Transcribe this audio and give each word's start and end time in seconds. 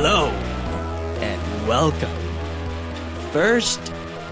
Hello, 0.00 0.28
and 1.20 1.66
welcome. 1.66 2.08
First 3.32 3.80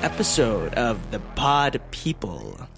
episode 0.01 0.73
of 0.75 1.11
The 1.11 1.19
Pod 1.35 1.81
People. 1.91 2.69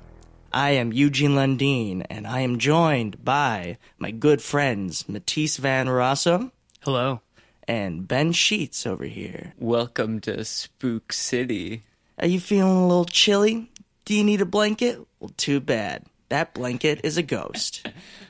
I 0.54 0.70
am 0.70 0.94
Eugene 0.94 1.32
Lundeen, 1.32 2.06
and 2.08 2.26
I 2.26 2.40
am 2.40 2.58
joined 2.58 3.22
by 3.22 3.76
my 3.98 4.10
good 4.10 4.40
friends 4.40 5.06
Matisse 5.06 5.58
Van 5.58 5.90
Rosso 5.90 6.50
Hello. 6.80 7.20
and 7.64 8.08
Ben 8.08 8.32
Sheets 8.32 8.86
over 8.86 9.04
here. 9.04 9.52
Welcome 9.58 10.18
to 10.20 10.42
Spook 10.46 11.12
City. 11.12 11.82
Are 12.18 12.26
you 12.26 12.40
feeling 12.40 12.74
a 12.74 12.88
little 12.88 13.04
chilly? 13.04 13.70
Do 14.06 14.14
you 14.14 14.24
need 14.24 14.40
a 14.40 14.46
blanket? 14.46 14.98
Well, 15.20 15.32
too 15.36 15.60
bad. 15.60 16.06
That 16.30 16.54
blanket 16.54 17.02
is 17.04 17.18
a 17.18 17.22
ghost. 17.22 17.86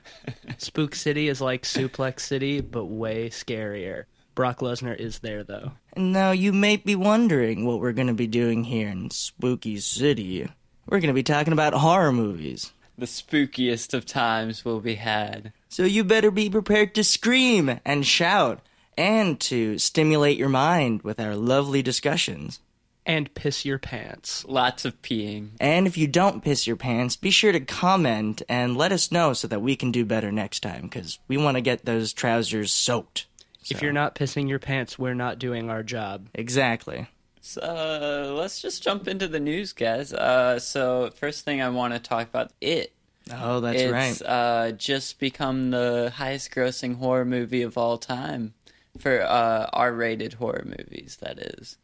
Spook 0.59 0.97
City 0.97 1.29
is 1.29 1.41
like 1.41 1.62
Suplex 1.62 2.19
City, 2.23 2.61
but 2.61 2.87
way 2.87 3.31
scarier. 3.31 4.06
Brock 4.38 4.60
Lesnar 4.60 4.95
is 4.95 5.19
there, 5.19 5.42
though. 5.42 5.73
Now 5.97 6.30
you 6.30 6.52
may 6.52 6.77
be 6.77 6.95
wondering 6.95 7.66
what 7.66 7.80
we're 7.80 7.91
going 7.91 8.06
to 8.06 8.15
be 8.15 8.28
doing 8.28 8.62
here 8.62 8.88
in 8.88 9.11
Spooky 9.11 9.80
City. 9.80 10.48
We're 10.87 11.01
going 11.01 11.09
to 11.09 11.12
be 11.12 11.24
talking 11.24 11.52
about 11.52 11.73
horror 11.73 12.12
movies. 12.12 12.73
The 12.97 13.06
spookiest 13.06 13.95
of 13.95 14.06
times 14.06 14.64
will 14.64 14.78
be 14.78 14.95
had. 14.95 15.52
So 15.69 15.83
you 15.83 16.05
better 16.05 16.30
be 16.30 16.48
prepared 16.48 16.95
to 16.95 17.02
scream 17.02 17.80
and 17.84 18.06
shout 18.06 18.61
and 18.97 19.41
to 19.41 19.77
stimulate 19.77 20.39
your 20.39 20.48
mind 20.48 21.02
with 21.02 21.19
our 21.19 21.34
lovely 21.34 21.83
discussions. 21.83 22.61
And 23.05 23.34
piss 23.34 23.64
your 23.64 23.80
pants. 23.80 24.45
Lots 24.47 24.84
of 24.84 25.02
peeing. 25.02 25.48
And 25.59 25.89
if 25.89 25.98
you 25.98 26.06
don't 26.06 26.45
piss 26.45 26.64
your 26.64 26.77
pants, 26.77 27.17
be 27.17 27.30
sure 27.30 27.50
to 27.50 27.58
comment 27.58 28.42
and 28.48 28.77
let 28.77 28.92
us 28.92 29.11
know 29.11 29.33
so 29.33 29.48
that 29.48 29.62
we 29.62 29.75
can 29.75 29.91
do 29.91 30.05
better 30.05 30.30
next 30.30 30.61
time 30.61 30.83
because 30.83 31.19
we 31.27 31.36
want 31.36 31.56
to 31.56 31.61
get 31.61 31.84
those 31.84 32.12
trousers 32.12 32.73
soaked. 32.73 33.27
If 33.70 33.83
you're 33.83 33.92
not 33.92 34.14
pissing 34.14 34.48
your 34.48 34.58
pants, 34.58 34.98
we're 34.98 35.14
not 35.14 35.38
doing 35.38 35.70
our 35.70 35.83
job. 35.83 36.28
Exactly. 36.34 37.08
So 37.41 37.61
uh, 37.62 38.33
let's 38.34 38.61
just 38.61 38.83
jump 38.83 39.08
into 39.08 39.28
the 39.28 39.41
news, 39.41 39.72
guys. 39.72 40.12
Uh, 40.12 40.58
so 40.58 41.11
first 41.16 41.44
thing 41.44 41.62
I 41.62 41.69
want 41.70 41.94
to 41.94 42.00
talk 42.00 42.28
about 42.28 42.52
it. 42.61 42.92
Oh, 43.33 43.61
that's 43.61 43.80
it's 43.80 43.92
right. 43.92 44.22
uh, 44.22 44.72
just 44.72 45.19
become 45.19 45.70
the 45.70 46.12
highest-grossing 46.14 46.96
horror 46.96 47.24
movie 47.24 47.62
of 47.62 47.77
all 47.77 47.98
time 47.98 48.55
for 48.98 49.22
uh, 49.22 49.69
R-rated 49.72 50.34
horror 50.34 50.64
movies. 50.64 51.19
That 51.20 51.39
is. 51.39 51.77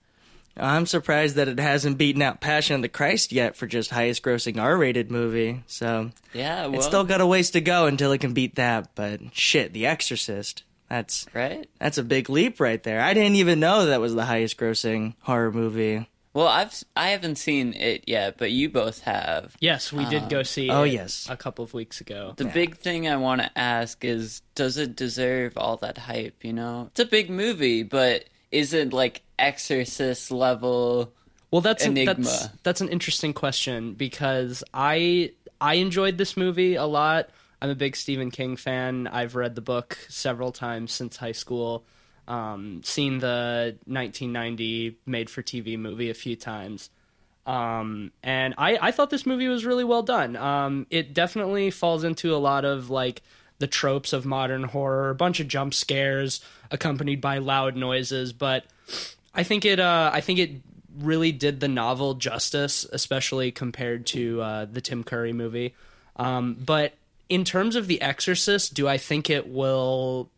I'm 0.57 0.87
surprised 0.87 1.35
that 1.37 1.49
it 1.49 1.59
hasn't 1.59 1.99
beaten 1.99 2.23
out 2.23 2.41
Passion 2.41 2.77
of 2.77 2.83
the 2.83 2.89
Christ 2.89 3.33
yet 3.33 3.57
for 3.57 3.67
just 3.67 3.91
highest 3.91 4.23
grossing 4.23 4.61
R 4.61 4.77
rated 4.77 5.11
movie. 5.11 5.65
So 5.67 6.11
Yeah, 6.33 6.67
well, 6.67 6.77
it's 6.77 6.87
still 6.87 7.05
got 7.05 7.21
a 7.21 7.27
ways 7.27 7.51
to 7.53 7.61
go 7.61 7.87
until 7.87 8.13
it 8.13 8.19
can 8.19 8.35
beat 8.35 8.55
that. 8.55 8.95
But 8.95 9.21
shit, 9.33 9.73
The 9.73 9.87
Exorcist. 9.87 10.63
That's 10.95 11.27
right. 11.35 11.69
that's 11.81 11.99
a 11.99 12.05
big 12.05 12.31
leap 12.31 12.61
right 12.61 12.81
there. 12.81 13.01
I 13.01 13.15
didn't 13.15 13.35
even 13.35 13.59
know 13.59 13.87
that 13.87 14.01
was 14.01 14.15
the 14.15 14.25
highest 14.25 14.57
grossing 14.57 15.15
horror 15.19 15.51
movie. 15.51 16.09
Well, 16.35 16.47
I've 16.47 16.85
I 16.95 17.09
haven't 17.09 17.37
seen 17.37 17.75
it 17.75 18.05
yet, 18.07 18.39
but 18.39 18.53
you 18.53 18.69
both 18.69 19.01
have. 19.01 19.57
Yes, 19.59 19.93
we 19.93 20.05
did 20.05 20.29
go 20.29 20.39
um, 20.39 20.45
see 20.45 20.71
oh, 20.71 20.85
it 20.85 20.93
yes. 20.93 21.27
a 21.29 21.37
couple 21.37 21.65
of 21.65 21.75
weeks 21.75 22.01
ago. 22.01 22.35
The 22.37 22.45
big 22.45 22.77
thing 22.77 23.09
I 23.09 23.17
want 23.17 23.41
to 23.41 23.59
ask 23.59 24.05
is 24.05 24.43
does 24.55 24.79
it 24.79 24.95
deserve 24.95 25.59
all 25.59 25.79
that 25.79 25.99
hype, 25.99 26.45
you 26.45 26.53
know? 26.53 26.89
It's 26.93 27.01
a 27.01 27.07
big 27.07 27.29
movie, 27.29 27.83
but 27.83 28.27
is 28.53 28.73
it 28.73 28.93
like 28.93 29.23
Exorcist 29.37 30.31
level? 30.31 31.13
Well, 31.51 31.61
that's 31.61 31.85
an, 31.85 31.97
Enigma. 31.97 32.25
that's 32.25 32.49
that's 32.63 32.81
an 32.81 32.89
interesting 32.89 33.33
question 33.33 33.95
because 33.95 34.63
I 34.73 35.33
I 35.61 35.75
enjoyed 35.75 36.19
this 36.19 36.37
movie 36.37 36.77
a 36.77 36.87
lot. 36.87 37.31
I'm 37.65 37.71
a 37.71 37.75
big 37.75 37.97
Stephen 37.97 38.31
King 38.31 38.57
fan. 38.57 39.07
I've 39.07 39.35
read 39.35 39.55
the 39.55 39.63
book 39.63 39.97
several 40.11 40.53
times 40.53 40.93
since 40.93 41.17
high 41.17 41.33
school. 41.33 41.87
Um, 42.29 42.83
seen 42.85 43.21
the 43.21 43.79
1990 43.87 44.99
made-for-TV 45.07 45.79
movie 45.79 46.11
a 46.11 46.15
few 46.15 46.37
times. 46.37 46.91
Um, 47.47 48.13
and 48.23 48.53
I, 48.59 48.77
I 48.79 48.91
thought 48.91 49.09
this 49.09 49.25
movie 49.25 49.49
was 49.49 49.65
really 49.65 49.83
well 49.83 50.03
done. 50.03 50.37
Um, 50.37 50.87
it 50.91 51.15
definitely 51.15 51.71
falls 51.71 52.05
into 52.05 52.35
a 52.35 52.37
lot 52.37 52.67
of 52.67 52.91
like 52.91 53.23
the 53.61 53.67
tropes 53.67 54.13
of 54.13 54.27
modern 54.27 54.65
horror, 54.65 55.09
a 55.09 55.15
bunch 55.15 55.41
of 55.41 55.49
jump 55.49 55.73
scares 55.73 56.45
accompanied 56.71 57.23
by 57.23 57.39
loud 57.39 57.77
noises, 57.77 58.35
but 58.35 58.67
I 59.35 59.43
think 59.43 59.65
it 59.65 59.81
uh, 59.81 60.11
I 60.13 60.21
think 60.21 60.39
it 60.39 60.51
really 60.99 61.33
did 61.33 61.61
the 61.61 61.69
novel 61.69 62.13
justice, 62.13 62.85
especially 62.93 63.53
compared 63.53 64.05
to 64.09 64.43
uh, 64.43 64.65
the 64.67 64.83
Tim 64.83 65.03
Curry 65.03 65.33
movie. 65.33 65.75
Um, 66.17 66.59
but 66.63 66.93
in 67.29 67.45
terms 67.45 67.77
of 67.77 67.87
The 67.87 68.01
Exorcist, 68.01 68.75
do 68.75 68.89
I 68.89 68.99
think 68.99 69.31
it 69.31 69.49
will 69.49 70.31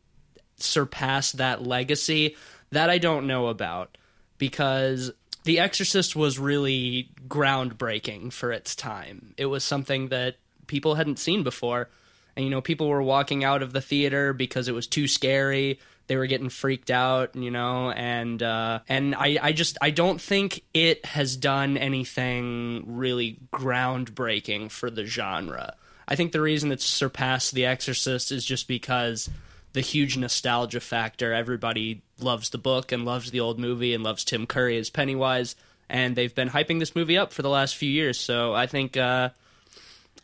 surpass 0.57 1.33
that 1.33 1.63
legacy? 1.63 2.37
That 2.71 2.91
I 2.91 2.99
don't 2.99 3.27
know 3.27 3.47
about 3.49 3.97
because 4.39 5.13
The 5.45 5.59
Exorcist 5.59 6.17
was 6.17 6.39
really 6.39 7.11
groundbreaking 7.29 8.33
for 8.33 8.53
its 8.53 8.75
time. 8.75 9.35
It 9.37 9.47
was 9.47 9.65
something 9.65 10.09
that 10.09 10.37
people 10.67 10.95
hadn't 10.95 11.19
seen 11.19 11.43
before. 11.43 11.89
And 12.37 12.45
you 12.45 12.51
know, 12.51 12.61
people 12.61 12.89
were 12.89 13.03
walking 13.03 13.45
out 13.45 13.63
of 13.63 13.73
the 13.73 13.81
theater 13.81 14.33
because 14.33 14.69
it 14.69 14.75
was 14.75 14.87
too 14.87 15.09
scary. 15.09 15.81
They 16.09 16.17
were 16.17 16.27
getting 16.27 16.51
freaked 16.51 16.91
out, 16.91 17.35
you 17.35 17.51
know, 17.51 17.91
and 17.91 18.41
uh, 18.41 18.81
and 18.89 19.15
I, 19.15 19.39
I 19.43 19.53
just 19.53 19.77
I 19.81 19.91
don't 19.91 20.21
think 20.21 20.63
it 20.73 21.05
has 21.05 21.37
done 21.37 21.77
anything 21.77 22.85
really 22.87 23.39
groundbreaking 23.53 24.71
for 24.71 24.89
the 24.89 25.05
genre. 25.05 25.75
I 26.09 26.15
think 26.17 26.33
the 26.33 26.41
reason 26.41 26.73
it's 26.73 26.85
surpassed 26.85 27.53
The 27.53 27.67
Exorcist 27.67 28.31
is 28.33 28.45
just 28.45 28.69
because 28.69 29.29
the 29.73 29.81
huge 29.81 30.17
nostalgia 30.17 30.81
factor. 30.81 31.33
Everybody 31.33 32.03
loves 32.21 32.51
the 32.51 32.59
book 32.59 32.93
and 32.93 33.05
loves 33.05 33.31
the 33.31 33.41
old 33.41 33.59
movie 33.59 33.93
and 33.93 34.03
loves 34.03 34.25
Tim 34.25 34.47
Curry 34.47 34.79
as 34.79 34.89
Pennywise, 34.89 35.57
and 35.89 36.17
they've 36.17 36.35
been 36.35 36.49
hyping 36.49 36.79
this 36.79 36.95
movie 36.97 37.19
up 37.19 37.33
for 37.33 37.43
the 37.43 37.51
last 37.51 37.77
few 37.77 37.91
years. 37.91 38.19
So 38.19 38.55
I 38.55 38.67
think 38.67 38.97
uh, 38.97 39.31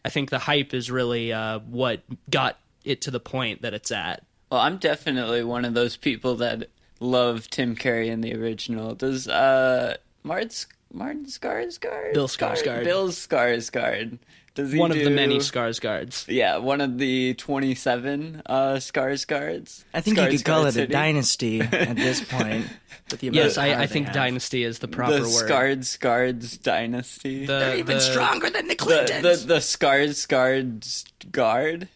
I 0.04 0.08
think 0.08 0.30
the 0.30 0.38
hype 0.38 0.72
is 0.72 0.90
really 0.90 1.32
uh, 1.32 1.58
what 1.60 2.00
got 2.30 2.58
it 2.84 3.02
to 3.02 3.10
the 3.10 3.20
point 3.20 3.62
that 3.62 3.74
it's 3.74 3.90
at. 3.92 4.24
Well, 4.50 4.60
I'm 4.60 4.78
definitely 4.78 5.44
one 5.44 5.64
of 5.64 5.74
those 5.74 5.96
people 5.96 6.36
that 6.36 6.68
love 7.00 7.48
Tim 7.50 7.74
Curry 7.76 8.08
in 8.08 8.20
the 8.20 8.34
original. 8.34 8.94
Does 8.94 9.26
uh 9.28 9.96
Martin 10.22 10.50
Martin 10.92 11.24
Skarsgård? 11.26 12.14
Bill 12.14 12.28
Skar- 12.28 12.52
Skarsgård. 12.52 12.84
Bill 12.84 13.08
Skarsgård. 13.08 14.18
Does 14.54 14.70
he 14.72 14.78
One 14.78 14.90
of 14.90 14.98
the 14.98 15.08
many 15.10 15.38
Skarsgårds? 15.38 16.26
Yeah, 16.28 16.58
one 16.58 16.80
of 16.82 16.98
the 16.98 17.32
27 17.34 18.42
uh 18.44 18.74
Skarsgårds. 18.74 19.84
I 19.94 20.00
think 20.02 20.18
you 20.18 20.28
could 20.28 20.44
call 20.44 20.64
Skarsgård 20.64 20.76
it 20.76 20.76
a 20.76 20.86
dynasty 20.88 21.60
at 21.62 21.96
this 21.96 22.20
point. 22.22 22.66
With 23.10 23.20
the 23.20 23.28
amount 23.28 23.36
Yes, 23.44 23.58
I, 23.58 23.82
I 23.82 23.86
think 23.86 24.06
have. 24.06 24.14
dynasty 24.14 24.64
is 24.64 24.78
the 24.80 24.88
proper 24.88 25.14
The 25.16 25.20
word. 25.22 25.30
Scarred 25.32 25.86
guards 26.00 26.58
dynasty. 26.58 27.46
The- 27.46 27.52
They're 27.58 27.76
even 27.76 27.96
the- 27.96 28.00
stronger 28.00 28.50
than 28.50 28.68
the 28.68 28.74
the 28.74 28.76
Clintons. 28.76 29.42
the, 29.42 29.54
the 29.54 29.60
Scarred 29.60 30.16
Scarred 30.16 30.86
guard. 31.30 31.88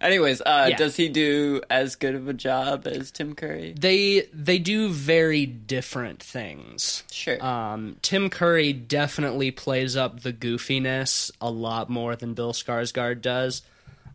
Anyways, 0.00 0.40
uh, 0.42 0.66
Yeah. 0.70 0.76
does 0.76 0.94
he 0.96 1.08
do 1.08 1.60
as 1.68 1.96
good 1.96 2.14
of 2.14 2.28
a 2.28 2.32
job 2.32 2.86
as 2.86 3.10
Tim 3.10 3.34
Curry? 3.34 3.74
They 3.76 4.28
they 4.32 4.58
do 4.58 4.88
very 4.90 5.44
different 5.44 6.22
things. 6.22 7.02
Sure. 7.10 7.44
Um, 7.44 7.96
Tim 8.02 8.30
Curry 8.30 8.72
definitely 8.72 9.50
plays 9.50 9.96
up 9.96 10.20
the 10.20 10.32
goofiness 10.32 11.32
a 11.40 11.50
lot 11.50 11.90
more 11.90 12.14
than 12.14 12.34
Bill 12.34 12.52
Skarsgård 12.52 13.22
does. 13.22 13.62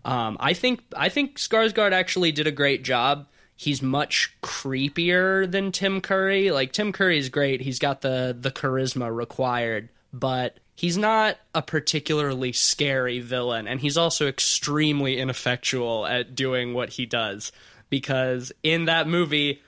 Um, 0.05 0.37
I 0.39 0.53
think 0.53 0.81
I 0.95 1.09
think 1.09 1.37
Skarsgård 1.37 1.91
actually 1.91 2.31
did 2.31 2.47
a 2.47 2.51
great 2.51 2.83
job. 2.83 3.27
He's 3.55 3.81
much 3.81 4.33
creepier 4.41 5.49
than 5.49 5.71
Tim 5.71 5.99
Curry. 6.01 6.51
Like 6.51 6.71
Tim 6.71 6.91
Curry 6.93 7.17
is 7.17 7.27
great. 7.29 7.61
He's 7.61 7.79
got 7.79 8.01
the 8.01 8.35
the 8.39 8.51
charisma 8.51 9.13
required, 9.13 9.89
but 10.13 10.57
he's 10.75 10.97
not 10.97 11.37
a 11.53 11.61
particularly 11.61 12.51
scary 12.51 13.19
villain 13.19 13.67
and 13.67 13.81
he's 13.81 13.97
also 13.97 14.27
extremely 14.27 15.17
ineffectual 15.17 16.05
at 16.05 16.35
doing 16.35 16.73
what 16.73 16.89
he 16.89 17.05
does 17.05 17.51
because 17.89 18.51
in 18.63 18.85
that 18.85 19.07
movie 19.07 19.61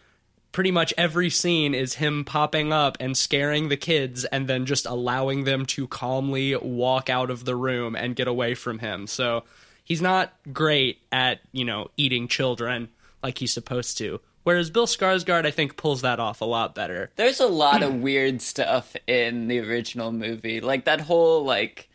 pretty 0.56 0.72
much 0.72 0.94
every 0.98 1.30
scene 1.30 1.75
is 1.75 1.96
him 1.96 2.24
popping 2.24 2.72
up 2.72 2.96
and 3.02 3.18
scaring 3.18 3.68
the 3.68 3.75
kids 3.75 4.24
and 4.24 4.48
then 4.48 4.66
just 4.66 4.86
allowing 4.86 5.44
them 5.44 5.66
to 5.66 5.86
calmly 5.86 6.56
walk 6.56 7.10
out 7.10 7.30
of 7.30 7.44
the 7.44 7.58
room 7.58 7.94
and 7.94 8.16
get 8.16 8.25
away 8.25 8.56
from 8.56 8.80
him. 8.80 9.06
So 9.06 9.44
he's 9.84 10.01
not 10.01 10.34
great 10.54 11.01
at, 11.12 11.42
you 11.51 11.66
know, 11.66 11.92
eating 11.98 12.30
children 12.30 12.88
like 13.22 13.38
he's 13.38 13.51
supposed 13.51 13.98
to. 13.98 14.22
Whereas 14.46 14.70
Bill 14.70 14.86
Skarsgård, 14.86 15.48
I 15.48 15.50
think, 15.50 15.76
pulls 15.76 16.02
that 16.04 16.20
off 16.20 16.40
a 16.40 16.46
lot 16.46 16.76
better. 16.76 17.10
There's 17.16 17.40
a 17.40 17.48
lot 17.48 17.82
of 17.82 17.96
weird 18.02 18.44
stuff 18.44 18.96
in 19.08 19.48
the 19.48 19.60
original 19.60 20.12
movie. 20.12 20.62
Like 20.62 20.86
that 20.86 21.02
whole 21.02 21.44
like 21.44 21.90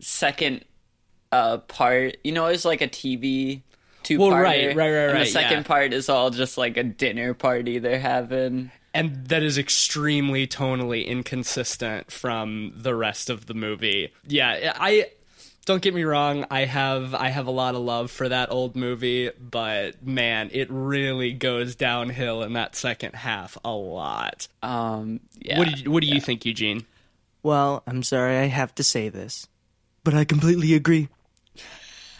second 0.00 0.64
uh 1.30 1.58
part, 1.58 2.16
you 2.24 2.32
know, 2.32 2.46
it's 2.46 2.64
like 2.64 2.80
a 2.80 2.88
TV 2.88 3.60
two 4.04 4.16
part. 4.16 4.30
Well, 4.30 4.36
part. 4.36 4.44
right, 4.44 4.74
right, 4.74 4.90
right, 4.90 5.10
And 5.10 5.20
the 5.20 5.26
second 5.26 5.58
yeah. 5.58 5.62
part 5.64 5.92
is 5.92 6.08
all 6.08 6.30
just 6.30 6.56
like 6.56 6.78
a 6.78 6.82
dinner 6.82 7.34
party 7.34 7.78
they're 7.78 8.00
having. 8.00 8.70
And 8.94 9.26
that 9.26 9.42
is 9.42 9.58
extremely 9.58 10.46
tonally 10.46 11.06
inconsistent 11.06 12.10
from 12.10 12.72
the 12.74 12.94
rest 12.94 13.28
of 13.28 13.46
the 13.46 13.54
movie. 13.54 14.14
Yeah, 14.26 14.74
I 14.78 15.10
don't 15.64 15.80
get 15.80 15.94
me 15.94 16.02
wrong, 16.04 16.44
I 16.50 16.64
have 16.64 17.14
I 17.14 17.28
have 17.28 17.46
a 17.46 17.52
lot 17.52 17.74
of 17.74 17.82
love 17.82 18.10
for 18.10 18.28
that 18.28 18.50
old 18.50 18.74
movie, 18.74 19.30
but 19.38 20.04
man, 20.04 20.50
it 20.52 20.68
really 20.70 21.32
goes 21.32 21.76
downhill 21.76 22.42
in 22.42 22.54
that 22.54 22.74
second 22.74 23.14
half 23.14 23.56
a 23.64 23.70
lot. 23.70 24.48
Um, 24.62 25.20
yeah. 25.38 25.58
what 25.58 25.68
did 25.68 25.80
you, 25.80 25.90
what 25.90 26.02
do 26.02 26.08
you 26.08 26.20
think, 26.20 26.44
Eugene? 26.44 26.84
Well, 27.42 27.82
I'm 27.86 28.02
sorry 28.02 28.38
I 28.38 28.46
have 28.46 28.74
to 28.76 28.84
say 28.84 29.08
this, 29.08 29.46
but 30.04 30.14
I 30.14 30.24
completely 30.24 30.74
agree. 30.74 31.08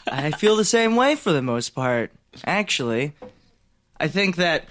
I 0.06 0.30
feel 0.32 0.56
the 0.56 0.64
same 0.64 0.96
way 0.96 1.14
for 1.14 1.32
the 1.32 1.42
most 1.42 1.70
part, 1.70 2.12
actually. 2.44 3.12
I 3.98 4.08
think 4.08 4.36
that 4.36 4.64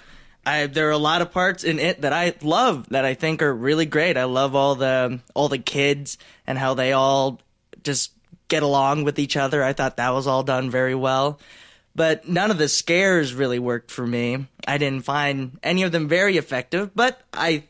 I, 0.45 0.65
there 0.65 0.87
are 0.89 0.91
a 0.91 0.97
lot 0.97 1.21
of 1.21 1.31
parts 1.31 1.63
in 1.63 1.79
it 1.79 2.01
that 2.01 2.13
I 2.13 2.33
love 2.41 2.89
that 2.89 3.05
I 3.05 3.13
think 3.13 3.41
are 3.41 3.53
really 3.53 3.85
great. 3.85 4.17
I 4.17 4.25
love 4.25 4.55
all 4.55 4.75
the 4.75 5.19
all 5.33 5.49
the 5.49 5.57
kids 5.57 6.17
and 6.47 6.57
how 6.57 6.73
they 6.73 6.93
all 6.93 7.39
just 7.83 8.11
get 8.51 8.61
along 8.61 9.05
with 9.05 9.17
each 9.17 9.37
other. 9.37 9.63
I 9.63 9.73
thought 9.73 9.97
that 9.97 10.13
was 10.13 10.27
all 10.27 10.43
done 10.43 10.69
very 10.69 10.93
well. 10.93 11.39
But 11.95 12.27
none 12.27 12.51
of 12.51 12.57
the 12.57 12.67
scares 12.67 13.33
really 13.33 13.59
worked 13.59 13.89
for 13.89 14.05
me. 14.05 14.45
I 14.67 14.77
didn't 14.77 15.05
find 15.05 15.57
any 15.63 15.83
of 15.83 15.91
them 15.91 16.07
very 16.07 16.37
effective, 16.37 16.91
but 16.93 17.19
I 17.33 17.63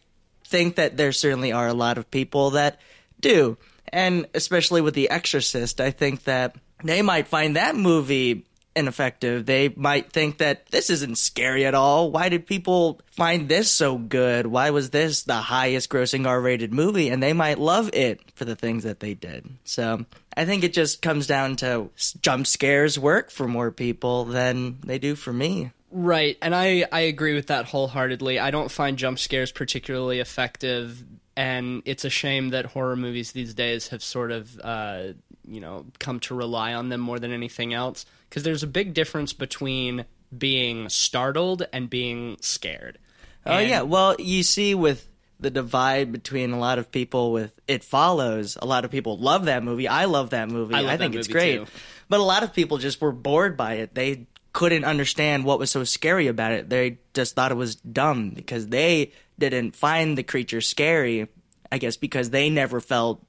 think 0.46 0.76
that 0.76 0.98
there 0.98 1.12
certainly 1.12 1.52
are 1.52 1.68
a 1.68 1.74
lot 1.74 1.98
of 1.98 2.12
people 2.12 2.52
that 2.52 2.80
do. 3.20 3.58
And 3.88 4.28
especially 4.34 4.82
with 4.82 4.96
The 4.96 5.10
Exorcist, 5.10 5.80
I 5.80 5.92
think 5.92 6.24
that 6.24 6.56
they 6.84 7.02
might 7.02 7.28
find 7.28 7.56
that 7.56 7.76
movie 7.76 8.46
ineffective. 8.76 9.46
They 9.46 9.70
might 9.70 10.12
think 10.12 10.38
that 10.38 10.68
this 10.68 10.90
isn't 10.90 11.18
scary 11.18 11.66
at 11.66 11.76
all. 11.76 12.12
Why 12.12 12.30
did 12.30 12.48
people 12.48 13.02
find 13.12 13.50
this 13.50 13.70
so 13.70 13.98
good? 13.98 14.48
Why 14.48 14.70
was 14.70 14.90
this 14.90 15.24
the 15.24 15.36
highest 15.36 15.90
grossing 15.90 16.26
R 16.26 16.40
rated 16.40 16.74
movie? 16.74 17.10
And 17.10 17.22
they 17.22 17.34
might 17.34 17.60
love 17.60 17.90
it 17.94 18.22
for 18.34 18.46
the 18.46 18.56
things 18.56 18.84
that 18.84 19.00
they 19.00 19.14
did. 19.14 19.50
So 19.64 20.06
I 20.36 20.46
think 20.46 20.64
it 20.64 20.74
just 20.74 21.02
comes 21.02 21.28
down 21.28 21.58
to 21.58 21.90
jump 22.22 22.48
scares 22.48 22.98
work 22.98 23.32
for 23.32 23.48
more 23.48 23.72
people 23.72 24.26
than 24.26 24.80
they 24.82 24.98
do 25.00 25.16
for 25.16 25.34
me. 25.34 25.72
Right, 25.92 26.38
and 26.42 26.56
I 26.56 26.86
I 26.92 27.02
agree 27.02 27.36
with 27.36 27.48
that 27.48 27.66
wholeheartedly. 27.66 28.40
I 28.40 28.50
don't 28.52 28.72
find 28.72 28.98
jump 28.98 29.20
scares 29.20 29.52
particularly 29.52 30.20
effective, 30.20 31.04
and 31.36 31.82
it's 31.86 32.06
a 32.06 32.10
shame 32.10 32.50
that 32.52 32.66
horror 32.68 32.96
movies 32.96 33.34
these 33.34 33.54
days 33.54 33.90
have 33.90 34.02
sort 34.02 34.32
of 34.32 34.58
uh, 34.64 35.04
you 35.46 35.60
know 35.60 35.86
come 36.00 36.22
to 36.22 36.36
rely 36.36 36.74
on 36.74 36.88
them 36.88 37.02
more 37.02 37.20
than 37.20 37.34
anything 37.34 37.74
else. 37.74 38.06
Because 38.30 38.44
there's 38.44 38.64
a 38.64 38.68
big 38.68 38.94
difference 38.94 39.34
between 39.34 40.06
being 40.38 40.88
startled 40.88 41.68
and 41.74 41.90
being 41.90 42.38
scared. 42.40 42.98
Oh 43.46 43.52
And- 43.58 43.70
yeah, 43.70 43.82
well 43.82 44.16
you 44.18 44.44
see 44.44 44.74
with 44.74 45.06
the 45.42 45.50
divide 45.50 46.12
between 46.12 46.52
a 46.52 46.60
lot 46.60 46.80
of 46.80 46.92
people 46.92 47.32
with 47.32 47.52
It 47.68 47.84
Follows. 47.84 48.58
A 48.62 48.66
lot 48.66 48.86
of 48.86 48.92
people 48.92 49.18
love 49.18 49.46
that 49.46 49.64
movie. 49.64 49.88
I 49.88 50.06
love 50.06 50.30
that 50.30 50.50
movie. 50.50 50.76
I 50.76 50.82
love 50.82 51.00
think 51.00 51.16
it's 51.16 51.28
great. 51.28 51.58
too. 51.58 51.66
But 52.08 52.20
a 52.20 52.24
lot 52.24 52.44
of 52.44 52.54
people 52.54 52.78
just 52.78 53.02
were 53.02 53.12
bored 53.12 53.58
by 53.58 53.76
it. 53.76 53.96
They 53.96 54.28
couldn't 54.54 54.84
understand 54.84 55.44
what 55.44 55.60
was 55.60 55.72
so 55.72 55.84
scary 55.84 56.28
about 56.28 56.52
it. 56.52 56.70
They 56.70 57.00
just 57.14 57.36
thought 57.36 57.52
it 57.52 57.56
was 57.56 57.76
dumb 57.76 58.32
because 58.32 58.68
they 58.68 59.14
didn't 59.40 59.76
find 59.76 60.18
the 60.18 60.24
creature 60.24 60.62
scary. 60.62 61.28
I 61.72 61.78
guess 61.78 61.98
because 61.98 62.30
they 62.30 62.50
never 62.50 62.82
felt 62.82 63.26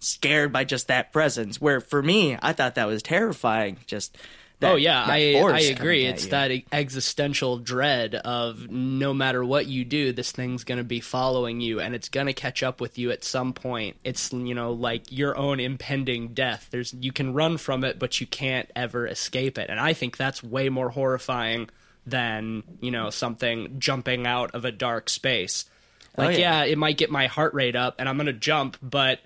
scared 0.00 0.52
by 0.52 0.64
just 0.64 0.88
that 0.88 1.12
presence. 1.12 1.60
Where 1.60 1.80
for 1.80 2.02
me, 2.02 2.36
I 2.40 2.52
thought 2.52 2.74
that 2.74 2.86
was 2.86 3.02
terrifying. 3.02 3.78
Just 3.86 4.16
that, 4.64 4.72
oh 4.72 4.76
yeah, 4.76 5.04
I 5.06 5.34
I 5.36 5.60
agree. 5.60 6.04
It's 6.06 6.26
that 6.26 6.50
existential 6.72 7.58
dread 7.58 8.14
of 8.14 8.70
no 8.70 9.14
matter 9.14 9.44
what 9.44 9.66
you 9.66 9.84
do, 9.84 10.12
this 10.12 10.32
thing's 10.32 10.64
going 10.64 10.78
to 10.78 10.84
be 10.84 11.00
following 11.00 11.60
you 11.60 11.80
and 11.80 11.94
it's 11.94 12.08
going 12.08 12.26
to 12.26 12.32
catch 12.32 12.62
up 12.62 12.80
with 12.80 12.98
you 12.98 13.10
at 13.10 13.24
some 13.24 13.52
point. 13.52 13.96
It's 14.04 14.32
you 14.32 14.54
know 14.54 14.72
like 14.72 15.10
your 15.10 15.36
own 15.36 15.60
impending 15.60 16.34
death. 16.34 16.68
There's 16.70 16.94
you 16.94 17.12
can 17.12 17.32
run 17.32 17.58
from 17.58 17.84
it, 17.84 17.98
but 17.98 18.20
you 18.20 18.26
can't 18.26 18.70
ever 18.74 19.06
escape 19.06 19.58
it. 19.58 19.70
And 19.70 19.78
I 19.78 19.92
think 19.92 20.16
that's 20.16 20.42
way 20.42 20.68
more 20.68 20.90
horrifying 20.90 21.70
than 22.06 22.62
you 22.80 22.90
know 22.90 23.10
something 23.10 23.78
jumping 23.78 24.26
out 24.26 24.54
of 24.54 24.64
a 24.64 24.72
dark 24.72 25.08
space. 25.08 25.64
Like 26.16 26.38
yeah. 26.38 26.62
yeah, 26.62 26.72
it 26.72 26.78
might 26.78 26.96
get 26.96 27.10
my 27.10 27.26
heart 27.26 27.54
rate 27.54 27.76
up 27.76 27.96
and 27.98 28.08
I'm 28.08 28.16
going 28.16 28.26
to 28.26 28.32
jump, 28.32 28.76
but 28.82 29.20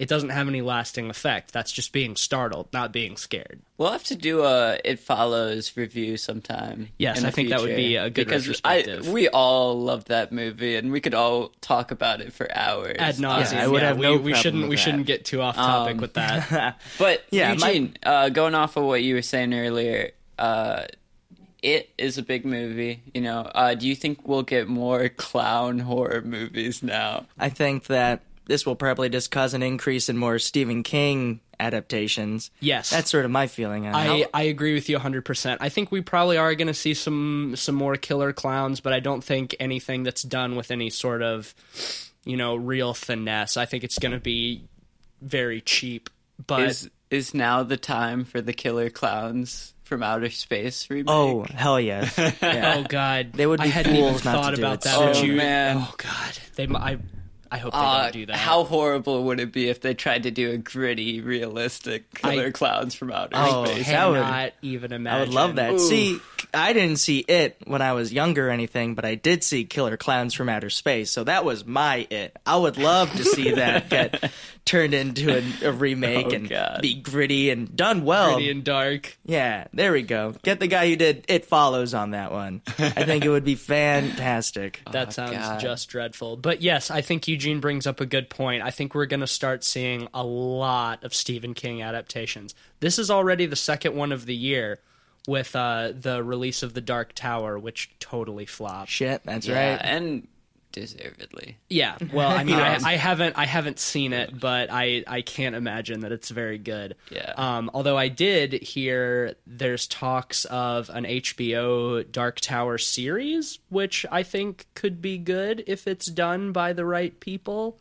it 0.00 0.08
doesn't 0.08 0.30
have 0.30 0.48
any 0.48 0.62
lasting 0.62 1.10
effect. 1.10 1.52
That's 1.52 1.70
just 1.70 1.92
being 1.92 2.16
startled, 2.16 2.68
not 2.72 2.90
being 2.90 3.18
scared. 3.18 3.60
We'll 3.76 3.92
have 3.92 4.02
to 4.04 4.16
do 4.16 4.42
a 4.44 4.78
It 4.82 4.98
Follows 4.98 5.76
review 5.76 6.16
sometime. 6.16 6.88
Yes, 6.98 7.18
in 7.20 7.26
I 7.26 7.30
think 7.30 7.50
that 7.50 7.60
would 7.60 7.76
be 7.76 7.96
a 7.96 8.04
good 8.08 8.14
because 8.26 8.48
retrospective. 8.48 9.08
I, 9.08 9.12
we 9.12 9.28
all 9.28 9.78
love 9.78 10.06
that 10.06 10.32
movie, 10.32 10.76
and 10.76 10.90
we 10.90 11.00
could 11.02 11.12
all 11.14 11.52
talk 11.60 11.90
about 11.90 12.22
it 12.22 12.32
for 12.32 12.48
hours. 12.50 12.96
ad 12.98 13.16
nauseum. 13.16 13.58
I 13.58 13.68
would 13.68 13.82
have 13.82 13.98
we, 13.98 14.02
no 14.02 14.16
we 14.16 14.32
shouldn't 14.34 14.62
with 14.62 14.70
we 14.70 14.76
that. 14.76 14.82
shouldn't 14.82 15.06
get 15.06 15.26
too 15.26 15.42
off 15.42 15.56
topic 15.56 15.96
Um, 15.96 16.00
with 16.00 16.14
that. 16.14 16.80
But 16.98 17.24
Yeah, 17.30 17.54
my- 17.54 17.90
uh, 18.02 18.28
going 18.30 18.54
off 18.54 18.76
of 18.78 18.84
what 18.84 19.02
you 19.02 19.14
were 19.16 19.22
saying 19.22 19.52
earlier, 19.52 20.12
uh, 20.38 20.84
it 21.62 21.90
is 21.98 22.16
a 22.16 22.22
big 22.22 22.46
movie. 22.46 23.02
You 23.12 23.20
know, 23.20 23.40
uh, 23.54 23.74
do 23.74 23.86
you 23.86 23.94
think 23.94 24.26
we'll 24.26 24.44
get 24.44 24.66
more 24.66 25.10
clown 25.10 25.78
horror 25.80 26.22
movies 26.22 26.82
now? 26.82 27.26
I 27.38 27.50
think 27.50 27.84
that 27.88 28.22
this 28.50 28.66
will 28.66 28.74
probably 28.74 29.08
just 29.08 29.30
cause 29.30 29.54
an 29.54 29.62
increase 29.62 30.08
in 30.08 30.18
more 30.18 30.40
Stephen 30.40 30.82
King 30.82 31.38
adaptations. 31.60 32.50
Yes. 32.58 32.90
That's 32.90 33.08
sort 33.08 33.24
of 33.24 33.30
my 33.30 33.46
feeling 33.46 33.86
on 33.86 33.94
I, 33.94 34.16
it. 34.16 34.30
I 34.34 34.42
agree 34.42 34.74
with 34.74 34.88
you 34.88 34.98
100%. 34.98 35.58
I 35.60 35.68
think 35.68 35.92
we 35.92 36.00
probably 36.00 36.36
are 36.36 36.54
going 36.56 36.66
to 36.66 36.74
see 36.74 36.94
some 36.94 37.54
some 37.56 37.76
more 37.76 37.94
killer 37.96 38.32
clowns, 38.32 38.80
but 38.80 38.92
I 38.92 38.98
don't 38.98 39.22
think 39.22 39.54
anything 39.60 40.02
that's 40.02 40.22
done 40.24 40.56
with 40.56 40.70
any 40.72 40.90
sort 40.90 41.22
of, 41.22 41.54
you 42.24 42.36
know, 42.36 42.56
real 42.56 42.92
finesse. 42.92 43.56
I 43.56 43.66
think 43.66 43.84
it's 43.84 43.98
going 44.00 44.12
to 44.12 44.20
be 44.20 44.64
very 45.22 45.60
cheap. 45.60 46.10
But 46.44 46.62
Is 46.62 46.90
is 47.10 47.34
now 47.34 47.62
the 47.62 47.76
time 47.76 48.24
for 48.24 48.40
the 48.40 48.52
Killer 48.52 48.88
Clowns 48.90 49.74
from 49.84 50.02
Outer 50.02 50.30
Space 50.30 50.88
remake? 50.90 51.06
Oh, 51.08 51.44
hell 51.54 51.78
yes. 51.80 52.16
Yeah. 52.42 52.76
oh 52.78 52.84
god, 52.88 53.32
They 53.34 53.46
would 53.46 53.60
I 53.60 53.64
be 53.64 53.70
hadn't 53.70 53.94
even 53.96 54.10
fools 54.10 54.24
not 54.24 54.32
to 54.32 54.38
thought 54.42 54.54
do 54.56 54.62
about 54.62 54.74
it. 54.74 54.80
that. 54.82 54.96
Oh, 55.16 55.22
you- 55.22 55.34
man. 55.34 55.76
Oh 55.78 55.94
god, 55.98 56.38
they. 56.56 56.64
m- 56.64 56.76
I 56.76 56.98
I 57.52 57.58
hope 57.58 57.72
they 57.72 57.78
Uh, 57.78 58.02
don't 58.02 58.12
do 58.12 58.26
that. 58.26 58.36
How 58.36 58.62
horrible 58.64 59.24
would 59.24 59.40
it 59.40 59.52
be 59.52 59.68
if 59.68 59.80
they 59.80 59.92
tried 59.94 60.22
to 60.22 60.30
do 60.30 60.52
a 60.52 60.56
gritty, 60.56 61.20
realistic 61.20 62.04
Killer 62.14 62.46
I- 62.46 62.50
Clowns 62.52 62.94
from 62.94 63.10
Outer 63.10 63.30
Oh, 63.34 63.64
Space? 63.64 63.86
that 63.88 64.08
would- 64.08 64.22
cannot 64.22 64.52
even 64.62 64.92
imagine. 64.92 65.16
I 65.16 65.20
would 65.20 65.34
love 65.34 65.56
that. 65.56 65.72
Ooh. 65.72 65.78
See, 65.78 66.20
I 66.52 66.72
didn't 66.72 66.96
see 66.96 67.18
it 67.20 67.56
when 67.66 67.82
I 67.82 67.92
was 67.92 68.12
younger 68.12 68.48
or 68.48 68.50
anything, 68.50 68.94
but 68.94 69.04
I 69.04 69.14
did 69.14 69.44
see 69.44 69.64
Killer 69.64 69.96
Clowns 69.96 70.34
from 70.34 70.48
Outer 70.48 70.70
Space, 70.70 71.10
so 71.10 71.24
that 71.24 71.44
was 71.44 71.64
my 71.64 72.06
it. 72.10 72.36
I 72.46 72.56
would 72.56 72.76
love 72.78 73.12
to 73.12 73.24
see 73.24 73.52
that 73.52 73.88
get 73.90 74.32
turned 74.64 74.94
into 74.94 75.36
a, 75.36 75.68
a 75.68 75.72
remake 75.72 76.26
Oh, 76.26 76.34
and 76.34 76.48
God. 76.48 76.80
be 76.82 76.94
gritty 76.94 77.50
and 77.50 77.74
done 77.74 78.04
well. 78.04 78.34
Pretty 78.34 78.50
and 78.50 78.62
dark. 78.64 79.16
Yeah, 79.24 79.66
there 79.72 79.92
we 79.92 80.02
go. 80.02 80.34
Get 80.42 80.60
the 80.60 80.66
guy 80.66 80.88
who 80.88 80.96
did 80.96 81.24
It 81.28 81.46
Follows 81.46 81.94
on 81.94 82.10
that 82.12 82.30
one. 82.32 82.62
I 82.78 83.04
think 83.04 83.24
it 83.24 83.28
would 83.30 83.44
be 83.44 83.54
fantastic. 83.56 84.80
That 84.90 85.08
oh, 85.08 85.10
sounds 85.10 85.32
God. 85.36 85.60
just 85.60 85.88
dreadful. 85.88 86.36
But 86.36 86.62
yes, 86.62 86.90
I 86.90 87.00
think 87.00 87.28
Eugene 87.28 87.60
brings 87.60 87.86
up 87.86 88.00
a 88.00 88.06
good 88.06 88.28
point. 88.28 88.62
I 88.62 88.70
think 88.70 88.94
we're 88.94 89.06
going 89.06 89.20
to 89.20 89.26
start 89.26 89.62
seeing 89.62 90.08
a 90.12 90.24
lot 90.24 91.04
of 91.04 91.14
Stephen 91.14 91.54
King 91.54 91.80
adaptations. 91.80 92.54
This 92.80 92.98
is 92.98 93.10
already 93.10 93.46
the 93.46 93.56
second 93.56 93.94
one 93.94 94.10
of 94.10 94.26
the 94.26 94.34
year 94.34 94.80
with 95.26 95.54
uh, 95.54 95.92
the 95.98 96.22
release 96.22 96.62
of 96.62 96.74
The 96.74 96.80
Dark 96.80 97.12
Tower, 97.14 97.58
which 97.58 97.90
totally 97.98 98.46
flopped. 98.46 98.90
Shit, 98.90 99.22
that's 99.24 99.46
yeah, 99.46 99.72
right. 99.72 99.80
and 99.82 100.26
deservedly. 100.72 101.58
Yeah, 101.68 101.96
well, 102.12 102.30
I 102.30 102.44
mean, 102.44 102.56
I, 102.56 102.78
I 102.84 102.96
haven't, 102.96 103.36
I 103.36 103.46
haven't 103.46 103.78
seen 103.78 104.12
it, 104.12 104.38
but 104.38 104.68
I, 104.70 105.04
I 105.06 105.22
can't 105.22 105.54
imagine 105.54 106.00
that 106.00 106.12
it's 106.12 106.30
very 106.30 106.58
good. 106.58 106.96
Yeah. 107.10 107.32
Um, 107.36 107.70
although 107.74 107.96
I 107.96 108.08
did 108.08 108.52
hear 108.52 109.34
there's 109.46 109.86
talks 109.86 110.44
of 110.46 110.90
an 110.90 111.04
HBO 111.04 112.10
Dark 112.10 112.40
Tower 112.40 112.78
series, 112.78 113.58
which 113.68 114.06
I 114.10 114.22
think 114.22 114.66
could 114.74 115.02
be 115.02 115.18
good 115.18 115.64
if 115.66 115.86
it's 115.86 116.06
done 116.06 116.52
by 116.52 116.72
the 116.72 116.84
right 116.84 117.18
people, 117.20 117.78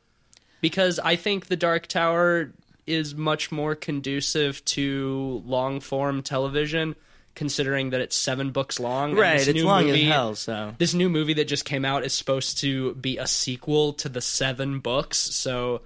because 0.62 1.00
I 1.00 1.16
think 1.16 1.48
the 1.48 1.56
Dark 1.56 1.88
Tower 1.88 2.52
is 2.88 3.14
much 3.14 3.52
more 3.52 3.76
conducive 3.76 4.66
to 4.66 5.44
long 5.46 5.80
form 5.80 6.24
television. 6.24 6.96
Considering 7.40 7.92
that 7.92 8.02
it's 8.02 8.18
seven 8.18 8.52
books 8.52 8.82
long, 8.82 9.12
and 9.12 9.18
Right, 9.20 9.38
this 9.40 9.48
it's 9.48 9.56
new 9.56 9.66
long 9.66 9.86
movie- 9.86 10.08
as 10.08 10.12
hell, 10.12 10.36
so. 10.36 10.76
this 10.78 10.94
new 10.94 11.08
movie 11.08 11.34
that 11.36 11.46
just 11.48 11.64
came 11.64 11.86
out 11.86 12.04
is 12.04 12.12
supposed 12.14 12.58
to 12.60 12.96
be 12.96 13.18
a 13.18 13.26
sequel 13.26 13.94
to 13.94 14.10
the 14.10 14.20
seven 14.20 14.80
books, 14.82 15.18
so 15.18 15.82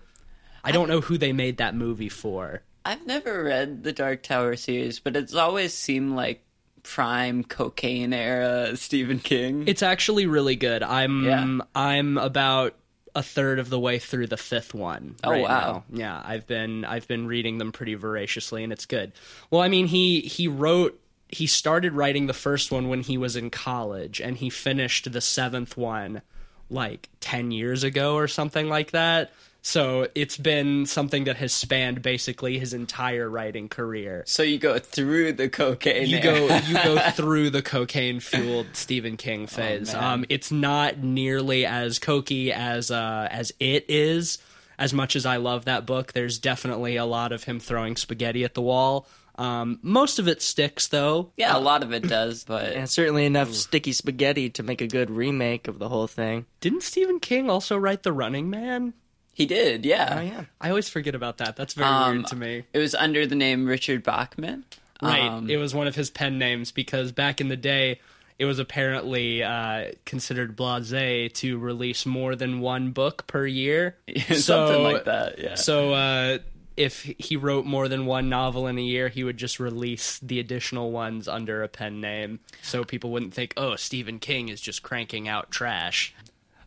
I 0.63 0.71
don't 0.71 0.87
know 0.89 0.99
who 1.01 1.15
they 1.19 1.31
made 1.31 1.57
that 1.57 1.75
movie 1.75 2.09
for. 2.09 2.63
I've 2.83 3.05
never 3.05 3.43
read 3.43 3.83
the 3.83 3.93
Dark 3.93 4.23
Tower 4.23 4.55
series, 4.55 4.97
but 4.99 5.15
it's 5.15 5.35
always 5.35 5.75
seemed 5.75 6.15
like 6.15 6.43
prime 6.81 7.43
cocaine 7.43 8.13
era 8.13 8.75
Stephen 8.75 9.19
King. 9.19 9.65
It's 9.67 9.83
actually 9.83 10.25
really 10.25 10.55
good. 10.55 10.81
I'm 10.81 11.23
Yeah. 11.23 11.57
I'm 11.75 12.17
about 12.17 12.73
a 13.15 13.21
third 13.21 13.59
of 13.59 13.69
the 13.69 13.79
way 13.79 13.99
through 13.99 14.25
the 14.25 14.37
fifth 14.37 14.73
one. 14.73 15.15
Oh, 15.23 15.29
right 15.29 15.43
wow. 15.43 15.83
now. 15.91 15.97
Yeah, 15.99 16.19
I've 16.25 16.47
been 16.47 16.83
I've 16.83 17.07
been 17.07 17.27
reading 17.27 17.59
them 17.59 17.71
pretty 17.71 17.93
voraciously, 17.93 18.63
and 18.63 18.73
it's 18.73 18.87
good. 18.87 19.11
Well, 19.51 19.61
I 19.61 19.67
mean, 19.67 19.85
he 19.85 20.21
he 20.21 20.47
wrote 20.47 20.99
he 21.33 21.47
started 21.47 21.93
writing 21.93 22.27
the 22.27 22.33
first 22.33 22.71
one 22.71 22.87
when 22.87 23.01
he 23.01 23.17
was 23.17 23.35
in 23.35 23.49
college, 23.49 24.21
and 24.21 24.37
he 24.37 24.49
finished 24.49 25.11
the 25.11 25.21
seventh 25.21 25.77
one 25.77 26.21
like 26.69 27.09
ten 27.19 27.51
years 27.51 27.83
ago 27.83 28.15
or 28.15 28.27
something 28.27 28.69
like 28.69 28.91
that. 28.91 29.31
So 29.65 30.09
it's 30.13 30.37
been 30.37 30.85
something 30.85 31.23
that 31.23 31.37
has 31.37 31.53
spanned 31.53 32.01
basically 32.01 32.59
his 32.59 32.73
entire 32.73 33.29
writing 33.29 33.69
career. 33.69 34.23
So 34.27 34.43
you 34.43 34.59
go 34.59 34.77
through 34.77 35.33
the 35.33 35.47
cocaine. 35.47 36.09
You 36.09 36.19
go 36.21 36.57
you 36.67 36.73
go 36.83 36.99
through 37.11 37.49
the 37.49 37.61
cocaine 37.61 38.19
fueled 38.19 38.67
Stephen 38.73 39.15
King 39.15 39.47
phase. 39.47 39.93
man. 39.93 40.03
um, 40.03 40.25
it's 40.27 40.51
not 40.51 40.97
nearly 40.97 41.65
as 41.65 41.97
cokey 41.97 42.51
as 42.51 42.91
uh, 42.91 43.29
as 43.31 43.53
it 43.59 43.85
is. 43.87 44.37
As 44.77 44.91
much 44.91 45.15
as 45.15 45.25
I 45.25 45.37
love 45.37 45.65
that 45.65 45.85
book, 45.85 46.11
there's 46.11 46.39
definitely 46.39 46.97
a 46.97 47.05
lot 47.05 47.31
of 47.31 47.45
him 47.45 47.59
throwing 47.59 47.95
spaghetti 47.95 48.43
at 48.43 48.55
the 48.55 48.61
wall. 48.61 49.07
Um, 49.35 49.79
most 49.81 50.19
of 50.19 50.27
it 50.27 50.41
sticks 50.41 50.87
though. 50.87 51.31
Yeah, 51.37 51.57
a 51.57 51.59
lot 51.59 51.81
of 51.83 51.91
it 51.91 52.07
does, 52.07 52.43
but 52.43 52.73
And 52.73 52.89
certainly 52.89 53.25
enough 53.25 53.51
sticky 53.53 53.93
spaghetti 53.93 54.49
to 54.51 54.63
make 54.63 54.81
a 54.81 54.87
good 54.87 55.09
remake 55.09 55.67
of 55.67 55.79
the 55.79 55.89
whole 55.89 56.07
thing. 56.07 56.45
Didn't 56.61 56.83
Stephen 56.83 57.19
King 57.19 57.49
also 57.49 57.75
write 57.77 58.03
The 58.03 58.13
Running 58.13 58.49
Man? 58.49 58.93
he 59.35 59.47
did. 59.47 59.83
Yeah. 59.83 60.17
Oh 60.19 60.21
yeah. 60.21 60.43
I 60.61 60.69
always 60.69 60.87
forget 60.89 61.15
about 61.15 61.37
that. 61.39 61.55
That's 61.55 61.73
very 61.73 61.89
Um, 61.89 62.11
weird 62.17 62.27
to 62.27 62.35
me. 62.35 62.63
It 62.71 62.77
was 62.77 62.93
under 62.93 63.25
the 63.25 63.33
name 63.35 63.65
Richard 63.65 64.03
Bachman. 64.03 64.63
Right. 65.01 65.23
Um, 65.23 65.49
it 65.49 65.57
was 65.57 65.73
one 65.73 65.87
of 65.87 65.95
his 65.95 66.11
pen 66.11 66.37
names 66.37 66.71
because 66.71 67.11
back 67.11 67.41
in 67.41 67.47
the 67.47 67.57
day, 67.57 67.99
it 68.37 68.45
was 68.45 68.59
apparently 68.59 69.41
uh, 69.43 69.91
considered 70.05 70.55
blasé 70.55 71.33
to 71.33 71.57
release 71.57 72.05
more 72.05 72.35
than 72.35 72.59
one 72.61 72.91
book 72.91 73.25
per 73.25 73.45
year. 73.47 73.97
something 74.27 74.35
So- 74.37 74.81
like 74.83 75.05
that. 75.05 75.39
Yeah. 75.39 75.55
So 75.55 75.93
uh, 75.93 76.37
if 76.77 77.03
he 77.03 77.35
wrote 77.35 77.65
more 77.65 77.87
than 77.87 78.05
one 78.05 78.29
novel 78.29 78.67
in 78.67 78.77
a 78.77 78.81
year, 78.81 79.09
he 79.09 79.23
would 79.23 79.37
just 79.37 79.59
release 79.59 80.19
the 80.19 80.39
additional 80.39 80.91
ones 80.91 81.27
under 81.27 81.63
a 81.63 81.67
pen 81.67 82.01
name, 82.01 82.39
so 82.61 82.83
people 82.83 83.11
wouldn't 83.11 83.33
think, 83.33 83.53
"Oh, 83.57 83.75
Stephen 83.75 84.19
King 84.19 84.49
is 84.49 84.59
just 84.61 84.83
cranking 84.83 85.27
out 85.27 85.51
trash." 85.51 86.13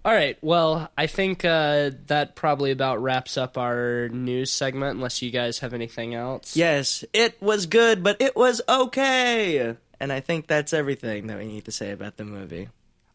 All 0.05 0.13
right. 0.15 0.39
Well, 0.41 0.89
I 0.97 1.09
think 1.09 1.45
uh, 1.45 1.91
that 2.07 2.37
probably 2.37 2.71
about 2.71 3.03
wraps 3.03 3.37
up 3.37 3.59
our 3.59 4.09
news 4.11 4.53
segment. 4.53 4.95
Unless 4.95 5.21
you 5.21 5.31
guys 5.33 5.59
have 5.59 5.75
anything 5.75 6.15
else. 6.15 6.57
Yes, 6.57 7.05
it 7.13 7.41
was 7.43 7.67
good, 7.67 8.05
but 8.05 8.21
it 8.21 8.37
was 8.37 8.61
okay. 8.69 9.75
And 9.99 10.13
I 10.13 10.21
think 10.21 10.47
that's 10.47 10.73
everything 10.73 11.27
that 11.27 11.39
we 11.39 11.47
need 11.47 11.65
to 11.65 11.73
say 11.73 11.91
about 11.91 12.19
the 12.19 12.25
movie. 12.25 12.69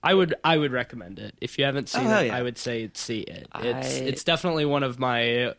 I 0.03 0.13
would 0.15 0.33
I 0.43 0.57
would 0.57 0.71
recommend 0.71 1.19
it. 1.19 1.35
If 1.39 1.57
you 1.59 1.63
haven't 1.65 1.87
seen 1.87 2.07
Oh, 2.07 2.17
it, 2.19 2.25
yeah. 2.27 2.35
I 2.35 2.41
would 2.41 2.57
say 2.57 2.89
see 2.95 3.19
it. 3.21 3.47
It's 3.59 3.87
I- 3.87 4.03
it's 4.03 4.23
definitely 4.23 4.65
one 4.65 4.83
of 4.83 4.99
my 4.99 5.53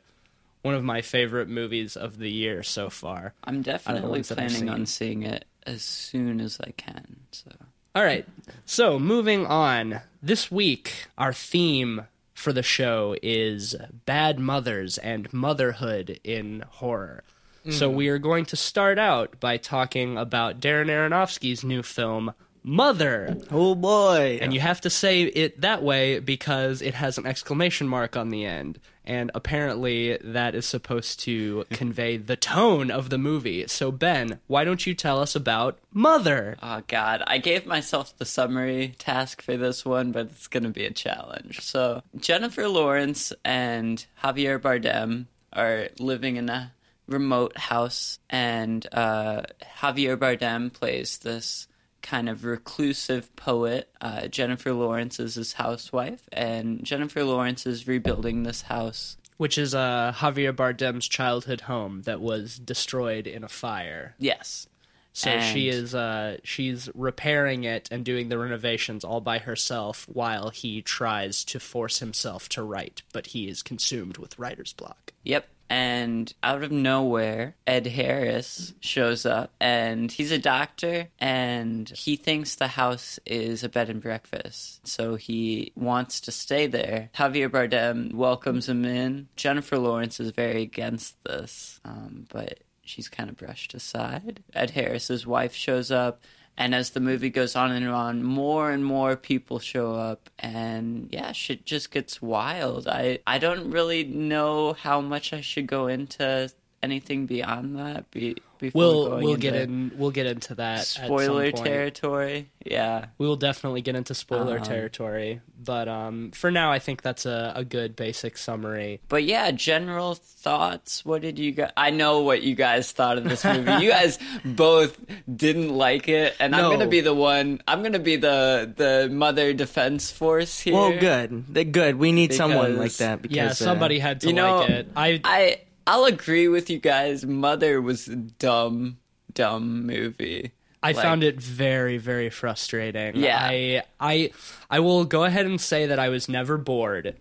one 0.62 0.74
of 0.74 0.84
my 0.84 1.02
favorite 1.02 1.48
movies 1.48 1.96
of 1.96 2.18
the 2.18 2.30
year 2.30 2.62
so 2.62 2.88
far. 2.88 3.34
I'm 3.44 3.62
definitely 3.62 4.10
ones 4.10 4.28
that 4.28 4.38
I've 4.38 4.50
planning 4.50 4.68
on 4.70 4.86
seeing 4.86 5.22
it 5.24 5.44
as 5.66 5.82
soon 5.82 6.40
as 6.40 6.58
I 6.60 6.70
can. 6.72 7.18
So 7.32 7.50
All 7.94 8.04
right. 8.04 8.26
So, 8.64 8.98
moving 8.98 9.46
on. 9.46 10.00
This 10.22 10.50
week 10.50 11.08
our 11.18 11.32
theme 11.32 12.06
for 12.34 12.52
the 12.52 12.62
show 12.62 13.16
is 13.22 13.74
bad 14.06 14.38
mothers 14.38 14.98
and 14.98 15.32
motherhood 15.32 16.20
in 16.24 16.64
horror. 16.68 17.24
So, 17.70 17.88
mm-hmm. 17.88 17.96
we 17.96 18.08
are 18.08 18.18
going 18.18 18.46
to 18.46 18.56
start 18.56 18.98
out 18.98 19.38
by 19.38 19.56
talking 19.56 20.16
about 20.16 20.60
Darren 20.60 20.86
Aronofsky's 20.86 21.62
new 21.62 21.82
film 21.82 22.34
Mother. 22.64 23.36
Oh 23.50 23.74
boy. 23.74 24.38
And 24.40 24.54
you 24.54 24.60
have 24.60 24.80
to 24.82 24.90
say 24.90 25.22
it 25.22 25.60
that 25.62 25.82
way 25.82 26.20
because 26.20 26.80
it 26.80 26.94
has 26.94 27.18
an 27.18 27.26
exclamation 27.26 27.88
mark 27.88 28.16
on 28.16 28.28
the 28.28 28.44
end. 28.44 28.78
And 29.04 29.30
apparently, 29.34 30.16
that 30.18 30.54
is 30.54 30.66
supposed 30.66 31.20
to 31.20 31.64
convey 31.70 32.16
the 32.16 32.36
tone 32.36 32.90
of 32.90 33.10
the 33.10 33.18
movie. 33.18 33.66
So, 33.66 33.90
Ben, 33.90 34.38
why 34.46 34.64
don't 34.64 34.86
you 34.86 34.94
tell 34.94 35.20
us 35.20 35.34
about 35.34 35.78
Mother? 35.92 36.56
Oh 36.62 36.82
god, 36.86 37.22
I 37.26 37.38
gave 37.38 37.66
myself 37.66 38.16
the 38.16 38.24
summary 38.24 38.94
task 38.98 39.42
for 39.42 39.56
this 39.56 39.84
one, 39.84 40.12
but 40.12 40.26
it's 40.26 40.46
going 40.46 40.62
to 40.62 40.68
be 40.68 40.84
a 40.84 40.92
challenge. 40.92 41.60
So, 41.60 42.02
Jennifer 42.16 42.68
Lawrence 42.68 43.32
and 43.44 44.04
Javier 44.22 44.60
Bardem 44.60 45.26
are 45.52 45.88
living 45.98 46.36
in 46.36 46.48
a 46.48 46.72
remote 47.08 47.56
house 47.58 48.18
and 48.30 48.86
uh, 48.92 49.42
Javier 49.80 50.16
Bardem 50.16 50.72
plays 50.72 51.18
this 51.18 51.68
kind 52.02 52.28
of 52.28 52.44
reclusive 52.44 53.34
poet. 53.36 53.88
Uh, 54.00 54.26
Jennifer 54.28 54.72
Lawrence 54.72 55.18
is 55.20 55.36
his 55.36 55.54
housewife 55.54 56.28
and 56.32 56.84
Jennifer 56.84 57.24
Lawrence 57.24 57.66
is 57.66 57.86
rebuilding 57.86 58.42
this 58.42 58.62
house. 58.62 59.16
Which 59.38 59.58
is 59.58 59.74
uh, 59.74 60.12
Javier 60.16 60.54
Bardem's 60.54 61.08
childhood 61.08 61.62
home 61.62 62.02
that 62.02 62.20
was 62.20 62.58
destroyed 62.58 63.26
in 63.26 63.42
a 63.42 63.48
fire. 63.48 64.14
Yes. 64.18 64.68
So 65.14 65.30
And- 65.30 65.52
she 65.52 65.68
is 65.68 65.94
uh, 65.94 66.38
she's 66.44 66.88
repairing 66.94 67.64
it 67.64 67.88
and 67.90 68.04
doing 68.04 68.28
the 68.28 68.38
renovations 68.38 69.04
all 69.04 69.20
by 69.20 69.38
herself 69.38 70.06
while 70.10 70.50
he 70.50 70.80
tries 70.80 71.44
to 71.46 71.60
force 71.60 71.98
himself 71.98 72.48
to 72.50 72.62
write, 72.62 73.02
but 73.12 73.28
he 73.28 73.48
is 73.48 73.62
consumed 73.62 74.16
with 74.18 74.38
writer's 74.38 74.72
block. 74.72 75.12
Yep. 75.24 75.46
And 75.72 76.30
out 76.42 76.62
of 76.62 76.70
nowhere, 76.70 77.56
Ed 77.66 77.86
Harris 77.86 78.74
shows 78.80 79.24
up 79.24 79.54
and 79.58 80.12
he's 80.12 80.30
a 80.30 80.38
doctor 80.38 81.08
and 81.18 81.88
he 81.88 82.16
thinks 82.16 82.56
the 82.56 82.68
house 82.68 83.18
is 83.24 83.64
a 83.64 83.70
bed 83.70 83.88
and 83.88 84.02
breakfast. 84.02 84.86
So 84.86 85.14
he 85.14 85.72
wants 85.74 86.20
to 86.20 86.30
stay 86.30 86.66
there. 86.66 87.08
Javier 87.14 87.48
Bardem 87.48 88.12
welcomes 88.12 88.68
him 88.68 88.84
in. 88.84 89.28
Jennifer 89.34 89.78
Lawrence 89.78 90.20
is 90.20 90.32
very 90.32 90.60
against 90.60 91.16
this, 91.24 91.80
um, 91.86 92.26
but 92.30 92.58
she's 92.82 93.08
kind 93.08 93.30
of 93.30 93.38
brushed 93.38 93.72
aside. 93.72 94.42
Ed 94.52 94.72
Harris's 94.72 95.26
wife 95.26 95.54
shows 95.54 95.90
up. 95.90 96.20
And 96.56 96.74
as 96.74 96.90
the 96.90 97.00
movie 97.00 97.30
goes 97.30 97.56
on 97.56 97.72
and 97.72 97.88
on, 97.88 98.22
more 98.22 98.70
and 98.70 98.84
more 98.84 99.16
people 99.16 99.58
show 99.58 99.94
up, 99.94 100.28
and 100.38 101.08
yeah, 101.10 101.32
shit 101.32 101.64
just 101.64 101.90
gets 101.90 102.20
wild. 102.20 102.86
I 102.86 103.20
I 103.26 103.38
don't 103.38 103.70
really 103.70 104.04
know 104.04 104.74
how 104.74 105.00
much 105.00 105.32
I 105.32 105.40
should 105.40 105.66
go 105.66 105.86
into 105.86 106.50
anything 106.82 107.26
beyond 107.26 107.76
that. 107.78 108.10
Be, 108.10 108.36
before 108.58 108.78
We'll 108.78 109.08
going 109.08 109.24
we'll 109.24 109.36
get 109.36 109.54
into 109.56 109.72
in 109.72 109.92
we'll 109.98 110.12
get 110.12 110.26
into 110.26 110.54
that 110.54 110.78
at 110.80 110.86
spoiler 110.86 111.46
some 111.46 111.52
point. 111.54 111.66
territory. 111.66 112.50
Yeah, 112.64 113.06
We 113.18 113.26
will 113.26 113.34
definitely 113.34 113.82
get 113.82 113.96
into 113.96 114.14
spoiler 114.14 114.58
Um, 114.58 114.62
territory, 114.62 115.40
but 115.60 115.88
um, 115.88 116.30
for 116.30 116.48
now, 116.52 116.70
I 116.70 116.78
think 116.78 117.02
that's 117.02 117.26
a, 117.26 117.52
a 117.56 117.64
good 117.64 117.96
basic 117.96 118.38
summary. 118.38 119.00
but 119.08 119.24
yeah, 119.24 119.50
general 119.50 120.14
thoughts. 120.14 121.04
What 121.04 121.22
did 121.22 121.40
you 121.40 121.50
guys? 121.50 121.72
I 121.76 121.90
know 121.90 122.20
what 122.20 122.42
you 122.42 122.54
guys 122.54 122.92
thought 122.92 123.18
of 123.18 123.24
this 123.24 123.44
movie. 123.44 123.84
you 123.84 123.90
guys 123.90 124.20
both 124.44 124.96
didn't 125.34 125.70
like 125.70 126.08
it, 126.08 126.36
and 126.38 126.54
I'm 126.54 126.70
gonna 126.70 126.86
be 126.86 127.00
the 127.00 127.14
one. 127.14 127.60
I'm 127.66 127.82
gonna 127.82 127.98
be 127.98 128.14
the 128.14 128.72
the 128.76 129.08
mother 129.12 129.52
defense 129.52 130.12
force 130.12 130.60
here. 130.60 130.74
well, 130.74 130.96
good. 131.00 131.46
They're 131.48 131.64
good. 131.64 131.96
We 131.96 132.12
need 132.12 132.32
someone 132.32 132.76
like 132.78 132.94
that 132.98 133.22
because 133.22 133.36
yeah, 133.36 133.46
uh, 133.46 133.54
somebody 133.54 133.98
had 133.98 134.20
to 134.20 134.28
you 134.28 134.34
know, 134.34 134.58
like 134.58 134.70
it. 134.70 134.88
I 134.94 135.20
I 135.24 135.60
I'll 135.86 136.04
agree 136.04 136.48
with 136.48 136.70
you 136.70 136.78
guys. 136.78 137.24
Mother 137.24 137.80
was 137.80 138.08
a 138.08 138.16
dumb, 138.16 138.98
dumb 139.34 139.86
movie. 139.86 140.52
I 140.82 140.92
Like- 140.92 141.02
found 141.04 141.22
it 141.24 141.40
very, 141.40 141.98
very 141.98 142.30
frustrating. 142.30 143.16
Yeah. 143.16 143.38
I, 143.40 143.82
I, 144.00 144.30
I 144.70 144.80
will 144.80 145.04
go 145.04 145.24
ahead 145.24 145.46
and 145.46 145.60
say 145.60 145.86
that 145.86 145.98
I 145.98 146.08
was 146.08 146.28
never 146.28 146.58
bored, 146.58 147.16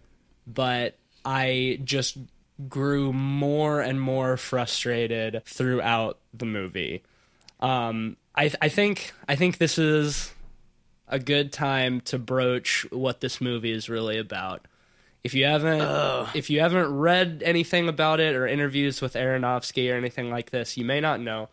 but 0.48 0.98
I 1.24 1.80
just 1.84 2.18
grew 2.68 3.14
more 3.14 3.82
and 3.82 4.00
more 4.02 4.38
frustrated 4.38 5.42
throughout 5.46 6.20
the 6.34 6.46
movie. 6.46 7.04
Um, 7.60 8.18
I, 8.36 8.52
I 8.62 8.70
think, 8.70 9.14
I 9.28 9.36
think 9.36 9.58
this 9.60 9.78
is 9.78 10.34
a 11.08 11.20
good 11.20 11.52
time 11.52 12.02
to 12.02 12.18
broach 12.18 12.86
what 12.92 13.22
this 13.22 13.42
movie 13.42 13.72
is 13.72 13.90
really 13.90 14.18
about. 14.18 14.66
If 15.24 15.34
you 15.34 15.46
haven't, 15.46 15.82
if 16.36 16.50
you 16.50 16.62
haven't 16.62 16.98
read 16.98 17.44
anything 17.46 17.88
about 17.88 18.20
it 18.20 18.36
or 18.36 18.48
interviews 18.48 19.02
with 19.02 19.14
Aronofsky 19.14 19.92
or 19.92 19.96
anything 19.96 20.30
like 20.30 20.50
this, 20.50 20.78
you 20.78 20.86
may 20.86 21.00
not 21.00 21.20
know 21.20 21.50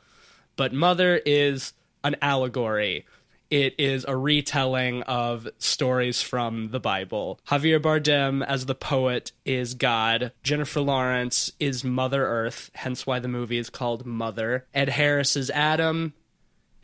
but 0.58 0.74
Mother 0.74 1.16
is 1.24 1.72
an 2.04 2.16
allegory. 2.20 3.06
It 3.48 3.76
is 3.78 4.04
a 4.06 4.14
retelling 4.14 5.04
of 5.04 5.48
stories 5.56 6.20
from 6.20 6.68
the 6.70 6.80
Bible. 6.80 7.40
Javier 7.48 7.80
Bardem, 7.80 8.44
as 8.44 8.66
the 8.66 8.74
poet, 8.74 9.32
is 9.46 9.72
God. 9.72 10.32
Jennifer 10.42 10.80
Lawrence 10.80 11.50
is 11.58 11.82
Mother 11.82 12.26
Earth, 12.26 12.70
hence 12.74 13.06
why 13.06 13.20
the 13.20 13.28
movie 13.28 13.56
is 13.56 13.70
called 13.70 14.04
Mother. 14.04 14.66
Ed 14.74 14.90
Harris 14.90 15.34
is 15.34 15.48
Adam. 15.48 16.12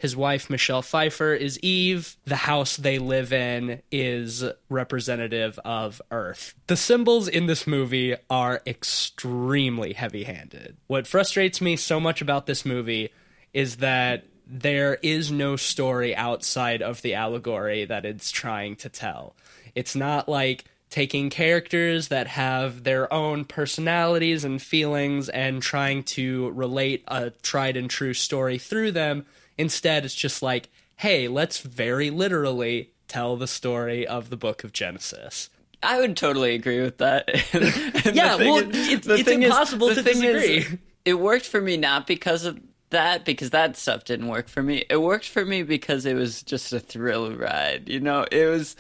His 0.04 0.14
wife, 0.14 0.50
Michelle 0.50 0.82
Pfeiffer, 0.82 1.32
is 1.32 1.58
Eve. 1.60 2.18
The 2.26 2.36
house 2.36 2.76
they 2.76 2.98
live 2.98 3.32
in 3.32 3.80
is 3.90 4.44
representative 4.68 5.58
of 5.64 6.02
Earth. 6.10 6.52
The 6.66 6.76
symbols 6.76 7.26
in 7.26 7.46
this 7.46 7.66
movie 7.66 8.14
are 8.28 8.60
extremely 8.66 9.94
heavy 9.94 10.24
handed. 10.24 10.76
What 10.88 11.06
frustrates 11.06 11.62
me 11.62 11.76
so 11.76 12.00
much 12.00 12.20
about 12.20 12.44
this 12.44 12.66
movie 12.66 13.12
is 13.54 13.76
that 13.76 14.24
there 14.46 14.98
is 15.02 15.32
no 15.32 15.56
story 15.56 16.14
outside 16.14 16.82
of 16.82 17.00
the 17.00 17.14
allegory 17.14 17.86
that 17.86 18.04
it's 18.04 18.30
trying 18.30 18.76
to 18.76 18.90
tell. 18.90 19.34
It's 19.74 19.96
not 19.96 20.28
like 20.28 20.66
taking 20.90 21.30
characters 21.30 22.08
that 22.08 22.26
have 22.26 22.84
their 22.84 23.10
own 23.10 23.46
personalities 23.46 24.44
and 24.44 24.60
feelings 24.60 25.30
and 25.30 25.62
trying 25.62 26.02
to 26.02 26.50
relate 26.50 27.02
a 27.08 27.30
tried 27.30 27.78
and 27.78 27.88
true 27.88 28.12
story 28.12 28.58
through 28.58 28.92
them. 28.92 29.24
Instead, 29.58 30.04
it's 30.04 30.14
just 30.14 30.42
like, 30.42 30.70
hey, 30.96 31.28
let's 31.28 31.58
very 31.60 32.10
literally 32.10 32.90
tell 33.08 33.36
the 33.36 33.46
story 33.46 34.06
of 34.06 34.30
the 34.30 34.36
book 34.36 34.64
of 34.64 34.72
Genesis. 34.72 35.50
I 35.82 35.98
would 36.00 36.16
totally 36.16 36.54
agree 36.54 36.80
with 36.80 36.98
that. 36.98 37.28
Yeah, 38.14 38.36
well, 38.36 38.56
is- 38.58 38.88
it's- 38.92 39.06
it's 39.06 39.22
thing 39.28 39.42
is- 39.42 39.46
impossible 39.50 39.88
to 39.94 40.02
thing 40.02 40.22
is, 40.22 40.42
disagree. 40.42 40.78
it 41.04 41.14
worked 41.14 41.46
for 41.46 41.60
me 41.60 41.76
not 41.76 42.06
because 42.06 42.44
of 42.44 42.58
that, 42.90 43.24
because 43.24 43.50
that 43.50 43.76
stuff 43.76 44.04
didn't 44.04 44.28
work 44.28 44.48
for 44.48 44.62
me. 44.62 44.84
It 44.88 44.98
worked 44.98 45.28
for 45.28 45.44
me 45.44 45.62
because 45.62 46.06
it 46.06 46.14
was 46.14 46.42
just 46.42 46.72
a 46.72 46.78
thrill 46.80 47.32
ride. 47.32 47.88
You 47.88 48.00
know, 48.00 48.24
it 48.30 48.46
was 48.46 48.76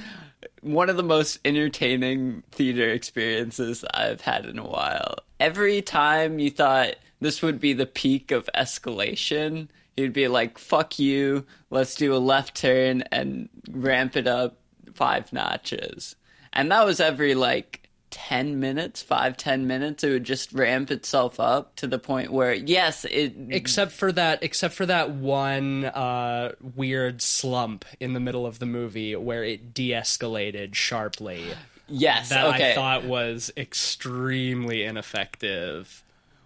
one 0.60 0.88
of 0.88 0.96
the 0.96 1.02
most 1.02 1.38
entertaining 1.44 2.42
theater 2.52 2.88
experiences 2.90 3.84
I've 3.92 4.20
had 4.20 4.46
in 4.46 4.58
a 4.58 4.66
while. 4.66 5.16
Every 5.40 5.82
time 5.82 6.38
you 6.38 6.50
thought 6.50 6.94
this 7.20 7.42
would 7.42 7.60
be 7.60 7.72
the 7.72 7.86
peak 7.86 8.30
of 8.30 8.48
escalation, 8.54 9.68
you'd 9.96 10.12
be 10.12 10.28
like, 10.28 10.58
fuck 10.58 10.98
you, 10.98 11.46
let's 11.70 11.94
do 11.94 12.14
a 12.14 12.18
left 12.18 12.56
turn 12.56 13.02
and 13.12 13.48
ramp 13.70 14.16
it 14.16 14.26
up 14.26 14.56
five 14.94 15.32
notches. 15.32 16.16
And 16.52 16.70
that 16.70 16.84
was 16.86 17.00
every 17.00 17.34
like 17.34 17.88
10 18.10 18.60
minutes, 18.60 19.02
five, 19.02 19.36
10 19.36 19.66
minutes. 19.66 20.04
It 20.04 20.10
would 20.10 20.24
just 20.24 20.52
ramp 20.52 20.92
itself 20.92 21.40
up 21.40 21.74
to 21.76 21.88
the 21.88 21.98
point 21.98 22.32
where, 22.32 22.54
yes, 22.54 23.04
it. 23.04 23.34
except 23.50 23.90
for 23.90 24.12
that 24.12 24.42
except 24.44 24.74
for 24.74 24.86
that 24.86 25.10
one 25.10 25.84
uh, 25.86 26.52
weird 26.76 27.20
slump 27.20 27.84
in 27.98 28.12
the 28.12 28.20
middle 28.20 28.46
of 28.46 28.60
the 28.60 28.66
movie 28.66 29.16
where 29.16 29.42
it 29.42 29.74
de-escalated 29.74 30.74
sharply 30.76 31.44
Yes, 31.88 32.28
that 32.28 32.46
okay. 32.54 32.70
i 32.72 32.74
thought 32.74 33.04
was 33.04 33.50
extremely 33.56 34.84
ineffective 34.84 36.03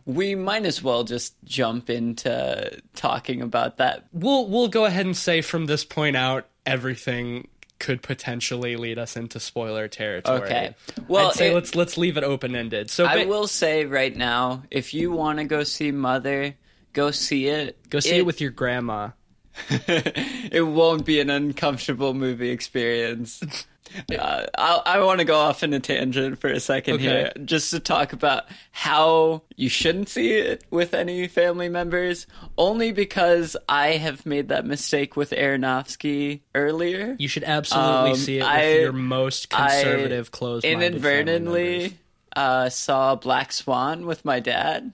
we 0.09 0.35
might 0.35 0.65
as 0.65 0.83
well 0.83 1.05
just 1.05 1.35
jump 1.45 1.91
into 1.91 2.81
talking 2.95 3.43
about 3.43 3.77
that. 3.77 4.07
we'll 4.13 4.49
we'll 4.49 4.69
go 4.69 4.87
ahead 4.87 5.05
and 5.05 5.15
say 5.17 5.43
from 5.43 5.67
this 5.67 5.85
point 5.85 6.17
out 6.17 6.47
everything 6.65 7.47
could 7.79 8.03
potentially 8.03 8.75
lead 8.77 8.99
us 8.99 9.17
into 9.17 9.39
spoiler 9.39 9.87
territory 9.87 10.41
Okay. 10.41 10.75
Well, 11.07 11.29
I'd 11.29 11.35
say 11.35 11.51
it- 11.51 11.55
let's 11.55 11.75
let's 11.75 11.99
leave 11.99 12.17
it 12.17 12.25
open 12.25 12.57
ended 12.57 12.91
so 12.91 13.05
I 13.07 13.25
ba- 13.25 13.29
will 13.29 13.47
say 13.47 13.85
right 13.85 14.17
now, 14.17 14.63
if 14.71 14.95
you 14.95 15.13
want 15.13 15.39
to 15.41 15.45
go 15.45 15.63
see 15.63 15.93
Mother, 15.93 16.55
go 16.95 17.11
see 17.11 17.47
it. 17.49 17.79
go 17.91 18.01
see 18.01 18.17
it 18.17 18.27
with 18.27 18.41
your 18.41 18.51
grandma 18.51 19.11
it 19.71 20.65
won't 20.67 21.05
be 21.05 21.21
an 21.21 21.31
uncomfortable 21.31 22.15
movie 22.15 22.51
experience. 22.51 23.43
Uh, 24.17 24.47
I, 24.57 24.83
I 24.87 25.01
want 25.05 25.19
to 25.21 25.25
go 25.25 25.37
off 25.39 25.63
in 25.63 25.73
a 25.75 25.81
tangent 25.81 26.41
for 26.41 26.49
a 26.49 26.61
second 26.61 26.95
Okay. 26.95 27.03
here, 27.05 27.33
just 27.45 27.71
to 27.73 27.81
talk 27.81 28.13
about 28.13 28.45
how 28.71 29.43
you 29.57 29.69
shouldn't 29.69 30.09
see 30.09 30.33
it 30.33 30.65
with 30.71 30.95
any 30.95 31.29
family 31.29 31.69
members, 31.69 32.27
only 32.57 32.93
because 32.93 33.57
I 33.69 33.93
have 33.93 34.25
made 34.27 34.49
that 34.49 34.65
mistake 34.67 35.17
with 35.17 35.31
Aronofsky 35.31 36.41
earlier. 36.55 37.17
you 37.19 37.29
should 37.29 37.45
absolutely 37.45 38.11
Um, 38.11 38.17
see 38.17 38.37
it 38.39 38.43
with 38.43 38.49
I- 38.49 38.73
your 38.81 38.93
most 38.93 39.51
conservative 39.51 40.31
closed 40.31 40.65
inadvertently 40.65 41.99
uh, 42.37 42.69
saw 42.69 43.15
Black 43.17 43.53
Swan 43.53 44.07
with 44.07 44.25
my 44.25 44.39
dad, 44.41 44.93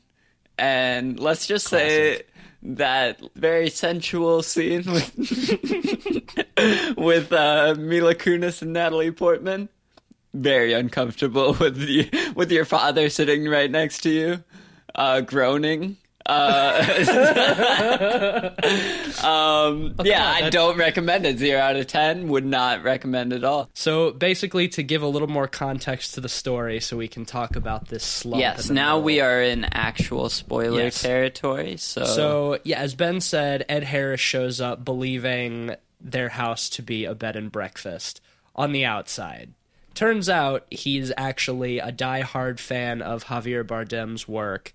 and 0.59 1.19
let's 1.21 1.47
just 1.47 1.69
say 1.69 2.23
that 2.65 3.21
very 3.35 3.69
sensual 3.69 4.43
scene 4.43 4.85
with 4.87 5.15
with 6.97 7.33
uh, 7.33 7.75
Mila 7.79 8.15
Kunis 8.15 8.63
and 8.63 8.73
Natalie 8.73 9.11
Portman. 9.11 9.69
Very 10.33 10.73
uncomfortable 10.73 11.53
with 11.61 11.79
you, 11.79 12.09
with 12.35 12.51
your 12.51 12.65
father 12.65 13.09
sitting 13.09 13.49
right 13.49 13.71
next 13.71 14.01
to 14.01 14.11
you, 14.11 14.45
uh, 14.95 15.21
groaning. 15.21 15.97
Uh, 16.27 16.81
um, 19.23 19.95
yeah, 20.05 20.25
I 20.27 20.49
don't 20.51 20.77
recommend 20.79 21.27
it. 21.27 21.39
Zero 21.39 21.61
out 21.61 21.77
of 21.77 21.87
ten. 21.87 22.29
Would 22.29 22.45
not 22.47 22.83
recommend 22.83 23.33
at 23.33 23.45
all. 23.45 23.69
So 23.75 24.11
basically, 24.13 24.69
to 24.69 24.83
give 24.83 25.03
a 25.03 25.07
little 25.07 25.29
more 25.29 25.47
context 25.49 26.15
to 26.15 26.21
the 26.21 26.29
story, 26.29 26.81
so 26.81 26.97
we 26.97 27.09
can 27.09 27.25
talk 27.25 27.57
about 27.57 27.89
this 27.89 28.05
slump. 28.05 28.41
Yes, 28.41 28.71
now 28.71 28.99
we 28.99 29.21
are 29.21 29.43
in 29.43 29.65
actual 29.65 30.29
spoiler 30.29 30.83
Yes. 30.85 31.03
territory. 31.03 31.77
So, 31.77 32.05
So 32.05 32.59
yeah, 32.65 32.81
as 32.81 32.95
Ben 32.95 33.21
said, 33.21 33.65
Ed 33.69 33.85
Harris 33.85 34.21
shows 34.21 34.61
up 34.61 34.85
believing 34.85 35.75
their 36.01 36.31
house 36.31 36.69
to 36.71 36.83
be 36.83 37.05
a 37.05 37.15
bed 37.15 37.37
and 37.37 37.51
breakfast 37.53 38.21
on 38.55 38.73
the 38.73 38.85
outside. 38.85 39.53
Turns 39.95 40.29
out 40.29 40.67
he's 40.71 41.13
actually 41.17 41.79
a 41.79 41.93
die-hard 41.93 42.59
fan 42.59 43.01
of 43.01 43.25
Javier 43.27 43.65
Bardem's 43.65 44.27
work 44.27 44.75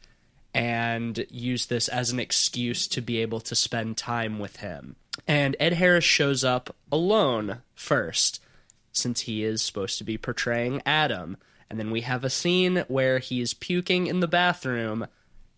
and 0.54 1.26
use 1.30 1.68
this 1.68 1.88
as 1.88 2.12
an 2.12 2.20
excuse 2.20 2.88
to 2.88 3.02
be 3.02 3.20
able 3.20 3.40
to 3.42 3.56
spend 3.56 3.98
time 3.98 4.40
with 4.40 4.58
him. 4.58 4.96
And 5.28 5.56
Ed 5.60 5.74
Harris 5.74 6.06
shows 6.06 6.44
up 6.44 6.76
alone 6.92 7.62
first, 7.76 8.42
since 8.92 9.22
he 9.22 9.44
is 9.44 9.62
supposed 9.62 9.98
to 9.98 10.04
be 10.04 10.18
portraying 10.18 10.82
Adam. 10.86 11.38
And 11.70 11.80
then 11.80 11.92
we 11.92 12.02
have 12.02 12.24
a 12.24 12.30
scene 12.30 12.84
where 12.88 13.20
he's 13.20 13.54
puking 13.54 14.08
in 14.08 14.22
the 14.22 14.28
bathroom, 14.28 15.08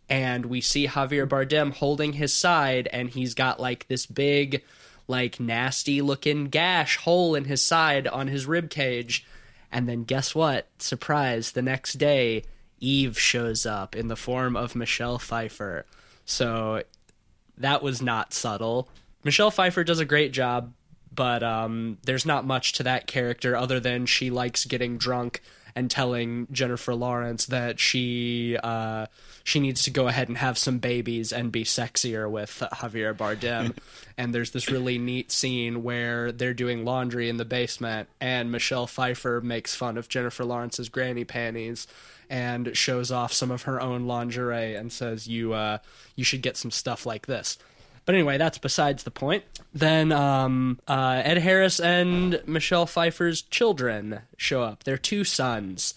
and 0.10 0.48
we 0.48 0.60
see 0.60 0.88
Javier 0.88 1.28
Bardem 1.28 1.74
holding 1.74 2.14
his 2.14 2.34
side, 2.34 2.90
and 2.92 3.10
he's 3.10 3.34
got 3.34 3.62
like 3.62 3.88
this 3.88 4.06
big, 4.06 4.62
like 5.08 5.40
nasty 5.40 6.02
looking 6.02 6.46
gash 6.46 6.98
hole 6.98 7.34
in 7.34 7.46
his 7.46 7.62
side 7.62 8.08
on 8.08 8.28
his 8.28 8.46
rib 8.46 8.70
cage. 8.70 9.26
And 9.72 9.88
then 9.88 10.04
guess 10.04 10.36
what? 10.36 10.68
Surprise! 10.80 11.54
The 11.54 11.62
next 11.62 11.94
day, 11.94 12.44
Eve 12.82 13.18
shows 13.18 13.66
up 13.66 13.96
in 13.96 14.08
the 14.08 14.16
form 14.16 14.58
of 14.58 14.76
Michelle 14.76 15.20
Pfeiffer. 15.20 15.86
So 16.26 16.84
that 17.58 17.82
was 17.82 18.02
not 18.02 18.34
subtle. 18.34 18.90
Michelle 19.24 19.52
Pfeiffer 19.52 19.84
does 19.84 20.00
a 20.00 20.06
great 20.06 20.34
job, 20.34 20.74
but 21.14 21.44
um, 21.44 22.00
there's 22.04 22.26
not 22.26 22.46
much 22.46 22.74
to 22.74 22.84
that 22.84 23.08
character 23.08 23.56
other 23.56 23.80
than 23.80 24.06
she 24.06 24.30
likes 24.30 24.66
getting 24.66 24.98
drunk 24.98 25.42
and 25.76 25.90
telling 25.90 26.48
Jennifer 26.52 26.94
Lawrence 26.94 27.46
that 27.48 27.80
she 27.80 28.58
uh, 28.64 29.08
she 29.44 29.60
needs 29.60 29.84
to 29.84 29.90
go 29.90 30.08
ahead 30.08 30.28
and 30.28 30.38
have 30.38 30.58
some 30.58 30.80
babies 30.80 31.32
and 31.32 31.52
be 31.52 31.64
sexier 31.64 32.30
with 32.30 32.64
Javier 32.74 33.16
Bardem. 33.16 33.76
and 34.18 34.34
there's 34.34 34.52
this 34.52 34.70
really 34.70 34.98
neat 34.98 35.32
scene 35.32 35.84
where 35.84 36.32
they're 36.32 36.54
doing 36.54 36.86
laundry 36.86 37.30
in 37.30 37.38
the 37.38 37.46
basement, 37.46 38.10
and 38.20 38.52
Michelle 38.52 38.88
Pfeiffer 38.88 39.42
makes 39.42 39.76
fun 39.76 39.98
of 39.98 40.10
Jennifer 40.10 40.46
Lawrence's 40.46 40.90
granny 40.90 41.24
panties 41.24 41.88
and 42.30 42.76
shows 42.78 43.12
off 43.12 43.34
some 43.34 43.52
of 43.52 43.64
her 43.64 43.82
own 43.82 44.08
lingerie 44.08 44.76
and 44.76 44.92
says, 44.92 45.28
"You 45.28 45.54
uh, 45.54 45.80
you 46.16 46.24
should 46.24 46.42
get 46.42 46.58
some 46.58 46.72
stuff 46.72 47.06
like 47.06 47.26
this." 47.26 47.58
But 48.06 48.16
anyway, 48.16 48.38
that's 48.38 48.58
besides 48.58 49.04
the 49.04 49.12
point. 49.12 49.44
Then 49.74 50.12
um, 50.12 50.80
uh, 50.88 51.22
Ed 51.24 51.38
Harris 51.38 51.80
and 51.80 52.42
Michelle 52.48 52.86
Pfeiffer's 52.86 53.42
children 53.42 54.22
show 54.38 54.64
up. 54.64 54.84
Their 54.84 54.98
two 54.98 55.24
sons, 55.24 55.94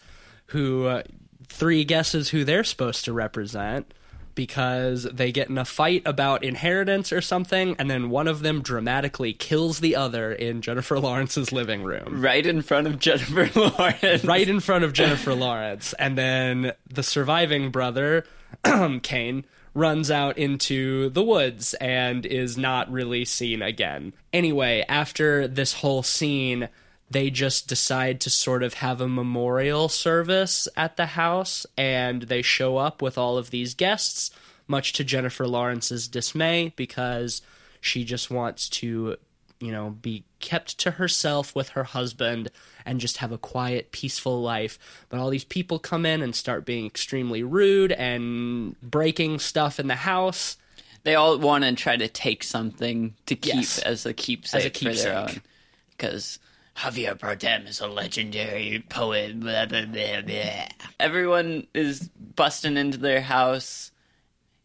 who 0.48 0.86
uh, 0.86 1.02
three 1.48 1.84
guesses 1.84 2.28
who 2.30 2.44
they're 2.44 2.64
supposed 2.64 3.04
to 3.06 3.12
represent 3.12 3.92
because 4.34 5.04
they 5.04 5.30
get 5.30 5.48
in 5.48 5.56
a 5.58 5.64
fight 5.64 6.02
about 6.04 6.42
inheritance 6.42 7.12
or 7.12 7.20
something, 7.20 7.76
and 7.78 7.88
then 7.88 8.10
one 8.10 8.26
of 8.26 8.40
them 8.40 8.62
dramatically 8.62 9.32
kills 9.32 9.78
the 9.78 9.94
other 9.94 10.32
in 10.32 10.60
Jennifer 10.60 10.98
Lawrence's 10.98 11.52
living 11.52 11.84
room 11.84 12.20
right 12.20 12.44
in 12.44 12.60
front 12.60 12.86
of 12.88 12.98
Jennifer 12.98 13.48
Lawrence. 13.58 14.24
right 14.24 14.48
in 14.48 14.58
front 14.60 14.82
of 14.84 14.92
Jennifer 14.92 15.34
Lawrence. 15.34 15.92
And 16.00 16.18
then 16.18 16.72
the 16.92 17.02
surviving 17.04 17.70
brother, 17.70 18.24
Cain, 19.02 19.44
runs 19.74 20.10
out 20.10 20.38
into 20.38 21.10
the 21.10 21.22
woods 21.22 21.74
and 21.74 22.24
is 22.24 22.56
not 22.56 22.90
really 22.90 23.24
seen 23.24 23.60
again. 23.60 24.12
Anyway, 24.32 24.84
after 24.88 25.48
this 25.48 25.74
whole 25.74 26.02
scene, 26.02 26.68
they 27.10 27.28
just 27.30 27.68
decide 27.68 28.20
to 28.20 28.30
sort 28.30 28.62
of 28.62 28.74
have 28.74 29.00
a 29.00 29.08
memorial 29.08 29.88
service 29.88 30.68
at 30.76 30.96
the 30.96 31.06
house 31.06 31.66
and 31.76 32.22
they 32.22 32.42
show 32.42 32.76
up 32.76 33.02
with 33.02 33.18
all 33.18 33.36
of 33.36 33.50
these 33.50 33.74
guests, 33.74 34.30
much 34.66 34.92
to 34.94 35.04
Jennifer 35.04 35.46
Lawrence's 35.46 36.08
dismay 36.08 36.72
because 36.76 37.42
she 37.80 38.04
just 38.04 38.30
wants 38.30 38.68
to 38.68 39.16
you 39.64 39.72
know, 39.72 39.90
be 39.90 40.24
kept 40.40 40.78
to 40.80 40.92
herself 40.92 41.54
with 41.56 41.70
her 41.70 41.84
husband 41.84 42.50
and 42.84 43.00
just 43.00 43.16
have 43.18 43.32
a 43.32 43.38
quiet, 43.38 43.92
peaceful 43.92 44.42
life. 44.42 44.78
But 45.08 45.18
all 45.20 45.30
these 45.30 45.44
people 45.44 45.78
come 45.78 46.04
in 46.04 46.20
and 46.22 46.34
start 46.34 46.64
being 46.66 46.84
extremely 46.86 47.42
rude 47.42 47.92
and 47.92 48.78
breaking 48.82 49.38
stuff 49.38 49.80
in 49.80 49.86
the 49.86 49.94
house. 49.94 50.56
They 51.04 51.14
all 51.14 51.38
want 51.38 51.64
to 51.64 51.72
try 51.74 51.96
to 51.96 52.08
take 52.08 52.42
something 52.44 53.14
to 53.26 53.34
keep 53.36 53.54
Yes. 53.54 53.78
as 53.78 54.06
a 54.06 54.12
keepsake, 54.14 54.76
for 54.76 54.92
their 54.92 55.16
own. 55.16 55.42
Because 55.90 56.38
Javier 56.76 57.18
Bardem 57.18 57.68
is 57.68 57.80
a 57.80 57.86
legendary 57.86 58.84
poet. 58.88 59.38
Blah, 59.38 59.66
blah, 59.66 59.84
blah. 59.86 60.66
Everyone 60.98 61.66
is 61.74 62.08
busting 62.36 62.76
into 62.76 62.98
their 62.98 63.20
house. 63.20 63.92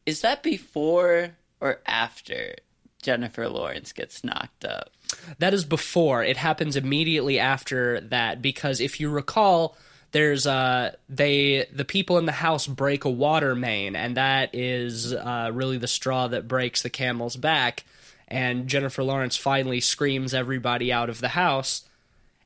Is 0.06 0.22
that 0.22 0.42
before 0.44 1.36
or 1.62 1.82
after 1.86 2.56
Jennifer 3.02 3.48
Lawrence 3.48 3.94
gets 3.94 4.24
knocked 4.24 4.66
up? 4.66 4.92
That 5.40 5.54
is 5.54 5.66
before. 5.66 6.24
It 6.24 6.38
happens 6.38 6.76
immediately 6.76 7.40
after 7.40 8.02
that 8.02 8.42
because 8.42 8.80
if 8.80 9.00
you 9.00 9.10
recall, 9.10 9.78
there's 10.12 10.48
uh 10.48 10.96
they 11.08 11.68
the 11.72 11.86
people 11.86 12.18
in 12.18 12.26
the 12.26 12.32
house 12.32 12.66
break 12.66 13.06
a 13.06 13.10
water 13.10 13.54
main 13.54 13.96
and 13.96 14.18
that 14.18 14.56
is 14.56 15.14
uh 15.14 15.52
really 15.54 15.78
the 15.78 15.88
straw 15.88 16.28
that 16.28 16.48
breaks 16.48 16.82
the 16.82 16.90
camel's 16.90 17.36
back 17.36 17.84
and 18.28 18.68
Jennifer 18.68 19.04
Lawrence 19.04 19.38
finally 19.38 19.80
screams 19.80 20.34
everybody 20.34 20.92
out 20.92 21.10
of 21.10 21.20
the 21.20 21.30
house 21.30 21.84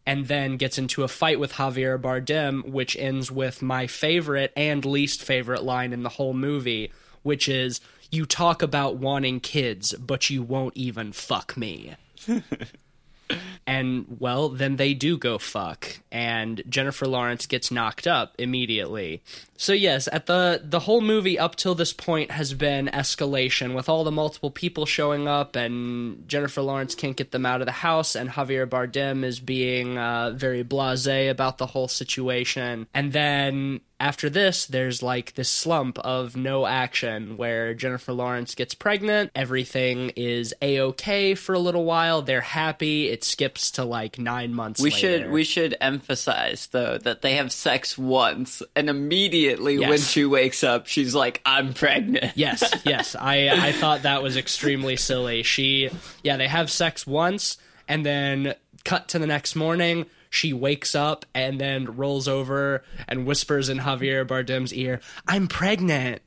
and 0.05 0.27
then 0.27 0.57
gets 0.57 0.77
into 0.77 1.03
a 1.03 1.07
fight 1.07 1.39
with 1.39 1.53
Javier 1.53 1.99
Bardem, 1.99 2.69
which 2.69 2.97
ends 2.97 3.31
with 3.31 3.61
my 3.61 3.87
favorite 3.87 4.51
and 4.55 4.83
least 4.83 5.23
favorite 5.23 5.63
line 5.63 5.93
in 5.93 6.03
the 6.03 6.09
whole 6.09 6.33
movie, 6.33 6.91
which 7.21 7.47
is, 7.47 7.79
You 8.13 8.27
talk 8.27 8.61
about 8.61 8.97
wanting 8.97 9.39
kids, 9.39 9.93
but 9.93 10.29
you 10.29 10.43
won't 10.43 10.77
even 10.77 11.13
fuck 11.13 11.57
me. 11.57 11.95
and 13.65 14.17
well, 14.19 14.49
then 14.49 14.75
they 14.75 14.93
do 14.93 15.17
go 15.17 15.39
fuck, 15.39 15.99
and 16.11 16.61
Jennifer 16.69 17.07
Lawrence 17.07 17.47
gets 17.47 17.71
knocked 17.71 18.05
up 18.05 18.35
immediately. 18.37 19.23
So 19.57 19.73
yes, 19.73 20.07
at 20.11 20.27
the 20.27 20.61
the 20.63 20.81
whole 20.81 21.01
movie 21.01 21.39
up 21.39 21.55
till 21.55 21.73
this 21.73 21.91
point 21.91 22.29
has 22.29 22.53
been 22.53 22.85
escalation 22.87 23.73
with 23.73 23.89
all 23.89 24.03
the 24.03 24.11
multiple 24.11 24.51
people 24.51 24.85
showing 24.85 25.27
up, 25.27 25.55
and 25.55 26.27
Jennifer 26.27 26.61
Lawrence 26.61 26.93
can't 26.93 27.17
get 27.17 27.31
them 27.31 27.47
out 27.47 27.61
of 27.61 27.65
the 27.65 27.71
house, 27.71 28.15
and 28.15 28.29
Javier 28.29 28.67
Bardem 28.67 29.23
is 29.23 29.39
being 29.39 29.97
uh, 29.97 30.33
very 30.35 30.63
blasé 30.63 31.31
about 31.31 31.57
the 31.57 31.65
whole 31.65 31.87
situation, 31.87 32.87
and 32.93 33.11
then 33.11 33.81
after 34.03 34.29
this, 34.29 34.65
there's 34.65 35.01
like 35.01 35.33
this 35.35 35.47
slump 35.49 35.97
of 35.99 36.35
no 36.35 36.65
action 36.65 37.37
where 37.37 37.73
Jennifer 37.73 38.11
Lawrence 38.11 38.53
gets 38.53 38.73
pregnant. 38.73 39.31
Everything 39.33 40.09
is 40.17 40.53
a 40.61 40.81
okay 40.81 41.35
for 41.35 41.53
a 41.53 41.59
little 41.59 41.85
while. 41.85 42.21
They're 42.21 42.41
happy. 42.41 43.07
It 43.07 43.23
skips 43.23 43.71
to 43.71 43.85
like 43.85 44.19
nine 44.19 44.53
months. 44.53 44.81
We 44.81 44.91
later. 44.91 44.97
should 44.99 45.31
we 45.31 45.43
should 45.45 45.75
emphasize 45.79 46.67
though 46.67 46.97
that 46.97 47.21
they 47.21 47.35
have 47.37 47.51
sex 47.53 47.97
once, 47.97 48.61
and 48.75 48.89
immediately 48.89 49.75
Yes. 49.77 49.89
when 49.89 49.99
she 49.99 50.25
wakes 50.25 50.63
up, 50.65 50.87
she's 50.87 51.15
like, 51.15 51.39
"I'm 51.45 51.73
pregnant." 51.73 52.33
yes, 52.35 52.61
yes. 52.85 53.15
I 53.17 53.47
I 53.49 53.71
thought 53.71 54.01
that 54.01 54.21
was 54.21 54.35
extremely 54.35 54.97
silly. 54.97 55.43
She 55.43 55.89
yeah, 56.23 56.35
they 56.35 56.47
have 56.49 56.69
sex 56.69 57.07
once 57.07 57.57
and 57.87 58.05
then 58.05 58.53
cut 58.83 59.07
to 59.09 59.19
the 59.19 59.27
next 59.27 59.55
morning. 59.55 60.07
She 60.33 60.51
wakes 60.51 60.95
up 60.95 61.27
and 61.35 61.61
then 61.61 61.95
rolls 61.95 62.27
over 62.27 62.83
and 63.07 63.27
whispers 63.27 63.69
in 63.69 63.77
Javier 63.77 64.25
Bardem's 64.25 64.73
ear, 64.73 64.99
"I'm 65.27 65.47
pregnant." 65.47 66.23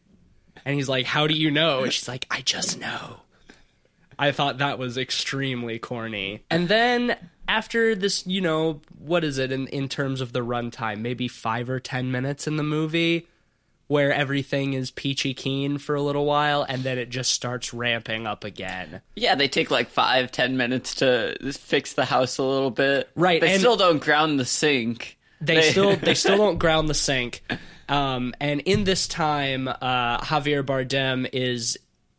And 0.64 0.76
he's 0.76 0.88
like, 0.88 1.06
"How 1.06 1.26
do 1.26 1.34
you 1.34 1.50
know?" 1.50 1.82
And 1.82 1.92
she's 1.92 2.06
like, 2.06 2.24
"I 2.30 2.40
just 2.42 2.78
know." 2.78 3.22
I 4.16 4.30
thought 4.30 4.58
that 4.58 4.78
was 4.78 4.96
extremely 4.96 5.80
corny. 5.80 6.44
And 6.50 6.68
then 6.68 7.16
after 7.48 7.96
this, 7.96 8.24
you 8.28 8.40
know, 8.40 8.80
what 8.96 9.24
is 9.24 9.38
it 9.38 9.50
in 9.50 9.66
in 9.68 9.88
terms 9.88 10.20
of 10.20 10.32
the 10.32 10.44
runtime? 10.44 11.00
Maybe 11.00 11.26
5 11.26 11.68
or 11.68 11.80
10 11.80 12.12
minutes 12.12 12.46
in 12.46 12.56
the 12.56 12.62
movie 12.62 13.26
where 13.88 14.12
everything 14.12 14.72
is 14.72 14.90
peachy 14.90 15.33
keen 15.33 15.79
for 15.79 15.94
a 15.94 16.03
little 16.03 16.25
while 16.25 16.64
and 16.68 16.83
then 16.83 16.99
it 16.99 17.09
just 17.09 17.33
starts 17.33 17.72
ramping 17.72 18.27
up 18.27 18.42
again. 18.44 19.01
Yeah, 19.14 19.35
they 19.37 19.49
take 19.49 19.70
like 19.70 19.88
five, 19.88 20.33
ten 20.33 20.57
minutes 20.57 20.96
to 20.96 21.37
fix 21.53 21.92
the 21.92 22.05
house 22.05 22.38
a 22.38 22.42
little 22.42 22.70
bit. 22.70 23.09
Right, 23.14 23.40
They 23.40 23.59
still 23.59 23.77
don't 23.77 24.03
ground 24.03 24.40
the 24.40 24.44
sink. 24.44 25.18
They 25.40 25.62
still 25.62 25.96
they 26.03 26.14
still 26.14 26.37
don't 26.37 26.59
ground 26.59 26.88
the 26.88 26.94
sink. 26.94 27.42
Um, 27.88 28.35
and 28.40 28.61
in 28.62 28.85
this 28.85 29.07
time, 29.07 29.68
uh, 29.68 30.18
Javier 30.18 30.64
Bardem 30.64 31.29
is 31.33 31.79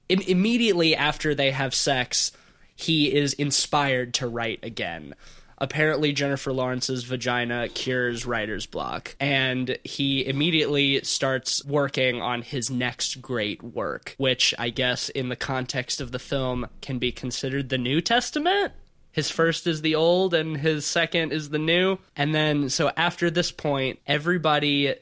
Im- 0.10 0.22
immediately 0.22 0.96
after 0.96 1.36
they 1.36 1.52
have 1.52 1.76
sex, 1.76 2.32
he 2.76 3.14
is 3.14 3.34
inspired 3.34 4.14
to 4.16 4.28
write 4.28 4.60
again. 4.64 5.16
Apparently, 5.60 6.14
Jennifer 6.14 6.54
Lawrence's 6.54 7.04
vagina 7.04 7.68
cures 7.70 8.26
writer's 8.26 8.68
block, 8.68 9.16
and 9.20 9.78
he 9.84 10.26
immediately 10.26 11.04
starts 11.04 11.66
working 11.66 12.22
on 12.22 12.44
his 12.44 12.70
next 12.70 13.22
great 13.22 13.64
work, 13.64 14.14
which 14.18 14.54
I 14.60 14.70
guess, 14.70 15.10
in 15.10 15.30
the 15.30 15.36
context 15.36 16.00
of 16.00 16.12
the 16.12 16.20
film, 16.20 16.68
can 16.82 17.00
be 17.00 17.12
considered 17.12 17.70
the 17.70 17.78
New 17.80 18.02
Testament. 18.02 18.74
His 19.12 19.32
first 19.32 19.66
is 19.66 19.82
the 19.82 19.96
old, 19.96 20.36
and 20.36 20.58
his 20.58 20.86
second 20.86 21.34
is 21.34 21.50
the 21.50 21.58
new. 21.58 21.98
And 22.16 22.36
then, 22.36 22.70
so 22.70 22.92
after 22.96 23.32
this 23.32 23.52
point, 23.52 24.00
everybody 24.06 24.94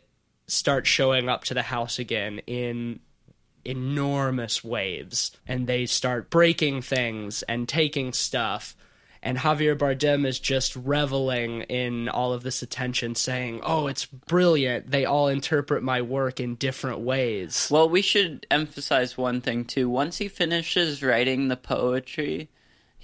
starts 0.47 0.87
showing 0.87 1.27
up 1.27 1.43
to 1.45 1.53
the 1.53 1.63
house 1.63 1.99
again 1.99 2.39
in 2.47 3.01
enormous 3.65 4.63
waves 4.63 5.31
and 5.47 5.65
they 5.65 5.87
start 5.87 6.29
breaking 6.29 6.83
things 6.83 7.41
and 7.43 7.67
taking 7.67 8.13
stuff 8.13 8.75
and 9.25 9.39
Javier 9.39 9.75
Bardem 9.75 10.25
is 10.25 10.39
just 10.39 10.75
reveling 10.75 11.63
in 11.63 12.07
all 12.07 12.31
of 12.31 12.43
this 12.43 12.61
attention 12.61 13.15
saying, 13.15 13.59
"Oh, 13.63 13.87
it's 13.87 14.05
brilliant. 14.05 14.91
They 14.91 15.03
all 15.03 15.27
interpret 15.27 15.81
my 15.81 16.01
work 16.01 16.39
in 16.39 16.55
different 16.55 16.99
ways." 16.99 17.67
Well, 17.71 17.89
we 17.89 18.03
should 18.03 18.45
emphasize 18.51 19.17
one 19.17 19.41
thing 19.41 19.65
too. 19.65 19.89
Once 19.89 20.19
he 20.19 20.27
finishes 20.27 21.01
writing 21.01 21.47
the 21.47 21.57
poetry, 21.57 22.49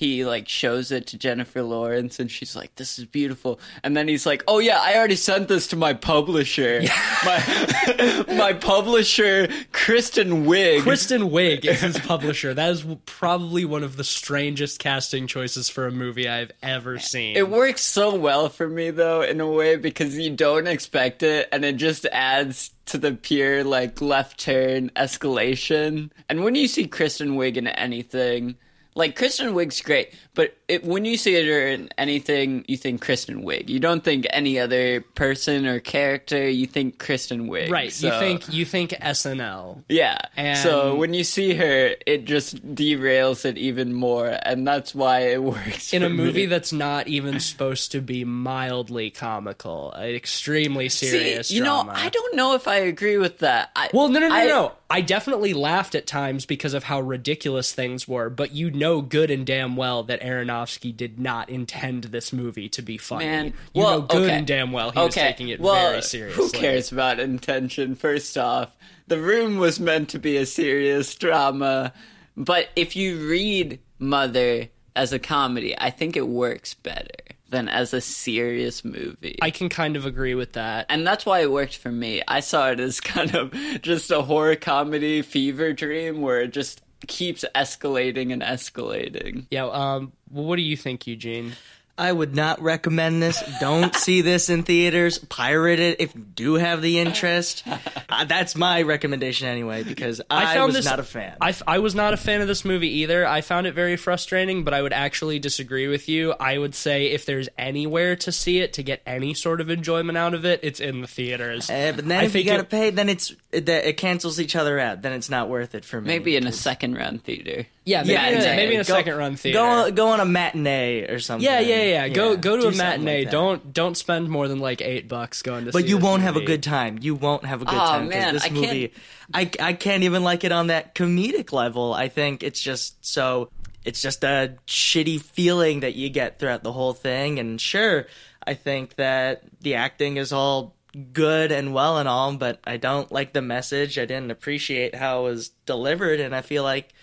he 0.02 0.26
like 0.26 0.50
shows 0.50 0.92
it 0.92 1.06
to 1.06 1.16
Jennifer 1.16 1.62
Lawrence 1.62 2.20
and 2.20 2.32
she's 2.32 2.56
like, 2.56 2.74
This 2.74 2.98
is 2.98 3.06
beautiful. 3.06 3.60
And 3.84 3.96
then 3.96 4.08
he's 4.08 4.26
like, 4.26 4.44
Oh 4.48 4.58
yeah, 4.58 4.80
I 4.82 4.96
already 4.96 5.16
sent 5.16 5.48
this 5.48 5.68
to 5.68 5.76
my 5.76 5.94
publisher. 5.94 6.82
My 7.24 8.26
my 8.36 8.54
publisher, 8.54 9.48
Kristen 9.72 10.48
Wiig. 10.48 10.82
Kristen 10.82 11.30
Wiig 11.30 11.66
is 11.66 11.82
his 11.82 12.00
publisher. 12.00 12.52
That 12.56 12.72
is 12.72 12.84
probably 13.06 13.64
one 13.64 13.84
of 13.84 13.96
the 13.96 14.04
strangest 14.04 14.80
casting 14.80 15.28
choices 15.28 15.70
for 15.70 15.86
a 15.86 15.92
movie 15.92 16.28
I've 16.28 16.52
ever 16.64 16.98
seen. 16.98 17.38
It 17.38 17.48
works 17.48 17.84
so 17.84 18.16
well 18.16 18.50
for 18.50 18.68
me 18.68 18.90
though, 18.90 19.22
in 19.22 19.40
a 19.40 19.48
way, 19.48 19.76
because 19.76 20.18
you 20.18 20.32
don't 20.32 20.66
expect 20.66 21.22
it, 21.22 21.48
and 21.52 21.64
it 21.64 21.76
just 21.76 22.08
adds 22.08 22.72
to 22.88 22.98
the 22.98 23.12
pure 23.12 23.64
like 23.64 24.02
left 24.02 24.40
turn 24.40 24.90
escalation. 24.96 26.10
And 26.28 26.44
when 26.44 26.56
you 26.56 26.68
see 26.68 26.88
Kristen 26.88 27.38
Wiig 27.38 27.56
in 27.56 27.68
anything, 27.68 28.56
like 28.96 29.16
Kristen 29.16 29.54
Wiig's 29.54 29.82
great, 29.82 30.14
but 30.34 30.56
it, 30.72 30.84
when 30.84 31.06
you 31.06 31.18
see 31.18 31.34
her 31.48 31.68
in 31.68 31.90
anything, 31.98 32.66
you 32.68 32.78
think 32.78 33.02
Kristen 33.02 33.44
Wiig. 33.44 33.70
You 33.70 33.80
don't 33.80 34.04
think 34.04 34.26
any 34.30 34.60
other 34.60 35.02
person 35.02 35.66
or 35.68 35.80
character. 35.80 36.50
You 36.50 36.66
think 36.68 36.98
Kristen 37.00 37.50
Wiig. 37.50 37.70
right. 37.70 37.92
You 38.02 38.10
think 38.12 38.54
you 38.54 38.66
think 38.66 38.92
SNL. 38.92 39.84
yeah. 39.90 40.18
And- 40.38 40.58
so 40.58 40.96
when 40.96 41.14
you 41.14 41.24
see 41.24 41.54
her, 41.56 41.96
it 42.06 42.26
just 42.26 42.56
derails 42.76 43.46
it 43.46 43.58
even 43.58 43.94
more, 43.94 44.28
and 44.44 44.68
that's 44.68 44.94
why 44.96 45.20
it 45.32 45.44
works 45.54 45.94
in 45.94 46.04
a 46.04 46.10
movie 46.10 46.42
me. 46.42 46.46
that's 46.48 46.72
not 46.74 47.08
even 47.08 47.40
supposed 47.40 47.92
to 47.94 48.02
be 48.02 48.24
mildly 48.26 49.10
comical, 49.10 49.92
an 49.94 50.10
extremely 50.16 50.90
serious 50.90 51.48
See, 51.50 51.56
you 51.56 51.64
know. 51.64 51.86
I 51.90 52.10
don't 52.10 52.36
know 52.36 52.56
if 52.56 52.68
I 52.68 52.76
agree 52.78 53.18
with 53.18 53.40
that. 53.40 53.72
I, 53.76 53.90
Well, 53.94 54.10
no, 54.10 54.20
no, 54.20 54.30
no, 54.30 54.36
I- 54.36 54.46
no. 54.48 54.72
I 54.90 55.00
definitely 55.00 55.54
laughed 55.54 55.96
at 55.96 56.06
times 56.06 56.46
because 56.46 56.74
of 56.74 56.84
how 56.84 57.00
ridiculous 57.00 57.72
things 57.72 58.10
were, 58.10 58.30
but 58.30 58.52
you 58.52 58.70
know 58.72 59.02
good 59.02 59.32
and 59.32 59.46
damn 59.46 59.78
well 59.78 60.04
that 60.04 60.20
Aronofsky 60.62 60.96
did 60.96 61.20
not 61.20 61.50
intend 61.50 62.06
this 62.06 62.34
movie 62.34 62.70
to 62.70 62.82
be 62.82 62.98
funny. 62.98 63.26
Man, 63.26 63.54
you 63.74 63.84
well, 63.84 64.02
know 64.02 64.08
good 64.08 64.24
okay. 64.24 64.38
and 64.38 64.48
damn 64.48 64.72
well 64.72 64.92
he 64.92 65.00
was 65.00 65.14
taking 65.14 65.50
it 65.50 65.60
well, 65.60 65.90
very 65.90 66.02
seriously. 66.02 66.44
Who 66.44 66.52
cares 66.52 66.92
about 66.92 67.20
intention? 67.20 67.96
First 67.96 68.38
off, 68.38 68.76
the 69.08 69.20
room 69.20 69.58
was 69.58 69.80
meant 69.80 70.10
to 70.10 70.20
be 70.20 70.38
a 70.38 70.46
serious 70.46 71.14
drama, 71.16 71.94
but 72.38 72.70
if 72.76 72.96
you 72.96 73.28
read 73.28 73.80
Mother 74.00 74.70
as 74.96 75.14
a 75.14 75.20
comedy, 75.20 75.78
I 75.78 75.90
think 75.90 76.16
it 76.16 76.28
works 76.28 76.74
better 76.74 77.08
than 77.50 77.68
as 77.68 77.94
a 77.94 78.00
serious 78.00 78.86
movie. 78.86 79.38
I 79.42 79.52
can 79.52 79.68
kind 79.68 79.98
of 79.98 80.06
agree 80.06 80.36
with 80.36 80.54
that. 80.54 80.86
and 80.90 81.06
that's 81.06 81.26
why 81.26 81.42
it 81.42 81.52
worked 81.52 81.78
for 81.78 81.92
me. 81.92 82.22
I 82.28 82.40
saw 82.40 82.72
it 82.72 82.80
as 82.80 83.00
kind 83.02 83.36
of 83.36 83.54
just 83.82 84.10
a 84.10 84.22
horror 84.22 84.56
comedy 84.56 85.22
fever 85.22 85.74
dream 85.74 86.22
where 86.22 86.42
it 86.42 86.54
just 86.54 86.82
keeps 87.08 87.46
escalating 87.56 88.32
and 88.34 88.42
escalating. 88.42 89.46
Yeah, 89.50 89.66
um 89.66 90.12
what 90.30 90.56
do 90.56 90.62
you 90.62 90.78
think, 90.78 91.08
Eugene? 91.08 91.54
I 91.98 92.12
would 92.12 92.36
not 92.36 92.62
recommend 92.62 93.22
this. 93.22 93.42
Don't 93.60 93.94
see 93.96 94.22
this 94.22 94.50
in 94.50 94.64
theaters. 94.64 95.20
Pirate 95.20 95.80
it 95.80 96.02
if 96.02 96.16
you 96.16 96.22
do 96.22 96.54
have 96.56 96.82
the 96.82 97.00
interest. 97.00 97.64
Uh, 98.10 98.26
that's 98.26 98.56
my 98.56 98.82
recommendation 98.82 99.48
anyway, 99.48 99.84
because 99.84 100.20
I, 100.30 100.56
found 100.56 100.68
was 100.68 100.76
this- 100.78 100.86
not 100.86 101.00
a 101.00 101.04
fan. 101.04 101.38
I, 101.40 101.50
f- 101.50 101.62
I 101.68 101.80
was 101.80 101.94
not 101.94 102.14
a 102.14 102.18
fan 102.18 102.42
of 102.42 102.48
this 102.48 102.66
movie 102.66 102.90
either. 103.00 103.26
I 103.28 103.42
found 103.42 103.68
it 103.68 103.74
very 103.76 103.98
frustrating, 103.98 104.64
but 104.64 104.74
I 104.74 104.82
would 104.82 104.94
actually 104.94 105.38
disagree 105.40 105.88
with 105.88 106.10
you. 106.10 106.34
I 106.40 106.58
would 106.58 106.74
say 106.74 107.08
if 107.08 107.26
there's 107.26 107.50
anywhere 107.58 108.16
to 108.18 108.32
see 108.32 108.60
it 108.60 108.74
to 108.74 108.84
get 108.84 109.02
any 109.06 109.34
sort 109.34 109.62
of 109.62 109.70
enjoyment 109.70 110.18
out 110.18 110.34
of 110.34 110.44
it, 110.46 110.60
it's 110.64 110.80
in 110.80 111.02
the 111.02 111.08
theaters. 111.08 111.70
Uh, 111.70 111.94
but 111.96 112.08
then 112.08 112.20
I 112.20 112.24
if 112.24 112.34
you 112.36 112.44
think 112.44 112.48
gotta 112.48 112.60
it- 112.64 112.70
pay, 112.70 112.90
then 112.90 113.10
it's 113.10 113.34
it, 113.52 113.68
it 113.70 113.98
cancels 113.98 114.40
each 114.40 114.56
other 114.56 114.80
out. 114.80 115.02
Then 115.04 115.14
it's 115.14 115.30
not 115.30 115.50
worth 115.50 115.76
it 115.76 115.86
for 115.86 116.02
me. 116.02 116.08
Maybe 116.08 116.36
in 116.36 116.48
a 116.48 116.52
second 116.52 116.96
run 116.96 117.20
theater. 117.20 117.68
Yeah, 117.84 118.02
maybe, 118.02 118.14
yeah, 118.14 118.28
in 118.28 118.34
a, 118.34 118.38
exactly. 118.38 118.64
maybe 118.64 118.76
in 118.76 118.82
a 118.82 118.84
Go- 118.84 118.94
second 118.94 119.18
run 119.18 119.36
theater. 119.36 119.58
Go 119.60 119.92
go 119.92 120.08
on 120.10 120.20
a 120.20 120.26
matinee 120.26 121.02
or 121.10 121.20
something. 121.20 121.44
yeah, 121.46 121.60
yeah, 121.60 121.84
yeah. 121.84 122.08
Go 122.10 122.38
go 122.38 122.58
to 122.58 122.68
a 122.68 122.72
matinee. 122.76 123.24
like 123.24 123.32
don't 123.32 123.74
don't 123.74 123.96
spend 123.98 124.30
more 124.30 124.48
than 124.48 124.60
like 124.60 124.82
eight 124.82 125.08
bucks 125.08 125.42
going 125.42 125.66
to. 125.66 125.72
But 125.72 125.88
you 125.88 125.96
this 125.96 126.04
won't 126.04 126.22
have 126.22 126.36
a 126.36 126.40
movie. 126.40 126.46
good 126.46 126.64
time. 126.64 127.00
You 127.02 127.16
won't 127.16 127.46
have 127.46 127.62
a 127.62 127.66
good 127.66 127.74
Oh, 127.74 127.78
time 127.78 128.10
man, 128.10 128.34
this 128.36 128.44
I 128.44 128.50
can't- 128.50 128.62
movie, 128.62 128.94
I 129.34 129.50
I 129.60 129.74
can't 129.74 130.04
even 130.04 130.24
like 130.24 130.44
it 130.44 130.52
on 130.52 130.68
that 130.68 130.94
comedic 130.96 131.52
level. 131.54 131.94
I 131.94 132.08
think 132.10 132.44
it's 132.44 132.62
just 132.62 133.04
so. 133.06 133.50
It's 133.84 134.00
just 134.00 134.24
a 134.24 134.58
shitty 134.68 135.20
feeling 135.22 135.80
that 135.80 135.96
you 135.96 136.10
get 136.10 136.38
throughout 136.38 136.62
the 136.62 136.72
whole 136.72 136.94
thing. 136.94 137.40
And 137.40 137.60
sure, 137.60 138.06
I 138.46 138.54
think 138.54 138.94
that 138.98 139.42
the 139.62 139.74
acting 139.74 140.18
is 140.18 140.32
all 140.32 140.76
good 141.14 141.52
and 141.52 141.74
well 141.74 141.98
and 141.98 142.08
all, 142.08 142.36
but 142.36 142.60
I 142.64 142.78
don't 142.78 143.12
like 143.12 143.34
the 143.34 143.42
message. 143.42 143.98
I 143.98 144.06
didn't 144.06 144.30
appreciate 144.30 144.94
how 144.94 145.22
it 145.22 145.30
was 145.32 145.50
delivered, 145.66 146.20
and 146.20 146.36
I 146.36 146.42
feel 146.42 146.62
like 146.62 146.94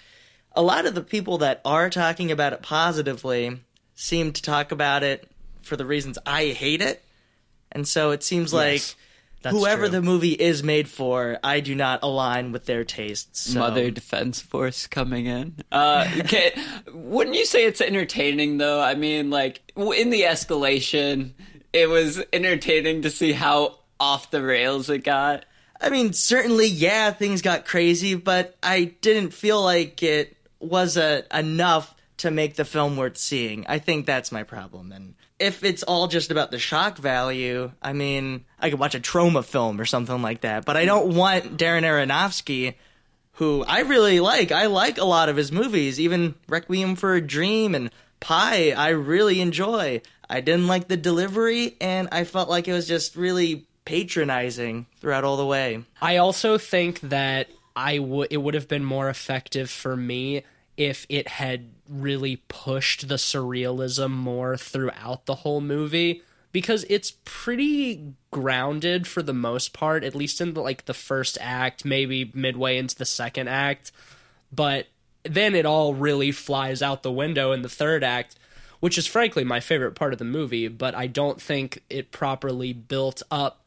a 0.59 0.63
lot 0.63 0.87
of 0.87 0.95
the 0.97 1.03
people 1.03 1.39
that 1.39 1.61
are 1.65 1.89
talking 1.89 2.33
about 2.33 2.53
it 2.53 2.63
positively 2.63 3.61
seem 3.95 4.33
to 4.33 4.43
talk 4.43 4.73
about 4.73 5.05
it 5.05 5.31
for 5.63 5.77
the 5.77 5.87
reasons 5.87 6.19
I 6.27 6.47
hate 6.47 6.83
it. 6.83 7.01
And 7.71 7.87
so 7.87 8.11
it 8.11 8.25
seems 8.25 8.53
Yes, 8.53 8.97
like 9.45 9.53
whoever 9.53 9.83
true. 9.83 9.91
the 9.91 10.03
movie 10.03 10.33
is 10.33 10.65
made 10.65 10.89
for, 10.89 11.39
I 11.45 11.61
do 11.61 11.77
not 11.77 12.01
align 12.03 12.51
with 12.51 12.65
their 12.67 12.83
tastes. 12.83 13.53
So. 13.53 13.61
Mother 13.61 13.93
Defense 13.93 14.41
Force 14.41 14.89
coming 14.89 15.27
in. 15.27 15.55
Uh, 15.71 16.11
okay, 16.21 16.53
wouldn't 16.93 17.37
you 17.37 17.45
say 17.45 17.65
it's 17.65 17.81
entertaining 17.81 18.59
though? 18.59 18.81
I 18.83 18.97
mean, 18.97 19.31
like 19.31 19.61
in 19.77 20.11
the 20.11 20.23
escalation, 20.23 21.35
it 21.73 21.89
was 21.89 22.21
entertaining 22.33 23.03
to 23.03 23.11
see 23.11 23.31
how 23.31 23.79
off 24.01 24.33
the 24.33 24.43
rails 24.43 24.91
it 24.91 25.05
got. 25.05 25.45
I 25.81 25.91
mean, 25.91 26.15
certainly, 26.15 26.67
yeah, 26.67 27.13
things 27.13 27.43
got 27.43 27.65
crazy, 27.65 28.17
but 28.17 28.57
I 28.61 28.97
didn't 29.01 29.33
feel 29.33 29.63
like 29.63 30.03
it 30.03 30.37
was 30.61 30.97
a, 30.97 31.25
enough 31.37 31.95
to 32.19 32.31
make 32.31 32.57
the 32.57 32.65
film 32.65 32.97
worth 32.97 33.17
seeing. 33.17 33.65
I 33.69 33.79
think 33.79 34.07
that's 34.07 34.33
my 34.33 34.43
problem. 34.43 34.93
And 34.93 35.15
if 35.39 35.63
it's 35.63 35.83
all 35.85 36.09
just 36.09 36.31
about 36.31 36.51
the 36.51 36.59
shock 36.59 36.99
value, 36.99 37.71
I 37.81 37.93
mean, 37.93 38.45
I 38.59 38.71
could 38.71 38.81
watch 38.81 38.95
a 38.95 39.01
trauma 39.01 39.43
film 39.43 39.81
or 39.81 39.85
something 39.85 40.21
like 40.21 40.41
that, 40.41 40.65
but 40.65 40.77
I 40.77 40.85
don't 40.85 41.15
want 41.15 41.57
Darren 41.57 41.83
Aronofsky, 41.83 42.75
who 43.33 43.65
I 43.65 43.81
really 43.81 44.19
like. 44.19 44.51
I 44.51 44.67
like 44.67 44.99
a 44.99 45.05
lot 45.05 45.29
of 45.29 45.37
his 45.37 45.53
movies, 45.53 46.01
even 46.01 46.35
Requiem 46.49 46.97
for 46.97 47.15
a 47.15 47.21
Dream 47.21 47.75
and 47.75 47.91
Pi, 48.21 48.73
I 48.73 48.89
really 48.89 49.41
enjoy. 49.41 50.03
I 50.29 50.41
didn't 50.41 50.67
like 50.67 50.89
the 50.89 50.97
delivery, 50.97 51.77
and 51.81 52.09
I 52.11 52.25
felt 52.25 52.49
like 52.49 52.67
it 52.67 52.73
was 52.73 52.89
just 52.89 53.17
really 53.17 53.67
patronizing 53.85 54.87
throughout 55.01 55.25
all 55.25 55.37
the 55.37 55.47
way. 55.47 55.85
I 56.03 56.17
also 56.17 56.59
think 56.59 57.01
that 57.01 57.49
I 57.75 57.99
would 57.99 58.29
it 58.31 58.39
would 58.39 58.55
have 58.55 58.69
been 58.69 58.85
more 58.85 59.09
effective 59.09 59.71
for 59.71 59.97
me 59.97 60.43
if 60.77 61.07
it 61.09 61.29
had 61.29 61.71
really 61.89 62.37
pushed 62.49 63.09
the 63.09 63.17
surrealism 63.17 64.11
more 64.11 64.57
throughout 64.57 65.27
the 65.27 65.37
whole 65.37 65.61
movie 65.61 66.23
because 66.53 66.85
it's 66.89 67.15
pretty 67.25 68.15
grounded 68.31 69.07
for 69.07 69.23
the 69.23 69.33
most 69.33 69.73
part 69.73 70.05
at 70.05 70.15
least 70.15 70.41
in 70.41 70.55
the, 70.55 70.61
like 70.61 70.85
the 70.85 70.95
first 70.95 71.37
act 71.41 71.85
maybe 71.85 72.31
midway 72.35 72.79
into 72.79 72.97
the 72.97 73.05
second 73.05 73.49
act. 73.49 73.93
But 74.53 74.87
then 75.25 75.55
it 75.55 75.67
all 75.67 75.95
really 75.95 76.33
flies 76.33 76.81
out 76.81 77.03
the 77.03 77.13
window 77.13 77.53
in 77.53 77.63
the 77.63 77.69
third 77.69 78.05
act 78.05 78.37
which 78.81 78.97
is 78.97 79.07
frankly 79.07 79.43
my 79.45 79.61
favorite 79.61 79.95
part 79.95 80.13
of 80.13 80.19
the 80.19 80.25
movie 80.25 80.69
but 80.69 80.95
I 80.95 81.07
don't 81.07 81.43
think 81.43 81.83
it 81.91 82.13
properly 82.13 82.73
built 82.73 83.23
up 83.31 83.61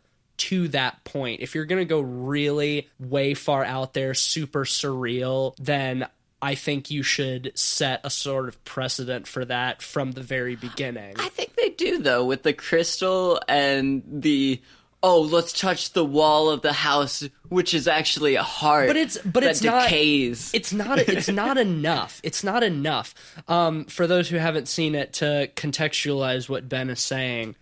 to 0.47 0.67
that 0.69 1.03
point. 1.03 1.41
If 1.41 1.55
you're 1.55 1.65
going 1.65 1.81
to 1.81 1.85
go 1.85 1.99
really 2.01 2.89
way 2.99 3.33
far 3.33 3.63
out 3.63 3.93
there, 3.93 4.13
super 4.13 4.65
surreal, 4.65 5.55
then 5.57 6.07
I 6.41 6.55
think 6.55 6.89
you 6.89 7.03
should 7.03 7.51
set 7.55 8.01
a 8.03 8.09
sort 8.09 8.47
of 8.47 8.63
precedent 8.63 9.27
for 9.27 9.45
that 9.45 9.81
from 9.81 10.13
the 10.13 10.21
very 10.23 10.55
beginning. 10.55 11.13
I 11.17 11.29
think 11.29 11.55
they 11.55 11.69
do 11.69 11.99
though 11.99 12.25
with 12.25 12.43
the 12.43 12.53
crystal 12.53 13.39
and 13.47 14.01
the 14.07 14.59
oh 15.03 15.21
let's 15.21 15.53
touch 15.53 15.93
the 15.93 16.05
wall 16.05 16.49
of 16.51 16.61
the 16.61 16.73
house 16.73 17.27
which 17.49 17.73
is 17.73 17.87
actually 17.87 18.35
a 18.35 18.43
heart 18.43 18.87
But 18.87 18.95
it's- 18.97 19.17
but 19.23 19.41
that 19.43 19.49
it's 19.51 19.61
not- 19.63 19.83
decays. 19.83 20.51
it's 20.53 20.73
not 20.73 20.97
it's 20.99 21.27
not 21.43 21.57
enough. 21.59 22.19
It's 22.23 22.43
not 22.43 22.63
enough. 22.63 23.13
Um, 23.47 23.85
for 23.85 24.07
those 24.07 24.27
who 24.29 24.37
haven't 24.37 24.67
seen 24.67 24.95
it, 24.95 25.13
to 25.13 25.49
contextualize 25.55 26.49
what 26.49 26.67
Ben 26.69 26.89
is 26.89 26.99
saying, 27.01 27.55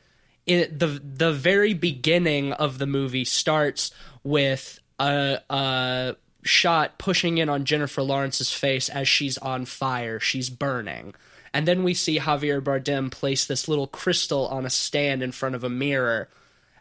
the 0.49 1.01
the 1.03 1.31
very 1.31 1.73
beginning 1.73 2.53
of 2.53 2.77
the 2.77 2.87
movie 2.87 3.25
starts 3.25 3.91
with 4.23 4.79
a, 4.99 5.39
a 5.49 6.15
shot 6.43 6.97
pushing 6.97 7.37
in 7.37 7.49
on 7.49 7.65
Jennifer 7.65 8.01
Lawrence's 8.01 8.51
face 8.51 8.89
as 8.89 9.07
she's 9.07 9.37
on 9.37 9.65
fire, 9.65 10.19
she's 10.19 10.49
burning. 10.49 11.13
And 11.53 11.67
then 11.67 11.83
we 11.83 11.93
see 11.93 12.19
Javier 12.19 12.61
Bardem 12.61 13.09
place 13.09 13.45
this 13.45 13.67
little 13.67 13.87
crystal 13.87 14.47
on 14.47 14.65
a 14.65 14.69
stand 14.69 15.23
in 15.23 15.31
front 15.31 15.55
of 15.55 15.63
a 15.63 15.69
mirror, 15.69 16.29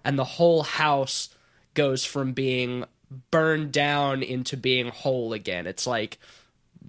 and 0.04 0.18
the 0.18 0.24
whole 0.24 0.62
house 0.62 1.31
goes 1.74 2.04
from 2.04 2.33
being 2.33 2.85
burned 3.31 3.72
down 3.72 4.22
into 4.22 4.57
being 4.57 4.88
whole 4.88 5.33
again. 5.33 5.66
It's 5.66 5.87
like 5.87 6.18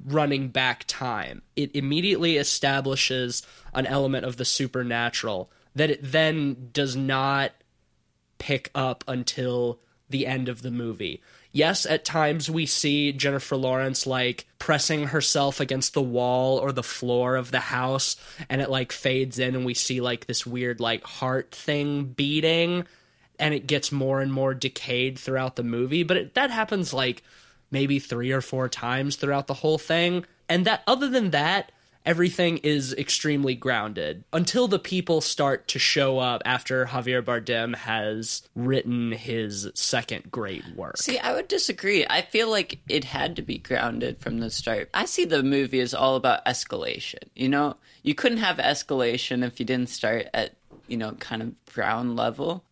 running 0.05 0.49
back 0.49 0.83
time. 0.87 1.41
It 1.55 1.75
immediately 1.75 2.37
establishes 2.37 3.43
an 3.73 3.85
element 3.85 4.25
of 4.25 4.37
the 4.37 4.45
supernatural 4.45 5.51
that 5.79 5.89
it 5.89 5.99
then 6.03 6.69
does 6.73 6.93
not 6.93 7.53
pick 8.37 8.69
up 8.75 9.05
until 9.07 9.79
the 10.09 10.27
end 10.27 10.49
of 10.49 10.61
the 10.61 10.71
movie. 10.71 11.21
Yes, 11.53 11.85
at 11.85 12.03
times 12.03 12.49
we 12.49 12.65
see 12.65 13.13
Jennifer 13.13 13.55
Lawrence 13.55 14.05
like 14.05 14.45
pressing 14.59 15.07
herself 15.07 15.61
against 15.61 15.93
the 15.93 16.01
wall 16.01 16.57
or 16.57 16.73
the 16.73 16.83
floor 16.83 17.37
of 17.37 17.51
the 17.51 17.61
house 17.61 18.17
and 18.49 18.61
it 18.61 18.69
like 18.69 18.91
fades 18.91 19.39
in 19.39 19.55
and 19.55 19.65
we 19.65 19.73
see 19.73 20.01
like 20.01 20.25
this 20.25 20.45
weird 20.45 20.81
like 20.81 21.03
heart 21.05 21.51
thing 21.51 22.03
beating 22.03 22.85
and 23.39 23.53
it 23.53 23.65
gets 23.65 23.89
more 23.89 24.19
and 24.19 24.33
more 24.33 24.53
decayed 24.53 25.17
throughout 25.17 25.55
the 25.55 25.63
movie, 25.63 26.03
but 26.03 26.17
it, 26.17 26.33
that 26.33 26.51
happens 26.51 26.93
like 26.93 27.23
maybe 27.71 27.99
3 27.99 28.33
or 28.33 28.41
4 28.41 28.67
times 28.67 29.15
throughout 29.15 29.47
the 29.47 29.53
whole 29.53 29.77
thing. 29.77 30.25
And 30.49 30.65
that 30.65 30.83
other 30.87 31.07
than 31.07 31.29
that, 31.31 31.71
everything 32.09 32.57
is 32.63 32.91
extremely 32.93 33.53
grounded 33.53 34.23
until 34.33 34.67
the 34.67 34.79
people 34.79 35.21
start 35.21 35.67
to 35.67 35.77
show 35.77 36.17
up 36.17 36.41
after 36.43 36.87
Javier 36.87 37.21
Bardem 37.21 37.75
has 37.75 38.41
written 38.55 39.11
his 39.11 39.69
second 39.75 40.31
great 40.31 40.63
work. 40.75 40.97
See, 40.97 41.19
I 41.19 41.35
would 41.35 41.47
disagree. 41.47 42.07
I 42.09 42.23
feel 42.23 42.49
like 42.49 42.79
it 42.89 43.03
had 43.03 43.35
to 43.35 43.43
be 43.43 43.59
grounded 43.59 44.17
from 44.17 44.39
the 44.39 44.49
start. 44.49 44.89
I 44.91 45.05
see 45.05 45.23
the 45.23 45.43
movie 45.43 45.81
as 45.81 45.93
all 45.93 46.15
about 46.15 46.43
escalation. 46.45 47.21
You 47.35 47.49
know, 47.49 47.75
you 48.01 48.15
couldn't 48.15 48.39
have 48.39 48.57
escalation 48.57 49.45
if 49.45 49.59
you 49.59 49.65
didn't 49.67 49.89
start 49.89 50.29
at, 50.33 50.55
you 50.87 50.97
know, 50.97 51.11
kind 51.11 51.43
of 51.43 51.53
ground 51.71 52.15
level. 52.15 52.63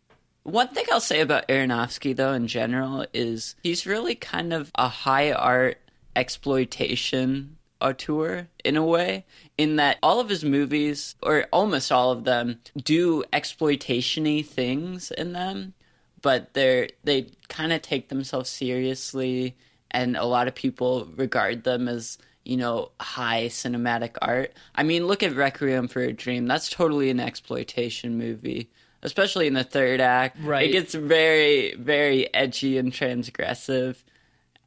One 0.41 0.69
thing 0.69 0.85
I'll 0.91 0.99
say 0.99 1.21
about 1.21 1.47
Aronofsky, 1.47 2.15
though, 2.15 2.33
in 2.33 2.47
general, 2.47 3.05
is 3.13 3.55
he's 3.61 3.85
really 3.85 4.15
kind 4.15 4.51
of 4.51 4.71
a 4.73 4.87
high 4.87 5.31
art 5.31 5.77
exploitation 6.15 7.56
auteur 7.81 8.47
in 8.63 8.77
a 8.77 8.83
way, 8.83 9.25
in 9.57 9.77
that 9.77 9.97
all 10.01 10.19
of 10.19 10.29
his 10.29 10.43
movies, 10.43 11.15
or 11.21 11.45
almost 11.51 11.91
all 11.91 12.11
of 12.11 12.23
them, 12.23 12.59
do 12.81 13.23
exploitation-y 13.33 14.41
things 14.41 15.11
in 15.11 15.33
them 15.33 15.73
but 16.21 16.53
they're 16.53 16.89
they 17.03 17.27
kind 17.47 17.71
of 17.71 17.81
take 17.81 18.09
themselves 18.09 18.49
seriously 18.49 19.55
and 19.91 20.17
a 20.17 20.25
lot 20.25 20.47
of 20.47 20.55
people 20.55 21.07
regard 21.15 21.63
them 21.63 21.87
as 21.87 22.17
you 22.43 22.57
know 22.57 22.91
high 22.99 23.45
cinematic 23.45 24.17
art. 24.21 24.53
I 24.75 24.83
mean 24.83 25.07
look 25.07 25.23
at 25.23 25.35
requiem 25.35 25.87
for 25.87 26.01
a 26.01 26.13
dream. 26.13 26.47
That's 26.47 26.69
totally 26.69 27.09
an 27.09 27.19
exploitation 27.19 28.17
movie 28.17 28.69
especially 29.03 29.45
in 29.47 29.53
the 29.53 29.63
third 29.63 30.01
act. 30.01 30.37
Right. 30.41 30.69
it 30.69 30.73
gets 30.73 30.93
very 30.93 31.75
very 31.75 32.33
edgy 32.33 32.77
and 32.77 32.91
transgressive 32.91 33.97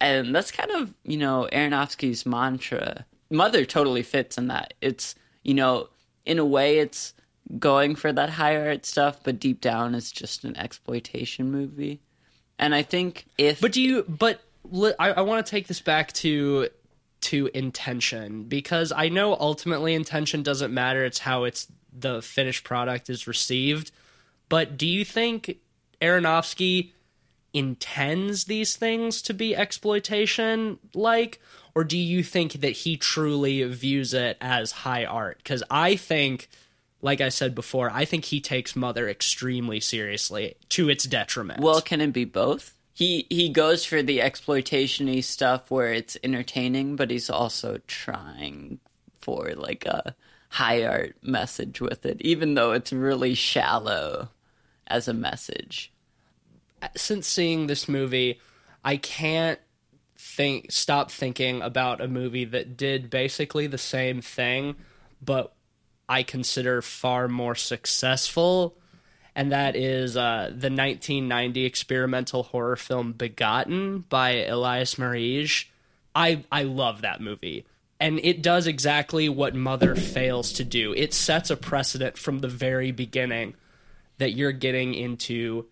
and 0.01 0.35
that's 0.35 0.51
kind 0.51 0.71
of 0.71 0.93
you 1.05 1.17
know 1.17 1.49
aronofsky's 1.53 2.25
mantra 2.27 3.05
mother 3.31 3.65
totally 3.65 4.03
fits 4.03 4.39
in 4.39 4.49
that 4.49 4.75
it's 4.81 5.15
you 5.43 5.55
know 5.55 5.89
in 6.25 6.39
a 6.39 6.45
way 6.45 6.79
it's 6.79 7.15
going 7.59 7.97
for 7.97 8.13
that 8.13 8.31
high 8.31 8.57
art 8.57 8.87
stuff 8.87 9.21
but 9.23 9.41
deep 9.41 9.61
down 9.61 9.95
it's 9.95 10.13
just 10.13 10.45
an 10.45 10.57
exploitation 10.57 11.51
movie 11.51 12.01
and 12.59 12.75
i 12.75 12.83
think 12.83 13.27
if 13.39 13.61
But 13.61 13.73
do 13.73 13.83
you? 13.83 14.05
But 14.09 14.41
I, 14.99 15.13
I 15.13 15.21
want 15.23 15.45
to 15.45 15.51
take 15.51 15.67
this 15.67 15.81
back 15.81 16.13
to 16.15 16.69
to 17.23 17.51
intention 17.53 18.45
because 18.45 18.93
I 18.93 19.09
know 19.09 19.35
ultimately 19.35 19.95
intention 19.95 20.43
doesn't 20.43 20.73
matter. 20.73 21.05
It's 21.05 21.19
how 21.19 21.45
it's 21.45 21.69
the 21.93 22.23
finished 22.23 22.65
product 22.65 23.11
is 23.11 23.27
received. 23.27 23.91
But 24.49 24.77
do 24.77 24.87
you 24.87 25.05
think 25.05 25.59
Aronofsky 26.01 26.93
intends 27.53 28.45
these 28.45 28.77
things 28.77 29.23
to 29.23 29.35
be 29.35 29.57
exploitation 29.57 30.79
like 30.95 31.41
or 31.75 31.85
do 31.85 31.97
you 31.97 32.23
think 32.23 32.55
that 32.55 32.71
he 32.71 32.97
truly 32.97 33.63
views 33.65 34.13
it 34.13 34.37
as 34.41 34.73
high 34.73 35.05
art? 35.05 35.43
Cuz 35.45 35.63
I 35.71 35.97
think 35.97 36.49
like 37.03 37.21
I 37.21 37.29
said 37.29 37.55
before 37.55 37.91
I 37.91 38.05
think 38.05 38.27
he 38.27 38.41
takes 38.41 38.77
mother 38.77 39.09
extremely 39.09 39.81
seriously 39.81 40.55
to 40.71 40.89
its 40.89 41.05
detriment. 41.05 41.61
well 41.61 41.81
can 41.81 42.01
it 42.01 42.13
be 42.13 42.25
both? 42.25 42.75
He 42.93 43.27
he 43.31 43.49
goes 43.49 43.85
for 43.85 44.03
the 44.03 44.21
exploitation-y 44.21 45.21
stuff 45.21 45.71
where 45.71 45.93
it's 45.93 46.19
entertaining 46.23 46.97
but 46.97 47.11
he's 47.11 47.31
also 47.31 47.81
trying 47.87 48.79
for 49.21 49.53
like 49.55 49.85
a 49.87 50.15
high 50.51 50.85
art 50.85 51.17
message 51.23 51.81
with 51.81 52.05
it 52.07 52.21
even 52.21 52.55
though 52.55 52.73
it's 52.73 52.93
really 52.93 53.35
shallow 53.35 54.29
as 54.87 55.09
a 55.09 55.15
message 55.15 55.93
since 56.97 57.27
seeing 57.27 57.67
this 57.67 57.89
movie, 57.89 58.41
I 58.85 58.97
can't 58.97 59.59
think 60.17 60.71
stop 60.71 61.11
thinking 61.11 61.63
about 61.63 62.01
a 62.01 62.09
movie 62.09 62.45
that 62.45 62.77
did 62.77 63.11
basically 63.11 63.67
the 63.67 63.79
same 63.79 64.21
thing, 64.21 64.77
but 65.23 65.53
I 66.09 66.23
consider 66.23 66.83
far 66.83 67.29
more 67.29 67.55
successful, 67.55 68.77
and 69.35 69.53
that 69.53 69.77
is 69.77 70.17
uh, 70.17 70.49
the 70.49 70.71
1990 70.71 71.65
experimental 71.65 72.43
horror 72.43 72.77
film 72.77 73.13
*Begotten* 73.13 74.05
by 74.09 74.45
Elias 74.45 74.97
Merhige. 74.97 75.67
I 76.15 76.45
I 76.51 76.65
love 76.65 77.03
that 77.03 77.21
movie. 77.21 77.65
and 78.01 78.19
it 78.23 78.43
does 78.43 78.67
exactly 78.67 79.29
what 79.29 79.55
Mother 79.55 79.95
fails 79.95 80.55
to 80.55 80.65
do. 80.65 80.95
It 80.95 81.13
sets 81.13 81.51
a 81.51 81.57
precedent 81.57 82.17
from 82.17 82.39
the 82.39 82.49
very 82.49 82.93
beginning 82.93 83.55
that 84.19 84.33
you're 84.33 84.53
getting 84.53 84.95
into 84.95 85.67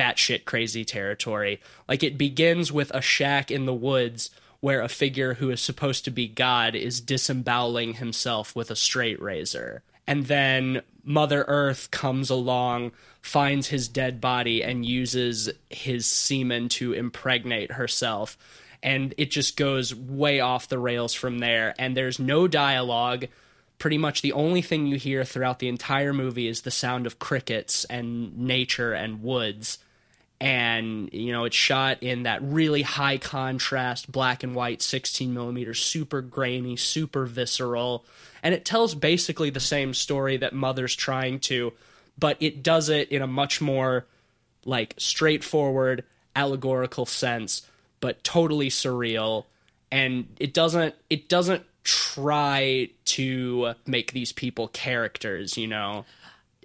batshit 0.00 0.46
crazy 0.46 0.82
territory. 0.82 1.60
Like 1.86 2.02
it 2.02 2.16
begins 2.16 2.72
with 2.72 2.90
a 2.92 3.02
shack 3.02 3.50
in 3.50 3.66
the 3.66 3.74
woods 3.74 4.30
where 4.60 4.80
a 4.80 4.88
figure 4.88 5.34
who 5.34 5.50
is 5.50 5.60
supposed 5.60 6.04
to 6.06 6.10
be 6.10 6.26
God 6.26 6.74
is 6.74 7.02
disemboweling 7.02 7.94
himself 7.94 8.56
with 8.56 8.70
a 8.70 8.76
straight 8.76 9.20
razor. 9.20 9.82
And 10.06 10.26
then 10.26 10.80
Mother 11.04 11.44
Earth 11.48 11.90
comes 11.90 12.30
along, 12.30 12.92
finds 13.20 13.68
his 13.68 13.88
dead 13.88 14.22
body, 14.22 14.62
and 14.62 14.86
uses 14.86 15.50
his 15.68 16.06
semen 16.06 16.70
to 16.70 16.94
impregnate 16.94 17.72
herself. 17.72 18.38
And 18.82 19.12
it 19.18 19.30
just 19.30 19.56
goes 19.58 19.94
way 19.94 20.40
off 20.40 20.68
the 20.68 20.78
rails 20.78 21.12
from 21.12 21.40
there. 21.40 21.74
And 21.78 21.94
there's 21.94 22.18
no 22.18 22.48
dialogue. 22.48 23.26
Pretty 23.78 23.98
much 23.98 24.22
the 24.22 24.32
only 24.32 24.62
thing 24.62 24.86
you 24.86 24.96
hear 24.96 25.24
throughout 25.24 25.58
the 25.58 25.68
entire 25.68 26.14
movie 26.14 26.48
is 26.48 26.62
the 26.62 26.70
sound 26.70 27.06
of 27.06 27.18
crickets 27.18 27.84
and 27.84 28.36
nature 28.38 28.94
and 28.94 29.22
woods 29.22 29.78
and 30.40 31.12
you 31.12 31.32
know 31.32 31.44
it's 31.44 31.56
shot 31.56 31.98
in 32.02 32.22
that 32.22 32.42
really 32.42 32.82
high 32.82 33.18
contrast 33.18 34.10
black 34.10 34.42
and 34.42 34.54
white 34.54 34.80
16 34.80 35.32
millimeter 35.34 35.74
super 35.74 36.22
grainy 36.22 36.76
super 36.76 37.26
visceral. 37.26 38.04
And 38.42 38.54
it 38.54 38.64
tells 38.64 38.94
basically 38.94 39.50
the 39.50 39.60
same 39.60 39.92
story 39.92 40.38
that 40.38 40.54
mother's 40.54 40.96
trying 40.96 41.40
to 41.40 41.72
but 42.18 42.36
it 42.40 42.62
does 42.62 42.88
it 42.88 43.10
in 43.10 43.22
a 43.22 43.26
much 43.26 43.60
more 43.60 44.06
like 44.64 44.94
straightforward 44.96 46.04
allegorical 46.34 47.04
sense 47.04 47.66
but 48.00 48.24
totally 48.24 48.70
surreal. 48.70 49.44
And 49.92 50.28
it 50.38 50.54
doesn't 50.54 50.94
it 51.10 51.28
doesn't 51.28 51.64
try 51.84 52.88
to 53.04 53.74
make 53.86 54.12
these 54.12 54.32
people 54.32 54.68
characters 54.68 55.56
you 55.56 55.66
know 55.66 56.04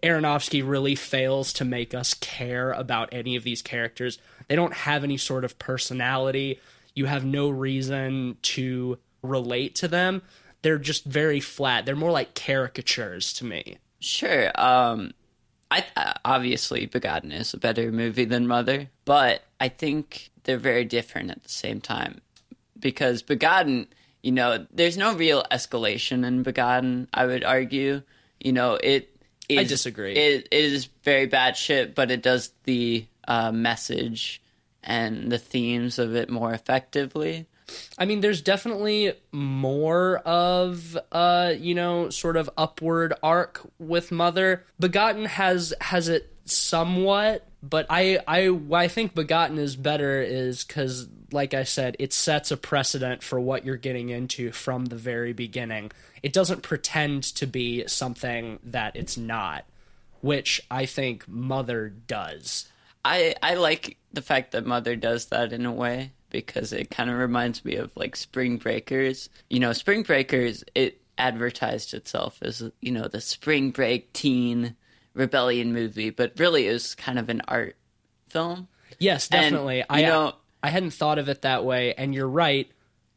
Aronofsky 0.06 0.68
really 0.68 0.94
fails 0.94 1.52
to 1.54 1.66
make 1.66 1.96
us 1.96 2.14
care 2.14 2.72
about 2.72 3.10
any 3.12 3.36
of 3.36 3.44
these 3.44 3.64
characters. 3.64 4.20
They 4.48 4.56
don't 4.56 4.74
have 4.74 5.04
any 5.04 5.18
sort 5.18 5.44
of 5.44 5.58
personality. 5.58 6.60
You 6.94 7.08
have 7.08 7.26
no 7.26 7.50
reason 7.50 8.38
to 8.44 9.00
relate 9.24 9.74
to 9.76 9.88
them. 9.88 10.22
They're 10.62 10.78
just 10.78 11.06
very 11.06 11.40
flat. 11.40 11.86
They're 11.86 11.96
more 11.96 12.12
like 12.12 12.36
caricatures 12.36 13.34
to 13.34 13.46
me. 13.46 13.78
Sure. 14.00 14.52
Um, 14.54 15.14
I 15.72 15.84
obviously 16.24 16.86
Begotten 16.86 17.32
is 17.32 17.54
a 17.54 17.58
better 17.58 17.92
movie 17.92 18.26
than 18.26 18.48
Mother, 18.48 18.90
but 19.04 19.44
I 19.60 19.70
think 19.70 20.30
they're 20.44 20.58
very 20.58 20.86
different 20.86 21.32
at 21.32 21.42
the 21.42 21.50
same 21.50 21.82
time 21.82 22.22
because 22.80 23.24
Begotten, 23.24 23.88
you 24.22 24.32
know, 24.32 24.68
there's 24.72 24.98
no 24.98 25.16
real 25.16 25.44
escalation 25.52 26.24
in 26.26 26.44
Begotten. 26.44 27.08
I 27.14 27.26
would 27.26 27.44
argue, 27.44 28.04
you 28.40 28.54
know, 28.54 28.76
it 28.76 29.15
is, 29.50 29.60
I 29.60 29.64
disagree. 29.64 30.14
It, 30.14 30.48
it 30.52 30.66
is 30.66 30.86
very 31.04 31.26
bad 31.26 31.58
shit, 31.58 31.96
but 31.96 32.12
it 32.12 32.22
does 32.22 32.52
the 32.64 33.06
uh, 33.28 33.52
message 33.52 34.42
and 34.84 35.32
the 35.32 35.38
themes 35.38 36.00
of 36.00 36.16
it 36.16 36.30
more 36.30 36.54
effectively. 36.54 37.48
I 37.98 38.06
mean, 38.06 38.22
there's 38.22 38.42
definitely 38.42 39.14
more 39.32 40.18
of 40.20 40.98
uh, 41.12 41.54
you 41.58 41.74
know, 41.74 42.10
sort 42.10 42.38
of 42.38 42.50
upward 42.58 43.14
arc 43.24 43.62
with 43.80 44.12
Mother. 44.12 44.64
Begotten 44.80 45.26
has 45.26 45.74
has 45.82 46.08
it 46.08 46.35
somewhat, 46.46 47.48
but 47.62 47.86
I 47.90 48.20
I 48.28 48.58
I 48.72 48.88
think 48.88 49.16
Begotten 49.16 49.58
is 49.58 49.76
better 49.76 50.22
is 50.22 50.64
cuz 50.64 51.08
like 51.32 51.54
I 51.54 51.64
said, 51.64 51.96
it 52.00 52.14
sets 52.14 52.52
a 52.52 52.58
precedent 52.58 53.24
for 53.24 53.40
what 53.40 53.66
you're 53.66 53.78
getting 53.78 54.10
into 54.10 54.52
from 54.52 54.86
the 54.86 54.96
very 54.96 55.34
beginning. 55.34 55.92
It 56.24 56.34
doesn't 56.34 56.62
pretend 56.62 57.24
to 57.36 57.46
be 57.46 57.88
something 57.88 58.60
that 58.64 58.96
it's 58.96 59.18
not, 59.18 59.66
which 60.22 60.62
I 60.72 60.86
think 60.86 61.28
Mother 61.28 61.90
does. 61.90 62.70
I 63.04 63.36
I 63.42 63.56
like 63.56 63.98
the 64.14 64.22
fact 64.22 64.52
that 64.52 64.66
Mother 64.66 64.96
does 64.96 65.28
that 65.28 65.52
in 65.52 65.66
a 65.66 65.72
way 65.72 66.12
because 66.30 66.74
it 66.74 66.90
kind 66.90 67.10
of 67.10 67.18
reminds 67.18 67.64
me 67.64 67.76
of 67.76 67.92
like 67.96 68.16
Spring 68.16 68.58
Breakers. 68.58 69.30
You 69.50 69.60
know, 69.60 69.74
Spring 69.74 70.04
Breakers 70.04 70.64
it 70.74 71.02
advertised 71.18 71.94
itself 71.94 72.40
as 72.42 72.64
you 72.82 72.92
know 72.92 73.08
the 73.08 73.22
spring 73.22 73.72
break 73.72 74.12
teen 74.14 74.76
rebellion 75.16 75.74
movie, 75.74 76.12
but 76.12 76.34
really 76.38 76.68
it 76.68 76.74
was 76.74 76.94
kind 76.94 77.18
of 77.18 77.30
an 77.30 77.42
art 77.48 77.76
film. 78.30 78.68
Yes, 79.00 79.28
definitely. 79.28 79.80
And, 79.82 79.88
I 79.90 80.02
know, 80.04 80.36
I 80.62 80.70
hadn't 80.70 80.92
thought 80.92 81.18
of 81.18 81.30
it 81.30 81.42
that 81.42 81.66
way, 81.66 81.94
and 81.96 82.14
you're 82.14 82.28
right. 82.28 82.70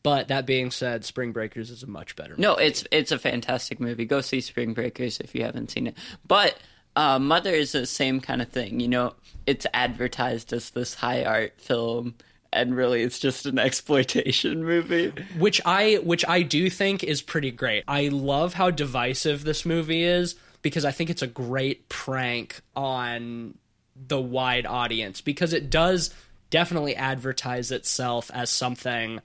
But 0.03 0.29
that 0.29 0.47
being 0.47 0.71
said, 0.71 1.05
Spring 1.05 1.33
Breakers 1.33 1.71
is 1.71 1.83
a 1.83 1.87
much 1.87 2.17
better. 2.17 2.35
No, 2.39 2.53
movie. 2.53 2.65
it's 2.65 2.85
it's 2.91 3.13
a 3.13 3.19
fantastic 3.19 3.81
movie. 3.81 4.07
Go 4.07 4.21
see 4.21 4.41
Spring 4.41 4.73
Breakers 4.73 5.19
if 5.21 5.35
you 5.35 5.43
haven't 5.43 5.71
seen 5.71 5.89
it. 5.89 5.97
But 6.27 6.57
uh, 6.97 7.19
Mother 7.19 7.51
is 7.51 7.73
the 7.73 7.85
same 7.85 8.21
kind 8.21 8.41
of 8.41 8.49
thing. 8.49 8.81
You 8.81 8.89
know, 8.89 9.15
it's 9.47 9.67
advertised 9.75 10.53
as 10.53 10.71
this 10.71 10.95
high 10.95 11.25
art 11.25 11.61
film, 11.61 12.15
and 12.53 12.77
really, 12.77 13.03
it's 13.03 13.19
just 13.19 13.45
an 13.45 13.59
exploitation 13.59 14.65
movie. 14.65 15.13
which 15.37 15.61
I 15.65 15.97
which 15.97 16.25
I 16.29 16.43
do 16.43 16.71
think 16.71 17.03
is 17.03 17.21
pretty 17.21 17.51
great. 17.51 17.83
I 17.89 18.09
love 18.09 18.55
how 18.55 18.71
divisive 18.71 19.45
this 19.45 19.67
movie 19.67 20.05
is 20.05 20.37
because 20.63 20.85
I 20.85 20.91
think 20.91 21.11
it's 21.11 21.23
a 21.23 21.27
great 21.27 21.89
prank 21.89 22.61
on 22.75 23.57
the 23.95 24.21
wide 24.21 24.67
audience 24.67 25.21
because 25.21 25.53
it 25.53 25.71
does 25.71 26.15
definitely 26.51 26.97
advertise 26.97 27.71
itself 27.71 28.31
as 28.33 28.51
something 28.51 29.21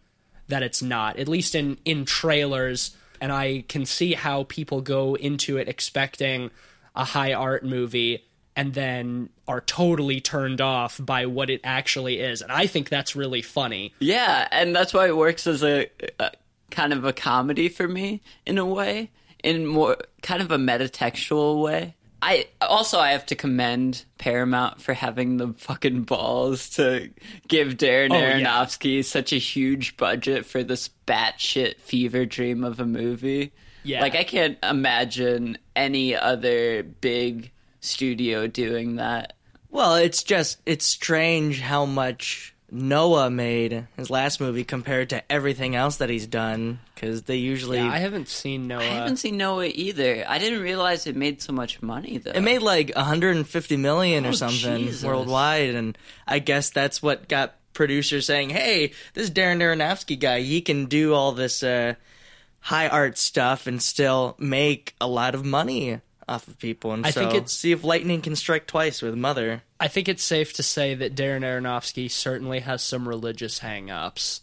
that 0.47 0.63
it's 0.63 0.81
not. 0.81 1.17
At 1.17 1.27
least 1.27 1.55
in 1.55 1.77
in 1.85 2.05
trailers 2.05 2.95
and 3.21 3.31
I 3.31 3.63
can 3.69 3.85
see 3.85 4.13
how 4.13 4.43
people 4.43 4.81
go 4.81 5.15
into 5.15 5.57
it 5.57 5.69
expecting 5.69 6.51
a 6.95 7.05
high 7.05 7.33
art 7.33 7.63
movie 7.63 8.25
and 8.55 8.73
then 8.73 9.29
are 9.47 9.61
totally 9.61 10.21
turned 10.21 10.61
off 10.61 10.99
by 11.01 11.25
what 11.25 11.49
it 11.49 11.61
actually 11.63 12.19
is. 12.19 12.41
And 12.41 12.51
I 12.51 12.67
think 12.67 12.89
that's 12.89 13.15
really 13.15 13.41
funny. 13.41 13.93
Yeah, 13.99 14.47
and 14.51 14.75
that's 14.75 14.93
why 14.93 15.07
it 15.07 15.15
works 15.15 15.47
as 15.47 15.63
a, 15.63 15.89
a 16.19 16.31
kind 16.69 16.93
of 16.93 17.05
a 17.05 17.13
comedy 17.13 17.69
for 17.69 17.87
me 17.87 18.21
in 18.45 18.57
a 18.57 18.65
way, 18.65 19.09
in 19.43 19.67
more 19.67 19.97
kind 20.21 20.41
of 20.41 20.51
a 20.51 20.57
metatextual 20.57 21.61
way. 21.61 21.95
I 22.21 22.47
also 22.61 22.99
I 22.99 23.11
have 23.11 23.25
to 23.27 23.35
commend 23.35 24.05
Paramount 24.17 24.81
for 24.81 24.93
having 24.93 25.35
the 25.35 25.53
fucking 25.57 26.03
balls 26.03 26.69
to 26.71 27.09
give 27.49 27.73
Darren 27.75 28.11
Oh, 28.11 28.17
yeah. 28.17 28.39
Aronofsky 28.39 29.03
such 29.03 29.33
a 29.33 29.37
huge 29.37 29.97
budget 29.97 30.45
for 30.45 30.63
this 30.63 30.89
batshit 31.05 31.79
fever 31.81 32.25
dream 32.25 32.63
of 32.63 32.79
a 32.79 32.85
movie. 32.85 33.51
Yeah. 33.83 33.99
like 33.99 34.15
I 34.15 34.23
can't 34.23 34.57
imagine 34.63 35.57
any 35.75 36.15
other 36.15 36.83
big 36.83 37.51
studio 37.81 38.47
doing 38.47 38.95
that. 38.95 39.33
Well, 39.69 39.95
it's 39.95 40.23
just 40.23 40.61
it's 40.65 40.85
strange 40.85 41.59
how 41.59 41.85
much 41.85 42.52
Noah 42.73 43.29
made 43.29 43.87
his 43.95 44.09
last 44.09 44.41
movie 44.41 44.63
compared 44.63 45.11
to 45.11 45.31
everything 45.31 45.75
else 45.75 45.97
that 45.97 46.09
he's 46.09 46.25
done 46.25 46.79
because 46.95 47.23
they 47.23 47.35
usually 47.35 47.77
Yeah, 47.77 47.91
I 47.91 47.99
haven't 47.99 48.27
seen 48.29 48.67
Noah. 48.67 48.81
I 48.81 48.85
haven't 48.85 49.17
seen 49.17 49.37
Noah 49.37 49.67
either. 49.67 50.25
I 50.27 50.39
didn't 50.39 50.61
realize 50.61 51.05
it 51.05 51.15
made 51.15 51.41
so 51.41 51.53
much 51.53 51.81
money 51.83 52.17
though. 52.17 52.31
it 52.31 52.41
made 52.41 52.63
like 52.63 52.91
150 52.95 53.77
million 53.77 54.25
or 54.25 54.29
Oh, 54.29 54.31
something 54.33 54.85
Jesus. 54.85 55.03
worldwide, 55.03 55.75
and 55.75 55.97
I 56.27 56.39
guess 56.39 56.71
that's 56.71 57.01
what 57.01 57.29
got 57.29 57.53
producers 57.73 58.25
saying, 58.25 58.49
"Hey, 58.49 58.91
this 59.13 59.29
Darren 59.29 59.59
Aronofsky 59.61 60.19
guy, 60.19 60.41
he 60.41 60.61
can 60.61 60.85
do 60.85 61.13
all 61.13 61.31
this 61.31 61.61
uh, 61.63 61.93
high 62.59 62.87
art 62.87 63.17
stuff 63.17 63.67
and 63.67 63.81
still 63.81 64.35
make 64.39 64.95
a 64.99 65.07
lot 65.07 65.35
of 65.35 65.45
money." 65.45 65.99
Off 66.25 66.47
of 66.47 66.57
people, 66.57 66.93
and 66.93 67.05
I 67.05 67.09
so 67.11 67.19
think 67.19 67.33
it's- 67.33 67.51
see 67.51 67.73
if 67.73 67.83
lightning 67.83 68.21
can 68.21 68.37
strike 68.37 68.65
twice 68.65 69.01
with 69.01 69.13
Mother. 69.13 69.61
I 69.83 69.89
think 69.89 70.07
it's 70.07 70.23
safe 70.23 70.53
to 70.53 70.63
say 70.63 70.95
that 70.95 71.13
Darren 71.13 71.41
Aronofsky 71.41 72.09
certainly 72.09 72.61
has 72.61 72.81
some 72.81 73.05
religious 73.05 73.59
hang-ups, 73.59 74.39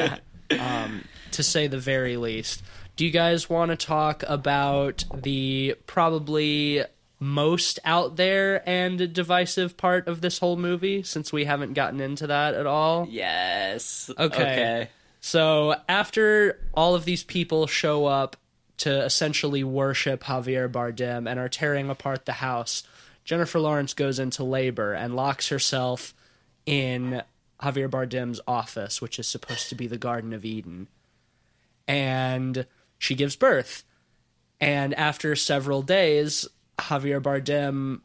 um, 0.60 1.04
to 1.32 1.42
say 1.42 1.66
the 1.66 1.76
very 1.76 2.16
least. 2.16 2.62
Do 2.94 3.04
you 3.04 3.10
guys 3.10 3.50
want 3.50 3.72
to 3.72 3.76
talk 3.76 4.22
about 4.28 5.02
the 5.12 5.74
probably 5.88 6.84
most 7.18 7.80
out 7.84 8.14
there 8.14 8.62
and 8.68 9.12
divisive 9.12 9.76
part 9.76 10.06
of 10.06 10.20
this 10.20 10.38
whole 10.38 10.56
movie, 10.56 11.02
since 11.02 11.32
we 11.32 11.46
haven't 11.46 11.72
gotten 11.72 12.00
into 12.00 12.28
that 12.28 12.54
at 12.54 12.66
all? 12.66 13.08
yes. 13.10 14.08
Okay. 14.16 14.88
So 15.20 15.74
after 15.88 16.60
all 16.74 16.94
of 16.94 17.04
these 17.04 17.24
people 17.24 17.66
show 17.66 18.06
up 18.06 18.36
to 18.76 19.04
essentially 19.04 19.64
worship 19.64 20.22
Javier 20.22 20.70
Bardem 20.70 21.28
and 21.28 21.40
are 21.40 21.48
tearing 21.48 21.90
apart 21.90 22.24
the 22.24 22.34
house, 22.34 22.84
Jennifer 23.26 23.58
Lawrence 23.58 23.92
goes 23.92 24.20
into 24.20 24.44
labor 24.44 24.94
and 24.94 25.16
locks 25.16 25.48
herself 25.48 26.14
in 26.64 27.22
Javier 27.60 27.90
Bardem's 27.90 28.40
office, 28.46 29.02
which 29.02 29.18
is 29.18 29.26
supposed 29.26 29.68
to 29.68 29.74
be 29.74 29.88
the 29.88 29.98
Garden 29.98 30.32
of 30.32 30.44
Eden. 30.44 30.86
And 31.88 32.66
she 32.98 33.16
gives 33.16 33.34
birth. 33.34 33.82
And 34.60 34.94
after 34.94 35.34
several 35.34 35.82
days, 35.82 36.46
Javier 36.78 37.20
Bardem 37.20 38.00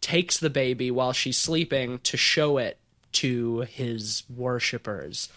takes 0.00 0.38
the 0.38 0.50
baby 0.50 0.90
while 0.90 1.12
she's 1.12 1.36
sleeping 1.36 2.00
to 2.00 2.16
show 2.16 2.58
it 2.58 2.78
to 3.12 3.60
his 3.60 4.24
worshippers. 4.28 5.28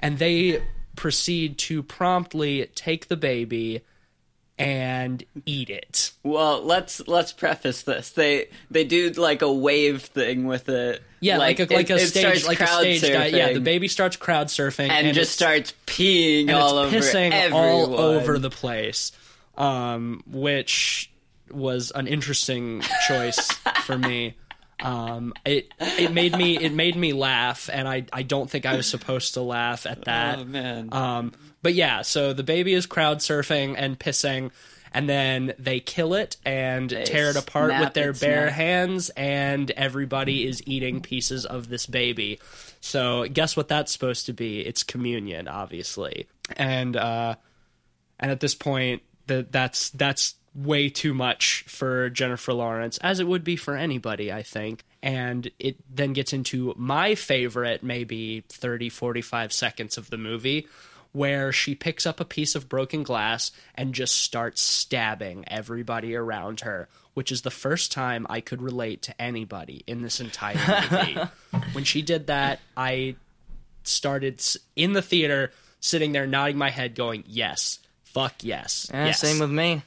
And 0.00 0.18
they 0.18 0.62
proceed 0.94 1.58
to 1.58 1.82
promptly 1.82 2.70
take 2.76 3.08
the 3.08 3.16
baby 3.16 3.82
and 4.60 5.24
eat 5.46 5.70
it. 5.70 6.12
Well, 6.22 6.62
let's 6.62 7.06
let's 7.08 7.32
preface 7.32 7.82
this. 7.82 8.10
They 8.10 8.48
they 8.70 8.84
do 8.84 9.10
like 9.10 9.40
a 9.40 9.50
wave 9.50 10.02
thing 10.02 10.46
with 10.46 10.68
it. 10.68 11.02
Yeah, 11.20 11.38
like, 11.38 11.58
a 11.60 11.64
like 11.64 11.88
it- 11.88 11.94
a 11.94 11.98
stage 12.00 12.46
like 12.46 12.60
a 12.60 12.66
stage 12.66 13.00
dive. 13.00 13.32
Yeah, 13.32 13.52
the 13.54 13.60
baby 13.60 13.88
starts 13.88 14.16
crowd 14.16 14.48
surfing 14.48 14.90
and, 14.90 15.14
just 15.14 15.32
starts 15.32 15.72
peeing 15.86 16.42
and 16.42 16.50
all 16.52 16.78
it's 16.84 16.94
over 16.94 16.96
pissing 16.98 17.32
everyone. 17.32 17.64
all 17.64 17.98
over 17.98 18.38
the 18.38 18.50
place, 18.50 19.12
um, 19.56 20.22
which 20.26 21.10
was 21.50 21.90
an 21.94 22.06
interesting 22.06 22.82
choice 23.08 23.50
for 23.84 23.96
me. 23.96 24.36
Um, 24.82 25.32
it 25.44 25.72
it 25.80 26.12
made 26.12 26.36
me 26.36 26.58
it 26.58 26.72
made 26.72 26.96
me 26.96 27.12
laugh, 27.14 27.70
and 27.72 27.88
I 27.88 28.04
I 28.12 28.22
don't 28.22 28.48
think 28.48 28.66
I 28.66 28.76
was 28.76 28.86
supposed 28.86 29.34
to 29.34 29.40
laugh 29.40 29.86
at 29.86 30.04
that. 30.04 30.38
Oh 30.40 30.44
man. 30.44 30.88
Um, 30.92 31.32
but 31.62 31.74
yeah, 31.74 32.02
so 32.02 32.32
the 32.32 32.42
baby 32.42 32.74
is 32.74 32.86
crowd 32.86 33.18
surfing 33.18 33.74
and 33.76 33.98
pissing, 33.98 34.50
and 34.92 35.08
then 35.08 35.54
they 35.58 35.80
kill 35.80 36.14
it 36.14 36.36
and 36.44 36.90
tear 36.90 37.30
it 37.30 37.36
apart 37.36 37.72
with 37.78 37.94
their 37.94 38.12
bare 38.12 38.46
neck. 38.46 38.54
hands, 38.54 39.10
and 39.10 39.70
everybody 39.72 40.46
is 40.46 40.62
eating 40.66 41.00
pieces 41.00 41.46
of 41.46 41.68
this 41.68 41.86
baby. 41.86 42.40
So 42.80 43.26
guess 43.26 43.56
what 43.56 43.68
that's 43.68 43.92
supposed 43.92 44.26
to 44.26 44.32
be? 44.32 44.60
It's 44.60 44.82
communion, 44.82 45.48
obviously, 45.48 46.26
and 46.56 46.96
uh, 46.96 47.36
and 48.18 48.30
at 48.30 48.40
this 48.40 48.54
point, 48.54 49.02
that 49.26 49.52
that's 49.52 49.90
that's 49.90 50.34
way 50.54 50.88
too 50.88 51.14
much 51.14 51.64
for 51.68 52.10
Jennifer 52.10 52.52
Lawrence, 52.52 52.98
as 52.98 53.20
it 53.20 53.26
would 53.26 53.44
be 53.44 53.56
for 53.56 53.76
anybody, 53.76 54.32
I 54.32 54.42
think. 54.42 54.84
And 55.02 55.50
it 55.58 55.76
then 55.88 56.12
gets 56.12 56.32
into 56.32 56.74
my 56.76 57.14
favorite, 57.14 57.82
maybe 57.82 58.44
30, 58.48 58.88
45 58.88 59.52
seconds 59.52 59.96
of 59.96 60.10
the 60.10 60.18
movie, 60.18 60.66
where 61.12 61.52
she 61.52 61.74
picks 61.74 62.06
up 62.06 62.20
a 62.20 62.24
piece 62.24 62.54
of 62.54 62.68
broken 62.68 63.02
glass 63.02 63.50
and 63.74 63.94
just 63.94 64.16
starts 64.16 64.60
stabbing 64.60 65.44
everybody 65.48 66.14
around 66.14 66.60
her, 66.60 66.88
which 67.14 67.32
is 67.32 67.42
the 67.42 67.50
first 67.50 67.90
time 67.92 68.26
I 68.30 68.40
could 68.40 68.62
relate 68.62 69.02
to 69.02 69.20
anybody 69.20 69.82
in 69.86 70.02
this 70.02 70.20
entire 70.20 70.56
movie. 70.90 71.18
when 71.72 71.84
she 71.84 72.02
did 72.02 72.28
that, 72.28 72.60
I 72.76 73.16
started 73.82 74.42
in 74.76 74.92
the 74.92 75.02
theater 75.02 75.52
sitting 75.80 76.12
there 76.12 76.26
nodding 76.26 76.58
my 76.58 76.70
head 76.70 76.94
going 76.94 77.24
yes 77.26 77.78
fuck 78.04 78.34
yes 78.42 78.90
Yeah, 78.92 79.06
yes 79.06 79.20
Same 79.20 79.38
with 79.38 79.50
me. 79.50 79.82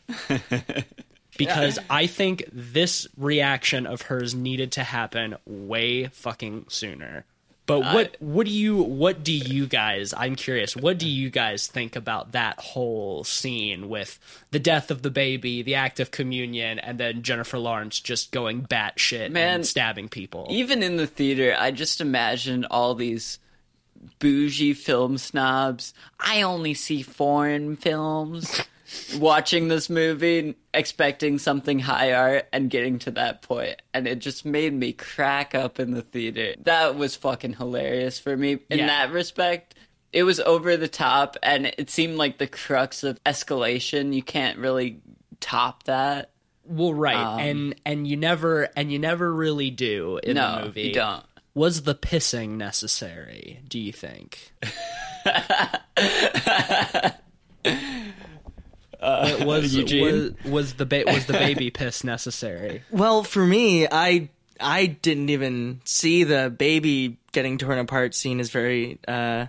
because 1.38 1.80
i 1.90 2.08
think 2.08 2.44
this 2.52 3.08
reaction 3.18 3.86
of 3.86 4.04
hers 4.04 4.34
needed 4.36 4.72
to 4.72 4.84
happen 4.84 5.36
way 5.46 6.06
fucking 6.08 6.66
sooner 6.70 7.26
but 7.66 7.80
uh, 7.80 7.92
what 7.94 8.16
what 8.20 8.46
do 8.46 8.52
you 8.52 8.78
what 8.78 9.24
do 9.24 9.32
you 9.32 9.66
guys 9.68 10.14
i'm 10.18 10.36
curious 10.36 10.76
what 10.76 10.98
do 10.98 11.08
you 11.08 11.30
guys 11.30 11.68
think 11.68 11.96
about 11.96 12.32
that 12.34 12.60
whole 12.60 13.24
scene 13.24 13.90
with 13.90 14.20
the 14.52 14.60
death 14.60 14.92
of 14.92 15.02
the 15.02 15.12
baby 15.12 15.62
the 15.62 15.76
act 15.76 16.00
of 16.00 16.12
communion 16.12 16.80
and 16.80 17.00
then 17.00 17.22
jennifer 17.22 17.58
lawrence 17.58 18.00
just 18.00 18.32
going 18.32 18.64
batshit 18.64 19.32
Man, 19.32 19.56
and 19.56 19.66
stabbing 19.66 20.10
people 20.10 20.48
Even 20.50 20.84
in 20.84 20.98
the 20.98 21.08
theater, 21.08 21.56
I 21.58 21.72
just 21.72 22.02
imagine 22.02 22.66
all 22.66 22.96
these 22.96 23.40
bougie 24.20 24.74
film 24.74 25.18
snobs. 25.18 25.94
I 26.20 26.42
only 26.42 26.74
see 26.74 27.02
foreign 27.02 27.76
films. 27.78 28.62
Watching 29.18 29.68
this 29.68 29.90
movie, 29.90 30.56
expecting 30.74 31.40
something 31.40 31.80
high 31.80 32.14
art, 32.14 32.48
and 32.52 32.70
getting 32.70 33.00
to 33.00 33.12
that 33.12 33.42
point, 33.42 33.82
and 33.94 34.08
it 34.08 34.20
just 34.20 34.46
made 34.46 34.74
me 34.74 34.94
crack 34.94 35.56
up 35.56 35.80
in 35.80 35.92
the 35.92 36.02
theater. 36.02 36.56
That 36.64 36.96
was 36.98 37.16
fucking 37.16 37.54
hilarious 37.54 38.20
for 38.20 38.36
me 38.38 38.60
in 38.70 38.80
Yeah. 38.80 38.88
that 38.88 39.12
respect. 39.12 39.76
It 40.12 40.24
was 40.24 40.40
over 40.40 40.78
the 40.78 40.88
top, 40.88 41.38
and 41.42 41.68
it 41.78 41.90
seemed 41.90 42.18
like 42.18 42.38
the 42.38 42.48
crux 42.48 43.04
of 43.04 43.22
escalation. 43.24 44.14
You 44.14 44.22
can't 44.24 44.60
really 44.60 45.00
top 45.40 45.84
that. 45.84 46.30
Well, 46.66 46.94
right, 46.94 47.16
Um, 47.16 47.40
and 47.40 47.76
and 47.86 48.08
you 48.08 48.16
never 48.16 48.70
and 48.76 48.92
you 48.92 49.00
never 49.00 49.34
really 49.34 49.70
do 49.70 50.20
in 50.24 50.36
no, 50.36 50.60
the 50.60 50.66
movie. 50.66 50.82
you 50.84 50.94
don't. 50.94 51.24
Was 51.56 51.84
the 51.84 51.96
pissing 51.96 52.52
necessary? 52.58 53.60
Do 53.68 53.80
you 53.80 53.92
think? 53.92 54.54
Uh, 59.04 59.44
was, 59.46 59.76
Eugene? 59.76 60.36
was 60.44 60.52
was 60.52 60.74
the 60.76 60.86
ba- 60.86 61.04
was 61.06 61.26
the 61.26 61.34
baby 61.34 61.70
piss 61.70 62.04
necessary? 62.04 62.84
Well, 62.92 63.24
for 63.24 63.46
me, 63.46 63.88
I 63.92 64.30
I 64.60 64.86
didn't 64.86 65.30
even 65.30 65.82
see 65.84 66.24
the 66.24 66.50
baby 66.50 67.18
getting 67.34 67.58
torn 67.58 67.80
apart 67.80 68.16
scene 68.16 68.40
as 68.40 68.50
very 68.50 69.00
uh, 69.08 69.48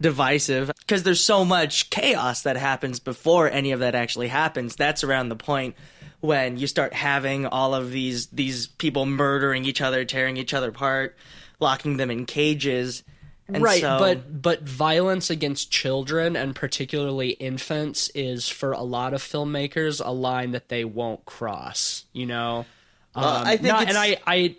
divisive 0.00 0.72
because 0.80 1.04
there's 1.04 1.22
so 1.22 1.44
much 1.44 1.90
chaos 1.90 2.42
that 2.42 2.56
happens 2.56 2.98
before 3.00 3.48
any 3.50 3.72
of 3.72 3.80
that 3.80 3.94
actually 3.94 4.28
happens. 4.28 4.76
That's 4.76 5.04
around 5.04 5.28
the 5.28 5.36
point 5.36 5.76
when 6.20 6.56
you 6.56 6.66
start 6.66 6.92
having 6.92 7.46
all 7.46 7.74
of 7.74 7.90
these 7.92 8.26
these 8.28 8.66
people 8.66 9.06
murdering 9.06 9.64
each 9.64 9.80
other, 9.80 10.04
tearing 10.04 10.36
each 10.36 10.54
other 10.54 10.70
apart, 10.70 11.16
locking 11.60 11.96
them 11.96 12.10
in 12.10 12.26
cages. 12.26 13.04
And 13.48 13.62
right, 13.62 13.80
so- 13.80 13.98
but 13.98 14.42
but 14.42 14.62
violence 14.62 15.30
against 15.30 15.70
children 15.70 16.34
and 16.36 16.54
particularly 16.54 17.30
infants 17.30 18.08
is 18.14 18.48
for 18.48 18.72
a 18.72 18.82
lot 18.82 19.14
of 19.14 19.22
filmmakers 19.22 20.04
a 20.04 20.10
line 20.10 20.50
that 20.50 20.68
they 20.68 20.84
won't 20.84 21.24
cross. 21.26 22.04
You 22.12 22.26
know, 22.26 22.66
um, 23.14 23.24
I 23.46 23.56
think 23.56 23.68
not- 23.68 23.88
and 23.88 23.96
I 23.96 24.18
I 24.26 24.56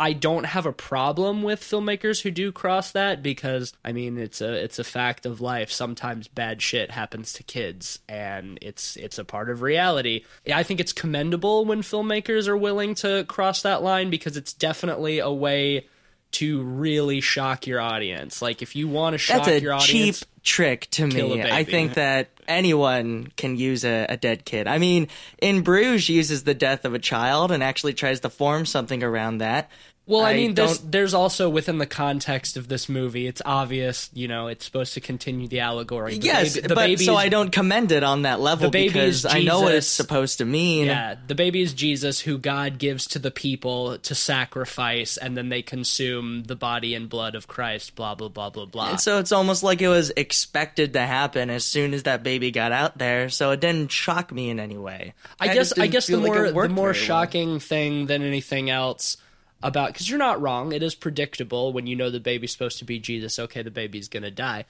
I 0.00 0.12
don't 0.12 0.44
have 0.44 0.64
a 0.64 0.72
problem 0.72 1.42
with 1.42 1.60
filmmakers 1.60 2.22
who 2.22 2.30
do 2.30 2.52
cross 2.52 2.92
that 2.92 3.20
because 3.22 3.72
I 3.84 3.92
mean 3.92 4.16
it's 4.18 4.40
a 4.40 4.52
it's 4.52 4.78
a 4.78 4.84
fact 4.84 5.24
of 5.26 5.40
life. 5.40 5.70
Sometimes 5.72 6.28
bad 6.28 6.60
shit 6.62 6.90
happens 6.92 7.32
to 7.34 7.42
kids, 7.42 7.98
and 8.08 8.58
it's 8.62 8.96
it's 8.96 9.18
a 9.18 9.24
part 9.24 9.48
of 9.50 9.62
reality. 9.62 10.24
I 10.52 10.62
think 10.64 10.80
it's 10.80 10.92
commendable 10.92 11.64
when 11.64 11.82
filmmakers 11.82 12.48
are 12.48 12.56
willing 12.56 12.94
to 12.96 13.24
cross 13.28 13.62
that 13.62 13.82
line 13.82 14.10
because 14.10 14.36
it's 14.36 14.52
definitely 14.52 15.18
a 15.20 15.30
way 15.30 15.86
to 16.30 16.62
really 16.62 17.20
shock 17.20 17.66
your 17.66 17.80
audience. 17.80 18.42
Like 18.42 18.62
if 18.62 18.76
you 18.76 18.88
want 18.88 19.14
to 19.14 19.18
shock 19.18 19.44
that's 19.44 19.48
a 19.48 19.60
your 19.60 19.78
cheap 19.80 20.16
trick 20.42 20.88
to 20.92 21.06
me. 21.06 21.42
I 21.42 21.64
think 21.64 21.94
that 21.94 22.30
anyone 22.46 23.30
can 23.36 23.56
use 23.56 23.84
a, 23.84 24.06
a 24.08 24.16
dead 24.16 24.44
kid. 24.44 24.66
I 24.66 24.78
mean, 24.78 25.08
in 25.40 25.62
Bruges 25.62 26.08
uses 26.08 26.44
the 26.44 26.54
death 26.54 26.84
of 26.84 26.94
a 26.94 26.98
child 26.98 27.52
and 27.52 27.62
actually 27.62 27.94
tries 27.94 28.20
to 28.20 28.30
form 28.30 28.66
something 28.66 29.02
around 29.02 29.38
that. 29.38 29.70
Well, 30.08 30.22
I, 30.22 30.30
I 30.30 30.36
mean, 30.36 30.54
there's 30.54 30.78
there's 30.78 31.12
also 31.12 31.50
within 31.50 31.76
the 31.76 31.86
context 31.86 32.56
of 32.56 32.66
this 32.66 32.88
movie, 32.88 33.26
it's 33.26 33.42
obvious, 33.44 34.08
you 34.14 34.26
know, 34.26 34.46
it's 34.46 34.64
supposed 34.64 34.94
to 34.94 35.02
continue 35.02 35.48
the 35.48 35.60
allegory. 35.60 36.16
The 36.16 36.24
yes, 36.24 36.54
baby, 36.54 36.66
the 36.66 36.74
but 36.74 36.86
baby 36.86 37.04
so 37.04 37.12
is- 37.12 37.18
I 37.18 37.28
don't 37.28 37.52
commend 37.52 37.92
it 37.92 38.02
on 38.02 38.22
that 38.22 38.40
level 38.40 38.70
because 38.70 39.26
I 39.26 39.42
know 39.42 39.60
what 39.60 39.74
it's 39.74 39.86
supposed 39.86 40.38
to 40.38 40.46
mean. 40.46 40.86
Yeah, 40.86 41.16
the 41.26 41.34
baby 41.34 41.60
is 41.60 41.74
Jesus, 41.74 42.20
who 42.20 42.38
God 42.38 42.78
gives 42.78 43.06
to 43.08 43.18
the 43.18 43.30
people 43.30 43.98
to 43.98 44.14
sacrifice, 44.14 45.18
and 45.18 45.36
then 45.36 45.50
they 45.50 45.60
consume 45.60 46.44
the 46.44 46.56
body 46.56 46.94
and 46.94 47.10
blood 47.10 47.34
of 47.34 47.46
Christ. 47.46 47.94
Blah 47.94 48.14
blah 48.14 48.28
blah 48.28 48.48
blah 48.48 48.64
blah. 48.64 48.90
And 48.92 49.00
so 49.00 49.18
it's 49.18 49.30
almost 49.30 49.62
like 49.62 49.82
it 49.82 49.88
was 49.88 50.10
expected 50.16 50.94
to 50.94 51.00
happen 51.00 51.50
as 51.50 51.66
soon 51.66 51.92
as 51.92 52.04
that 52.04 52.22
baby 52.22 52.50
got 52.50 52.72
out 52.72 52.96
there, 52.96 53.28
so 53.28 53.50
it 53.50 53.60
didn't 53.60 53.92
shock 53.92 54.32
me 54.32 54.48
in 54.48 54.58
any 54.58 54.78
way. 54.78 55.12
I 55.38 55.54
just 55.54 55.76
guess 55.76 55.82
I 55.82 55.86
guess 55.86 56.06
the 56.06 56.14
feel 56.14 56.20
like 56.20 56.32
more 56.54 56.62
the 56.62 56.68
more 56.70 56.92
very 56.94 56.98
well. 56.98 57.06
shocking 57.06 57.60
thing 57.60 58.06
than 58.06 58.22
anything 58.22 58.70
else 58.70 59.18
about 59.62 59.92
because 59.92 60.08
you're 60.08 60.18
not 60.18 60.40
wrong. 60.40 60.72
It 60.72 60.82
is 60.82 60.94
predictable 60.94 61.72
when 61.72 61.86
you 61.86 61.96
know 61.96 62.10
the 62.10 62.20
baby's 62.20 62.52
supposed 62.52 62.78
to 62.78 62.84
be 62.84 62.98
Jesus. 62.98 63.38
Okay, 63.38 63.62
the 63.62 63.70
baby's 63.70 64.08
gonna 64.08 64.30
die. 64.30 64.64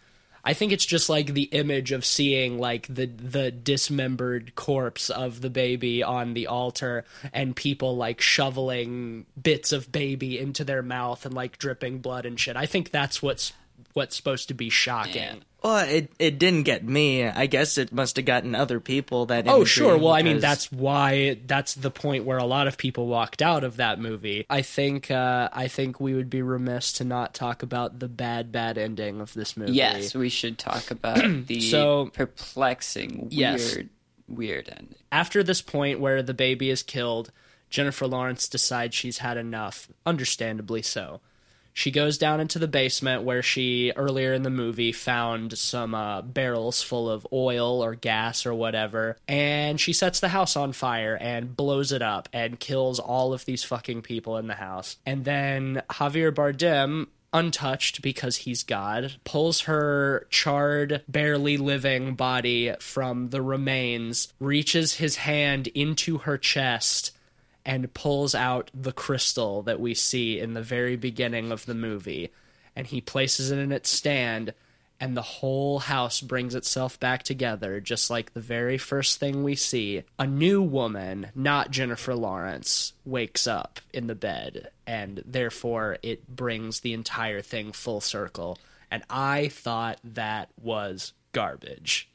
I 0.44 0.54
think 0.54 0.72
it's 0.72 0.86
just 0.86 1.08
like 1.08 1.34
the 1.34 1.42
image 1.42 1.92
of 1.92 2.04
seeing 2.04 2.58
like 2.58 2.86
the 2.86 3.06
the 3.06 3.50
dismembered 3.50 4.54
corpse 4.54 5.10
of 5.10 5.40
the 5.40 5.50
baby 5.50 6.02
on 6.02 6.34
the 6.34 6.46
altar 6.46 7.04
and 7.32 7.54
people 7.54 7.96
like 7.96 8.20
shoveling 8.20 9.26
bits 9.40 9.72
of 9.72 9.92
baby 9.92 10.38
into 10.38 10.64
their 10.64 10.82
mouth 10.82 11.26
and 11.26 11.34
like 11.34 11.58
dripping 11.58 11.98
blood 11.98 12.24
and 12.24 12.38
shit. 12.38 12.56
I 12.56 12.66
think 12.66 12.90
that's 12.90 13.22
what's 13.22 13.52
what's 13.92 14.16
supposed 14.16 14.48
to 14.48 14.54
be 14.54 14.70
shocking. 14.70 15.42
Yeah. 15.62 15.68
Well, 15.70 15.88
it 15.88 16.12
it 16.18 16.38
didn't 16.38 16.62
get 16.62 16.84
me. 16.84 17.24
I 17.26 17.46
guess 17.46 17.78
it 17.78 17.92
must 17.92 18.16
have 18.16 18.24
gotten 18.24 18.54
other 18.54 18.78
people 18.80 19.26
that. 19.26 19.48
Oh, 19.48 19.64
sure. 19.64 19.98
Well, 19.98 20.12
I 20.12 20.22
mean, 20.22 20.38
that's 20.38 20.70
why 20.70 21.38
that's 21.46 21.74
the 21.74 21.90
point 21.90 22.24
where 22.24 22.38
a 22.38 22.44
lot 22.44 22.68
of 22.68 22.78
people 22.78 23.06
walked 23.08 23.42
out 23.42 23.64
of 23.64 23.76
that 23.78 23.98
movie. 23.98 24.46
I 24.48 24.62
think 24.62 25.10
uh, 25.10 25.48
I 25.52 25.66
think 25.68 25.98
we 26.00 26.14
would 26.14 26.30
be 26.30 26.42
remiss 26.42 26.92
to 26.94 27.04
not 27.04 27.34
talk 27.34 27.62
about 27.64 27.98
the 27.98 28.08
bad, 28.08 28.52
bad 28.52 28.78
ending 28.78 29.20
of 29.20 29.34
this 29.34 29.56
movie. 29.56 29.72
Yes, 29.72 30.14
we 30.14 30.28
should 30.28 30.58
talk 30.58 30.90
about 30.92 31.46
the 31.46 31.60
So- 31.60 32.10
perplexing, 32.14 33.28
Yes. 33.30 33.74
weird, 33.74 33.88
weird 34.28 34.68
ending. 34.68 34.94
After 35.10 35.42
this 35.42 35.60
point 35.62 36.00
where 36.00 36.22
the 36.22 36.34
baby 36.34 36.70
is 36.70 36.82
killed, 36.82 37.30
Jennifer 37.70 38.06
Lawrence 38.06 38.48
decides 38.48 38.94
she's 38.94 39.18
had 39.18 39.36
enough. 39.36 39.88
Understandably 40.06 40.82
so. 40.82 41.20
She 41.78 41.92
goes 41.92 42.18
down 42.18 42.40
into 42.40 42.58
the 42.58 42.66
basement 42.66 43.22
where 43.22 43.40
she 43.40 43.92
earlier 43.94 44.32
in 44.32 44.42
the 44.42 44.50
movie 44.50 44.90
found 44.90 45.56
some 45.56 45.94
uh, 45.94 46.22
barrels 46.22 46.82
full 46.82 47.08
of 47.08 47.24
oil 47.32 47.84
or 47.84 47.94
gas 47.94 48.44
or 48.46 48.52
whatever, 48.52 49.16
and 49.28 49.80
she 49.80 49.92
sets 49.92 50.18
the 50.18 50.30
house 50.30 50.56
on 50.56 50.72
fire 50.72 51.16
and 51.20 51.56
blows 51.56 51.92
it 51.92 52.02
up 52.02 52.28
and 52.32 52.58
kills 52.58 52.98
all 52.98 53.32
of 53.32 53.44
these 53.44 53.62
fucking 53.62 54.02
people 54.02 54.38
in 54.38 54.48
the 54.48 54.54
house. 54.54 54.96
And 55.06 55.24
then 55.24 55.82
Javier 55.88 56.34
Bardem 56.34 57.06
untouched 57.32 58.02
because 58.02 58.38
he's 58.38 58.64
God, 58.64 59.12
pulls 59.22 59.60
her 59.60 60.26
charred, 60.30 61.04
barely 61.06 61.58
living 61.58 62.16
body 62.16 62.74
from 62.80 63.30
the 63.30 63.40
remains, 63.40 64.32
reaches 64.40 64.94
his 64.94 65.14
hand 65.14 65.68
into 65.68 66.18
her 66.18 66.38
chest, 66.38 67.12
and 67.68 67.92
pulls 67.92 68.34
out 68.34 68.70
the 68.72 68.92
crystal 68.92 69.60
that 69.62 69.78
we 69.78 69.92
see 69.92 70.40
in 70.40 70.54
the 70.54 70.62
very 70.62 70.96
beginning 70.96 71.52
of 71.52 71.66
the 71.66 71.74
movie. 71.74 72.30
And 72.74 72.86
he 72.86 73.02
places 73.02 73.50
it 73.50 73.58
in 73.58 73.72
its 73.72 73.90
stand, 73.90 74.54
and 74.98 75.14
the 75.14 75.20
whole 75.20 75.80
house 75.80 76.22
brings 76.22 76.54
itself 76.54 76.98
back 76.98 77.24
together, 77.24 77.78
just 77.78 78.08
like 78.08 78.32
the 78.32 78.40
very 78.40 78.78
first 78.78 79.20
thing 79.20 79.44
we 79.44 79.54
see. 79.54 80.02
A 80.18 80.26
new 80.26 80.62
woman, 80.62 81.28
not 81.34 81.70
Jennifer 81.70 82.14
Lawrence, 82.14 82.94
wakes 83.04 83.46
up 83.46 83.80
in 83.92 84.06
the 84.06 84.14
bed, 84.14 84.70
and 84.86 85.22
therefore 85.26 85.98
it 86.02 86.26
brings 86.26 86.80
the 86.80 86.94
entire 86.94 87.42
thing 87.42 87.72
full 87.72 88.00
circle. 88.00 88.56
And 88.90 89.02
I 89.10 89.48
thought 89.48 89.98
that 90.02 90.48
was 90.58 91.12
garbage. 91.32 92.08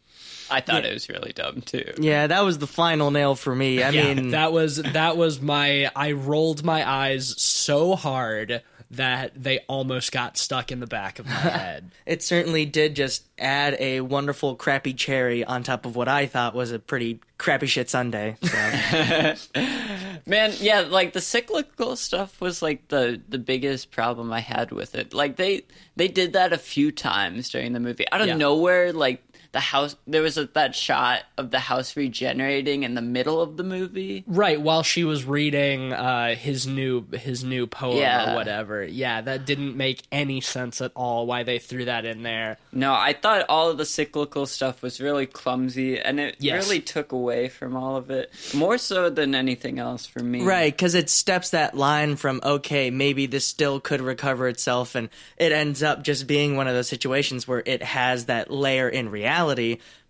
I 0.53 0.61
thought 0.61 0.85
it 0.85 0.93
was 0.93 1.09
really 1.09 1.33
dumb 1.33 1.61
too. 1.61 1.93
Yeah, 1.99 2.27
that 2.27 2.41
was 2.45 2.57
the 2.59 2.67
final 2.67 3.11
nail 3.11 3.35
for 3.35 3.53
me. 3.55 3.81
I 3.83 3.89
yeah, 3.89 4.13
mean, 4.13 4.31
that 4.31 4.51
was 4.53 4.77
that 4.77 5.17
was 5.17 5.41
my 5.41 5.89
I 5.95 6.11
rolled 6.13 6.63
my 6.63 6.87
eyes 6.89 7.33
so 7.41 7.95
hard 7.95 8.61
that 8.91 9.31
they 9.35 9.57
almost 9.67 10.11
got 10.11 10.37
stuck 10.37 10.71
in 10.71 10.79
the 10.79 10.85
back 10.85 11.17
of 11.17 11.25
my 11.25 11.31
head. 11.33 11.89
it 12.05 12.21
certainly 12.21 12.63
did 12.63 12.95
just 12.95 13.23
add 13.39 13.75
a 13.79 14.01
wonderful 14.01 14.55
crappy 14.55 14.93
cherry 14.93 15.43
on 15.43 15.63
top 15.63 15.87
of 15.87 15.95
what 15.95 16.07
I 16.07 16.27
thought 16.27 16.53
was 16.53 16.71
a 16.71 16.77
pretty 16.77 17.19
crappy 17.39 17.65
shit 17.65 17.89
sundae. 17.89 18.35
So. 18.43 19.33
Man, 20.27 20.53
yeah, 20.59 20.81
like 20.81 21.13
the 21.13 21.21
cyclical 21.21 21.95
stuff 21.95 22.39
was 22.39 22.61
like 22.61 22.87
the 22.89 23.19
the 23.27 23.39
biggest 23.39 23.89
problem 23.91 24.31
I 24.31 24.39
had 24.39 24.71
with 24.71 24.93
it. 24.95 25.13
Like 25.13 25.37
they 25.37 25.63
they 25.95 26.07
did 26.07 26.33
that 26.33 26.53
a 26.53 26.57
few 26.57 26.91
times 26.91 27.49
during 27.49 27.73
the 27.73 27.79
movie. 27.79 28.05
Out 28.11 28.21
of 28.21 28.27
Yeah. 28.27 28.35
nowhere, 28.37 28.93
like 28.93 29.23
the 29.53 29.59
house 29.61 29.95
there 30.05 30.21
was 30.21 30.37
a, 30.37 30.45
that 30.47 30.75
shot 30.75 31.21
of 31.37 31.49
the 31.51 31.59
house 31.59 31.95
regenerating 31.95 32.83
in 32.83 32.95
the 32.95 33.01
middle 33.01 33.39
of 33.41 33.55
the 33.55 33.63
movie. 33.63 34.23
right, 34.27 34.59
while 34.59 34.83
she 34.83 35.03
was 35.03 35.23
reading 35.25 35.93
uh, 35.93 36.35
his 36.35 36.67
new 36.67 37.05
his 37.13 37.43
new 37.43 37.65
poem 37.67 37.97
Yeah. 37.97 38.33
or 38.33 38.35
whatever. 38.35 38.83
Yeah, 38.83 39.21
that 39.21 39.45
didn't 39.45 39.77
make 39.77 40.01
any 40.11 40.41
sense 40.41 40.81
at 40.81 40.91
all 40.95 41.25
why 41.25 41.43
they 41.43 41.59
threw 41.59 41.85
that 41.85 42.03
in 42.05 42.23
there. 42.23 42.57
No, 42.71 42.93
I 42.93 43.13
thought 43.13 43.45
all 43.47 43.69
of 43.69 43.77
the 43.77 43.85
cyclical 43.85 44.45
stuff 44.47 44.81
was 44.81 44.99
really 44.99 45.25
clumsy 45.27 45.99
and 45.99 46.19
it 46.19 46.35
Yes. 46.39 46.65
really 46.65 46.81
took 46.81 47.11
away 47.11 47.47
from 47.47 47.75
all 47.75 47.95
of 47.95 48.09
it. 48.09 48.31
More 48.53 48.77
so 48.77 49.09
than 49.09 49.35
anything 49.35 49.79
else 49.79 50.05
for 50.05 50.19
me. 50.23 50.41
Right, 50.43 50.73
because 50.73 50.95
it 50.95 51.09
steps 51.09 51.51
that 51.51 51.77
line 51.77 52.15
from 52.15 52.41
okay, 52.43 52.89
maybe 52.89 53.27
this 53.27 53.45
still 53.45 53.79
could 53.79 54.01
recover 54.01 54.47
itself, 54.47 54.95
and 54.95 55.09
it 55.37 55.51
ends 55.51 55.83
up 55.83 56.03
just 56.03 56.25
being 56.25 56.55
one 56.55 56.67
of 56.67 56.73
those 56.73 56.87
situations 56.87 57.47
where 57.47 57.61
it 57.65 57.83
has 57.83 58.25
that 58.25 58.49
layer 58.51 58.89
in 58.89 59.09
reality. 59.09 59.42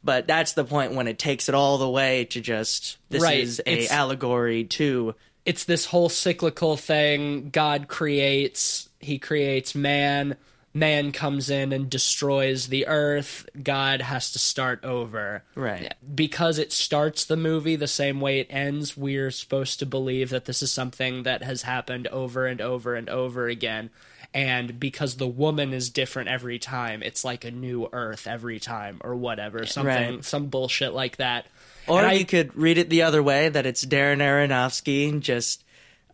But 0.03 0.27
that's 0.27 0.53
the 0.53 0.65
point 0.65 0.93
when 0.93 1.07
it 1.07 1.17
takes 1.17 1.47
it 1.49 1.55
all 1.55 1.77
the 1.77 1.89
way 1.89 2.25
to 2.25 2.41
just 2.41 2.97
this 3.09 3.21
Right, 3.23 3.39
is 3.39 3.59
a 3.65 3.69
it's- 3.71 3.91
allegory 3.91 4.65
to 4.65 5.15
it's 5.45 5.65
this 5.65 5.86
whole 5.86 6.07
cyclical 6.09 6.77
thing. 6.77 7.49
God 7.49 7.88
creates, 7.89 8.88
he 9.01 9.19
creates 9.19 9.75
man. 9.75 10.38
Man 10.73 11.11
comes 11.11 11.49
in 11.51 11.71
and 11.71 11.89
destroys 11.89 12.67
the 12.69 12.88
earth. 12.88 13.47
God 13.61 14.01
has 14.01 14.31
to 14.31 14.39
start 14.39 14.84
over. 14.86 15.43
right. 15.53 15.93
Because 16.15 16.57
it 16.57 16.71
starts 16.71 17.25
the 17.25 17.38
movie 17.38 17.75
the 17.75 17.88
same 17.88 18.21
way 18.21 18.39
it 18.39 18.47
ends, 18.49 18.95
we're 18.97 19.29
supposed 19.31 19.79
to 19.79 19.86
believe 19.86 20.29
that 20.31 20.45
this 20.45 20.63
is 20.63 20.71
something 20.71 21.23
that 21.23 21.43
has 21.43 21.61
happened 21.61 22.07
over 22.07 22.47
and 22.47 22.59
over 22.61 22.95
and 22.95 23.07
over 23.09 23.47
again. 23.47 23.89
And 24.34 24.79
because 24.79 25.17
the 25.17 25.27
woman 25.27 25.73
is 25.73 25.89
different 25.91 26.29
every 26.29 26.57
time, 26.59 27.03
it's 27.03 27.23
like 27.23 27.45
a 27.45 27.51
new 27.51 27.88
earth 27.93 28.25
every 28.27 28.59
time 28.59 28.99
or 29.01 29.15
whatever. 29.15 29.65
Something, 29.65 30.15
Right. 30.15 30.25
some 30.25 30.47
bullshit 30.47 30.93
like 30.93 31.17
that. 31.17 31.45
Or 31.88 31.99
And 31.99 32.07
I- 32.07 32.13
you 32.13 32.25
could 32.25 32.55
read 32.57 32.77
it 32.79 32.89
the 32.89 33.03
other 33.03 33.21
way 33.21 33.49
that 33.49 33.65
it's 33.65 33.86
Darren 33.86 34.17
Aronofsky 34.19 35.19
just 35.19 35.63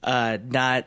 uh, 0.04 0.38
not 0.50 0.86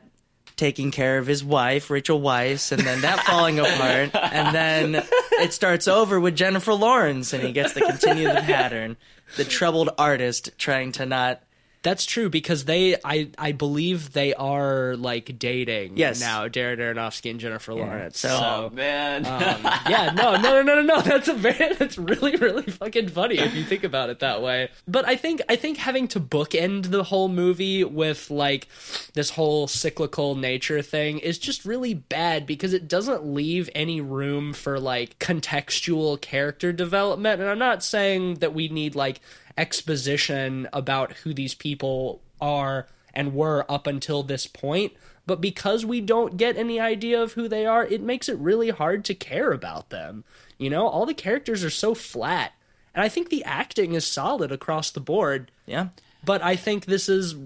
taking 0.56 0.90
care 0.90 1.18
of 1.18 1.26
his 1.26 1.42
wife, 1.42 1.88
Rachel 1.90 2.20
Weisz, 2.20 2.72
and 2.72 2.82
then 2.82 3.00
that 3.00 3.20
falling 3.24 3.58
apart, 3.58 4.10
and 4.14 4.54
then 4.54 5.02
it 5.40 5.52
starts 5.52 5.88
over 5.88 6.20
with 6.20 6.36
Jennifer 6.36 6.74
Lawrence, 6.74 7.32
and 7.32 7.42
he 7.42 7.52
gets 7.52 7.72
to 7.74 7.80
continue 7.80 8.28
the 8.28 8.42
pattern. 8.42 8.96
The 9.36 9.44
troubled 9.44 9.90
artist 9.98 10.50
trying 10.58 10.92
to 10.92 11.06
not. 11.06 11.42
That's 11.82 12.04
true 12.06 12.30
because 12.30 12.64
they, 12.66 12.96
I, 13.04 13.30
I 13.36 13.50
believe 13.52 14.12
they 14.12 14.34
are 14.34 14.94
like 14.96 15.38
dating 15.38 15.96
Yes. 15.96 16.20
now, 16.20 16.46
Darren 16.46 16.78
Aronofsky 16.78 17.30
and 17.30 17.40
Jennifer 17.40 17.74
Lawrence. 17.74 18.20
so- 18.20 18.28
Oh 18.30 18.70
man. 18.74 19.26
um, 19.26 19.62
yeah, 19.88 20.12
no, 20.14 20.36
no, 20.36 20.62
no, 20.62 20.62
no, 20.62 20.74
no, 20.76 20.82
no. 20.82 21.00
That's 21.00 21.26
a 21.28 21.34
very, 21.34 21.74
that's 21.78 21.98
really, 21.98 22.36
really 22.36 22.62
fucking 22.70 23.08
funny 23.08 23.38
if 23.38 23.54
you 23.54 23.64
think 23.64 23.82
about 23.82 24.10
it 24.10 24.20
that 24.20 24.42
way. 24.42 24.68
But 24.86 25.06
I 25.08 25.16
think, 25.16 25.42
I 25.48 25.56
think 25.56 25.78
having 25.78 26.06
to 26.08 26.20
bookend 26.20 26.90
the 26.90 27.02
whole 27.02 27.28
movie 27.28 27.82
with 27.82 28.30
like 28.30 28.68
this 29.14 29.30
whole 29.30 29.66
cyclical 29.66 30.34
nature 30.36 30.82
thing 30.82 31.18
is 31.18 31.38
just 31.38 31.64
really 31.64 31.94
bad 31.94 32.46
because 32.46 32.72
it 32.72 32.86
doesn't 32.86 33.24
leave 33.26 33.68
any 33.74 34.00
room 34.00 34.52
for 34.52 34.78
like 34.78 35.18
contextual 35.18 36.20
character 36.20 36.72
development. 36.72 37.40
And 37.40 37.50
I'm 37.50 37.58
not 37.58 37.82
saying 37.82 38.34
that 38.36 38.54
we 38.54 38.68
need 38.68 38.94
like 38.94 39.20
exposition 39.56 40.68
about 40.72 41.12
who 41.12 41.34
these 41.34 41.54
people 41.54 42.20
are 42.40 42.86
and 43.14 43.34
were 43.34 43.64
up 43.70 43.86
until 43.86 44.22
this 44.22 44.46
point. 44.46 44.92
But 45.26 45.40
because 45.40 45.84
we 45.86 46.00
don't 46.00 46.36
get 46.36 46.56
any 46.56 46.80
idea 46.80 47.22
of 47.22 47.34
who 47.34 47.48
they 47.48 47.64
are, 47.64 47.86
it 47.86 48.02
makes 48.02 48.28
it 48.28 48.38
really 48.38 48.70
hard 48.70 49.04
to 49.04 49.14
care 49.14 49.52
about 49.52 49.90
them. 49.90 50.24
You 50.58 50.70
know, 50.70 50.86
all 50.86 51.06
the 51.06 51.14
characters 51.14 51.62
are 51.62 51.70
so 51.70 51.94
flat. 51.94 52.52
And 52.94 53.04
I 53.04 53.08
think 53.08 53.28
the 53.28 53.44
acting 53.44 53.94
is 53.94 54.04
solid 54.04 54.50
across 54.52 54.90
the 54.90 55.00
board. 55.00 55.50
Yeah. 55.66 55.88
But 56.24 56.42
I 56.42 56.56
think 56.56 56.84
this 56.84 57.08
is 57.08 57.36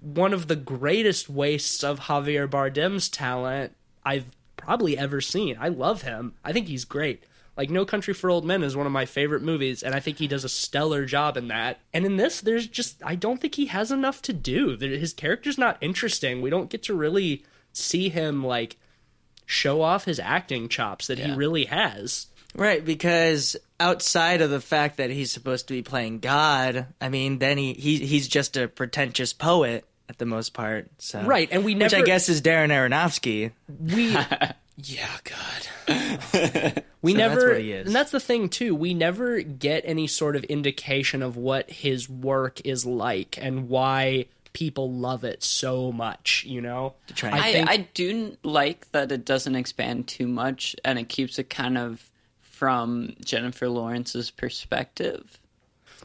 one 0.00 0.32
of 0.32 0.48
the 0.48 0.56
greatest 0.56 1.28
wastes 1.28 1.82
of 1.82 2.00
Javier 2.00 2.48
Bardem's 2.48 3.08
talent 3.08 3.74
I've 4.04 4.26
probably 4.56 4.98
ever 4.98 5.20
seen. 5.20 5.56
I 5.60 5.68
love 5.68 6.02
him. 6.02 6.34
I 6.44 6.52
think 6.52 6.68
he's 6.68 6.84
great. 6.84 7.24
Like 7.56 7.70
No 7.70 7.84
Country 7.84 8.14
for 8.14 8.30
Old 8.30 8.44
Men 8.44 8.62
is 8.62 8.76
one 8.76 8.86
of 8.86 8.92
my 8.92 9.04
favorite 9.04 9.42
movies, 9.42 9.82
and 9.82 9.94
I 9.94 10.00
think 10.00 10.18
he 10.18 10.26
does 10.26 10.44
a 10.44 10.48
stellar 10.48 11.04
job 11.04 11.36
in 11.36 11.48
that. 11.48 11.80
And 11.92 12.06
in 12.06 12.16
this, 12.16 12.40
there's 12.40 12.66
just 12.66 13.02
I 13.04 13.14
don't 13.14 13.40
think 13.40 13.54
he 13.56 13.66
has 13.66 13.90
enough 13.90 14.22
to 14.22 14.32
do. 14.32 14.76
His 14.78 15.12
character's 15.12 15.58
not 15.58 15.76
interesting. 15.80 16.40
We 16.40 16.50
don't 16.50 16.70
get 16.70 16.82
to 16.84 16.94
really 16.94 17.44
see 17.72 18.08
him 18.08 18.44
like 18.44 18.76
show 19.44 19.82
off 19.82 20.04
his 20.04 20.18
acting 20.18 20.68
chops 20.68 21.08
that 21.08 21.18
he 21.18 21.32
really 21.32 21.66
has. 21.66 22.28
Right, 22.54 22.84
because 22.84 23.56
outside 23.80 24.42
of 24.42 24.50
the 24.50 24.60
fact 24.60 24.98
that 24.98 25.10
he's 25.10 25.32
supposed 25.32 25.68
to 25.68 25.74
be 25.74 25.82
playing 25.82 26.18
God, 26.20 26.86
I 27.00 27.08
mean, 27.08 27.38
then 27.38 27.56
he, 27.56 27.72
he 27.74 27.98
he's 27.98 28.28
just 28.28 28.56
a 28.56 28.68
pretentious 28.68 29.32
poet 29.32 29.86
at 30.08 30.18
the 30.18 30.26
most 30.26 30.52
part. 30.52 30.90
So 30.98 31.22
Right, 31.22 31.48
and 31.50 31.64
we 31.64 31.74
never, 31.74 31.96
which 31.96 32.02
I 32.02 32.04
guess 32.04 32.28
is 32.28 32.42
Darren 32.42 32.68
Aronofsky. 32.68 33.52
we 33.78 34.16
yeah 34.76 35.08
god 35.24 36.82
we 37.02 37.12
So 37.12 37.18
never 37.18 37.34
that's 37.34 37.44
what 37.52 37.60
he 37.60 37.72
is. 37.72 37.86
and 37.86 37.94
that's 37.94 38.10
the 38.10 38.20
thing 38.20 38.48
too 38.48 38.74
we 38.74 38.94
never 38.94 39.40
get 39.42 39.82
any 39.86 40.06
sort 40.06 40.36
of 40.36 40.44
indication 40.44 41.22
of 41.22 41.36
what 41.36 41.70
his 41.70 42.08
work 42.08 42.60
is 42.64 42.86
like 42.86 43.38
and 43.40 43.68
why 43.68 44.26
people 44.52 44.92
love 44.92 45.24
it 45.24 45.42
so 45.42 45.92
much 45.92 46.44
you 46.46 46.60
know 46.60 46.94
To 47.08 47.14
try 47.14 47.30
and- 47.30 47.38
I, 47.40 47.52
think- 47.52 47.70
I 47.70 47.76
do 47.94 48.36
like 48.42 48.90
that 48.92 49.12
it 49.12 49.24
doesn't 49.24 49.54
expand 49.56 50.08
too 50.08 50.26
much 50.26 50.76
and 50.84 50.98
it 50.98 51.08
keeps 51.08 51.38
it 51.38 51.50
kind 51.50 51.76
of 51.78 52.08
from 52.40 53.14
Jennifer 53.24 53.68
Lawrence's 53.68 54.30
perspective. 54.30 55.38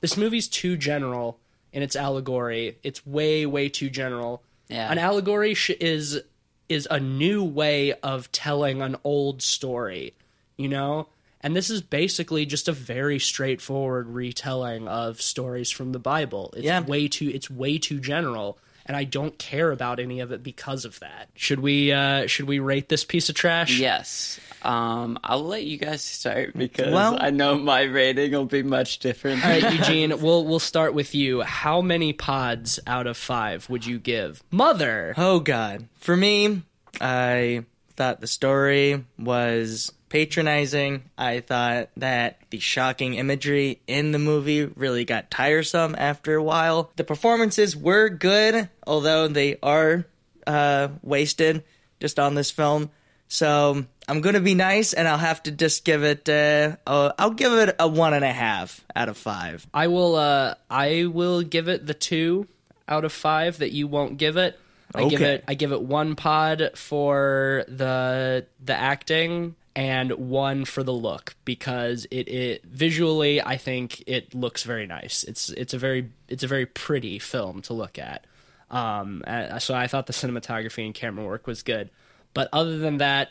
this 0.02 0.18
movie's 0.18 0.48
too 0.48 0.76
general 0.78 1.40
in 1.74 1.84
its 1.84 1.96
allegory 1.96 2.78
it's 2.84 3.06
way 3.06 3.46
way 3.46 3.70
too 3.70 3.90
general 3.90 4.42
Yeah. 4.70 4.92
an 4.92 4.98
allegory 4.98 5.54
sh- 5.54 5.70
is 5.80 6.22
is 6.70 6.88
a 6.92 7.00
new 7.00 7.44
way 7.44 7.94
of 7.94 8.32
telling 8.32 8.82
an 8.82 8.96
old 9.04 9.42
story 9.42 10.14
you 10.58 10.68
know 10.68 11.08
and 11.42 11.56
this 11.56 11.70
is 11.70 11.82
basically 11.82 12.46
just 12.46 12.68
a 12.68 12.72
very 12.74 13.20
straightforward 13.20 14.08
retelling 14.08 14.88
of 14.88 15.22
stories 15.22 15.70
from 15.72 15.92
the 15.92 16.00
bible 16.00 16.54
it's 16.58 16.66
Yeah. 16.66 16.82
way 16.82 17.08
too 17.08 17.30
it's 17.34 17.50
way 17.50 17.78
too 17.78 18.00
general 18.00 18.58
and 18.86 18.98
i 18.98 19.04
don't 19.04 19.38
care 19.38 19.72
about 19.72 20.00
any 20.00 20.20
of 20.20 20.32
it 20.32 20.44
because 20.44 20.84
of 20.86 21.00
that 21.00 21.30
should 21.36 21.60
we 21.60 21.92
uh 21.92 22.28
should 22.28 22.48
we 22.48 22.60
rate 22.60 22.90
this 22.90 23.04
piece 23.06 23.30
of 23.30 23.36
trash 23.36 23.80
Yes. 23.80 24.40
Um, 24.64 25.20
I'll 25.24 25.44
let 25.44 25.64
you 25.66 25.78
guys 25.78 26.02
start 26.02 26.56
because 26.58 26.92
Well- 26.94 27.18
I 27.20 27.30
know 27.30 27.58
my 27.58 27.84
rating 27.84 28.32
will 28.32 28.46
be 28.46 28.64
much 28.64 29.00
different. 29.00 29.44
all 29.46 29.52
right 29.52 29.74
eugene 29.80 30.20
we'll 30.22 30.46
we'll 30.46 30.60
start 30.60 30.94
with 30.94 31.14
you 31.16 31.42
how 31.42 31.82
many 31.82 32.12
pods 32.14 32.80
out 32.88 33.08
of 33.08 33.18
five 33.18 33.70
would 33.70 33.86
you 33.86 34.00
give 34.00 34.42
mother 34.52 35.14
Oh 35.18 35.40
God! 35.40 35.88
For 36.00 36.16
me, 36.18 36.62
I 37.00 37.66
thought 37.96 38.22
the 38.22 38.28
story 38.28 39.04
was 39.18 39.92
patronizing. 40.10 41.04
I 41.18 41.40
thought 41.42 41.90
that 41.98 42.40
the 42.50 42.60
shocking 42.60 43.16
imagery 43.16 43.82
in 43.88 44.12
the 44.12 44.20
movie 44.20 44.66
really 44.66 45.04
got 45.06 45.30
tiresome 45.32 45.96
after 45.98 46.36
a 46.36 46.44
while. 46.44 46.92
The 46.96 47.04
performances 47.04 47.76
were 47.76 48.10
good, 48.10 48.70
although 48.86 49.28
they 49.28 49.58
are 49.62 50.06
uh, 50.46 50.90
wasted 51.02 51.64
just 52.00 52.20
on 52.20 52.36
this 52.36 52.52
film. 52.52 52.90
So 53.28 53.86
I'm 54.08 54.22
gonna 54.22 54.40
be 54.40 54.56
nice, 54.56 54.94
and 54.94 55.08
I'll 55.08 55.18
have 55.18 55.44
to 55.44 55.52
just 55.52 55.84
give 55.84 56.04
it. 56.04 56.30
Uh, 56.30 56.78
uh, 56.86 57.12
I'll 57.20 57.32
give 57.32 57.54
it 57.54 57.76
a 57.80 57.88
one 57.88 58.14
and 58.14 58.24
a 58.24 58.32
half 58.32 58.84
out 58.96 59.10
of 59.10 59.18
five. 59.18 59.68
I 59.74 59.88
will. 59.88 60.16
Uh, 60.16 60.56
I 60.70 61.06
will 61.06 61.42
give 61.42 61.68
it 61.68 61.86
the 61.86 61.94
two 61.94 62.48
out 62.88 63.04
of 63.04 63.12
five 63.12 63.58
that 63.58 63.72
you 63.72 63.88
won't 63.88 64.18
give 64.18 64.38
it. 64.38 64.60
I 64.96 65.10
give 65.10 65.22
it. 65.22 65.44
I 65.48 65.54
give 65.54 65.72
it 65.72 65.82
one 65.82 66.16
pod 66.16 66.72
for 66.76 67.66
the 67.68 68.46
the 68.64 68.74
acting 68.74 69.56
and 69.76 70.12
one 70.14 70.66
for 70.66 70.82
the 70.82 70.94
look 70.94 71.36
because 71.46 72.08
it, 72.10 72.28
it 72.28 72.66
visually 72.66 73.40
I 73.42 73.58
think 73.58 74.04
it 74.08 74.34
looks 74.34 74.64
very 74.64 74.88
nice. 74.88 75.24
It's 75.24 75.50
it's 75.50 75.74
a 75.74 75.78
very 75.78 76.10
it's 76.28 76.44
a 76.44 76.48
very 76.48 76.66
pretty 76.66 77.20
film 77.20 77.62
to 77.64 77.74
look 77.74 78.00
at. 78.00 78.26
Um, 78.72 79.24
uh, 79.28 79.60
so 79.60 79.76
I 79.76 79.88
thought 79.88 80.08
the 80.08 80.14
cinematography 80.14 80.84
and 80.86 80.96
camera 80.96 81.26
work 81.26 81.46
was 81.46 81.62
good, 81.64 81.90
but 82.34 82.50
other 82.52 82.80
than 82.80 82.98
that, 82.98 83.30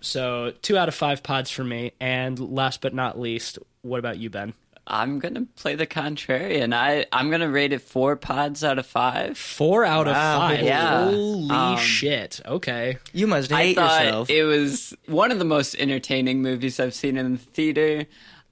so 0.00 0.52
two 0.62 0.76
out 0.78 0.88
of 0.88 0.94
five 0.94 1.22
pods 1.22 1.50
for 1.50 1.64
me. 1.64 1.92
And 2.00 2.38
last 2.38 2.80
but 2.80 2.94
not 2.94 3.18
least, 3.18 3.58
what 3.82 3.98
about 3.98 4.18
you, 4.18 4.30
Ben? 4.30 4.54
I'm 4.86 5.20
gonna 5.20 5.46
play 5.56 5.76
the 5.76 5.86
contrarian. 5.86 6.74
I 6.74 7.06
I'm 7.12 7.30
gonna 7.30 7.48
rate 7.50 7.72
it 7.72 7.80
four 7.82 8.16
pods 8.16 8.64
out 8.64 8.78
of 8.78 8.86
five. 8.86 9.38
Four 9.38 9.84
out 9.84 10.06
Wow. 10.06 10.12
of 10.12 10.16
five. 10.16 10.62
Yeah. 10.64 11.04
Holy 11.10 11.50
Um, 11.50 11.76
shit. 11.78 12.40
Okay. 12.44 12.98
You 13.12 13.26
must 13.28 13.50
hate 13.50 13.56
I 13.56 13.62
hate 13.66 13.76
thought 13.76 14.04
yourself. 14.04 14.30
it 14.30 14.42
was 14.44 14.94
one 15.06 15.30
of 15.30 15.38
the 15.38 15.44
most 15.44 15.76
entertaining 15.76 16.42
movies 16.42 16.80
I've 16.80 16.94
seen 16.94 17.16
in 17.16 17.32
the 17.32 17.38
theater. 17.38 18.06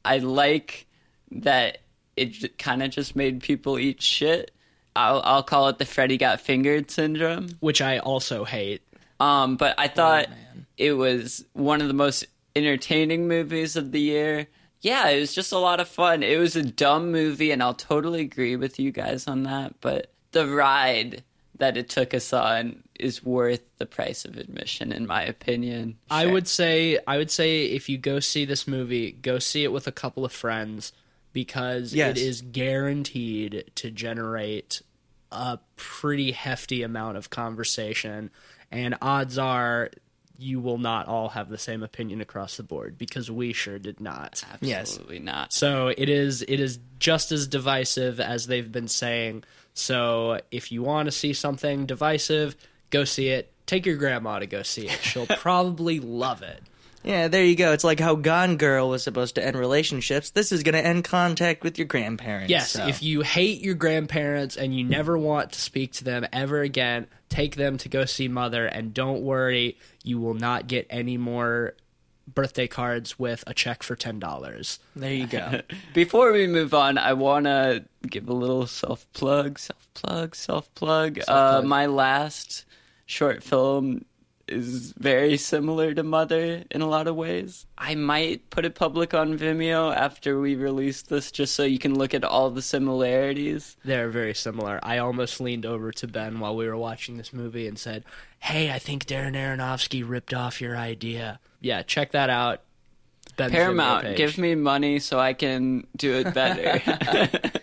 I 0.04 0.18
like 0.18 0.86
that 1.32 1.78
it 2.16 2.56
kind 2.58 2.82
of 2.84 2.90
just 2.90 3.16
made 3.16 3.42
people 3.42 3.78
eat 3.78 4.00
shit. 4.00 4.52
I'll 4.94 5.20
I'll 5.24 5.42
call 5.42 5.68
it 5.68 5.78
the 5.78 5.86
Freddy 5.86 6.18
got 6.18 6.40
fingered 6.40 6.90
syndrome. 6.90 7.48
Which 7.58 7.80
I 7.80 7.98
also 7.98 8.44
hate. 8.44 8.82
Um, 9.18 9.56
but 9.56 9.74
I 9.78 9.88
thought 9.88 10.28
it 10.78 10.92
was 10.94 11.44
one 11.52 11.82
of 11.82 11.88
the 11.88 11.94
most 11.94 12.24
entertaining 12.56 13.28
movies 13.28 13.76
of 13.76 13.92
the 13.92 14.00
year. 14.00 14.46
Yeah, 14.80 15.08
it 15.08 15.20
was 15.20 15.34
just 15.34 15.52
a 15.52 15.58
lot 15.58 15.80
of 15.80 15.88
fun. 15.88 16.22
It 16.22 16.38
was 16.38 16.54
a 16.56 16.62
dumb 16.62 17.10
movie, 17.12 17.50
and 17.50 17.62
I'll 17.62 17.74
totally 17.74 18.20
agree 18.20 18.56
with 18.56 18.78
you 18.78 18.92
guys 18.92 19.26
on 19.26 19.42
that. 19.42 19.74
But 19.80 20.12
the 20.30 20.46
ride 20.46 21.24
that 21.58 21.76
it 21.76 21.88
took 21.88 22.14
us 22.14 22.32
on 22.32 22.84
is 23.00 23.24
worth 23.24 23.62
the 23.78 23.86
price 23.86 24.24
of 24.24 24.36
admission, 24.36 24.92
in 24.92 25.04
my 25.06 25.24
opinion. 25.24 25.98
I 26.08 26.26
would 26.26 26.46
say 26.46 26.98
I 27.08 27.18
would 27.18 27.30
say 27.32 27.64
if 27.66 27.88
you 27.88 27.98
go 27.98 28.20
see 28.20 28.44
this 28.44 28.68
movie, 28.68 29.10
go 29.10 29.40
see 29.40 29.64
it 29.64 29.72
with 29.72 29.88
a 29.88 29.92
couple 29.92 30.24
of 30.24 30.32
friends 30.32 30.92
because 31.32 31.92
Yes. 31.92 32.16
it 32.16 32.22
is 32.22 32.40
guaranteed 32.42 33.70
to 33.74 33.90
generate 33.90 34.82
a 35.32 35.58
pretty 35.76 36.32
hefty 36.32 36.82
amount 36.82 37.16
of 37.16 37.28
conversation 37.30 38.30
and 38.70 38.96
odds 39.02 39.36
are 39.38 39.90
you 40.38 40.60
will 40.60 40.78
not 40.78 41.08
all 41.08 41.28
have 41.30 41.48
the 41.48 41.58
same 41.58 41.82
opinion 41.82 42.20
across 42.20 42.56
the 42.56 42.62
board 42.62 42.96
because 42.96 43.28
we 43.30 43.52
sure 43.52 43.78
did 43.78 44.00
not. 44.00 44.42
Yes. 44.60 44.80
absolutely 44.80 45.18
not. 45.18 45.52
So 45.52 45.88
it 45.88 46.08
is 46.08 46.42
it 46.42 46.60
is 46.60 46.78
just 47.00 47.32
as 47.32 47.48
divisive 47.48 48.20
as 48.20 48.46
they've 48.46 48.70
been 48.70 48.88
saying. 48.88 49.42
So 49.74 50.40
if 50.50 50.70
you 50.70 50.82
want 50.82 51.06
to 51.06 51.12
see 51.12 51.32
something 51.32 51.86
divisive, 51.86 52.56
go 52.90 53.04
see 53.04 53.28
it. 53.28 53.52
Take 53.66 53.84
your 53.84 53.96
grandma 53.96 54.38
to 54.38 54.46
go 54.46 54.62
see 54.62 54.86
it. 54.88 54.98
She'll 55.02 55.26
probably 55.38 55.98
love 56.00 56.42
it. 56.42 56.62
Yeah, 57.04 57.28
there 57.28 57.44
you 57.44 57.56
go. 57.56 57.72
It's 57.72 57.84
like 57.84 58.00
how 58.00 58.16
Gone 58.16 58.56
Girl 58.56 58.88
was 58.88 59.02
supposed 59.02 59.36
to 59.36 59.44
end 59.44 59.56
relationships. 59.56 60.30
This 60.30 60.52
is 60.52 60.62
going 60.62 60.74
to 60.74 60.84
end 60.84 61.04
contact 61.04 61.62
with 61.62 61.78
your 61.78 61.86
grandparents. 61.86 62.50
Yes, 62.50 62.72
so. 62.72 62.86
if 62.86 63.02
you 63.02 63.22
hate 63.22 63.60
your 63.60 63.74
grandparents 63.74 64.56
and 64.56 64.76
you 64.76 64.84
never 64.84 65.16
want 65.16 65.52
to 65.52 65.60
speak 65.60 65.92
to 65.94 66.04
them 66.04 66.26
ever 66.32 66.60
again, 66.60 67.06
take 67.28 67.56
them 67.56 67.78
to 67.78 67.88
go 67.88 68.04
see 68.04 68.28
Mother 68.28 68.66
and 68.66 68.92
don't 68.92 69.22
worry, 69.22 69.78
you 70.02 70.18
will 70.18 70.34
not 70.34 70.66
get 70.66 70.86
any 70.90 71.16
more 71.16 71.74
birthday 72.34 72.66
cards 72.66 73.18
with 73.18 73.42
a 73.46 73.54
check 73.54 73.82
for 73.82 73.96
$10. 73.96 74.78
there 74.96 75.12
you 75.12 75.26
go. 75.26 75.60
Before 75.94 76.32
we 76.32 76.46
move 76.46 76.74
on, 76.74 76.98
I 76.98 77.14
want 77.14 77.46
to 77.46 77.84
give 78.02 78.28
a 78.28 78.34
little 78.34 78.66
self 78.66 79.10
plug, 79.12 79.58
self 79.58 79.88
plug, 79.94 80.34
self 80.34 80.72
plug. 80.74 81.20
Uh, 81.26 81.62
my 81.62 81.86
last 81.86 82.64
short 83.06 83.42
film 83.42 84.04
is 84.48 84.92
very 84.98 85.36
similar 85.36 85.94
to 85.94 86.02
Mother 86.02 86.64
in 86.70 86.80
a 86.80 86.88
lot 86.88 87.06
of 87.06 87.16
ways. 87.16 87.66
I 87.76 87.94
might 87.94 88.50
put 88.50 88.64
it 88.64 88.74
public 88.74 89.14
on 89.14 89.38
Vimeo 89.38 89.94
after 89.94 90.40
we 90.40 90.54
release 90.54 91.02
this, 91.02 91.30
just 91.30 91.54
so 91.54 91.64
you 91.64 91.78
can 91.78 91.96
look 91.96 92.14
at 92.14 92.24
all 92.24 92.50
the 92.50 92.62
similarities. 92.62 93.76
They're 93.84 94.10
very 94.10 94.34
similar. 94.34 94.80
I 94.82 94.98
almost 94.98 95.40
leaned 95.40 95.66
over 95.66 95.92
to 95.92 96.06
Ben 96.06 96.40
while 96.40 96.56
we 96.56 96.66
were 96.66 96.76
watching 96.76 97.16
this 97.16 97.32
movie 97.32 97.66
and 97.66 97.78
said, 97.78 98.04
"Hey, 98.40 98.70
I 98.70 98.78
think 98.78 99.04
Darren 99.04 99.34
Aronofsky 99.34 100.02
ripped 100.06 100.34
off 100.34 100.60
your 100.60 100.76
idea." 100.76 101.40
Yeah, 101.60 101.82
check 101.82 102.12
that 102.12 102.30
out. 102.30 102.62
Ben's 103.38 103.52
Paramount, 103.52 104.16
give 104.16 104.36
me 104.36 104.54
money 104.54 104.98
so 104.98 105.18
I 105.18 105.32
can 105.32 105.86
do 105.96 106.14
it 106.14 106.34
better. 106.34 106.82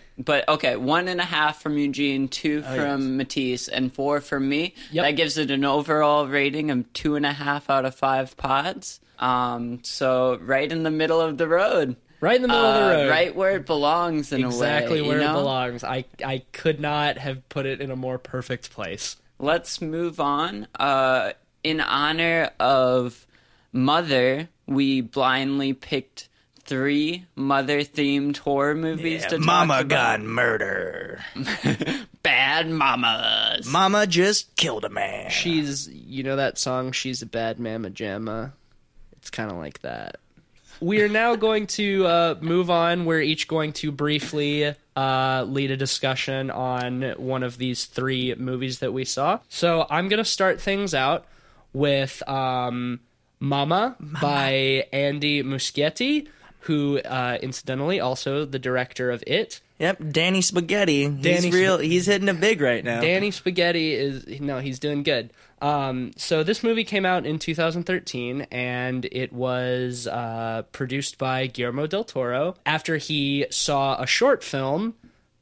but 0.18 0.48
okay, 0.48 0.74
one 0.76 1.06
and 1.06 1.20
a 1.20 1.24
half 1.24 1.62
from 1.62 1.78
Eugene, 1.78 2.26
two 2.28 2.62
from 2.62 3.16
Matisse, 3.16 3.68
and 3.68 3.92
four 3.94 4.20
from 4.20 4.48
me. 4.48 4.74
Yep. 4.90 5.04
That 5.04 5.10
gives 5.12 5.38
it 5.38 5.50
an 5.52 5.64
overall 5.64 6.26
rating 6.26 6.70
of 6.72 6.92
two 6.92 7.14
and 7.14 7.24
a 7.24 7.32
half 7.32 7.70
out 7.70 7.84
of 7.84 7.94
five 7.94 8.36
pods. 8.36 8.98
Um, 9.18 9.80
so 9.84 10.38
right 10.42 10.70
in 10.70 10.82
the 10.82 10.90
middle 10.90 11.20
of 11.20 11.38
the 11.38 11.46
road. 11.48 11.96
right 12.20 12.36
in 12.36 12.42
the 12.42 12.48
middle 12.48 12.64
of 12.64 12.74
the 12.74 12.80
Uh, 12.80 13.02
road, 13.04 13.10
right 13.10 13.34
where 13.36 13.56
it 13.56 13.66
belongs 13.66 14.32
in 14.32 14.44
exactly 14.44 14.98
a 14.98 15.02
way. 15.02 15.08
where 15.08 15.20
you 15.20 15.28
it 15.28 15.32
belongs. 15.32 15.84
I 15.84 16.04
I 16.24 16.42
could 16.52 16.80
not 16.80 17.18
have 17.18 17.46
put 17.48 17.64
it 17.66 17.80
in 17.80 17.90
a 17.90 17.96
more 17.96 18.18
perfect 18.18 18.70
place. 18.72 19.16
Let's 19.38 19.80
move 19.82 20.18
on. 20.20 20.66
Uh, 20.78 21.32
in 21.62 21.80
honor 21.80 22.50
of 22.60 23.26
Mother, 23.72 24.48
we 24.66 25.00
blindly 25.00 25.72
picked 25.72 26.28
three 26.64 27.24
mother-themed 27.36 28.36
horror 28.38 28.74
movies 28.74 29.22
to 29.26 29.36
talk 29.36 29.40
Mama 29.40 29.74
about. 29.80 29.88
got 29.88 30.20
murder. 30.22 31.20
Bad 32.22 32.68
mamas. 32.68 33.68
Mama 33.68 34.06
just 34.06 34.54
killed 34.56 34.84
a 34.84 34.88
man. 34.88 35.30
She's, 35.30 35.88
you 35.88 36.24
know 36.24 36.36
that 36.36 36.58
song, 36.58 36.90
She's 36.92 37.22
a 37.22 37.26
Bad 37.26 37.60
Mama 37.60 37.90
Jamma? 37.90 38.52
It's 39.18 39.30
kind 39.30 39.50
of 39.50 39.58
like 39.58 39.80
that. 39.82 40.16
We 40.80 41.00
are 41.02 41.08
now 41.08 41.36
going 41.36 41.68
to 41.68 42.06
uh, 42.06 42.34
move 42.40 42.68
on. 42.68 43.06
We're 43.06 43.22
each 43.22 43.48
going 43.48 43.72
to 43.74 43.90
briefly 43.92 44.74
uh, 44.94 45.44
lead 45.48 45.70
a 45.70 45.76
discussion 45.76 46.50
on 46.50 47.14
one 47.16 47.42
of 47.42 47.56
these 47.58 47.86
three 47.86 48.34
movies 48.34 48.80
that 48.80 48.92
we 48.92 49.04
saw. 49.04 49.38
So 49.48 49.86
I'm 49.88 50.08
going 50.08 50.18
to 50.18 50.24
start 50.24 50.60
things 50.60 50.92
out 50.92 51.24
with 51.72 52.26
um, 52.28 53.00
Mama, 53.40 53.96
by 54.00 54.86
Andy 54.92 55.42
Muschietti, 55.42 56.28
who, 56.60 56.98
uh, 57.00 57.38
incidentally, 57.42 58.00
also 58.00 58.44
the 58.44 58.58
director 58.58 59.10
of 59.10 59.22
It. 59.26 59.60
Yep, 59.78 60.04
Danny 60.10 60.40
Spaghetti. 60.40 61.06
Danny 61.06 61.46
he's 61.46 61.54
real. 61.54 61.78
He's 61.78 62.06
hitting 62.06 62.28
it 62.28 62.40
big 62.40 62.60
right 62.62 62.82
now. 62.82 63.00
Danny 63.00 63.30
Spaghetti 63.30 63.92
is 63.92 64.40
no, 64.40 64.58
he's 64.58 64.78
doing 64.78 65.02
good. 65.02 65.32
Um, 65.60 66.12
so 66.16 66.42
this 66.42 66.62
movie 66.62 66.84
came 66.84 67.04
out 67.04 67.26
in 67.26 67.38
2013, 67.38 68.46
and 68.50 69.04
it 69.12 69.32
was 69.32 70.06
uh, 70.06 70.62
produced 70.72 71.18
by 71.18 71.46
Guillermo 71.46 71.86
del 71.86 72.04
Toro 72.04 72.54
after 72.64 72.96
he 72.96 73.46
saw 73.50 74.00
a 74.00 74.06
short 74.06 74.42
film 74.42 74.94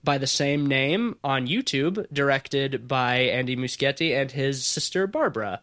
by 0.02 0.18
the 0.18 0.26
same 0.26 0.66
name 0.66 1.16
on 1.24 1.46
YouTube, 1.46 2.06
directed 2.12 2.86
by 2.86 3.16
Andy 3.18 3.56
Muschietti 3.56 4.14
and 4.14 4.30
his 4.30 4.64
sister 4.64 5.06
Barbara. 5.06 5.60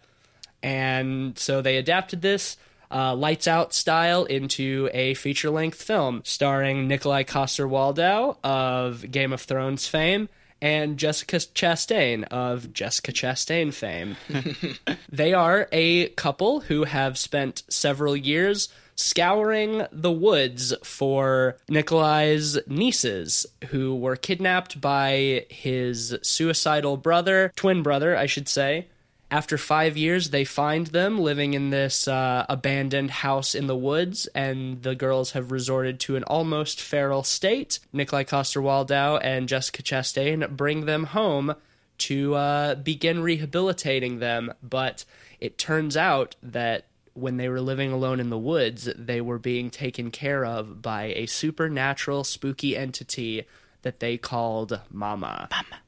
And 0.64 1.38
so 1.38 1.62
they 1.62 1.78
adapted 1.78 2.22
this 2.22 2.58
uh, 2.92 3.16
lights 3.16 3.48
out 3.48 3.74
style 3.74 4.26
into 4.26 4.90
a 4.94 5.14
feature 5.14 5.50
length 5.50 5.82
film 5.82 6.22
starring 6.26 6.88
Nikolai 6.88 7.24
Coster 7.24 7.68
Waldau 7.68 8.38
of 8.44 9.10
Game 9.10 9.34
of 9.34 9.42
Thrones 9.42 9.88
fame 9.88 10.30
and 10.62 10.98
Jessica 10.98 11.38
Chastain 11.38 12.24
of 12.26 12.72
Jessica 12.72 13.12
Chastain 13.12 13.74
fame. 13.74 14.16
they 15.12 15.34
are 15.34 15.68
a 15.72 16.10
couple 16.10 16.62
who 16.62 16.84
have 16.84 17.18
spent 17.18 17.64
several 17.68 18.16
years 18.16 18.70
scouring 18.96 19.88
the 19.92 20.12
woods 20.12 20.74
for 20.84 21.58
Nikolai's 21.68 22.60
nieces 22.68 23.48
who 23.70 23.96
were 23.96 24.16
kidnapped 24.16 24.80
by 24.80 25.46
his 25.50 26.16
suicidal 26.22 26.98
brother, 26.98 27.52
twin 27.56 27.82
brother, 27.82 28.16
I 28.16 28.28
should 28.28 28.48
say. 28.48 28.88
After 29.32 29.58
five 29.58 29.96
years, 29.96 30.32
they 30.32 30.44
find 30.44 30.88
them 30.88 31.18
living 31.18 31.54
in 31.54 31.70
this 31.70 32.06
uh, 32.06 32.46
abandoned 32.50 33.12
house 33.12 33.56
in 33.56 33.68
the 33.68 33.78
woods, 33.78 34.28
and 34.36 34.84
the 34.84 34.94
girls 34.94 35.32
have 35.32 35.54
resorted 35.54 36.02
to 36.02 36.18
an 36.18 36.26
almost 36.26 36.82
feral 36.82 37.24
state. 37.24 37.80
Nikolai 37.94 38.26
Coster 38.26 38.62
Waldau 38.62 39.22
and 39.24 39.48
Jessica 39.48 39.84
Chastain 39.84 40.50
bring 40.50 40.86
them 40.86 41.06
home 41.06 41.56
to 42.00 42.36
uh, 42.36 42.76
begin 42.76 43.22
rehabilitating 43.22 44.20
them, 44.20 44.54
but 44.62 45.06
it 45.40 45.58
turns 45.58 45.96
out 45.96 46.36
that 46.44 46.88
when 47.14 47.38
they 47.38 47.48
were 47.48 47.62
living 47.62 47.94
alone 47.94 48.20
in 48.20 48.30
the 48.30 48.38
woods, 48.38 48.90
they 48.98 49.22
were 49.22 49.40
being 49.40 49.70
taken 49.70 50.12
care 50.12 50.44
of 50.44 50.82
by 50.82 51.06
a 51.16 51.26
supernatural, 51.26 52.26
spooky 52.26 52.76
entity 52.76 53.46
that 53.84 54.02
they 54.02 54.18
called 54.18 54.78
Mama. 54.90 55.48
Mama. 55.52 55.82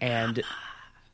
And 0.00 0.42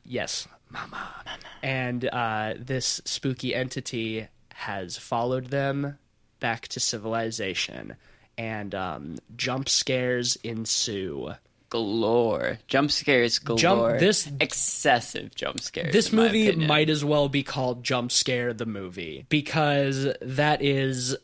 yes, 0.03 0.47
Mama. 0.71 1.13
And 1.61 2.05
uh, 2.05 2.53
this 2.57 3.01
spooky 3.05 3.53
entity 3.53 4.27
has 4.53 4.97
followed 4.97 5.47
them 5.47 5.97
back 6.39 6.67
to 6.69 6.79
civilization, 6.79 7.95
and 8.37 8.73
um, 8.73 9.17
jump 9.35 9.67
scares 9.67 10.37
ensue. 10.37 11.33
galore. 11.69 12.59
Jump 12.67 12.91
scares 12.91 13.39
galore. 13.39 13.59
Jump, 13.59 13.99
this- 13.99 14.29
excessive 14.39 15.35
jump 15.35 15.59
scares. 15.59 15.91
This 15.93 16.11
movie 16.13 16.55
might 16.55 16.89
as 16.89 17.03
well 17.03 17.29
be 17.29 17.43
called 17.43 17.83
Jump 17.83 18.11
Scare 18.11 18.53
the 18.53 18.65
movie 18.65 19.25
because 19.29 20.07
that 20.21 20.61
is 20.61 21.15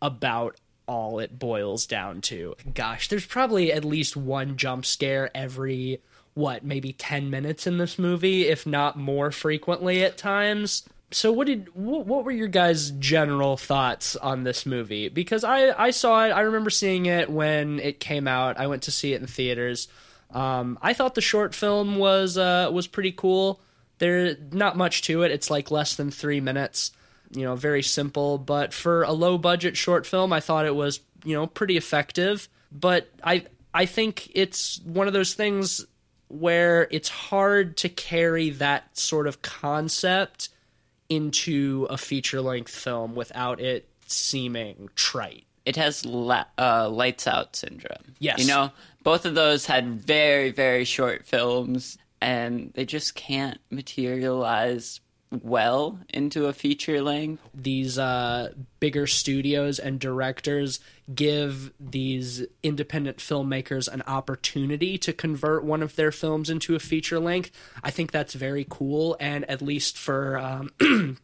about 0.00 0.56
all 0.88 1.20
it 1.20 1.38
boils 1.38 1.86
down 1.86 2.20
to. 2.22 2.54
Gosh, 2.74 3.08
there's 3.08 3.26
probably 3.26 3.72
at 3.72 3.84
least 3.84 4.16
one 4.16 4.56
jump 4.56 4.84
scare 4.84 5.30
every 5.36 6.00
what, 6.34 6.64
maybe 6.64 6.92
10 6.92 7.30
minutes 7.30 7.66
in 7.66 7.78
this 7.78 7.98
movie, 7.98 8.48
if 8.48 8.66
not 8.66 8.96
more 8.96 9.30
frequently 9.30 10.02
at 10.04 10.16
times. 10.16 10.84
So 11.10 11.30
what 11.30 11.46
did 11.46 11.74
what, 11.74 12.06
what 12.06 12.24
were 12.24 12.32
your 12.32 12.48
guys' 12.48 12.90
general 12.92 13.56
thoughts 13.56 14.16
on 14.16 14.44
this 14.44 14.64
movie? 14.64 15.08
Because 15.08 15.44
I 15.44 15.70
I 15.78 15.90
saw 15.90 16.24
it, 16.24 16.30
I 16.30 16.40
remember 16.40 16.70
seeing 16.70 17.06
it 17.06 17.30
when 17.30 17.78
it 17.80 18.00
came 18.00 18.26
out. 18.26 18.58
I 18.58 18.66
went 18.66 18.84
to 18.84 18.90
see 18.90 19.12
it 19.12 19.20
in 19.20 19.26
theaters. 19.26 19.88
Um, 20.30 20.78
I 20.80 20.94
thought 20.94 21.14
the 21.14 21.20
short 21.20 21.54
film 21.54 21.96
was 21.96 22.38
uh, 22.38 22.70
was 22.72 22.86
pretty 22.86 23.12
cool. 23.12 23.60
There 23.98 24.36
not 24.50 24.76
much 24.76 25.02
to 25.02 25.22
it. 25.22 25.30
It's 25.30 25.50
like 25.50 25.70
less 25.70 25.96
than 25.96 26.10
three 26.10 26.40
minutes. 26.40 26.92
You 27.30 27.42
know, 27.42 27.56
very 27.56 27.82
simple. 27.82 28.38
But 28.38 28.72
for 28.72 29.02
a 29.02 29.12
low 29.12 29.36
budget 29.36 29.76
short 29.76 30.06
film, 30.06 30.32
I 30.32 30.40
thought 30.40 30.66
it 30.66 30.74
was 30.74 31.00
you 31.24 31.34
know 31.34 31.46
pretty 31.46 31.76
effective. 31.76 32.48
But 32.70 33.10
I 33.22 33.44
I 33.74 33.84
think 33.84 34.30
it's 34.34 34.80
one 34.80 35.06
of 35.06 35.12
those 35.12 35.34
things 35.34 35.84
where 36.32 36.88
it's 36.90 37.08
hard 37.08 37.76
to 37.76 37.88
carry 37.88 38.50
that 38.50 38.96
sort 38.96 39.26
of 39.26 39.42
concept 39.42 40.48
into 41.08 41.86
a 41.90 41.98
feature 41.98 42.40
length 42.40 42.74
film 42.74 43.14
without 43.14 43.60
it 43.60 43.86
seeming 44.06 44.88
trite. 44.94 45.44
it 45.64 45.76
has 45.76 46.04
la- 46.04 46.44
uh, 46.58 46.88
lights 46.88 47.26
out 47.26 47.54
syndrome. 47.54 48.14
Yes. 48.18 48.40
You 48.40 48.46
know, 48.46 48.72
both 49.04 49.24
of 49.26 49.34
those 49.34 49.66
had 49.66 49.86
very, 49.86 50.50
very 50.50 50.84
short 50.84 51.24
films, 51.24 51.98
and 52.20 52.72
they 52.74 52.84
just 52.84 53.14
can't 53.14 53.58
materialize 53.70 55.00
well 55.42 55.98
into 56.12 56.46
a 56.46 56.52
feature 56.52 57.00
length. 57.00 57.42
these 57.54 57.98
uh, 57.98 58.52
bigger 58.80 59.06
studios 59.06 59.78
and 59.78 59.98
directors 59.98 60.78
give 61.14 61.72
these 61.80 62.44
independent 62.62 63.16
filmmakers 63.18 63.88
an 63.88 64.02
opportunity 64.06 64.98
to 64.98 65.12
convert 65.12 65.64
one 65.64 65.82
of 65.82 65.96
their 65.96 66.12
films 66.12 66.50
into 66.50 66.74
a 66.74 66.78
feature 66.78 67.18
length. 67.18 67.50
I 67.82 67.90
think 67.90 68.10
that's 68.12 68.34
very 68.34 68.66
cool, 68.68 69.16
and 69.18 69.48
at 69.50 69.62
least 69.62 69.96
for 69.98 70.38
um, 70.38 70.70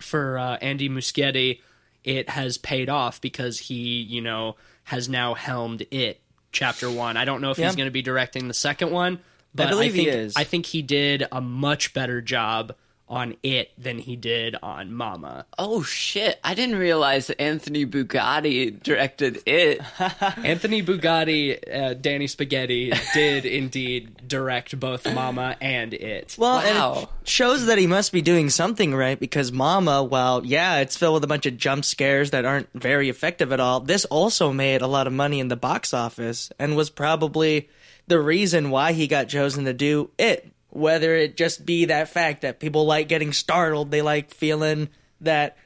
for 0.00 0.38
uh, 0.38 0.56
Andy 0.62 0.88
Muschietti, 0.88 1.60
it 2.02 2.30
has 2.30 2.56
paid 2.58 2.88
off 2.88 3.20
because 3.20 3.58
he, 3.58 4.00
you 4.02 4.20
know, 4.22 4.56
has 4.84 5.08
now 5.08 5.34
helmed 5.34 5.86
it. 5.90 6.20
Chapter 6.52 6.90
one. 6.90 7.16
I 7.16 7.24
don't 7.24 7.40
know 7.42 7.50
if 7.52 7.58
Yeah. 7.58 7.66
he's 7.66 7.76
going 7.76 7.86
to 7.86 7.92
be 7.92 8.02
directing 8.02 8.48
the 8.48 8.54
second 8.54 8.90
one, 8.90 9.20
but 9.54 9.68
believe 9.68 9.94
he 9.94 10.06
think, 10.06 10.16
is. 10.16 10.36
I 10.36 10.42
think 10.42 10.66
he 10.66 10.82
did 10.82 11.24
a 11.30 11.40
much 11.40 11.94
better 11.94 12.20
job 12.20 12.74
on 13.10 13.36
it 13.42 13.72
than 13.76 13.98
he 13.98 14.14
did 14.16 14.56
on 14.62 14.94
Mama. 14.94 15.44
Oh 15.58 15.82
shit! 15.82 16.38
I 16.44 16.54
didn't 16.54 16.76
realize 16.76 17.26
that 17.26 17.40
Anthony 17.40 17.84
Bugatti 17.84 18.80
directed 18.82 19.42
it. 19.44 19.80
Anthony 20.38 20.82
Bugatti, 20.82 21.58
uh, 21.74 21.94
Danny 21.94 22.28
Spaghetti 22.28 22.92
did 23.12 23.44
indeed 23.44 24.28
direct 24.28 24.78
both 24.78 25.12
Mama 25.12 25.56
and 25.60 25.92
It. 25.92 26.36
Well, 26.38 26.60
and 26.60 27.02
it 27.02 27.08
shows 27.24 27.66
that 27.66 27.78
he 27.78 27.88
must 27.88 28.12
be 28.12 28.22
doing 28.22 28.48
something 28.48 28.94
right 28.94 29.18
because 29.18 29.50
Mama, 29.50 30.04
well, 30.04 30.46
yeah, 30.46 30.78
it's 30.78 30.96
filled 30.96 31.14
with 31.14 31.24
a 31.24 31.28
bunch 31.28 31.46
of 31.46 31.56
jump 31.56 31.84
scares 31.84 32.30
that 32.30 32.44
aren't 32.44 32.68
very 32.74 33.08
effective 33.08 33.52
at 33.52 33.60
all, 33.60 33.80
this 33.80 34.04
also 34.04 34.52
made 34.52 34.82
a 34.82 34.86
lot 34.86 35.08
of 35.08 35.12
money 35.12 35.40
in 35.40 35.48
the 35.48 35.56
box 35.56 35.92
office 35.92 36.50
and 36.58 36.76
was 36.76 36.90
probably 36.90 37.68
the 38.06 38.20
reason 38.20 38.70
why 38.70 38.92
he 38.92 39.06
got 39.06 39.28
chosen 39.28 39.64
to 39.64 39.72
do 39.72 40.10
it. 40.18 40.52
Whether 40.70 41.16
it 41.16 41.36
just 41.36 41.66
be 41.66 41.86
that 41.86 42.08
fact 42.08 42.42
that 42.42 42.60
people 42.60 42.86
like 42.86 43.08
getting 43.08 43.32
startled, 43.32 43.90
they 43.90 44.02
like 44.02 44.32
feeling 44.32 44.88
that 45.20 45.56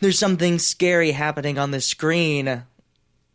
there's 0.00 0.18
something 0.18 0.58
scary 0.58 1.12
happening 1.12 1.58
on 1.58 1.70
the 1.70 1.80
screen 1.80 2.64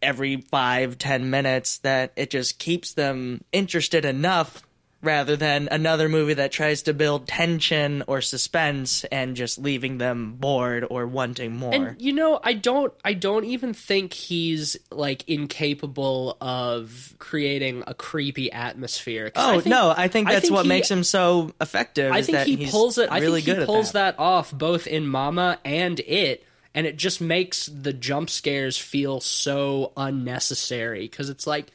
every 0.01 0.37
five, 0.37 0.97
ten 0.97 1.29
minutes 1.29 1.77
that 1.79 2.11
it 2.15 2.29
just 2.29 2.59
keeps 2.59 2.93
them 2.93 3.43
interested 3.51 4.05
enough 4.05 4.61
rather 5.03 5.35
than 5.35 5.67
another 5.69 6.07
movie 6.09 6.33
that 6.35 6.51
tries 6.51 6.83
to 6.83 6.93
build 6.93 7.27
tension 7.27 8.03
or 8.07 8.21
suspense 8.21 9.03
and 9.05 9.35
just 9.35 9.59
leaving 9.59 9.97
them 9.97 10.33
bored 10.37 10.85
or 10.89 11.05
wanting 11.05 11.55
more. 11.55 11.73
And 11.73 12.01
you 12.01 12.13
know, 12.13 12.39
I 12.41 12.53
don't 12.53 12.91
I 13.03 13.13
don't 13.13 13.43
even 13.43 13.73
think 13.73 14.13
he's 14.13 14.77
like 14.89 15.27
incapable 15.29 16.37
of 16.41 17.13
creating 17.19 17.83
a 17.85 17.93
creepy 17.93 18.51
atmosphere. 18.51 19.29
'Cause 19.29 19.43
I 19.43 19.49
oh 19.55 19.59
think- 19.59 19.65
no, 19.71 19.93
I 19.95 20.07
think 20.07 20.29
I 20.29 20.33
that's 20.33 20.43
think 20.43 20.53
what 20.55 20.63
he- 20.63 20.69
makes 20.69 20.89
him 20.89 21.03
so 21.03 21.51
effective. 21.59 22.11
I 22.11 22.19
is 22.19 22.25
think 22.27 22.37
that 22.37 22.47
he 22.47 22.67
pulls 22.67 22.97
it. 22.97 23.09
I 23.11 23.19
really 23.19 23.41
think 23.41 23.59
he 23.59 23.65
pulls 23.65 23.91
that. 23.91 24.15
that 24.17 24.21
off 24.23 24.51
both 24.51 24.87
in 24.87 25.05
Mama 25.07 25.59
and 25.65 25.99
It, 25.99 26.45
and 26.73 26.87
it 26.87 26.97
just 26.97 27.19
makes 27.21 27.65
the 27.67 27.91
jump 27.93 28.29
scares 28.29 28.77
feel 28.77 29.19
so 29.19 29.91
unnecessary 29.97 31.01
because 31.01 31.29
it's 31.29 31.45
like 31.45 31.67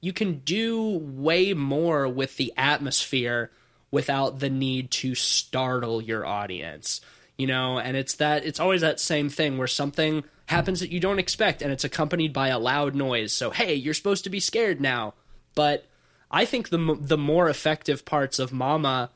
you 0.00 0.12
can 0.12 0.38
do 0.40 0.98
way 0.98 1.52
more 1.54 2.08
with 2.08 2.36
the 2.36 2.52
atmosphere 2.56 3.50
without 3.90 4.38
the 4.38 4.50
need 4.50 4.90
to 4.90 5.14
startle 5.14 6.02
your 6.02 6.24
audience. 6.24 7.00
You 7.36 7.46
know, 7.46 7.78
and 7.78 7.96
it's 7.96 8.16
that 8.16 8.44
it's 8.44 8.60
always 8.60 8.82
that 8.82 9.00
same 9.00 9.30
thing 9.30 9.56
where 9.56 9.66
something 9.66 10.24
happens 10.46 10.80
that 10.80 10.90
you 10.90 11.00
don't 11.00 11.18
expect 11.18 11.62
and 11.62 11.72
it's 11.72 11.84
accompanied 11.84 12.32
by 12.32 12.48
a 12.48 12.58
loud 12.58 12.94
noise. 12.94 13.32
So, 13.32 13.50
hey, 13.50 13.74
you're 13.74 13.94
supposed 13.94 14.24
to 14.24 14.30
be 14.30 14.40
scared 14.40 14.80
now. 14.80 15.14
But 15.54 15.86
I 16.30 16.44
think 16.44 16.68
the 16.68 16.98
the 17.00 17.16
more 17.16 17.48
effective 17.48 18.04
parts 18.04 18.38
of 18.38 18.52
Mama 18.52 19.10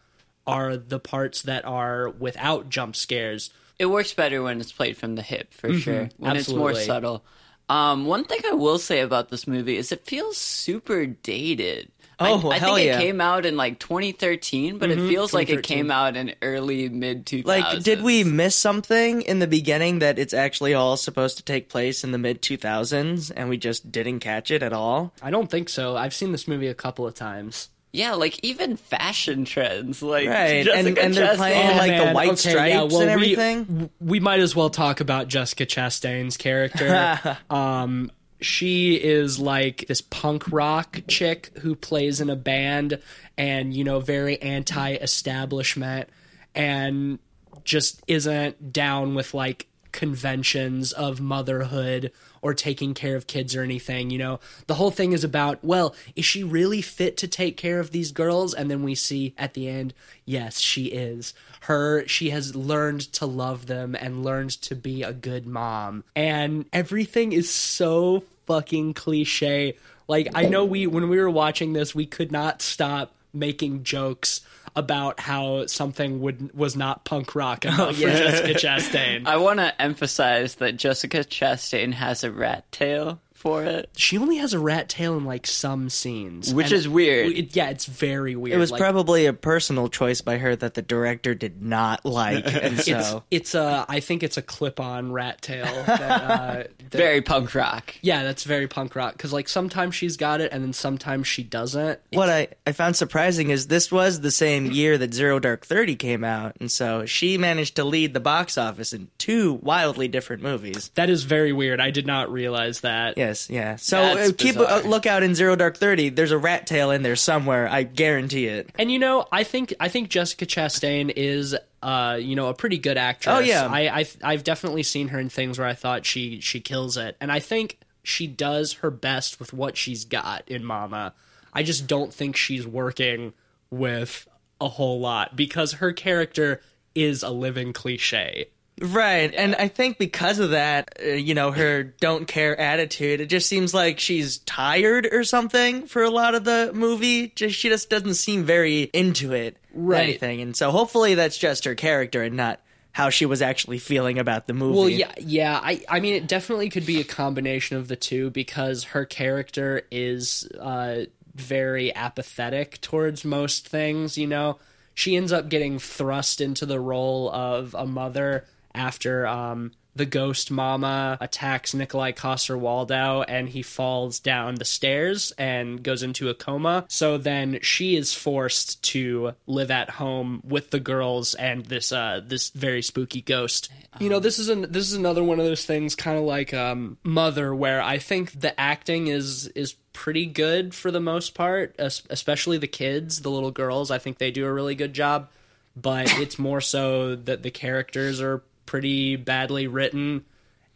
are 0.46 0.76
the 0.76 0.98
parts 0.98 1.42
that 1.42 1.64
are 1.64 2.08
without 2.08 2.70
jump 2.70 2.96
scares. 2.96 3.50
It 3.78 3.86
works 3.86 4.14
better 4.14 4.42
when 4.42 4.60
it's 4.60 4.72
played 4.72 4.96
from 4.96 5.16
the 5.16 5.22
hip, 5.22 5.52
for 5.52 5.68
mm-hmm. 5.68 5.78
sure. 5.78 6.08
When 6.16 6.36
it's 6.36 6.48
more 6.48 6.74
subtle. 6.74 7.24
Um, 7.68 8.06
one 8.06 8.24
thing 8.24 8.40
I 8.46 8.54
will 8.54 8.78
say 8.78 9.00
about 9.00 9.30
this 9.30 9.46
movie 9.46 9.76
is 9.76 9.90
it 9.92 10.04
feels 10.04 10.36
super 10.36 11.06
dated. 11.06 11.90
Oh, 12.20 12.48
I, 12.48 12.54
I 12.54 12.58
hell 12.58 12.74
think 12.76 12.86
yeah. 12.86 12.98
it 12.98 13.02
came 13.02 13.20
out 13.20 13.44
in 13.44 13.56
like 13.56 13.78
2013, 13.80 14.78
but 14.78 14.90
it 14.90 14.98
feels 14.98 15.32
like 15.32 15.50
it 15.50 15.64
came 15.64 15.90
out 15.90 16.16
in 16.16 16.34
early 16.42 16.88
mid 16.88 17.26
2000s. 17.26 17.44
Like, 17.44 17.82
did 17.82 18.02
we 18.02 18.22
miss 18.22 18.54
something 18.54 19.22
in 19.22 19.40
the 19.40 19.46
beginning 19.46 19.98
that 19.98 20.18
it's 20.18 20.34
actually 20.34 20.74
all 20.74 20.96
supposed 20.96 21.38
to 21.38 21.42
take 21.42 21.68
place 21.68 22.04
in 22.04 22.12
the 22.12 22.18
mid 22.18 22.40
2000s 22.40 23.32
and 23.34 23.48
we 23.48 23.56
just 23.56 23.90
didn't 23.90 24.20
catch 24.20 24.50
it 24.50 24.62
at 24.62 24.72
all? 24.72 25.12
I 25.22 25.30
don't 25.30 25.50
think 25.50 25.68
so. 25.68 25.96
I've 25.96 26.14
seen 26.14 26.32
this 26.32 26.46
movie 26.46 26.68
a 26.68 26.74
couple 26.74 27.06
of 27.06 27.14
times. 27.14 27.70
Yeah, 27.94 28.14
like 28.14 28.40
even 28.42 28.76
fashion 28.76 29.44
trends, 29.44 30.02
like 30.02 30.28
Right, 30.28 30.64
Jessica 30.64 30.88
and- 30.88 30.98
and 30.98 31.14
they're 31.14 31.28
Chastain. 31.34 31.36
playing, 31.36 31.76
like, 31.78 31.96
the 32.04 32.12
white 32.12 32.38
stripes 32.38 32.94
and 32.94 33.20
we- 33.20 33.36
everything? 33.36 33.90
We, 34.00 34.18
might 34.18 34.40
as 34.40 34.56
well 34.56 34.68
talk 34.68 35.00
about 35.00 35.28
Jessica 35.28 35.64
Chastain's 35.64 36.36
character. 36.36 37.38
um, 37.50 38.10
she 38.40 38.96
is 38.96 39.38
like 39.38 39.84
this 39.86 40.00
punk 40.00 40.50
rock 40.50 41.02
chick 41.06 41.50
who 41.60 41.76
plays 41.76 42.20
in 42.20 42.30
a 42.30 42.36
band 42.36 42.98
and, 43.38 43.72
you 43.72 43.84
know, 43.84 44.00
very 44.00 44.42
anti 44.42 44.94
establishment 44.94 46.08
and 46.54 47.20
just 47.62 48.02
isn't 48.08 48.72
down 48.72 49.14
with 49.14 49.34
like 49.34 49.68
conventions 49.92 50.92
of 50.92 51.20
motherhood 51.20 52.10
or 52.44 52.52
taking 52.52 52.92
care 52.92 53.16
of 53.16 53.26
kids 53.26 53.56
or 53.56 53.62
anything. 53.62 54.10
You 54.10 54.18
know, 54.18 54.40
the 54.66 54.74
whole 54.74 54.90
thing 54.90 55.12
is 55.12 55.24
about, 55.24 55.64
well, 55.64 55.96
is 56.14 56.26
she 56.26 56.44
really 56.44 56.82
fit 56.82 57.16
to 57.16 57.26
take 57.26 57.56
care 57.56 57.80
of 57.80 57.90
these 57.90 58.12
girls? 58.12 58.52
And 58.52 58.70
then 58.70 58.82
we 58.82 58.94
see 58.94 59.34
at 59.38 59.54
the 59.54 59.66
end, 59.66 59.94
yes, 60.26 60.60
she 60.60 60.88
is. 60.88 61.32
Her, 61.60 62.06
she 62.06 62.28
has 62.30 62.54
learned 62.54 63.00
to 63.14 63.24
love 63.24 63.64
them 63.64 63.96
and 63.98 64.22
learned 64.22 64.50
to 64.60 64.74
be 64.74 65.02
a 65.02 65.14
good 65.14 65.46
mom. 65.46 66.04
And 66.14 66.66
everything 66.70 67.32
is 67.32 67.48
so 67.48 68.24
fucking 68.44 68.92
cliche. 68.92 69.78
Like, 70.06 70.28
I 70.34 70.44
know 70.44 70.66
we, 70.66 70.86
when 70.86 71.08
we 71.08 71.18
were 71.18 71.30
watching 71.30 71.72
this, 71.72 71.94
we 71.94 72.04
could 72.04 72.30
not 72.30 72.60
stop 72.60 73.14
making 73.32 73.84
jokes 73.84 74.42
about 74.76 75.20
how 75.20 75.66
something 75.66 76.20
would 76.20 76.52
was 76.54 76.76
not 76.76 77.04
punk 77.04 77.34
rock 77.34 77.64
enough 77.64 77.96
for 77.96 78.02
Jessica 78.02 78.54
Chastain. 78.54 79.26
I 79.26 79.36
want 79.36 79.60
to 79.60 79.80
emphasize 79.80 80.56
that 80.56 80.76
Jessica 80.76 81.18
Chastain 81.18 81.92
has 81.92 82.24
a 82.24 82.30
rat 82.30 82.70
tail 82.72 83.20
for 83.44 83.62
it, 83.62 83.90
she 83.96 84.16
only 84.18 84.38
has 84.38 84.54
a 84.54 84.58
rat 84.58 84.88
tail 84.88 85.16
in 85.16 85.24
like 85.24 85.46
some 85.46 85.88
scenes, 85.90 86.52
which 86.52 86.66
And 86.66 86.74
is 86.74 86.88
weird. 86.88 87.32
it- 87.32 87.54
yeah, 87.54 87.68
it's 87.70 87.84
very 87.84 88.34
weird. 88.34 88.56
It 88.56 88.58
was 88.58 88.70
Like, 88.72 88.80
probably 88.80 89.26
a 89.26 89.32
personal 89.32 89.88
choice 89.88 90.20
by 90.22 90.38
her 90.38 90.56
that 90.56 90.74
the 90.74 90.82
director 90.82 91.34
did 91.34 91.62
not 91.62 92.04
like, 92.06 92.46
and 92.52 92.78
it's 92.78 92.86
so 92.86 93.22
it's 93.30 93.54
a 93.54 93.84
I 93.88 94.00
think 94.00 94.22
it's 94.22 94.36
a 94.38 94.42
clip-on 94.42 95.12
rat 95.12 95.42
tail. 95.42 95.66
That, 95.66 96.00
uh, 96.00 96.54
that- 96.90 96.98
Very 96.98 97.20
punk 97.20 97.54
rock. 97.54 97.94
yeah, 98.00 98.22
that's 98.22 98.44
very 98.44 98.66
punk 98.66 98.96
rock 98.96 99.12
because 99.12 99.32
like 99.32 99.48
sometimes 99.48 99.94
she's 99.94 100.16
got 100.16 100.40
it 100.40 100.52
and 100.52 100.64
then 100.64 100.72
sometimes 100.72 101.26
she 101.26 101.42
doesn't. 101.42 102.00
what 102.12 102.30
I, 102.30 102.48
I 102.66 102.72
found 102.72 102.96
surprising 102.96 103.50
is 103.50 103.66
this 103.66 103.92
was 103.92 104.20
the 104.20 104.30
same 104.30 104.44
same 104.44 104.70
year 104.72 104.96
that 104.98 105.12
Zero 105.14 105.38
Dark 105.38 105.64
Thirty 105.66 105.96
came 105.96 106.22
out, 106.22 106.54
and 106.60 106.70
so 106.70 107.06
she 107.06 107.38
managed 107.38 107.76
to 107.76 107.84
lead 107.84 108.14
the 108.14 108.20
box 108.20 108.56
office 108.58 108.92
in 108.92 109.08
two 109.18 109.54
wildly 109.62 110.06
different 110.06 110.42
movies. 110.42 110.90
That 110.96 111.08
is 111.10 111.22
very 111.24 111.52
weird. 111.52 111.80
I 111.80 111.90
did 111.90 112.06
not 112.06 112.30
realize 112.30 112.80
that. 112.82 113.16
Yeah. 113.48 113.76
So 113.76 114.00
That's 114.00 114.30
uh, 114.30 114.32
keep 114.36 114.56
a 114.56 114.60
bizarre. 114.60 114.82
look 114.82 115.06
out 115.06 115.22
in 115.22 115.34
Zero 115.34 115.56
Dark 115.56 115.76
Thirty. 115.76 116.08
There's 116.08 116.30
a 116.30 116.38
rat 116.38 116.66
tail 116.66 116.90
in 116.90 117.02
there 117.02 117.16
somewhere. 117.16 117.68
I 117.68 117.82
guarantee 117.82 118.46
it. 118.46 118.70
And 118.76 118.90
you 118.90 118.98
know, 118.98 119.26
I 119.30 119.44
think 119.44 119.74
I 119.80 119.88
think 119.88 120.08
Jessica 120.08 120.46
Chastain 120.46 121.12
is 121.14 121.54
uh, 121.84 122.16
you 122.18 122.34
know, 122.34 122.48
a 122.48 122.54
pretty 122.54 122.78
good 122.78 122.96
actress. 122.96 123.36
Oh, 123.36 123.40
yeah. 123.40 123.68
I, 123.70 124.00
I 124.00 124.06
I've 124.22 124.42
definitely 124.42 124.82
seen 124.84 125.08
her 125.08 125.20
in 125.20 125.28
things 125.28 125.58
where 125.58 125.68
I 125.68 125.74
thought 125.74 126.06
she 126.06 126.40
she 126.40 126.60
kills 126.60 126.96
it. 126.96 127.16
And 127.20 127.30
I 127.30 127.40
think 127.40 127.78
she 128.02 128.26
does 128.26 128.74
her 128.74 128.90
best 128.90 129.38
with 129.38 129.52
what 129.52 129.76
she's 129.76 130.06
got 130.06 130.44
in 130.46 130.64
Mama. 130.64 131.12
I 131.52 131.62
just 131.62 131.86
don't 131.86 132.12
think 132.12 132.36
she's 132.36 132.66
working 132.66 133.34
with 133.70 134.26
a 134.60 134.68
whole 134.68 134.98
lot 134.98 135.36
because 135.36 135.74
her 135.74 135.92
character 135.92 136.62
is 136.94 137.22
a 137.22 137.30
living 137.30 137.72
cliche. 137.74 138.46
Right, 138.80 139.32
and 139.32 139.54
I 139.54 139.68
think 139.68 139.98
because 139.98 140.40
of 140.40 140.50
that, 140.50 140.96
uh, 141.00 141.10
you 141.10 141.34
know, 141.34 141.52
her 141.52 141.84
don't 141.84 142.26
care 142.26 142.58
attitude, 142.58 143.20
it 143.20 143.26
just 143.26 143.48
seems 143.48 143.72
like 143.72 144.00
she's 144.00 144.38
tired 144.38 145.06
or 145.12 145.22
something 145.22 145.86
for 145.86 146.02
a 146.02 146.10
lot 146.10 146.34
of 146.34 146.44
the 146.44 146.72
movie. 146.74 147.28
Just 147.36 147.54
she 147.54 147.68
just 147.68 147.88
doesn't 147.88 148.14
seem 148.14 148.44
very 148.44 148.82
into 148.92 149.32
it, 149.32 149.56
or 149.74 149.82
Right. 149.82 150.02
Anything, 150.02 150.40
and 150.40 150.56
so 150.56 150.72
hopefully 150.72 151.14
that's 151.14 151.38
just 151.38 151.64
her 151.66 151.76
character 151.76 152.22
and 152.22 152.36
not 152.36 152.60
how 152.90 153.10
she 153.10 153.26
was 153.26 153.42
actually 153.42 153.78
feeling 153.78 154.18
about 154.18 154.46
the 154.46 154.54
movie. 154.54 154.78
Well, 154.78 154.88
yeah, 154.88 155.12
yeah. 155.18 155.60
I, 155.60 155.80
I 155.88 155.98
mean, 156.00 156.14
it 156.14 156.28
definitely 156.28 156.70
could 156.70 156.86
be 156.86 157.00
a 157.00 157.04
combination 157.04 157.76
of 157.76 157.88
the 157.88 157.96
two 157.96 158.30
because 158.30 158.84
her 158.84 159.04
character 159.04 159.82
is 159.90 160.48
uh, 160.60 161.06
very 161.34 161.94
apathetic 161.94 162.80
towards 162.80 163.24
most 163.24 163.68
things. 163.68 164.16
You 164.16 164.28
know, 164.28 164.58
she 164.94 165.16
ends 165.16 165.32
up 165.32 165.48
getting 165.48 165.80
thrust 165.80 166.40
into 166.40 166.66
the 166.66 166.78
role 166.78 167.30
of 167.30 167.74
a 167.74 167.84
mother 167.84 168.46
after 168.74 169.26
um, 169.26 169.72
the 169.96 170.06
ghost 170.06 170.50
mama 170.50 171.16
attacks 171.20 171.74
Nikolai 171.74 172.12
Coster 172.12 172.56
Waldau 172.56 173.24
and 173.26 173.48
he 173.48 173.62
falls 173.62 174.18
down 174.18 174.56
the 174.56 174.64
stairs 174.64 175.32
and 175.38 175.82
goes 175.82 176.02
into 176.02 176.28
a 176.28 176.34
coma. 176.34 176.84
So 176.88 177.16
then 177.16 177.60
she 177.62 177.96
is 177.96 178.12
forced 178.12 178.82
to 178.84 179.32
live 179.46 179.70
at 179.70 179.90
home 179.90 180.40
with 180.44 180.70
the 180.70 180.80
girls 180.80 181.34
and 181.34 181.64
this 181.66 181.92
uh, 181.92 182.20
this 182.24 182.50
very 182.50 182.82
spooky 182.82 183.20
ghost. 183.20 183.70
You 184.00 184.08
know, 184.08 184.18
this 184.18 184.38
is 184.38 184.48
an 184.48 184.62
this 184.72 184.90
is 184.90 184.94
another 184.94 185.22
one 185.22 185.38
of 185.38 185.46
those 185.46 185.64
things, 185.64 185.94
kind 185.94 186.18
of 186.18 186.24
like 186.24 186.52
um, 186.52 186.98
Mother, 187.04 187.54
where 187.54 187.80
I 187.80 187.98
think 187.98 188.40
the 188.40 188.58
acting 188.58 189.06
is 189.06 189.46
is 189.48 189.74
pretty 189.92 190.26
good 190.26 190.74
for 190.74 190.90
the 190.90 191.00
most 191.00 191.34
part, 191.34 191.76
especially 191.78 192.58
the 192.58 192.66
kids, 192.66 193.22
the 193.22 193.30
little 193.30 193.52
girls. 193.52 193.92
I 193.92 193.98
think 193.98 194.18
they 194.18 194.32
do 194.32 194.44
a 194.44 194.52
really 194.52 194.74
good 194.74 194.92
job, 194.92 195.28
but 195.76 196.12
it's 196.18 196.36
more 196.36 196.60
so 196.60 197.14
that 197.14 197.44
the 197.44 197.52
characters 197.52 198.20
are 198.20 198.42
pretty 198.66 199.16
badly 199.16 199.66
written 199.66 200.24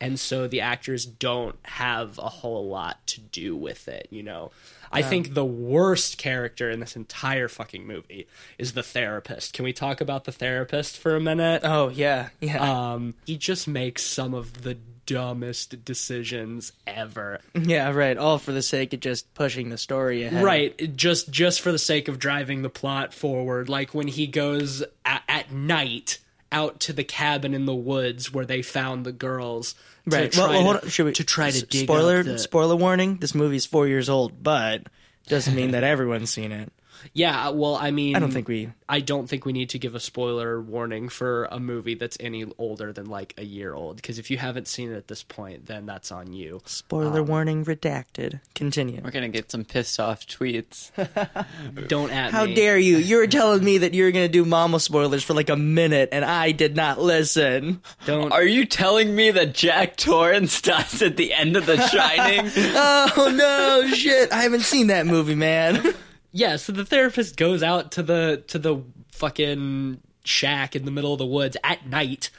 and 0.01 0.21
so 0.21 0.47
the 0.47 0.61
actors 0.61 1.05
don't 1.05 1.57
have 1.63 2.19
a 2.19 2.29
whole 2.29 2.69
lot 2.69 3.05
to 3.07 3.21
do 3.21 3.57
with 3.57 3.89
it 3.89 4.09
you 4.11 4.23
know? 4.23 4.51
I 4.91 5.03
think 5.03 5.35
the 5.35 5.45
worst 5.45 6.17
character 6.17 6.71
in 6.71 6.81
this 6.81 6.97
entire 6.97 7.49
fucking 7.49 7.87
movie 7.87 8.27
is 8.59 8.73
the 8.73 8.83
therapist. 8.83 9.53
Can 9.53 9.65
we 9.67 9.75
talk 9.75 10.01
about 10.01 10.25
the 10.25 10.33
therapist 10.33 10.97
for 10.97 11.15
a 11.15 11.21
minute? 11.21 11.61
Oh 11.63 11.89
yeah, 11.91 12.31
yeah, 12.41 12.93
um 12.93 13.15
he 13.27 13.37
just 13.37 13.69
makes 13.69 14.03
some 14.03 14.33
of 14.35 14.63
the 14.63 14.79
dumbest 15.09 15.85
decisions 15.87 16.73
ever. 16.87 17.41
Yeah, 17.55 17.91
right. 17.93 18.17
All 18.19 18.39
for 18.39 18.53
the 18.53 18.63
sake 18.63 18.93
of 18.93 19.01
just 19.01 19.33
pushing 19.35 19.71
the 19.71 19.79
story 19.79 20.23
ahead. 20.25 20.45
right 20.45 20.97
just 20.97 21.31
just 21.31 21.61
for 21.61 21.73
the 21.73 21.79
sake 21.79 22.09
of 22.09 22.19
driving 22.19 22.63
the 22.63 22.71
plot 22.71 23.15
forward. 23.15 23.69
Like 23.69 23.95
when 23.95 24.07
he 24.09 24.27
goes 24.27 24.83
at, 25.05 25.23
at 25.29 25.53
night 25.53 26.19
out 26.51 26.81
to 26.81 26.93
the 26.93 27.05
cabin 27.05 27.55
in 27.55 27.67
the 27.67 27.75
woods 27.75 28.33
where 28.33 28.47
they 28.47 28.63
found 28.63 29.05
the 29.05 29.13
girls 29.13 29.75
to 30.09 30.17
right. 30.17 30.33
try 30.33 30.45
Well, 30.45 30.51
well, 30.51 30.59
to, 30.59 30.65
hold 30.65 30.77
on. 30.77 30.89
Should 30.89 31.07
we 31.07 31.13
to 31.13 31.25
try 31.25 31.51
to 31.51 31.67
dig 31.67 31.85
spoiler 31.85 32.21
up 32.21 32.27
the, 32.27 32.39
spoiler 32.39 32.77
warning? 32.77 33.17
This 33.19 33.35
movie's 33.35 33.67
four 33.67 33.87
years 33.87 34.09
old, 34.09 34.43
but 34.43 34.83
doesn't 35.29 35.55
mean 35.55 35.71
that 35.73 35.85
everyone's 35.85 36.31
seen 36.31 36.53
it. 36.53 36.73
Yeah, 37.15 37.49
well, 37.51 37.75
I 37.77 37.91
mean, 37.91 38.17
I 38.17 38.19
don't 38.19 38.31
think 38.31 38.49
we. 38.49 38.71
I 38.89 39.01
don't 39.01 39.27
think 39.29 39.45
we 39.45 39.53
need 39.53 39.71
to 39.71 39.79
give 39.79 39.95
a 39.95 40.01
spoiler 40.01 40.61
warning 40.61 41.09
for 41.11 41.45
a 41.51 41.61
movie 41.61 41.95
that's 41.95 42.17
any 42.21 42.47
older 42.59 42.93
than 42.93 43.07
like 43.07 43.35
a 43.37 43.45
year 43.45 43.75
old. 43.75 43.97
Because 43.97 44.19
if 44.19 44.31
you 44.31 44.39
haven't 44.39 44.67
seen 44.69 44.91
it 44.93 44.97
at 44.97 45.09
this 45.09 45.23
point, 45.23 45.67
then 45.67 45.85
that's 45.87 46.11
on 46.11 46.33
you. 46.33 46.61
Spoiler 46.65 47.21
Um, 47.21 47.27
warning 47.27 47.65
redacted. 47.65 48.41
Continue. 48.55 49.01
We're 49.05 49.11
gonna 49.11 49.29
get 49.29 49.51
some 49.51 49.65
pissed 49.65 50.01
off 50.01 50.27
tweets. 50.27 50.91
Don't 51.89 52.11
at 52.11 52.33
How 52.33 52.45
me. 52.47 52.55
dare 52.55 52.79
you? 52.79 52.97
You 52.99 53.17
were 53.19 53.27
telling 53.39 53.63
me 53.65 53.79
that 53.79 53.95
you 53.95 54.05
were 54.05 54.11
going 54.11 54.27
to 54.27 54.33
do 54.33 54.45
mama 54.45 54.81
spoilers 54.81 55.23
for 55.25 55.35
like 55.35 55.49
a 55.51 55.57
minute, 55.57 56.09
and 56.13 56.25
I 56.25 56.53
did 56.53 56.77
not 56.77 57.01
listen. 57.01 57.83
Don't. 58.07 58.33
Are 58.33 58.45
you 58.45 58.65
telling 58.65 59.15
me 59.15 59.31
that 59.33 59.55
Jack 59.55 59.97
Torrance 59.97 60.61
dies 60.63 61.03
at 61.03 61.17
the 61.17 61.33
end 61.35 61.57
of 61.57 61.67
The 61.67 61.77
Shining? 61.89 62.51
Oh 62.57 63.33
no, 63.35 63.95
shit! 63.95 64.33
I 64.33 64.43
haven't 64.43 64.61
seen 64.63 64.87
that 64.89 65.07
movie, 65.07 65.35
man. 65.35 65.95
Yeah. 66.33 66.57
So 66.57 66.73
the 66.73 66.85
therapist 66.85 67.37
goes 67.37 67.63
out 67.63 67.93
to 67.93 68.03
the 68.03 68.45
to 68.49 68.59
the 68.59 68.83
fucking 69.13 70.01
shack 70.25 70.77
in 70.77 70.85
the 70.85 70.91
middle 70.91 71.13
of 71.13 71.19
the 71.19 71.27
woods 71.27 71.57
at 71.65 71.87
night. 71.87 72.31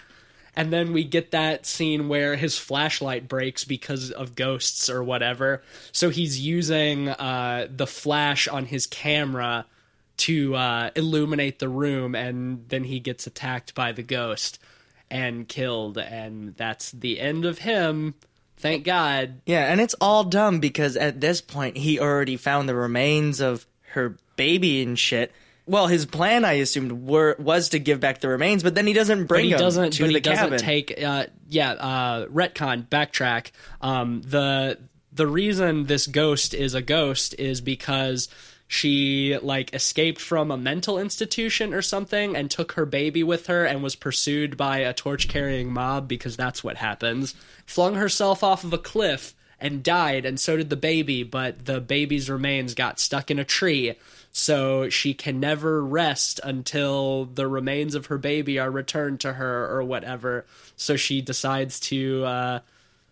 And 0.55 0.73
then 0.73 0.93
we 0.93 1.03
get 1.03 1.31
that 1.31 1.65
scene 1.65 2.09
where 2.09 2.35
his 2.35 2.57
flashlight 2.57 3.27
breaks 3.27 3.63
because 3.63 4.11
of 4.11 4.35
ghosts 4.35 4.89
or 4.89 5.03
whatever. 5.03 5.63
So 5.91 6.09
he's 6.09 6.39
using 6.39 7.09
uh, 7.09 7.67
the 7.69 7.87
flash 7.87 8.47
on 8.47 8.65
his 8.65 8.85
camera 8.85 9.65
to 10.17 10.55
uh, 10.55 10.89
illuminate 10.95 11.59
the 11.59 11.69
room, 11.69 12.13
and 12.13 12.65
then 12.67 12.83
he 12.83 12.99
gets 12.99 13.25
attacked 13.25 13.73
by 13.73 13.93
the 13.93 14.03
ghost 14.03 14.59
and 15.09 15.47
killed. 15.47 15.97
And 15.97 16.57
that's 16.57 16.91
the 16.91 17.21
end 17.21 17.45
of 17.45 17.59
him. 17.59 18.15
Thank 18.57 18.83
God. 18.83 19.39
Yeah, 19.45 19.71
and 19.71 19.79
it's 19.79 19.95
all 20.01 20.25
dumb 20.25 20.59
because 20.59 20.97
at 20.97 21.21
this 21.21 21.39
point 21.39 21.77
he 21.77 21.99
already 21.99 22.35
found 22.35 22.67
the 22.67 22.75
remains 22.75 23.39
of 23.39 23.65
her 23.91 24.17
baby 24.35 24.81
and 24.81 24.97
shit. 24.97 25.31
Well, 25.65 25.85
his 25.85 26.07
plan, 26.07 26.45
I 26.45 26.53
assumed, 26.53 27.07
were 27.07 27.35
was 27.37 27.69
to 27.69 27.79
give 27.79 27.99
back 27.99 28.21
the 28.21 28.27
remains, 28.27 28.63
but 28.63 28.73
then 28.73 28.87
he 28.87 28.93
doesn't 28.93 29.25
bring 29.25 29.45
but 29.45 29.51
he 29.51 29.63
doesn't. 29.63 29.91
to 29.91 30.03
but 30.03 30.07
the 30.07 30.13
he 30.13 30.19
doesn't 30.19 30.43
cabin. 30.43 30.59
take. 30.59 31.03
Uh, 31.03 31.25
yeah, 31.47 31.71
uh, 31.73 32.25
retcon 32.27 32.87
backtrack. 32.87 33.51
Um, 33.79 34.23
the 34.23 34.79
the 35.11 35.27
reason 35.27 35.85
this 35.85 36.07
ghost 36.07 36.53
is 36.53 36.73
a 36.73 36.81
ghost 36.81 37.35
is 37.37 37.61
because 37.61 38.29
she 38.67 39.37
like 39.41 39.73
escaped 39.73 40.21
from 40.21 40.51
a 40.51 40.57
mental 40.57 40.99
institution 40.99 41.73
or 41.73 41.81
something 41.81 42.35
and 42.35 42.51
took 42.51 42.73
her 42.73 42.85
baby 42.85 43.23
with 43.23 43.47
her 43.47 43.65
and 43.65 43.81
was 43.81 43.95
pursued 43.95 44.55
by 44.57 44.77
a 44.77 44.93
torch 44.93 45.27
carrying 45.27 45.73
mob 45.73 46.07
because 46.07 46.37
that's 46.37 46.63
what 46.63 46.77
happens. 46.77 47.33
Flung 47.65 47.95
herself 47.95 48.43
off 48.43 48.63
of 48.63 48.71
a 48.71 48.77
cliff 48.77 49.33
and 49.59 49.83
died, 49.83 50.25
and 50.25 50.39
so 50.39 50.57
did 50.57 50.69
the 50.69 50.75
baby. 50.75 51.23
But 51.23 51.65
the 51.65 51.79
baby's 51.81 52.29
remains 52.29 52.73
got 52.73 52.99
stuck 52.99 53.29
in 53.31 53.39
a 53.39 53.45
tree. 53.45 53.95
So 54.31 54.89
she 54.89 55.13
can 55.15 55.39
never 55.39 55.83
rest 55.83 56.39
until 56.43 57.25
the 57.25 57.47
remains 57.47 57.95
of 57.95 58.07
her 58.07 58.17
baby 58.19 58.59
are 58.59 58.69
returned 58.69 59.19
to 59.21 59.33
her 59.33 59.67
or 59.75 59.83
whatever. 59.83 60.45
So 60.75 60.95
she 60.95 61.21
decides 61.21 61.79
to 61.81 62.25
uh, 62.25 62.59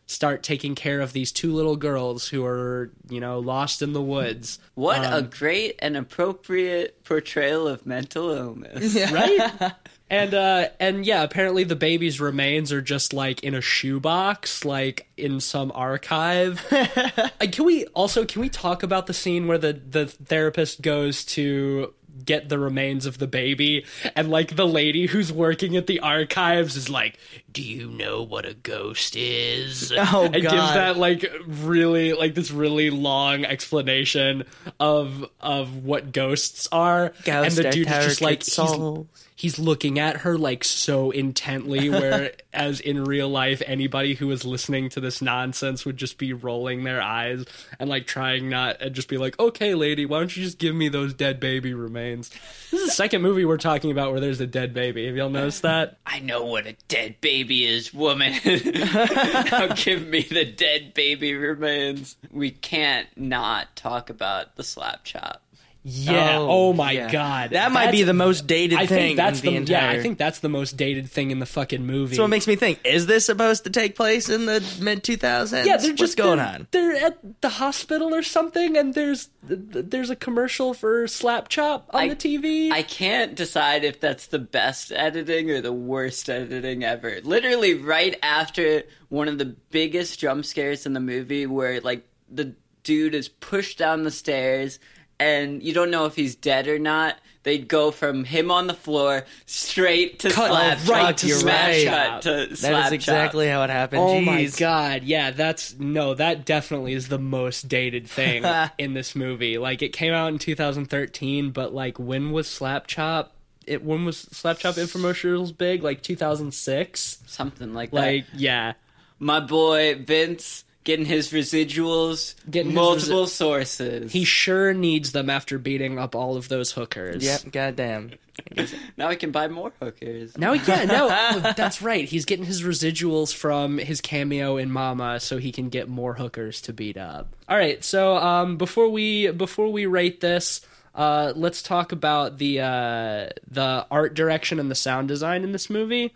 start 0.05 0.43
taking 0.43 0.75
care 0.75 1.01
of 1.01 1.13
these 1.13 1.31
two 1.31 1.51
little 1.53 1.75
girls 1.75 2.27
who 2.27 2.45
are, 2.45 2.91
you 3.09 3.19
know, 3.19 3.39
lost 3.39 3.81
in 3.81 3.93
the 3.93 4.01
woods. 4.01 4.59
What 4.75 5.03
a 5.03 5.17
Um, 5.17 5.29
great 5.31 5.75
and 5.79 5.97
appropriate 5.97 7.03
portrayal 7.03 7.67
of 7.67 7.85
mental 7.85 8.29
illness. 8.29 8.95
right? 9.11 9.73
And 10.09 10.33
uh 10.33 10.69
and 10.79 11.05
yeah, 11.05 11.23
apparently 11.23 11.63
the 11.63 11.75
baby's 11.75 12.19
remains 12.19 12.71
are 12.71 12.81
just 12.81 13.13
like 13.13 13.43
in 13.43 13.53
a 13.53 13.61
shoebox, 13.61 14.65
like 14.65 15.07
in 15.17 15.39
some 15.39 15.71
archive. 15.75 16.65
Can 17.51 17.65
we 17.65 17.85
also 17.87 18.25
can 18.25 18.41
we 18.41 18.49
talk 18.49 18.83
about 18.83 19.07
the 19.07 19.13
scene 19.13 19.47
where 19.47 19.57
the 19.57 19.73
the 19.73 20.05
therapist 20.05 20.81
goes 20.81 21.23
to 21.25 21.93
get 22.25 22.49
the 22.49 22.57
remains 22.57 23.05
of 23.05 23.17
the 23.19 23.27
baby 23.27 23.85
and 24.15 24.29
like 24.29 24.55
the 24.55 24.67
lady 24.67 25.05
who's 25.05 25.31
working 25.31 25.75
at 25.75 25.87
the 25.87 25.99
archives 25.99 26.75
is 26.75 26.89
like 26.89 27.17
do 27.51 27.61
you 27.61 27.89
know 27.91 28.23
what 28.23 28.45
a 28.45 28.53
ghost 28.55 29.15
is 29.15 29.93
Oh, 29.97 30.23
and 30.23 30.33
gives 30.33 30.51
that 30.51 30.97
like 30.97 31.31
really 31.45 32.13
like 32.13 32.33
this 32.33 32.51
really 32.51 32.89
long 32.89 33.45
explanation 33.45 34.45
of 34.79 35.29
of 35.39 35.83
what 35.83 36.11
ghosts 36.11 36.67
are 36.71 37.13
and 37.25 37.53
the 37.53 37.69
dude 37.69 37.87
is 37.87 38.05
just 38.05 38.21
like 38.21 38.43
souls. 38.43 39.07
He's 39.37 39.57
looking 39.57 39.99
at 39.99 40.17
her 40.17 40.37
like 40.37 40.63
so 40.65 41.11
intently 41.11 41.89
where 41.89 42.33
as 42.51 42.81
in 42.81 43.03
real 43.05 43.29
life 43.29 43.61
anybody 43.65 44.15
who 44.15 44.27
was 44.27 44.43
listening 44.43 44.89
to 44.89 44.99
this 44.99 45.21
nonsense 45.21 45.85
would 45.85 45.95
just 45.95 46.17
be 46.17 46.33
rolling 46.33 46.83
their 46.83 47.01
eyes 47.01 47.45
and 47.79 47.89
like 47.89 48.05
trying 48.05 48.49
not 48.49 48.81
and 48.81 48.93
just 48.93 49.07
be 49.07 49.17
like 49.17 49.39
okay 49.39 49.75
lady 49.75 50.05
why 50.05 50.19
don't 50.19 50.35
you 50.35 50.43
just 50.43 50.57
give 50.57 50.75
me 50.75 50.89
those 50.89 51.13
dead 51.13 51.39
baby 51.39 51.73
remains 51.73 52.29
this 52.71 52.81
is 52.81 52.87
the 52.87 52.93
second 52.93 53.21
movie 53.21 53.45
we're 53.45 53.57
talking 53.57 53.91
about 53.91 54.11
where 54.11 54.19
there's 54.19 54.41
a 54.41 54.47
dead 54.47 54.73
baby 54.73 55.05
have 55.05 55.15
y'all 55.15 55.29
noticed 55.29 55.63
uh, 55.63 55.69
that 55.69 55.97
I 56.17 56.19
know 56.19 56.45
what 56.45 56.65
a 56.65 56.75
dead 56.87 57.21
baby 57.21 57.65
is, 57.65 57.93
woman. 57.93 58.31
now 58.45 59.67
give 59.75 60.07
me 60.07 60.21
the 60.21 60.45
dead 60.45 60.93
baby 60.93 61.35
remains. 61.35 62.15
We 62.31 62.49
can't 62.49 63.07
not 63.15 63.75
talk 63.75 64.09
about 64.09 64.55
the 64.55 64.63
slap 64.63 65.03
chop. 65.03 65.43
Yeah. 65.89 66.37
Oh, 66.39 66.67
Oh, 66.67 66.73
my 66.73 66.91
yeah. 66.91 67.09
god. 67.09 67.51
That 67.51 67.71
might 67.71 67.91
be 67.91 68.03
the 68.03 68.13
most 68.13 68.45
dated 68.45 68.77
I 68.77 68.87
thing 68.87 68.97
think 68.97 69.17
that's 69.17 69.39
in 69.39 69.45
the, 69.45 69.59
the, 69.63 69.71
yeah. 69.71 69.79
entire. 69.85 69.99
I 69.99 70.01
think 70.03 70.17
that's 70.17 70.39
the 70.39 70.49
most 70.49 70.75
dated 70.75 71.09
thing 71.09 71.31
in 71.31 71.39
the 71.39 71.45
fucking 71.45 71.85
movie. 71.85 72.17
So 72.17 72.25
it 72.25 72.27
makes 72.27 72.45
me 72.45 72.57
think: 72.57 72.79
Is 72.83 73.05
this 73.05 73.25
supposed 73.25 73.63
to 73.63 73.69
take 73.69 73.95
place 73.95 74.27
in 74.27 74.45
the 74.47 74.59
mid 74.81 75.03
2000s? 75.03 75.65
yeah, 75.65 75.77
they're 75.77 75.91
What's 75.91 75.99
just 75.99 76.17
going 76.17 76.39
they're, 76.39 76.47
on? 76.47 76.67
They're 76.71 76.95
at 77.05 77.41
the 77.41 77.47
hospital 77.49 78.13
or 78.13 78.21
something, 78.21 78.75
and 78.75 78.93
there's 78.93 79.29
there's 79.43 80.09
a 80.09 80.15
commercial 80.17 80.73
for 80.73 81.07
Slap 81.07 81.47
Chop 81.47 81.89
on 81.93 82.01
I- 82.01 82.09
the 82.09 82.15
TV. 82.17 82.71
I 82.71 82.83
can't 82.83 83.35
decide 83.35 83.85
if 83.85 84.01
that's 84.01 84.27
the 84.27 84.39
best 84.39 84.91
editing 84.91 85.49
or 85.51 85.61
the 85.61 85.71
worst 85.71 86.29
editing 86.29 86.83
ever. 86.83 87.19
Literally, 87.23 87.75
right 87.75 88.19
after 88.21 88.83
one 89.07 89.29
of 89.29 89.37
the 89.37 89.45
biggest 89.45 90.19
jump 90.19 90.43
scares 90.43 90.85
in 90.85 90.91
the 90.91 90.99
movie, 90.99 91.45
where 91.45 91.79
like 91.79 92.05
the 92.29 92.55
dude 92.83 93.15
is 93.15 93.29
pushed 93.29 93.77
down 93.77 94.03
the 94.03 94.11
stairs 94.11 94.79
and 95.19 95.63
you 95.63 95.73
don't 95.73 95.91
know 95.91 96.05
if 96.05 96.15
he's 96.15 96.35
dead 96.35 96.67
or 96.67 96.79
not. 96.79 97.17
They'd 97.43 97.67
go 97.69 97.91
from 97.91 98.25
him 98.25 98.51
on 98.51 98.67
the 98.67 98.73
floor 98.73 99.25
straight 99.45 100.19
to 100.19 100.29
Cut 100.29 100.49
slap 100.49 100.89
right 100.89 101.01
chop, 101.01 101.15
to 101.17 101.27
to 101.27 101.33
smash 101.33 101.83
slap 101.83 102.07
cut 102.07 102.21
to 102.23 102.47
That 102.47 102.57
slap 102.57 102.85
is 102.87 102.91
exactly 102.91 103.47
how 103.47 103.63
it 103.63 103.69
happened. 103.69 104.01
Oh 104.01 104.19
my 104.19 104.45
god, 104.57 105.03
yeah, 105.03 105.31
that's 105.31 105.79
no, 105.79 106.13
that 106.13 106.45
definitely 106.45 106.91
is 106.91 107.07
the 107.07 107.19
most 107.19 107.69
dated 107.69 108.09
thing 108.09 108.43
in 108.77 108.93
this 108.95 109.15
movie. 109.15 109.57
Like 109.57 109.81
it 109.81 109.93
came 109.93 110.13
out 110.13 110.27
in 110.33 110.39
2013, 110.39 111.51
but 111.51 111.73
like 111.73 111.97
when 111.97 112.31
was 112.31 112.49
Slap 112.49 112.85
Chop? 112.85 113.33
It 113.65 113.81
when 113.81 114.03
was 114.03 114.17
Slap 114.17 114.57
Chop 114.59 114.75
infomercials 114.75 115.57
big? 115.57 115.83
Like 115.83 116.01
2006. 116.01 117.15
chop. 117.17 117.29
something 117.29 117.73
like 117.73 117.91
that. 117.91 117.95
Like 117.95 118.25
yeah, 118.33 118.73
My 119.19 119.39
boy 119.39 119.95
Vince 119.95 120.65
getting 120.87 121.05
his 121.05 121.33
residuals, 121.33 122.33
Getting 122.49 122.71
his 122.71 122.75
multiple 122.75 123.27
sources. 123.27 124.13
he 124.13 124.23
sure 124.23 124.73
needs 124.73 125.11
them 125.11 125.29
after 125.29 125.59
beating 125.59 125.99
up 125.99 126.15
all 126.15 126.37
of 126.37 126.47
those 126.47 126.71
hookers. 126.71 127.25
Yep, 127.25 127.51
goddamn. 127.51 128.11
now 128.97 129.09
he 129.09 129.17
can 129.17 129.31
buy 129.31 129.49
more 129.49 129.73
hookers. 129.81 130.37
Now 130.37 130.53
he 130.53 130.59
can. 130.59 130.87
No, 130.87 131.09
that's 131.57 131.81
right. 131.81 132.05
He's 132.05 132.23
getting 132.23 132.45
his 132.45 132.63
residuals 132.63 133.35
from 133.35 133.79
his 133.79 133.99
cameo 133.99 134.55
in 134.55 134.71
Mama, 134.71 135.19
so 135.19 135.39
he 135.39 135.51
can 135.51 135.67
get 135.67 135.89
more 135.89 136.13
hookers 136.13 136.61
to 136.61 136.73
beat 136.73 136.95
up. 136.95 137.35
All 137.49 137.57
right. 137.57 137.83
So 137.83 138.15
um, 138.15 138.55
before 138.55 138.87
we 138.87 139.29
before 139.31 139.69
we 139.69 139.87
rate 139.87 140.21
this, 140.21 140.61
uh, 140.95 141.33
let's 141.35 141.61
talk 141.61 141.91
about 141.91 142.37
the 142.37 142.61
uh, 142.61 143.29
the 143.51 143.85
art 143.91 144.13
direction 144.13 144.57
and 144.57 144.71
the 144.71 144.75
sound 144.75 145.09
design 145.09 145.43
in 145.43 145.51
this 145.51 145.69
movie. 145.69 146.13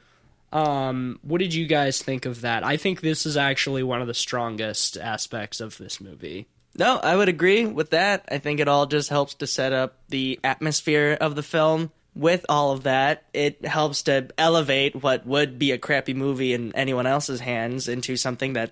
Um, 0.51 1.19
what 1.21 1.39
did 1.39 1.53
you 1.53 1.65
guys 1.65 2.01
think 2.01 2.25
of 2.25 2.41
that? 2.41 2.65
I 2.65 2.77
think 2.77 3.01
this 3.01 3.25
is 3.25 3.37
actually 3.37 3.83
one 3.83 4.01
of 4.01 4.07
the 4.07 4.13
strongest 4.13 4.97
aspects 4.97 5.61
of 5.61 5.77
this 5.77 6.01
movie. 6.01 6.47
No, 6.77 6.97
I 6.97 7.15
would 7.15 7.29
agree 7.29 7.65
with 7.65 7.89
that. 7.91 8.25
I 8.29 8.37
think 8.37 8.59
it 8.59 8.67
all 8.67 8.85
just 8.85 9.09
helps 9.09 9.33
to 9.35 9.47
set 9.47 9.73
up 9.73 9.97
the 10.09 10.39
atmosphere 10.43 11.17
of 11.19 11.35
the 11.35 11.43
film. 11.43 11.91
With 12.13 12.45
all 12.49 12.71
of 12.71 12.83
that, 12.83 13.23
it 13.33 13.65
helps 13.65 14.03
to 14.03 14.27
elevate 14.37 15.01
what 15.01 15.25
would 15.25 15.57
be 15.57 15.71
a 15.71 15.77
crappy 15.77 16.13
movie 16.13 16.53
in 16.53 16.75
anyone 16.75 17.07
else's 17.07 17.39
hands 17.39 17.87
into 17.87 18.17
something 18.17 18.53
that 18.53 18.71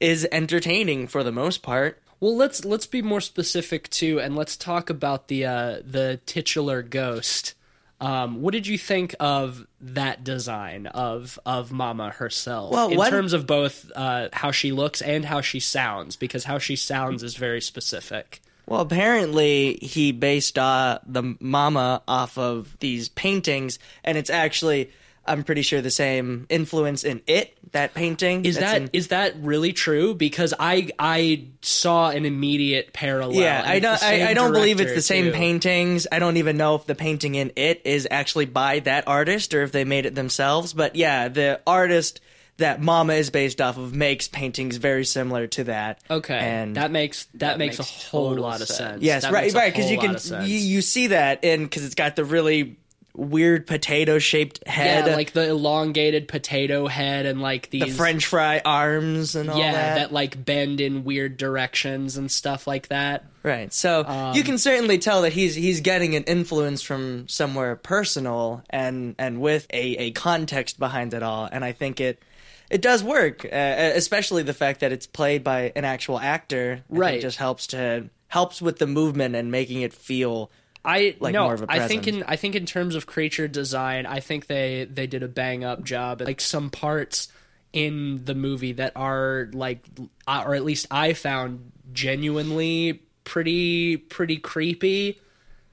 is 0.00 0.26
entertaining 0.32 1.06
for 1.06 1.22
the 1.22 1.30
most 1.30 1.62
part. 1.62 2.02
Well, 2.18 2.36
let's 2.36 2.64
let's 2.64 2.86
be 2.86 3.00
more 3.00 3.20
specific 3.20 3.88
too, 3.90 4.20
and 4.20 4.34
let's 4.34 4.56
talk 4.56 4.90
about 4.90 5.28
the 5.28 5.46
uh, 5.46 5.80
the 5.84 6.20
titular 6.26 6.82
ghost. 6.82 7.54
Um, 8.00 8.40
what 8.40 8.52
did 8.52 8.66
you 8.66 8.78
think 8.78 9.14
of 9.20 9.66
that 9.82 10.24
design 10.24 10.86
of 10.86 11.38
of 11.44 11.70
Mama 11.70 12.10
herself 12.10 12.72
Well, 12.72 12.90
in 12.90 12.96
what- 12.96 13.10
terms 13.10 13.32
of 13.32 13.46
both 13.46 13.90
uh, 13.94 14.28
how 14.32 14.50
she 14.52 14.72
looks 14.72 15.02
and 15.02 15.24
how 15.24 15.40
she 15.42 15.60
sounds? 15.60 16.16
Because 16.16 16.44
how 16.44 16.58
she 16.58 16.76
sounds 16.76 17.22
is 17.22 17.36
very 17.36 17.60
specific. 17.60 18.40
Well, 18.66 18.80
apparently 18.82 19.78
he 19.82 20.12
based 20.12 20.56
uh, 20.56 21.00
the 21.04 21.34
mama 21.40 22.02
off 22.06 22.38
of 22.38 22.78
these 22.78 23.08
paintings, 23.08 23.80
and 24.04 24.16
it's 24.16 24.30
actually, 24.30 24.90
I'm 25.26 25.44
pretty 25.44 25.62
sure, 25.62 25.80
the 25.80 25.90
same 25.90 26.46
influence 26.48 27.04
in 27.04 27.20
it. 27.26 27.56
That 27.72 27.94
painting 27.94 28.44
Is 28.46 28.56
that's 28.58 28.80
that 28.80 28.90
is 28.92 29.06
in- 29.06 29.10
that 29.10 29.34
really 29.40 29.72
true? 29.72 30.14
Because 30.14 30.54
I 30.58 30.90
I 30.98 31.44
saw 31.62 32.10
an 32.10 32.24
immediate 32.24 32.92
parallel. 32.92 33.34
yeah, 33.34 33.62
I 33.64 33.78
don't. 33.78 34.02
I, 34.02 34.30
I 34.30 34.34
don't 34.34 34.52
believe 34.52 34.80
it's 34.80 34.94
the 34.94 35.02
same 35.02 35.26
too. 35.26 35.32
paintings. 35.32 36.06
I 36.10 36.18
don't 36.18 36.36
even 36.38 36.56
know 36.56 36.74
if 36.74 36.86
the 36.86 36.94
painting 36.96 37.36
in 37.36 37.52
it 37.54 37.82
is 37.84 38.08
actually 38.10 38.46
by 38.46 38.80
that 38.80 39.06
artist 39.06 39.54
or 39.54 39.62
if 39.62 39.70
they 39.72 39.84
made 39.84 40.06
it 40.06 40.14
themselves. 40.16 40.72
But 40.72 40.96
yeah, 40.96 41.28
the 41.28 41.60
artist 41.66 42.20
that 42.56 42.80
Mama 42.82 43.14
is 43.14 43.30
based 43.30 43.60
off 43.60 43.78
of 43.78 43.94
makes 43.94 44.26
paintings 44.28 44.76
very 44.76 45.04
similar 45.04 45.46
to 45.46 45.64
that. 45.64 46.02
Okay, 46.10 46.34
and 46.38 46.76
that 46.76 46.90
makes 46.90 47.26
that, 47.34 47.38
That 47.38 47.58
makes, 47.58 47.78
makes 47.78 47.90
a 47.90 48.08
whole 48.10 48.34
lot 48.34 48.60
of 48.62 48.66
sense. 48.66 48.78
sense. 48.78 49.02
Yes, 49.02 49.22
That 49.22 49.32
right, 49.32 49.52
right. 49.54 49.72
Because 49.72 49.90
you 49.90 49.98
can 49.98 50.16
you, 50.48 50.56
you 50.58 50.82
see 50.82 51.06
that 51.08 51.44
in 51.44 51.62
because 51.64 51.84
it's 51.84 51.94
got 51.94 52.16
the 52.16 52.24
really 52.24 52.78
weird 53.14 53.66
potato 53.66 54.18
shaped 54.18 54.66
head, 54.66 55.06
yeah, 55.06 55.14
like 55.16 55.32
the 55.32 55.48
elongated 55.48 56.28
potato 56.28 56.86
head 56.86 57.26
and 57.26 57.40
like 57.42 57.70
these 57.70 57.82
the 57.84 57.90
French 57.90 58.26
fry 58.26 58.60
arms 58.64 59.34
and 59.34 59.50
all 59.50 59.58
yeah 59.58 59.72
that. 59.72 59.94
that. 59.96 60.12
like 60.12 60.44
bend 60.44 60.80
in 60.80 61.04
weird 61.04 61.36
directions 61.36 62.16
and 62.16 62.30
stuff 62.30 62.66
like 62.66 62.88
that. 62.88 63.24
Right. 63.42 63.72
So 63.72 64.04
Um, 64.04 64.34
you 64.36 64.42
can 64.44 64.58
certainly 64.58 64.98
tell 64.98 65.22
that 65.22 65.32
he's 65.32 65.54
he's 65.54 65.80
getting 65.80 66.14
an 66.14 66.24
influence 66.24 66.82
from 66.82 67.26
somewhere 67.28 67.76
personal 67.76 68.62
and 68.70 69.14
and 69.18 69.40
with 69.40 69.66
a, 69.72 69.96
a 69.96 70.10
context 70.12 70.78
behind 70.78 71.12
it 71.14 71.22
all. 71.22 71.48
And 71.50 71.64
I 71.64 71.72
think 71.72 72.00
it 72.00 72.22
it 72.70 72.82
does 72.82 73.02
work, 73.02 73.44
uh, 73.44 73.48
especially 73.96 74.44
the 74.44 74.54
fact 74.54 74.80
that 74.80 74.92
it's 74.92 75.06
played 75.08 75.42
by 75.42 75.72
an 75.74 75.84
actual 75.84 76.20
actor. 76.20 76.84
I 76.92 76.96
Right. 76.96 77.20
just 77.20 77.38
helps 77.38 77.66
to 77.68 78.08
helps 78.28 78.62
with 78.62 78.78
the 78.78 78.86
movement 78.86 79.34
and 79.34 79.50
making 79.50 79.80
it 79.82 79.92
feel. 79.92 80.50
I 80.84 81.16
Like 81.20 81.34
no, 81.34 81.44
more 81.44 81.54
of 81.54 81.62
a 81.62 81.66
I 81.68 81.86
think 81.86 82.08
in 82.08 82.22
I 82.24 82.36
think 82.36 82.54
in 82.54 82.66
terms 82.66 82.94
of 82.94 83.06
creature 83.06 83.48
design, 83.48 84.06
I 84.06 84.20
think 84.20 84.46
they 84.46 84.86
they 84.90 85.06
did 85.06 85.22
a 85.22 85.28
bang 85.28 85.64
up 85.64 85.84
job. 85.84 86.22
Like 86.22 86.40
some 86.40 86.70
parts 86.70 87.28
in 87.72 88.24
the 88.24 88.34
movie 88.34 88.72
that 88.72 88.92
are 88.96 89.48
like, 89.52 89.84
or 90.26 90.54
at 90.54 90.64
least 90.64 90.86
I 90.90 91.12
found 91.12 91.72
genuinely 91.92 93.02
pretty 93.24 93.96
pretty 93.96 94.38
creepy. 94.38 95.20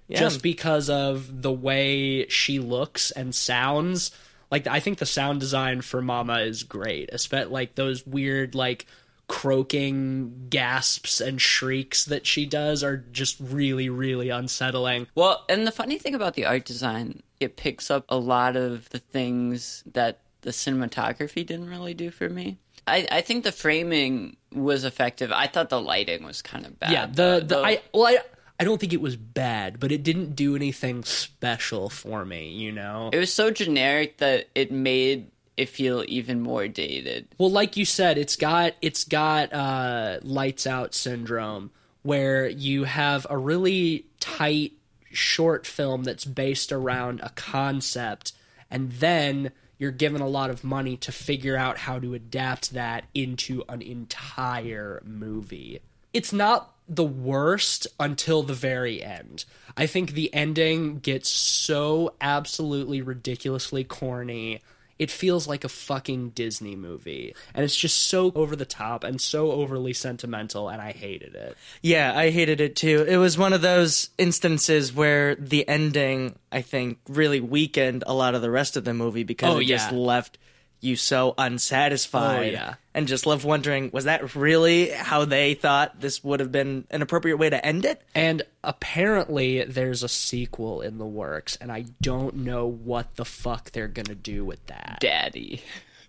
Yeah. 0.09 0.19
just 0.19 0.41
because 0.41 0.89
of 0.89 1.41
the 1.41 1.51
way 1.51 2.29
she 2.29 2.59
looks 2.59 3.11
and 3.11 3.35
sounds. 3.35 4.11
Like 4.49 4.65
I 4.65 4.79
think 4.79 4.99
the 4.99 5.05
sound 5.05 5.41
design 5.41 5.81
for 5.81 6.01
Mama 6.01 6.39
is 6.39 6.63
great, 6.63 7.09
especially 7.11 7.51
like 7.51 7.75
those 7.75 8.07
weird 8.07 8.55
like 8.55 8.85
croaking 9.27 10.47
gasps 10.49 11.19
and 11.19 11.41
shrieks 11.41 12.05
that 12.05 12.25
she 12.25 12.45
does 12.45 12.83
are 12.83 12.97
just 12.97 13.37
really 13.39 13.89
really 13.89 14.29
unsettling. 14.29 15.07
Well, 15.15 15.45
and 15.49 15.67
the 15.67 15.71
funny 15.71 15.97
thing 15.97 16.15
about 16.15 16.33
the 16.35 16.45
art 16.45 16.65
design, 16.65 17.21
it 17.39 17.57
picks 17.57 17.91
up 17.91 18.05
a 18.09 18.17
lot 18.17 18.55
of 18.55 18.89
the 18.89 18.99
things 18.99 19.83
that 19.93 20.19
the 20.41 20.51
cinematography 20.51 21.45
didn't 21.45 21.69
really 21.69 21.93
do 21.93 22.09
for 22.09 22.29
me. 22.29 22.57
I, 22.87 23.05
I 23.11 23.21
think 23.21 23.43
the 23.43 23.51
framing 23.51 24.37
was 24.53 24.85
effective. 24.85 25.31
I 25.33 25.47
thought 25.47 25.69
the 25.69 25.81
lighting 25.81 26.23
was 26.23 26.41
kind 26.41 26.65
of 26.65 26.79
bad. 26.79 26.91
yeah, 26.91 27.05
the 27.05 27.43
the 27.45 27.57
I 27.57 27.81
well 27.93 28.07
I 28.07 28.19
I 28.59 28.63
don't 28.63 28.79
think 28.79 28.93
it 28.93 29.01
was 29.01 29.15
bad, 29.15 29.79
but 29.79 29.91
it 29.91 30.03
didn't 30.03 30.35
do 30.35 30.55
anything 30.55 31.03
special 31.03 31.89
for 31.89 32.25
me, 32.25 32.49
you 32.49 32.71
know. 32.71 33.09
it 33.13 33.19
was 33.19 33.31
so 33.31 33.51
generic 33.51 34.17
that 34.17 34.47
it 34.55 34.71
made 34.71 35.29
it 35.57 35.69
feel 35.69 36.05
even 36.07 36.39
more 36.41 36.67
dated. 36.67 37.27
Well, 37.37 37.51
like 37.51 37.75
you 37.75 37.83
said, 37.83 38.17
it's 38.17 38.35
got 38.35 38.75
it's 38.81 39.03
got 39.03 39.51
uh, 39.51 40.19
lights 40.21 40.65
out 40.67 40.93
syndrome, 40.93 41.71
where 42.03 42.47
you 42.47 42.85
have 42.85 43.27
a 43.29 43.37
really 43.37 44.05
tight 44.19 44.73
short 45.11 45.65
film 45.65 46.03
that's 46.03 46.25
based 46.25 46.71
around 46.71 47.19
a 47.21 47.29
concept, 47.29 48.33
and 48.69 48.91
then 48.93 49.51
you're 49.79 49.91
given 49.91 50.21
a 50.21 50.27
lot 50.27 50.49
of 50.49 50.63
money 50.63 50.97
to 50.97 51.11
figure 51.11 51.57
out 51.57 51.79
how 51.79 51.99
to 51.99 52.13
adapt 52.13 52.73
that 52.73 53.05
into 53.13 53.63
an 53.69 53.81
entire 53.81 55.01
movie. 55.05 55.81
It's 56.13 56.33
not 56.33 56.73
the 56.89 57.03
worst 57.03 57.85
until 57.99 58.43
the 58.43 58.53
very 58.53 59.03
end. 59.03 59.45
I 59.75 59.85
think 59.85 60.11
the 60.11 60.33
ending 60.33 60.99
gets 60.99 61.29
so 61.29 62.13
absolutely 62.21 63.01
ridiculously 63.01 63.83
corny. 63.83 64.61
It 64.99 65.11
feels 65.11 65.47
like 65.47 65.63
a 65.63 65.69
fucking 65.69 66.29
Disney 66.31 66.75
movie. 66.75 67.35
And 67.53 67.63
it's 67.63 67.75
just 67.75 68.05
so 68.05 68.31
over 68.35 68.55
the 68.55 68.65
top 68.65 69.03
and 69.03 69.21
so 69.21 69.51
overly 69.51 69.93
sentimental, 69.93 70.69
and 70.69 70.81
I 70.81 70.91
hated 70.91 71.35
it. 71.35 71.57
Yeah, 71.81 72.17
I 72.17 72.29
hated 72.29 72.61
it 72.61 72.75
too. 72.75 73.05
It 73.07 73.17
was 73.17 73.37
one 73.37 73.53
of 73.53 73.61
those 73.61 74.09
instances 74.17 74.93
where 74.93 75.35
the 75.35 75.67
ending, 75.67 76.37
I 76.51 76.61
think, 76.61 76.99
really 77.07 77.39
weakened 77.39 78.03
a 78.07 78.13
lot 78.13 78.35
of 78.35 78.41
the 78.41 78.51
rest 78.51 78.77
of 78.77 78.83
the 78.85 78.93
movie 78.93 79.23
because 79.23 79.55
Oh, 79.55 79.59
it 79.59 79.65
just 79.65 79.91
left 79.91 80.37
you 80.79 80.95
so 80.95 81.33
unsatisfied 81.37 82.49
Oh, 82.49 82.51
yeah. 82.51 82.73
and 82.93 83.07
just 83.07 83.25
left 83.25 83.43
wondering 83.43 83.89
was 83.91 84.05
that 84.05 84.35
really 84.35 84.89
how 84.89 85.25
they 85.25 85.53
thought 85.55 85.99
this 85.99 86.23
would 86.23 86.39
have 86.39 86.51
been 86.51 86.85
an 86.91 87.01
appropriate 87.01 87.37
way 87.37 87.49
to 87.49 87.65
end 87.65 87.85
it? 87.85 88.01
And 88.13 88.43
apparently, 88.63 89.63
there's 89.63 90.03
a 90.03 90.09
sequel 90.09 90.81
in 90.81 90.97
the 90.97 91.05
works, 91.05 91.55
and 91.57 91.71
I 91.71 91.85
don't 92.01 92.37
know 92.37 92.67
what 92.67 93.15
the 93.15 93.25
fuck 93.25 93.71
they're 93.71 93.87
gonna 93.87 94.15
do 94.15 94.45
with 94.45 94.65
that. 94.67 94.97
Daddy. 95.01 95.61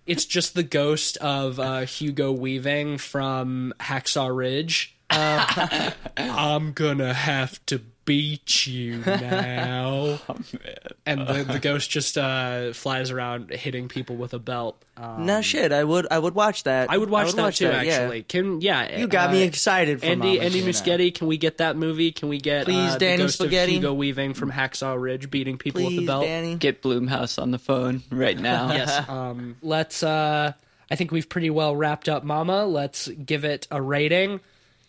It's 0.06 0.24
just 0.24 0.54
the 0.54 0.62
ghost 0.62 1.16
of 1.18 1.60
uh, 1.60 1.80
Hugo 1.80 2.32
Weaving 2.32 2.98
from 2.98 3.74
Hacksaw 3.80 4.34
Ridge. 4.34 4.96
I'm 5.10 6.72
gonna 6.72 7.14
have 7.14 7.64
to 7.66 7.80
beat 8.08 8.66
you 8.66 9.02
now. 9.04 10.18
and 11.06 11.26
the, 11.26 11.44
the 11.44 11.58
ghost 11.58 11.90
just 11.90 12.16
uh, 12.16 12.72
flies 12.72 13.10
around 13.10 13.50
hitting 13.50 13.88
people 13.88 14.16
with 14.16 14.32
a 14.32 14.38
belt. 14.38 14.82
Um, 14.96 15.26
no 15.26 15.42
shit, 15.42 15.72
I 15.72 15.84
would 15.84 16.06
I 16.10 16.18
would 16.18 16.34
watch 16.34 16.64
that. 16.64 16.90
I 16.90 16.96
would 16.96 17.10
watch 17.10 17.32
that 17.34 17.54
too. 17.54 17.66
yeah. 17.66 17.72
actually, 17.72 18.22
can 18.22 18.62
yeah. 18.62 18.98
You 18.98 19.08
got 19.08 19.30
me 19.30 19.42
uh, 19.42 19.46
excited 19.46 20.00
for 20.00 20.06
Andy 20.06 20.36
Mama 20.36 20.40
Andy 20.40 20.62
Muschietti, 20.62 21.14
can 21.14 21.26
we 21.26 21.36
get 21.36 21.58
that 21.58 21.76
movie? 21.76 22.10
Can 22.10 22.30
we 22.30 22.38
get 22.38 22.64
Please, 22.64 22.76
uh, 22.76 22.92
the 22.94 22.98
Danny 22.98 23.18
ghost 23.18 23.34
Spaghetti. 23.34 23.76
of 23.76 23.82
Hugo 23.82 23.94
Weaving 23.94 24.32
from 24.32 24.50
Hacksaw 24.50 25.00
Ridge 25.00 25.30
beating 25.30 25.58
people 25.58 25.82
with 25.82 25.92
Please, 25.92 26.04
a 26.04 26.06
belt? 26.06 26.24
Danny. 26.24 26.54
Get 26.56 26.82
Blumhouse 26.82 27.40
on 27.40 27.50
the 27.50 27.58
phone 27.58 28.02
right 28.10 28.38
now. 28.38 28.72
yes. 28.72 29.06
Um, 29.08 29.56
let's. 29.62 30.02
Uh, 30.02 30.52
I 30.90 30.96
think 30.96 31.12
we've 31.12 31.28
pretty 31.28 31.50
well 31.50 31.76
wrapped 31.76 32.08
up 32.08 32.24
Mama. 32.24 32.64
Let's 32.64 33.08
give 33.08 33.44
it 33.44 33.68
a 33.70 33.82
rating. 33.82 34.40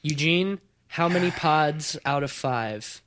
Eugene, 0.02 0.60
how 0.88 1.10
many 1.10 1.32
pods 1.46 1.98
out 2.06 2.24
of 2.24 2.32
five? 2.32 3.02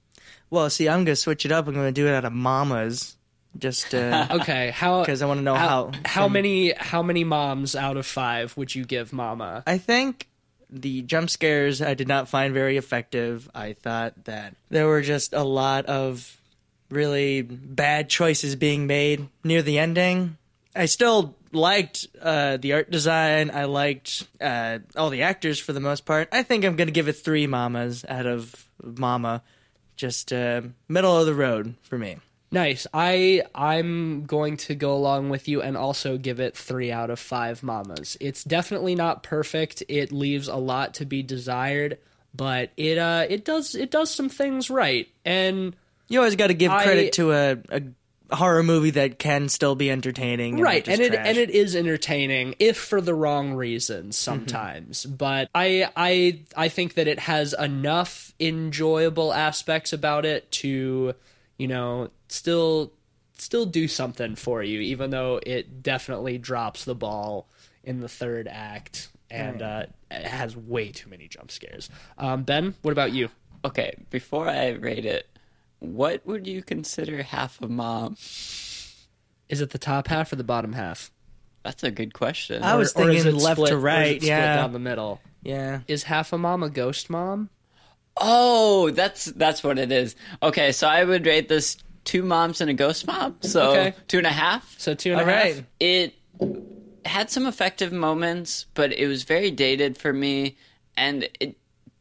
Well, 0.51 0.68
see, 0.70 0.88
I'm 0.88 1.05
gonna 1.05 1.16
switch 1.16 1.47
it 1.47 1.53
up. 1.53 1.66
I'm 1.66 1.74
gonna 1.74 1.93
do 1.93 2.07
it 2.07 2.14
out 2.14 2.24
of 2.24 2.32
Mamas, 2.32 3.16
just 3.59 3.95
uh, 3.95 4.26
Okay, 4.30 4.70
how? 4.70 5.01
because 5.01 5.22
I 5.22 5.26
want 5.26 5.38
to 5.38 5.45
know 5.45 5.55
how. 5.55 5.90
how 6.05 6.22
how 6.22 6.28
many 6.28 6.72
how 6.76 7.03
many 7.03 7.24
moms 7.24 7.74
out 7.74 7.97
of 7.97 8.07
five 8.07 8.57
would 8.57 8.74
you 8.74 8.84
give 8.84 9.12
Mama? 9.12 9.62
I 9.66 9.78
think 9.78 10.28
the 10.68 11.03
jump 11.03 11.28
scares 11.30 11.82
I 11.82 11.95
did 11.95 12.09
not 12.09 12.28
find 12.28 12.55
very 12.55 12.76
effective. 12.76 13.51
I 13.55 13.74
thought 13.74 14.24
that 14.24 14.55
there 14.70 14.86
were 14.86 15.03
just 15.03 15.32
a 15.32 15.43
lot 15.43 15.86
of 15.86 16.38
really 16.90 17.43
bad 17.43 18.09
choices 18.11 18.57
being 18.57 18.86
made 18.86 19.28
near 19.45 19.62
the 19.62 19.78
ending. 19.78 20.36
I 20.74 20.86
still 20.86 21.34
liked 21.53 22.07
uh, 22.20 22.57
the 22.57 22.72
art 22.74 22.90
design. 22.90 23.50
I 23.50 23.64
liked 23.64 24.26
uh, 24.40 24.80
all 24.96 25.11
the 25.11 25.22
actors 25.22 25.59
for 25.59 25.72
the 25.72 25.80
most 25.80 26.05
part. 26.05 26.28
I 26.32 26.42
think 26.42 26.64
I'm 26.64 26.76
going 26.76 26.88
to 26.88 26.92
give 26.92 27.09
it 27.09 27.12
three 27.14 27.46
mamas 27.46 28.05
out 28.09 28.26
of 28.26 28.66
Mama. 28.82 29.42
Just 29.96 30.32
uh, 30.32 30.62
middle 30.88 31.16
of 31.16 31.26
the 31.26 31.34
road 31.34 31.74
for 31.82 31.98
me. 31.98 32.16
Nice. 32.50 32.86
I 32.92 33.42
I'm 33.55 34.24
going 34.26 34.57
to 34.59 34.74
go 34.74 34.94
along 34.94 35.30
with 35.30 35.48
you 35.48 35.62
and 35.62 35.76
also 35.76 36.18
give 36.18 36.38
it 36.40 36.57
three 36.57 36.90
out 36.92 37.09
of 37.09 37.18
five 37.18 37.62
mamas. 37.62 38.16
It's 38.20 38.44
definitely 38.44 38.94
not 38.94 39.22
perfect. 39.22 39.82
It 39.88 40.12
leaves 40.12 40.48
a 40.48 40.57
lot 40.57 40.94
to 40.94 41.07
be 41.07 41.22
desired, 41.22 41.98
but 42.34 42.70
it 42.76 42.98
uh 42.98 43.26
it 43.28 43.44
does 43.46 43.74
it 43.74 43.90
does 43.90 44.12
some 44.12 44.28
things 44.28 44.68
right. 44.68 45.09
And 45.24 45.74
You 46.09 46.18
always 46.18 46.36
got 46.36 46.48
to 46.48 46.55
give 46.55 46.70
I- 46.72 46.82
credit 46.84 47.12
to 47.14 47.32
a, 47.32 47.57
a 47.70 47.82
horror 48.33 48.62
movie 48.62 48.91
that 48.91 49.18
can 49.18 49.49
still 49.49 49.74
be 49.74 49.91
entertaining. 49.91 50.55
and 50.55 50.62
right 50.62 50.89
and 50.89 51.01
it 51.01 51.12
trash. 51.12 51.26
and 51.26 51.39
it 51.39 51.51
is 51.51 51.76
entertaining 51.76 52.55
if 52.59 52.76
for 52.76 53.01
the 53.01 53.14
wrong 53.14 53.55
reasons 53.55 54.16
sometimes 54.16 55.05
but 55.05 55.49
i 55.55 55.89
i 55.97 56.41
i 56.57 56.68
think 56.68 56.95
that 56.95 57.07
it 57.09 57.18
has 57.18 57.55
enough 57.55 58.33
enjoyable 58.41 59.33
aspects 59.33 59.93
about 59.93 60.24
it 60.24 60.51
to 60.51 61.14
you 61.59 61.68
know 61.68 62.11
still 62.28 62.93
still 63.37 63.66
do 63.66 63.89
something 63.89 64.35
for 64.35 64.62
you 64.62 64.80
even 64.80 65.11
though 65.11 65.41
it 65.45 65.83
definitely 65.83 66.39
drops 66.39 66.85
the 66.85 66.95
ball 66.95 67.49
in 67.85 68.01
the 68.01 68.09
third 68.09 68.49
act 68.49 69.09
and 69.30 69.62
uh, 69.62 69.87
it 70.11 70.26
has 70.26 70.57
way 70.57 70.91
too 70.91 71.09
many 71.09 71.26
jump 71.26 71.51
scares 71.51 71.89
um, 72.18 72.43
ben 72.43 72.74
what 72.83 72.93
about 72.93 73.12
you 73.12 73.28
Okay, 73.64 73.95
before 74.11 74.49
I 74.49 74.70
rate 74.70 75.07
it, 75.07 75.26
what 75.83 76.24
would 76.26 76.47
you 76.47 76.62
consider 76.62 77.22
half 77.22 77.61
a 77.61 77.68
mom? 77.68 78.16
is 79.49 79.61
it 79.61 79.70
the 79.70 79.78
top 79.78 80.09
half 80.09 80.33
or 80.33 80.37
the 80.37 80.45
bottom 80.45 80.72
half 80.72 81.11
That's 81.64 81.83
a 81.83 81.91
good 81.91 82.14
question. 82.14 82.62
I 82.62 82.74
was 82.76 82.95
Or- 82.95 83.03
or 83.05 83.11
is 83.11 83.22
thinking 83.24 83.39
it 83.41 83.43
left 83.43 83.57
split- 83.59 83.68
to 83.70 83.74
or 83.74 83.78
is 83.78 83.83
it 83.83 83.87
right, 83.87 84.16
split 84.16 84.28
yeah. 84.28 84.57
down 84.57 84.72
the 84.72 84.78
middle 84.78 85.20
yeah. 85.43 85.80
is 85.89 86.05
half 86.05 86.33
a 86.33 86.39
mom 86.39 86.62
a 86.62 86.70
ghost 86.70 87.11
mom 87.11 87.51
Oh, 88.16 88.91
that's 88.91 89.24
that's 89.24 89.62
what 89.64 89.78
it 89.78 89.91
is. 89.91 90.14
Okay, 90.43 90.72
so 90.72 90.87
I 90.87 91.03
would 91.03 91.24
rate 91.24 91.49
this 91.49 91.78
two 92.05 92.22
moms 92.22 92.61
and 92.61 92.68
a 92.68 92.74
ghost 92.74 93.07
mom. 93.07 93.39
So 93.41 93.70
Okay. 93.70 93.95
two 94.07 94.18
and 94.18 94.26
a 94.26 94.30
half. 94.30 94.74
So 94.78 94.93
two 94.95 95.12
and 95.12 95.20
a 95.20 95.24
All 95.24 95.30
half. 95.30 95.45
right. 95.45 95.64
It 95.80 96.14
had 97.07 97.30
some 97.30 97.47
effective 97.47 97.91
moments, 97.91 98.66
but 98.74 98.93
it 98.93 99.07
was 99.07 99.22
very 99.22 99.51
dated 99.51 99.97
for 99.97 100.12
me, 100.12 100.59
and 100.95 101.26
it 101.41 101.57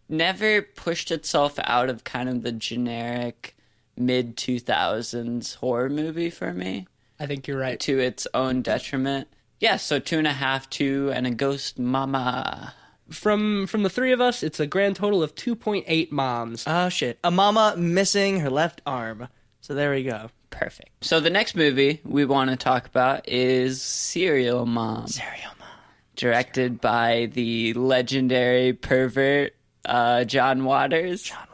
never 0.09 0.61
pushed 0.61 1.11
itself 1.11 1.57
out 1.63 1.89
of 1.89 2.03
kind 2.03 2.27
of 2.27 2.41
the 2.43 2.51
generic 2.51 3.55
mid 3.97 4.37
two 4.37 4.59
thousands 4.59 5.55
horror 5.55 5.89
movie 5.89 6.29
for 6.29 6.53
me 6.53 6.87
I 7.19 7.25
think 7.27 7.47
you're 7.47 7.59
right. 7.59 7.79
to 7.81 7.99
its 7.99 8.27
own 8.33 8.61
detriment. 8.63 9.27
Yeah, 9.59 9.77
so 9.77 9.99
two 9.99 10.17
and 10.17 10.25
a 10.25 10.33
half, 10.33 10.67
two, 10.71 11.11
and 11.13 11.27
a 11.27 11.31
ghost 11.31 11.77
mama. 11.77 12.73
From 13.11 13.67
from 13.67 13.83
the 13.83 13.89
three 13.91 14.11
of 14.11 14.19
us, 14.19 14.41
it's 14.41 14.59
a 14.59 14.65
grand 14.65 14.95
total 14.95 15.21
of 15.21 15.35
2.8 15.35 16.11
moms. 16.11 16.63
Oh 16.65 16.89
shit! 16.89 17.19
A 17.23 17.29
mama 17.29 17.75
missing 17.77 18.39
her 18.39 18.49
left 18.49 18.81
arm. 18.87 19.27
So 19.59 19.75
there 19.75 19.91
we 19.91 20.03
go. 20.03 20.31
Perfect. 20.49 20.89
So 21.05 21.19
the 21.19 21.29
next 21.29 21.55
movie 21.55 22.01
we 22.03 22.25
want 22.25 22.49
to 22.49 22.55
talk 22.55 22.87
about 22.87 23.27
is 23.29 23.81
Serial 23.83 24.65
Mom, 24.65 25.05
Serial 25.07 25.51
mom. 25.59 25.67
directed 26.15 26.81
by 26.81 27.29
the 27.33 27.73
legendary 27.73 28.73
pervert 28.73 29.53
uh, 29.85 30.23
John 30.23 30.63
Waters. 30.65 31.21
John 31.23 31.37
Water. 31.37 31.50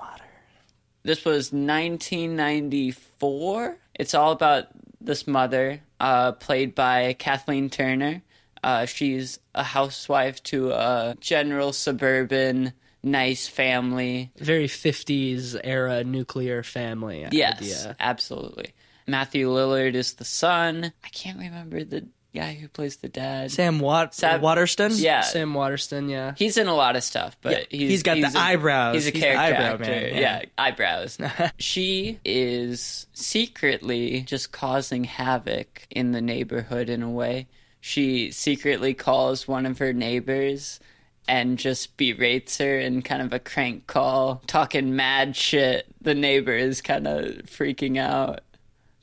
This 1.07 1.23
was 1.23 1.53
1994. 1.53 3.77
It's 3.95 4.13
all 4.13 4.33
about 4.33 4.65
this 4.99 5.25
mother, 5.25 5.79
uh, 6.01 6.33
played 6.33 6.75
by 6.75 7.13
Kathleen 7.17 7.69
Turner. 7.69 8.21
Uh, 8.61 8.85
she's 8.85 9.39
a 9.55 9.63
housewife 9.63 10.43
to 10.43 10.71
a 10.71 11.15
general 11.21 11.71
suburban 11.71 12.73
nice 13.03 13.47
family. 13.47 14.33
Very 14.37 14.67
50s 14.67 15.57
era 15.63 16.03
nuclear 16.03 16.61
family 16.63 17.25
Yes, 17.31 17.61
idea. 17.61 17.95
absolutely. 18.01 18.73
Matthew 19.07 19.47
Lillard 19.49 19.93
is 19.93 20.15
the 20.15 20.25
son. 20.25 20.91
I 21.05 21.09
can't 21.09 21.39
remember 21.39 21.85
the 21.85 22.05
guy 22.37 22.53
who 22.53 22.67
plays 22.67 22.97
the 22.97 23.09
dad. 23.09 23.51
Sam 23.51 23.79
Wat- 23.79 24.13
Sam- 24.15 24.41
Waterston. 24.41 24.91
yeah, 24.95 25.21
Sam 25.21 25.53
Waterston, 25.53 26.09
yeah. 26.09 26.33
He's 26.37 26.57
in 26.57 26.67
a 26.67 26.75
lot 26.75 26.95
of 26.95 27.03
stuff, 27.03 27.35
but 27.41 27.51
Yeah, 27.51 27.63
he's, 27.69 27.89
he's 27.89 28.03
got 28.03 28.15
the 28.15 28.31
a- 28.37 28.39
eyebrows. 28.39 28.95
He's 28.95 29.07
a 29.07 29.11
He's 29.11 29.21
character 29.23 29.41
eyebrow 29.55 29.73
actor. 29.73 29.83
man, 29.83 30.03
Yeah. 30.13 30.19
yeah. 30.19 30.45
eyebrows. 30.57 31.17
she 31.57 32.19
is 32.23 33.07
secretly 33.13 34.21
just 34.21 34.51
causing 34.51 35.03
havoc 35.03 35.85
in 35.89 36.11
the 36.11 36.21
neighborhood 36.21 36.89
in 36.89 37.03
a 37.03 37.09
way. 37.09 37.47
She 37.81 38.31
secretly 38.31 38.93
calls 38.93 39.47
one 39.47 39.65
of 39.65 39.79
her 39.79 39.93
neighbors 39.93 40.79
and 41.27 41.57
just 41.57 41.97
berates 41.97 42.57
her 42.57 42.79
in 42.79 43.01
kind 43.01 43.21
of 43.21 43.33
a 43.33 43.39
crank 43.39 43.85
call, 43.87 44.41
talking 44.47 44.95
mad 44.95 45.35
shit. 45.35 45.85
The 46.01 46.15
neighbor 46.15 46.53
is 46.53 46.81
kind 46.81 47.05
of 47.07 47.25
freaking 47.45 47.97
out, 47.97 48.41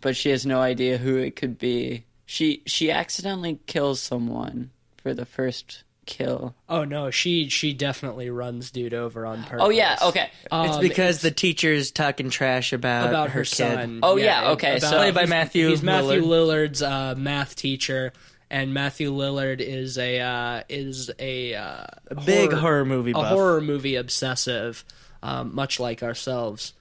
but 0.00 0.16
she 0.16 0.30
has 0.30 0.44
no 0.46 0.60
idea 0.60 0.96
who 0.98 1.16
it 1.18 1.36
could 1.36 1.58
be. 1.58 2.04
She 2.26 2.62
she 2.66 2.90
accidentally 2.90 3.60
kills 3.66 4.00
someone 4.00 4.70
for 4.96 5.12
the 5.14 5.26
first 5.26 5.82
kill. 6.06 6.54
Oh 6.68 6.84
no, 6.84 7.10
she 7.10 7.48
she 7.48 7.72
definitely 7.74 8.30
runs 8.30 8.70
dude 8.70 8.94
over 8.94 9.26
on 9.26 9.42
purpose. 9.44 9.60
Oh 9.60 9.70
yeah, 9.70 9.98
okay. 10.02 10.30
It's 10.44 10.52
Um, 10.52 10.80
because 10.80 11.20
the 11.20 11.30
teacher's 11.30 11.90
talking 11.90 12.30
trash 12.30 12.72
about, 12.72 13.08
about 13.08 13.30
her, 13.30 13.40
kid. 13.40 13.48
son. 13.48 14.00
Oh, 14.02 14.16
yeah, 14.16 14.50
okay, 14.52 14.76
about- 14.78 14.90
so- 14.90 14.96
Played 14.96 15.14
by 15.14 15.26
Matthew 15.26 15.68
He's 15.68 15.82
Matthew 15.82 16.22
Lillard. 16.22 16.66
Lillard's 16.68 16.82
uh, 16.82 17.14
math 17.16 17.56
teacher, 17.56 18.12
and 18.50 18.72
Matthew 18.74 19.12
Lillard 19.12 19.60
is 19.60 19.96
a 19.98 20.20
uh, 20.20 20.62
is 20.68 21.10
a, 21.18 21.54
uh, 21.54 21.84
Big 22.24 22.52
horror 22.52 22.84
movie 22.84 23.12
a 23.12 23.22
horror 23.22 23.60
movie 23.60 23.96
obsessive, 23.96 24.84
um, 25.22 25.54
much 25.54 25.78
like 25.80 26.02
ourselves. 26.02 26.72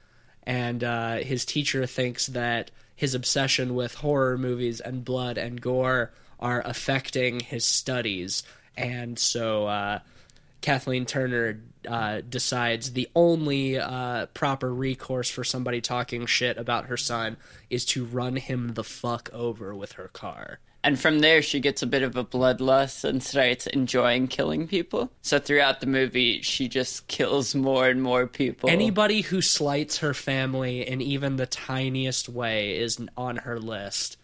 And 0.46 0.84
uh, 0.84 1.18
his 1.20 1.46
teacher 1.46 1.86
thinks 1.86 2.28
that 2.28 2.72
his 2.96 3.16
obsession 3.16 3.76
with 3.76 3.96
horror 3.96 4.38
movies 4.38 4.80
and 4.80 5.06
blood 5.06 5.38
and 5.38 5.62
gore 5.62 6.12
are 6.40 6.62
affecting 6.66 7.40
his 7.40 7.66
studies, 7.66 8.44
and 8.76 9.18
so 9.18 9.68
uh, 9.68 10.00
Kathleen 10.62 11.06
Turner 11.06 11.60
uh, 11.88 12.22
decides 12.28 12.94
the 12.94 13.10
only 13.16 13.78
uh, 13.78 14.28
proper 14.28 14.74
recourse 14.74 15.30
for 15.30 15.44
somebody 15.44 15.82
talking 15.82 16.26
shit 16.26 16.58
about 16.58 16.86
her 16.86 16.98
son 16.98 17.38
is 17.70 17.86
to 17.86 18.06
run 18.06 18.38
him 18.38 18.74
the 18.74 18.84
fuck 18.84 19.30
over 19.34 19.76
with 19.76 19.94
her 19.94 20.08
car. 20.08 20.60
And 20.84 21.00
from 21.00 21.20
there, 21.20 21.42
she 21.42 21.62
gets 21.62 21.82
a 21.82 21.88
bit 21.88 22.04
of 22.04 22.18
a 22.18 22.26
bloodlust 22.26 23.06
and 23.06 23.24
starts 23.24 23.68
enjoying 23.68 24.28
killing 24.28 24.68
people. 24.68 25.12
So 25.22 25.40
throughout 25.40 25.80
the 25.80 25.88
movie, 25.88 26.42
she 26.42 26.68
just 26.68 27.08
kills 27.08 27.56
more 27.56 27.88
and 27.88 28.04
more 28.04 28.28
people. 28.28 28.70
Anybody 28.70 29.22
who 29.22 29.42
slights 29.42 30.00
her 30.00 30.14
family 30.14 30.86
in 30.86 31.02
even 31.02 31.38
the 31.38 31.46
tiniest 31.46 32.28
way 32.28 32.78
is 32.78 33.00
on 33.16 33.38
her 33.38 33.60
list. 33.60 34.18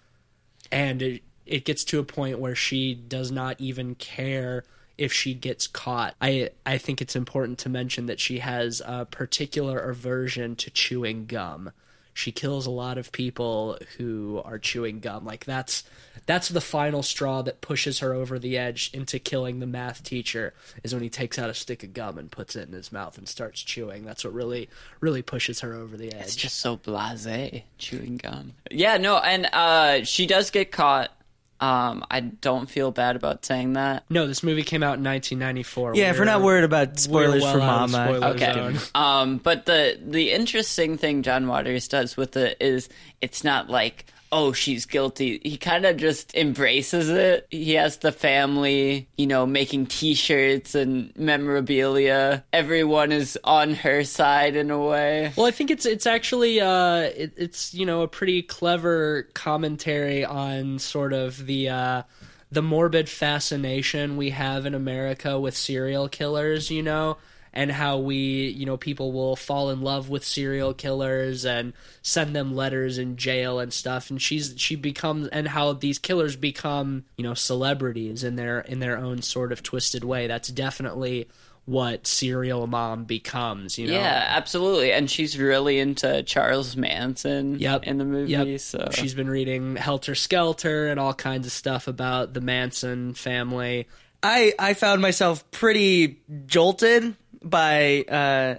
And 0.70 1.02
it, 1.02 1.24
it 1.46 1.64
gets 1.64 1.86
to 1.86 2.00
a 2.00 2.04
point 2.04 2.40
where 2.40 2.56
she 2.56 2.94
does 2.94 3.32
not 3.32 3.56
even 3.60 3.96
care 3.96 4.66
if 4.98 5.14
she 5.14 5.34
gets 5.34 5.66
caught. 5.66 6.14
I 6.22 6.50
I 6.66 6.78
think 6.78 7.02
it's 7.02 7.16
important 7.16 7.58
to 7.60 7.70
mention 7.70 8.08
that 8.08 8.20
she 8.20 8.40
has 8.40 8.82
a 8.86 9.06
particular 9.06 9.80
aversion 9.80 10.58
to 10.58 10.70
chewing 10.70 11.26
gum. 11.26 11.72
She 12.20 12.34
kills 12.34 12.66
a 12.66 12.72
lot 12.72 12.98
of 12.98 13.14
people 13.14 13.78
who 13.98 14.42
are 14.44 14.60
chewing 14.60 15.00
gum. 15.00 15.24
Like 15.24 15.46
that's 15.46 15.86
that's 16.26 16.50
the 16.50 16.60
final 16.60 17.02
straw 17.02 17.42
that 17.44 17.62
pushes 17.62 18.00
her 18.00 18.14
over 18.14 18.38
the 18.38 18.58
edge 18.58 18.92
into 18.94 19.20
killing 19.20 19.60
the 19.60 19.66
math 19.66 20.04
teacher 20.04 20.54
is 20.84 20.94
when 20.94 21.02
he 21.02 21.10
takes 21.10 21.40
out 21.40 21.50
a 21.50 21.54
stick 21.54 21.82
of 21.82 21.94
gum 21.94 22.18
and 22.18 22.30
puts 22.30 22.58
it 22.58 22.68
in 22.68 22.74
his 22.74 22.92
mouth 22.92 23.18
and 23.18 23.26
starts 23.26 23.64
chewing. 23.64 24.04
That's 24.04 24.26
what 24.26 24.34
really 24.34 24.70
really 25.00 25.22
pushes 25.22 25.62
her 25.62 25.74
over 25.74 25.96
the 25.96 26.14
edge. 26.14 26.24
It's 26.24 26.36
just 26.36 26.58
so 26.58 26.76
blasé 26.76 27.64
chewing 27.78 28.18
gum. 28.18 28.52
Yeah, 28.70 28.98
no, 28.98 29.18
and 29.18 29.48
uh, 29.54 30.04
she 30.04 30.28
does 30.28 30.52
get 30.52 30.74
caught. 30.74 31.12
Um, 31.62 32.06
I 32.10 32.22
don't 32.22 32.70
feel 32.70 32.92
bad 32.92 33.16
about 33.16 33.44
saying 33.44 33.74
that. 33.74 34.06
no, 34.10 34.28
this 34.28 34.44
movie 34.44 34.64
came 34.64 34.82
out 34.82 34.98
in 34.98 35.04
1994. 35.04 35.96
Yeah, 35.96 36.12
if 36.12 36.18
we're 36.20 36.26
not 36.26 36.42
worried 36.42 36.64
about 36.64 36.98
spoilers 37.00 37.44
well 37.44 37.54
for 37.54 37.60
Mama. 37.60 38.06
spoiler 38.06 38.28
Okay. 38.28 38.78
Um, 38.96 39.38
but 39.38 39.66
the 39.66 40.00
the 40.02 40.32
interesting 40.32 40.98
thing 40.98 41.22
John 41.22 41.48
Waters 41.48 41.88
does 41.88 42.16
with 42.16 42.38
it 42.38 42.58
is 42.62 42.88
it's 43.22 43.44
not 43.44 43.70
like 43.70 44.06
oh 44.32 44.54
she's 44.54 44.86
guilty. 44.86 45.40
He 45.44 45.58
kind 45.58 45.86
of 45.86 45.98
just 45.98 46.36
embraces 46.36 47.10
it. 47.10 47.48
He 47.50 47.74
has 47.74 47.98
the 47.98 48.12
family, 48.12 49.08
you 49.18 49.28
know, 49.28 49.46
making 49.46 49.88
T-shirts 49.88 50.76
and 50.76 51.16
memorabilia. 51.16 52.44
Everyone 52.54 53.12
is 53.12 53.38
on 53.44 53.74
her 53.76 54.04
side 54.04 54.56
in 54.56 54.72
a 54.72 54.80
way. 54.80 55.34
Well, 55.36 55.46
I 55.46 55.52
think 55.52 55.72
it's 55.72 55.86
it's 55.86 56.08
actually 56.08 56.62
uh, 56.62 57.10
it, 57.16 57.34
it's 57.38 57.74
you 57.74 57.86
know 57.86 58.02
a 58.02 58.08
pretty 58.08 58.42
clever 58.42 59.24
commentary 59.34 60.26
on 60.26 60.80
sort 60.80 61.14
of 61.14 61.46
the 61.46 61.70
uh, 61.70 62.04
the 62.52 62.62
morbid 62.62 63.10
fascination 63.10 64.18
we 64.18 64.32
have 64.32 64.66
in 64.66 64.74
America 64.74 65.40
with 65.40 65.56
serial 65.56 66.10
killers, 66.10 66.72
you 66.72 66.84
know, 66.84 67.18
and 67.60 67.70
how 67.74 67.98
we 67.98 68.16
you 68.48 68.66
know 68.66 68.78
people 68.78 69.12
will 69.12 69.36
fall 69.36 69.70
in 69.70 69.82
love 69.82 70.08
with 70.08 70.24
serial 70.24 70.74
killers 70.74 71.44
and 71.46 71.74
send 72.02 72.34
them 72.34 72.56
letters 72.56 72.98
in 72.98 73.18
jail 73.18 73.60
and 73.60 73.74
stuff, 73.74 74.10
and 74.10 74.22
she's 74.22 74.54
she 74.56 74.78
becomes 74.78 75.28
and 75.28 75.46
how 75.50 75.74
these 75.74 76.00
killers 76.00 76.38
become 76.38 77.04
you 77.18 77.24
know 77.24 77.34
celebrities 77.34 78.24
in 78.24 78.38
their 78.38 78.62
in 78.62 78.80
their 78.80 78.98
own 78.98 79.22
sort 79.22 79.52
of 79.52 79.62
twisted 79.62 80.06
way. 80.06 80.26
That's 80.26 80.48
definitely 80.48 81.28
what 81.66 82.08
serial 82.08 82.66
mom 82.66 83.04
becomes, 83.04 83.78
you 83.78 83.88
know. 83.88 83.94
Yeah, 83.94 84.24
absolutely. 84.30 84.94
And 84.94 85.12
she's 85.12 85.38
really 85.38 85.80
into 85.80 86.24
Charles 86.24 86.78
Manson 86.78 87.60
Yep. 87.60 87.84
in 87.84 87.98
the 87.98 88.06
movie. 88.06 88.32
Yep. 88.32 88.60
So 88.62 88.88
She's 88.92 89.14
been 89.14 89.30
reading 89.30 89.76
Helter 89.76 90.16
Skelter 90.16 90.88
and 90.88 90.98
all 91.00 91.14
kinds 91.14 91.46
of 91.46 91.52
stuff 91.54 91.88
about 91.90 92.34
the 92.34 92.42
Manson 92.42 93.14
family. 93.14 93.88
I 94.24 94.54
I 94.58 94.74
found 94.74 95.02
myself 95.02 95.50
pretty 95.52 96.22
jolted 96.48 97.16
by 97.44 98.04
uh 98.04 98.56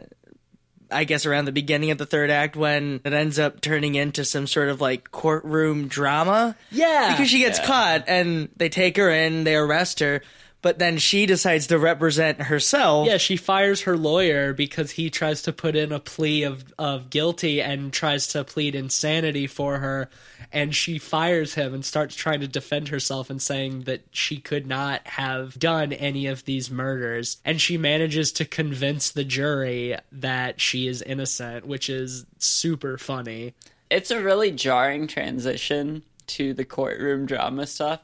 I 0.92 1.04
guess 1.04 1.24
around 1.24 1.44
the 1.44 1.52
beginning 1.52 1.92
of 1.92 1.98
the 1.98 2.06
third 2.06 2.30
act 2.30 2.56
when 2.56 3.00
it 3.04 3.12
ends 3.12 3.38
up 3.38 3.60
turning 3.60 3.94
into 3.94 4.24
some 4.24 4.48
sort 4.48 4.68
of 4.70 4.80
like 4.80 5.12
courtroom 5.12 5.86
drama. 5.86 6.56
Yeah. 6.72 7.12
Because 7.12 7.30
she 7.30 7.38
gets 7.38 7.60
Yeah. 7.60 7.66
caught 7.66 8.04
and 8.08 8.48
they 8.56 8.68
take 8.68 8.96
her 8.96 9.08
in, 9.08 9.44
they 9.44 9.54
arrest 9.54 10.00
her, 10.00 10.22
but 10.62 10.78
then 10.78 10.98
she 10.98 11.26
decides 11.26 11.66
to 11.68 11.78
represent 11.78 12.42
herself. 12.42 13.06
Yeah, 13.06 13.16
she 13.16 13.36
fires 13.36 13.82
her 13.82 13.96
lawyer 13.96 14.52
because 14.52 14.90
he 14.90 15.08
tries 15.08 15.42
to 15.42 15.52
put 15.52 15.74
in 15.74 15.92
a 15.92 16.00
plea 16.00 16.42
of, 16.42 16.64
of 16.78 17.08
guilty 17.10 17.62
and 17.62 17.92
tries 17.92 18.26
to 18.28 18.44
plead 18.44 18.74
insanity 18.74 19.46
for 19.46 19.78
her. 19.78 20.10
And 20.52 20.74
she 20.74 20.98
fires 20.98 21.54
him 21.54 21.72
and 21.72 21.84
starts 21.84 22.14
trying 22.14 22.40
to 22.40 22.48
defend 22.48 22.88
herself 22.88 23.30
and 23.30 23.40
saying 23.40 23.82
that 23.82 24.02
she 24.10 24.38
could 24.38 24.66
not 24.66 25.06
have 25.06 25.58
done 25.58 25.92
any 25.92 26.26
of 26.26 26.44
these 26.44 26.70
murders. 26.70 27.38
And 27.44 27.60
she 27.60 27.78
manages 27.78 28.32
to 28.32 28.44
convince 28.44 29.10
the 29.10 29.24
jury 29.24 29.96
that 30.12 30.60
she 30.60 30.86
is 30.88 31.02
innocent, 31.02 31.66
which 31.66 31.88
is 31.88 32.26
super 32.38 32.98
funny. 32.98 33.54
it's 33.90 34.10
a 34.10 34.22
really 34.22 34.50
jarring 34.50 35.06
transition 35.06 36.02
to 36.26 36.54
the 36.54 36.64
courtroom 36.64 37.26
drama 37.26 37.66
stuff. 37.66 38.00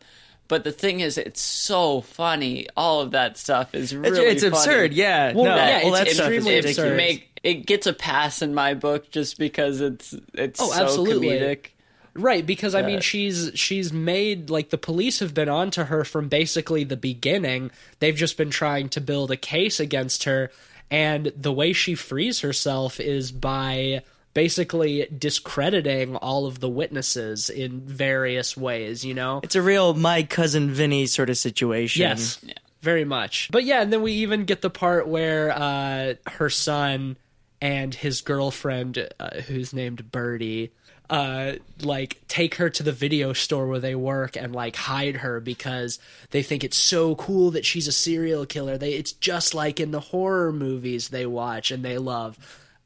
But 0.49 0.65
the 0.65 0.73
thing 0.73 1.01
is, 1.01 1.19
it's 1.19 1.41
so 1.41 2.01
funny. 2.03 2.67
All 2.77 3.01
of 3.01 3.11
that 3.13 3.37
stuff 3.37 3.75
is 3.75 3.95
really 3.95 4.21
it's 4.27 4.43
funny. 4.43 4.55
absurd, 4.55 4.93
yeah. 4.95 5.33
Well, 5.33 5.45
no, 5.45 5.57
yeah, 5.57 5.85
well, 5.85 5.95
it's 5.95 5.99
that 5.99 6.09
is 6.09 6.19
extremely 6.21 6.59
absurd. 6.59 6.97
make 6.97 7.41
it 7.43 7.67
gets 7.67 7.87
a 7.87 7.93
pass 7.93 8.43
in 8.43 8.55
my 8.55 8.75
book 8.75 9.11
just 9.11 9.39
because 9.39 9.81
it's 9.81 10.15
it's 10.35 10.61
Oh, 10.61 10.71
so 10.71 10.83
absolutely. 10.85 11.29
comedic. 11.29 11.67
Right, 12.15 12.47
because 12.47 12.75
I 12.75 12.81
mean 12.83 13.01
she's 13.01 13.51
she's 13.55 13.93
made 13.93 14.49
like 14.49 14.71
the 14.71 14.79
police 14.79 15.19
have 15.19 15.35
been 15.35 15.51
onto 15.51 15.85
her 15.85 16.03
from 16.05 16.29
basically 16.29 16.83
the 16.83 16.97
beginning. 16.97 17.71
They've 17.99 18.17
just 18.17 18.39
been 18.39 18.49
trying 18.51 18.89
to 18.91 19.01
build 19.03 19.31
a 19.31 19.37
case 19.37 19.81
against 19.81 20.25
her 20.25 20.51
and 20.91 21.31
the 21.37 21.53
way 21.53 21.73
she 21.75 21.95
frees 21.95 22.41
herself 22.41 23.01
is 23.01 23.33
by 23.33 24.03
basically 24.37 25.09
discrediting 25.17 26.15
all 26.15 26.45
of 26.45 26.61
the 26.61 26.69
witnesses 26.69 27.49
in 27.49 27.81
various 27.81 28.55
ways, 28.55 29.03
you 29.03 29.15
know? 29.15 29.41
It's 29.43 29.55
a 29.55 29.63
real 29.63 29.95
my 29.95 30.25
cousin 30.25 30.71
Vinny 30.71 31.07
sort 31.07 31.31
of 31.31 31.39
situation. 31.39 32.03
Yes, 32.03 32.45
very 32.83 33.07
much. 33.07 33.49
But 33.51 33.65
yeah, 33.65 33.81
and 33.81 33.91
then 33.91 34.03
we 34.03 34.13
even 34.13 34.45
get 34.45 34.61
the 34.61 34.69
part 34.69 35.09
where 35.09 35.53
uh, 35.53 36.15
her 36.33 36.51
son 36.51 37.17
and 37.63 37.95
his 37.95 38.21
girlfriend, 38.21 39.09
uh, 39.19 39.41
who's 39.41 39.73
named 39.73 40.13
Birdie, 40.13 40.71
uh, 41.09 41.53
like 41.81 42.21
take 42.29 42.57
her 42.57 42.69
to 42.69 42.83
the 42.83 42.93
video 42.93 43.33
store 43.33 43.67
where 43.67 43.81
they 43.81 43.95
work 43.95 44.37
and 44.37 44.55
like 44.55 44.77
hide 44.77 45.17
her 45.17 45.41
because 45.41 45.99
they 46.31 46.43
think 46.43 46.63
it's 46.63 46.77
so 46.77 47.15
cool 47.15 47.53
that 47.53 47.65
she's 47.65 47.89
a 47.89 47.93
serial 47.93 48.45
killer. 48.45 48.77
They 48.77 48.93
it's 48.93 49.13
just 49.13 49.55
like 49.55 49.81
in 49.81 49.93
the 49.93 50.01
horror 50.01 50.53
movies 50.53 51.09
they 51.09 51.25
watch 51.25 51.71
and 51.71 51.83
they 51.83 51.97
love 51.97 52.39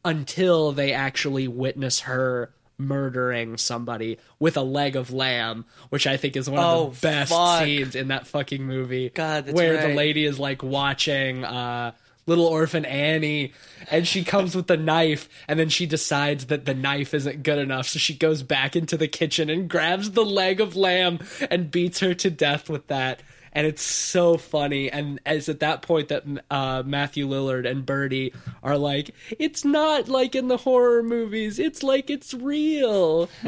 until 0.05 0.73
they 0.73 0.93
actually 0.93 1.49
witness 1.49 2.01
her 2.01 2.51
murdering 2.79 3.59
somebody 3.59 4.19
with 4.39 4.57
a 4.57 4.63
leg 4.63 4.97
of 4.97 5.13
lamb, 5.13 5.67
which 5.91 6.07
I 6.07 6.17
think 6.17 6.35
is 6.37 6.49
one 6.49 6.61
Oh, 6.65 6.87
of 6.89 7.01
the 7.01 7.07
best 7.09 7.31
fuck. 7.33 7.63
scenes 7.65 7.95
in 7.95 8.09
that 8.09 8.27
fucking 8.27 8.63
movie. 8.65 9.11
God, 9.11 9.47
that's 9.47 9.55
where 9.55 9.87
the 9.89 9.95
lady 9.95 10.25
is 10.25 10.39
like 10.39 10.63
watching 10.63 11.45
uh 11.45 11.93
Little 12.27 12.47
Orphan 12.47 12.85
Annie, 12.85 13.53
and 13.91 14.07
she 14.07 14.23
comes 14.23 14.55
with 14.55 14.69
the 14.69 14.77
knife, 14.77 15.29
and 15.49 15.59
then 15.59 15.69
she 15.69 15.85
decides 15.85 16.47
that 16.47 16.65
the 16.65 16.75
knife 16.75 17.13
isn't 17.13 17.43
good 17.43 17.59
enough, 17.59 17.89
so 17.89 17.99
she 17.99 18.15
goes 18.15 18.43
back 18.45 18.77
into 18.77 18.97
the 18.97 19.09
kitchen 19.09 19.51
and 19.51 19.69
grabs 19.69 20.13
the 20.13 20.25
leg 20.25 20.61
of 20.61 20.77
lamb 20.77 21.19
and 21.51 21.71
beats 21.73 21.99
her 22.01 22.15
to 22.15 22.31
death 22.31 22.69
with 22.71 22.87
that. 22.87 23.21
And 23.53 23.67
it's 23.67 23.83
so 23.83 24.37
funny. 24.37 24.91
And 24.91 25.21
it's 25.27 25.49
at 25.49 25.61
that 25.61 25.83
point 25.83 26.09
that 26.09 26.25
uh, 26.51 26.83
Matthew 26.87 27.27
Lillard 27.29 27.69
and 27.69 27.85
Birdie 27.85 28.33
are 28.63 28.79
like, 28.79 29.15
it's 29.39 29.65
not 29.65 30.09
like 30.09 30.35
in 30.35 30.49
the 30.49 30.57
horror 30.59 31.03
movies. 31.03 31.59
It's 31.59 31.83
like 31.83 32.11
it's 32.11 32.33
real. 32.35 33.29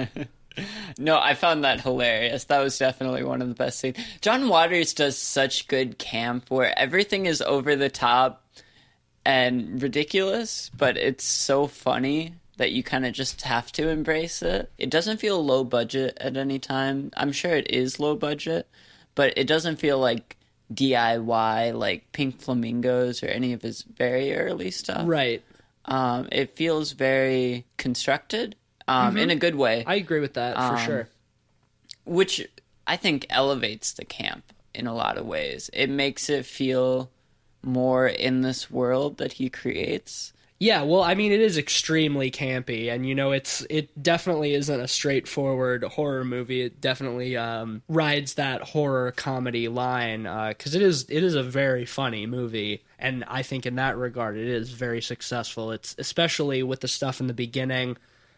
No, 0.99 1.19
I 1.19 1.35
found 1.35 1.65
that 1.65 1.81
hilarious. 1.81 2.45
That 2.45 2.63
was 2.63 2.79
definitely 2.79 3.25
one 3.25 3.41
of 3.41 3.49
the 3.49 3.55
best 3.55 3.79
scenes. 3.79 3.97
John 4.21 4.49
Waters 4.49 4.93
does 4.93 5.17
such 5.17 5.69
good 5.69 5.99
camp 5.99 6.51
where 6.51 6.79
everything 6.79 7.27
is 7.27 7.41
over 7.41 7.75
the 7.75 7.89
top 7.89 8.45
and 9.25 9.83
ridiculous, 9.83 10.71
but 10.77 10.97
it's 10.97 11.25
so 11.25 11.67
funny 11.67 12.35
that 12.59 12.73
you 12.73 12.83
kind 12.83 13.07
of 13.07 13.13
just 13.13 13.43
have 13.43 13.73
to 13.73 13.89
embrace 13.89 14.43
it. 14.43 14.71
It 14.79 14.91
doesn't 14.91 15.21
feel 15.21 15.45
low 15.45 15.65
budget 15.65 16.19
at 16.21 16.37
any 16.37 16.59
time. 16.59 17.11
I'm 17.17 17.33
sure 17.33 17.53
it 17.53 17.71
is 17.71 17.99
low 17.99 18.15
budget, 18.15 18.69
but 19.15 19.33
it 19.37 19.47
doesn't 19.47 19.77
feel 19.77 19.99
like 19.99 20.37
DIY 20.73 21.75
like 21.79 22.11
Pink 22.13 22.41
Flamingos 22.41 23.23
or 23.23 23.27
any 23.27 23.53
of 23.53 23.63
his 23.63 23.83
very 23.83 24.35
early 24.35 24.71
stuff. 24.71 25.03
Right. 25.07 25.43
Um, 25.85 26.29
it 26.33 26.55
feels 26.57 26.93
very 26.93 27.67
constructed 27.77 28.55
um, 28.89 29.17
in 29.17 29.31
a 29.31 29.37
good 29.37 29.55
way 29.57 29.83
I 29.87 29.97
agree 29.97 30.21
with 30.21 30.35
that 30.35 30.55
for 30.57 30.77
Um, 30.77 30.79
sure. 30.79 31.09
which 32.05 32.47
I 32.87 32.97
think 32.97 33.27
elevates 33.31 33.93
the 33.93 34.05
camp 34.05 34.53
in 34.75 34.87
a 34.87 34.95
lot 34.95 35.19
of 35.19 35.27
ways. 35.27 35.71
It 35.73 35.91
makes 35.91 36.29
it 36.31 36.47
feel 36.47 37.11
more 37.63 38.07
in 38.09 38.41
this 38.43 38.71
world 38.71 39.19
that 39.19 39.35
he 39.35 39.49
creates. 39.51 40.33
Yeah, 40.63 40.83
well, 40.83 41.03
I 41.03 41.17
mean, 41.17 41.33
it 41.33 41.41
is 41.41 41.59
extremely 41.59 42.31
campy, 42.31 42.89
and 42.89 43.05
you 43.05 43.17
know, 43.17 43.33
it's 43.33 43.67
it 43.69 44.01
definitely 44.01 44.55
isn't 44.55 44.81
a 44.81 44.87
straightforward 44.87 45.83
horror 45.83 46.25
movie. 46.25 46.61
It 46.61 46.81
definitely 46.81 47.37
um, 47.37 47.83
rides 47.89 48.35
that 48.35 48.63
horror 48.63 49.11
comedy 49.11 49.67
line 49.67 50.23
because 50.23 50.77
it 50.77 50.83
is 50.83 51.03
it 51.09 51.25
is 51.25 51.35
a 51.35 51.43
very 51.43 51.85
funny 51.85 52.27
movie, 52.27 52.85
and 52.97 53.25
I 53.27 53.43
think 53.43 53.67
in 53.67 53.75
that 53.75 53.97
regard, 53.97 54.37
it 54.37 54.47
is 54.47 54.71
very 54.71 55.03
successful. 55.03 55.73
It's 55.73 55.97
especially 55.99 56.63
with 56.63 56.79
the 56.79 56.87
stuff 56.87 57.19
in 57.19 57.27
the 57.27 57.35
beginning, 57.35 57.97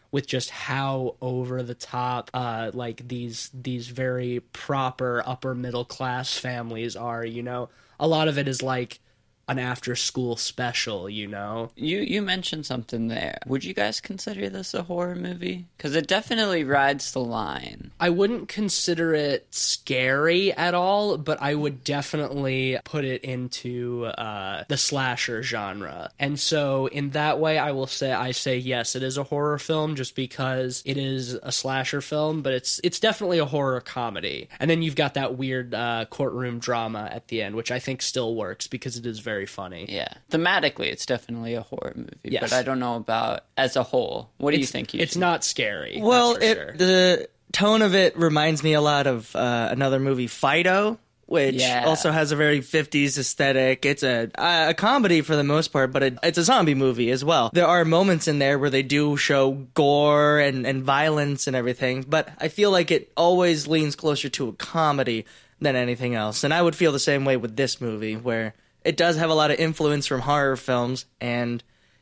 with 0.09 0.25
just 0.25 0.49
how 0.49 1.17
over 1.21 1.61
the 1.61 1.75
top, 1.75 2.31
uh, 2.33 2.71
like 2.73 3.07
these 3.07 3.51
these 3.53 3.89
very 3.89 4.39
proper 4.51 5.21
upper 5.27 5.53
middle 5.53 5.85
class 5.85 6.35
families 6.35 6.95
are. 6.95 7.23
You 7.23 7.43
know, 7.43 7.69
a 7.99 8.07
lot 8.07 8.27
of 8.27 8.39
it 8.39 8.47
is 8.47 8.63
like 8.63 8.99
an 9.47 9.59
after 9.59 9.95
school 9.95 10.35
special, 10.35 11.09
you 11.09 11.27
know? 11.27 11.69
You 11.75 11.99
you 11.99 12.21
mentioned 12.21 12.65
something 12.65 13.07
there. 13.07 13.37
Would 13.45 13.63
you 13.63 13.73
guys 13.73 14.01
consider 14.01 14.49
this 14.49 14.73
a 14.73 14.83
horror 14.83 15.15
movie? 15.15 15.65
Because 15.77 15.95
it 15.95 16.07
definitely 16.07 16.63
rides 16.63 17.11
the 17.11 17.19
line. 17.19 17.91
I 17.99 18.09
wouldn't 18.09 18.47
consider 18.49 19.13
it 19.13 19.47
scary 19.53 20.51
at 20.53 20.73
all, 20.73 21.17
but 21.17 21.41
I 21.41 21.53
would 21.55 21.83
definitely 21.83 22.77
put 22.83 23.05
it 23.05 23.23
into 23.23 24.05
uh, 24.05 24.63
the 24.67 24.77
slasher 24.77 25.43
genre. 25.43 26.11
And 26.19 26.39
so, 26.39 26.87
in 26.87 27.11
that 27.11 27.39
way, 27.39 27.57
I 27.57 27.71
will 27.71 27.87
say 27.87 28.11
I 28.11 28.31
say 28.31 28.57
yes, 28.57 28.95
it 28.95 29.03
is 29.03 29.17
a 29.17 29.23
horror 29.23 29.59
film, 29.59 29.95
just 29.95 30.15
because 30.15 30.81
it 30.85 30.97
is 30.97 31.33
a 31.35 31.51
slasher 31.51 32.01
film, 32.01 32.41
but 32.41 32.53
it's 32.53 32.79
it's 32.83 32.99
definitely 32.99 33.39
a 33.39 33.45
horror 33.45 33.81
comedy. 33.81 34.49
And 34.59 34.69
then 34.69 34.81
you've 34.81 34.95
got 34.95 35.13
that 35.15 35.37
weird 35.37 35.73
uh, 35.73 36.05
courtroom 36.09 36.59
drama 36.59 37.09
at 37.11 37.27
the 37.27 37.41
end, 37.41 37.55
which 37.55 37.71
I 37.71 37.79
think 37.79 38.01
still 38.01 38.35
works 38.35 38.67
because 38.67 38.97
it 38.97 39.05
is 39.05 39.19
very 39.19 39.34
funny. 39.45 39.87
Yeah, 39.89 40.07
thematically, 40.31 40.85
it's 40.87 41.05
definitely 41.05 41.55
a 41.55 41.61
horror 41.61 41.91
movie. 41.95 42.15
Yes. 42.23 42.41
But 42.41 42.53
I 42.53 42.63
don't 42.63 42.79
know 42.79 42.95
about 42.95 43.41
as 43.57 43.75
a 43.75 43.83
whole. 43.83 44.29
What 44.37 44.51
do 44.51 44.57
you 44.57 44.65
think? 44.65 44.93
You 44.93 45.01
It's 45.01 45.13
should- 45.13 45.19
not 45.19 45.43
scary. 45.43 45.99
Well, 46.01 46.35
it 46.37 46.55
sure. 46.55 46.73
the 46.77 47.29
tone 47.51 47.81
of 47.81 47.93
it 47.93 48.17
reminds 48.17 48.63
me 48.63 48.71
a 48.73 48.81
lot 48.81 49.05
of 49.07 49.35
uh, 49.35 49.67
another 49.71 49.99
movie, 49.99 50.27
Fido, 50.27 50.97
which 51.25 51.55
Yeah. 51.55 51.83
also 51.87 52.11
has 52.11 52.31
a 52.31 52.35
very 52.35 52.59
50s 52.61 53.17
aesthetic. 53.17 53.85
It's 53.85 54.03
a 54.03 54.29
a 54.37 54.73
comedy 54.75 55.21
for 55.21 55.35
the 55.35 55.43
most 55.43 55.69
part, 55.69 55.91
but 55.91 56.03
it, 56.03 56.17
it's 56.23 56.37
a 56.37 56.43
zombie 56.43 56.75
movie 56.75 57.09
as 57.11 57.23
well. 57.25 57.49
There 57.53 57.65
are 57.67 57.83
moments 57.83 58.27
in 58.27 58.39
there 58.39 58.59
where 58.59 58.69
they 58.69 58.83
do 58.83 59.17
show 59.17 59.51
gore 59.73 60.39
and, 60.39 60.67
and 60.67 60.83
violence 60.83 61.47
and 61.47 61.55
everything, 61.55 62.05
but 62.07 62.29
I 62.39 62.47
feel 62.49 62.69
like 62.71 62.91
it 62.91 63.11
always 63.17 63.67
leans 63.67 63.95
closer 63.95 64.29
to 64.29 64.49
a 64.49 64.53
comedy 64.53 65.25
than 65.61 65.75
anything 65.77 66.13
else. 66.13 66.43
And 66.43 66.53
I 66.53 66.61
would 66.61 66.75
feel 66.75 66.91
the 66.91 66.99
same 66.99 67.23
way 67.25 67.37
with 67.37 67.55
this 67.55 67.79
movie, 67.79 68.15
where 68.17 68.53
it 68.85 68.95
does 68.95 69.17
have 69.17 69.29
a 69.29 69.33
lot 69.33 69.51
of 69.51 69.59
influence 69.59 70.07
from 70.07 70.21
horror 70.21 70.55
films 70.55 71.05
and 71.19 71.61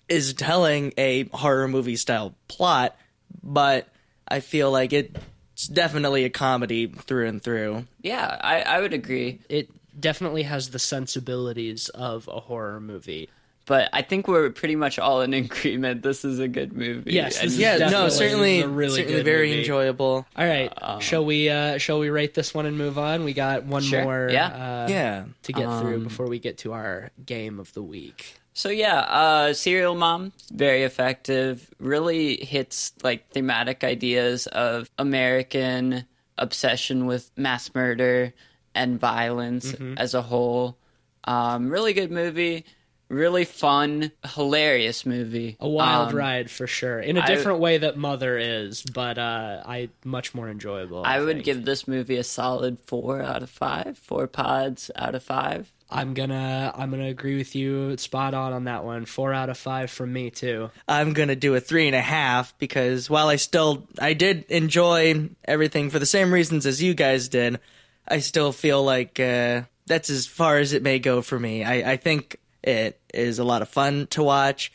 is 0.10 0.34
telling 0.34 0.93
a 0.97 1.23
horror 1.30 1.68
movie 1.68 1.95
style 1.95 2.35
plot, 2.47 2.95
but 3.41 3.88
I 4.27 4.41
feel 4.41 4.69
like 4.69 4.93
it's 4.93 5.68
definitely 5.68 6.26
a 6.26 6.30
comedy 6.30 6.88
through 6.88 7.27
and 7.27 7.41
through. 7.41 7.85
Yeah, 8.01 8.38
I, 8.41 8.61
I 8.61 8.81
would 8.81 8.93
agree. 8.93 9.39
it 9.49 9.69
definitely 9.97 10.43
has 10.43 10.69
the 10.69 10.80
sensibilities 10.80 11.89
of 11.89 12.27
a 12.27 12.39
horror 12.39 12.80
movie. 12.80 13.30
But 13.65 13.90
I 13.94 14.02
think 14.02 14.27
we're 14.27 14.49
pretty 14.49 14.76
much 14.76 14.99
all 14.99 15.22
in 15.22 15.34
agreement. 15.45 16.02
This 16.03 16.26
is 16.26 16.40
a 16.40 16.48
good 16.49 16.73
movie. 16.73 17.14
Yes, 17.14 17.38
And 17.40 17.45
this 17.48 17.53
is 17.53 17.60
Yeah, 17.60 17.77
no, 17.77 17.90
Definitely 17.90 18.10
certainly, 18.11 18.61
a 18.61 18.68
really 18.68 18.90
certainly 19.02 19.14
good 19.19 19.26
very 19.26 19.48
movie. 19.49 19.60
enjoyable. 19.61 20.26
All 20.35 20.45
right, 20.45 20.72
Um, 20.81 20.99
shall 20.99 21.23
we? 21.23 21.49
Uh, 21.49 21.77
shall 21.77 21.99
we 21.99 22.10
rate 22.10 22.34
this 22.34 22.53
one 22.53 22.65
and 22.65 22.77
move 22.77 22.98
on? 22.99 23.23
We 23.23 23.34
got 23.34 23.64
one 23.64 23.81
Sure, 23.84 24.03
more. 24.03 24.30
yeah. 24.31 24.48
uh, 24.48 24.88
Yeah, 24.90 25.23
To 25.44 25.53
get 25.53 25.64
through 25.80 25.95
Um, 25.95 26.03
before 26.03 26.27
we 26.27 26.40
get 26.40 26.57
to 26.60 26.73
our 26.73 27.11
game 27.26 27.60
of 27.60 27.73
the 27.73 27.81
week. 27.84 28.35
So 28.56 28.69
yeah, 28.69 28.99
uh, 28.99 29.53
Serial 29.53 29.95
Mom, 29.95 30.31
very 30.52 30.84
effective. 30.84 31.69
Really 31.80 32.35
hits 32.44 32.94
like 33.02 33.30
thematic 33.31 33.84
ideas 33.84 34.45
of 34.48 34.90
American 34.99 36.06
obsession 36.38 37.06
with 37.06 37.31
mass 37.38 37.73
murder 37.73 38.34
and 38.76 38.99
violence 38.99 39.72
Mm-hmm. 39.72 39.98
as 39.98 40.14
a 40.14 40.22
whole. 40.22 40.77
Um, 41.23 41.69
really 41.69 41.94
good 41.94 42.11
movie. 42.11 42.65
Really 43.09 43.45
fun, 43.45 44.11
hilarious 44.25 45.05
movie. 45.05 45.55
A 45.59 45.67
wild 45.67 46.09
Um, 46.09 46.15
ride 46.15 46.49
for 46.49 46.65
sure, 46.65 46.99
in 46.99 47.17
a 47.17 47.25
different 47.27 47.59
way 47.59 47.77
that 47.77 47.95
Mother 47.97 48.38
is, 48.39 48.81
but 48.84 49.17
uh, 49.19 49.61
I 49.65 49.89
much 50.03 50.34
more 50.34 50.49
enjoyable. 50.49 51.03
I, 51.05 51.17
I 51.17 51.19
would 51.19 51.35
think. 51.38 51.45
give 51.45 51.65
this 51.65 51.88
movie 51.88 52.17
a 52.17 52.23
solid 52.23 52.80
four 52.80 53.21
out 53.21 53.43
of 53.43 53.49
five. 53.51 53.97
Four 53.99 54.25
pods 54.27 54.89
out 54.95 55.13
of 55.15 55.21
five. 55.21 55.71
I'm 55.91 56.15
gonna. 56.15 56.73
I'm 56.75 56.89
gonna 56.89 57.09
agree 57.09 57.38
with 57.38 57.53
you. 57.53 57.95
Spot 57.97 58.34
on 58.34 58.51
on 58.51 58.63
that 58.63 58.84
one. 58.84 59.05
Four 59.05 59.31
out 59.31 59.49
of 59.51 59.59
five 59.59 59.91
from 59.91 60.11
me 60.11 60.31
too. 60.31 60.71
I'm 60.88 61.13
gonna 61.13 61.35
do 61.35 61.53
a 61.53 61.59
three 61.59 61.85
and 61.85 61.95
a 61.95 62.01
half 62.01 62.57
because 62.57 63.11
while 63.11 63.27
I 63.27 63.35
still 63.35 63.88
I 63.99 64.13
did 64.13 64.45
enjoy 64.49 65.30
everything 65.45 65.91
for 65.91 65.99
the 65.99 66.07
same 66.07 66.34
reasons 66.34 66.65
as 66.65 66.81
you 66.81 66.95
guys 66.95 67.27
did, 67.30 67.59
I 68.07 68.19
still 68.19 68.51
feel 68.51 68.84
like 68.84 69.19
uh, 69.19 69.63
that's 69.85 70.09
as 70.09 70.25
far 70.25 70.57
as 70.57 70.73
it 70.73 70.81
may 70.81 70.97
go 70.97 71.21
for 71.21 71.39
me. 71.39 71.63
I, 71.63 71.91
I 71.91 71.97
think 71.97 72.38
it 72.64 72.99
is 73.14 73.40
a 73.40 73.44
lot 73.44 73.61
of 73.61 73.69
fun 73.69 74.07
to 74.11 74.23
watch, 74.23 74.72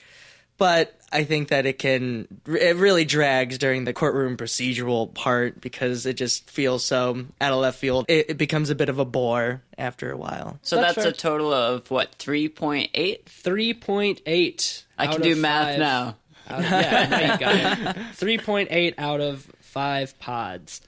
but 0.56 0.98
I 1.10 1.24
think 1.24 1.48
that 1.48 1.65
it 1.65 1.78
can 1.78 2.28
it 2.47 2.77
really 2.77 3.05
drags 3.05 3.56
during 3.56 3.85
the 3.85 3.93
courtroom 3.93 4.36
procedural 4.36 5.12
part 5.12 5.60
because 5.60 6.05
it 6.05 6.15
just 6.15 6.51
feels 6.51 6.85
so 6.85 7.24
out 7.40 7.52
of 7.52 7.60
left 7.60 7.78
field. 7.78 8.05
It, 8.09 8.31
it 8.31 8.39
becomes 8.39 8.69
a 8.69 8.74
bit 8.74 8.89
of 8.89 8.98
a 8.98 9.05
bore 9.05 9.62
after 9.78 10.12
a 10.12 10.16
while. 10.16 10.59
So 10.62 10.77
That's 10.77 10.97
that's, 10.97 11.06
a 11.09 11.12
total 11.12 11.52
of 11.52 11.90
what 11.90 12.15
three 12.16 12.48
point 12.48 12.90
eight. 12.94 13.27
Three 13.28 13.73
point 13.73 14.20
eight. 14.27 14.85
I 14.98 15.06
can 15.06 15.23
do 15.23 15.35
math 15.36 15.78
now. 15.78 16.16
Out, 16.51 16.62
yeah, 16.62 17.06
now 17.09 17.32
you 17.32 17.39
got 17.39 17.97
it. 17.97 18.02
Three 18.15 18.39
point 18.39 18.69
eight 18.70 18.94
out 18.98 19.20
of 19.20 19.51
five 19.60 20.19
pods. 20.19 20.81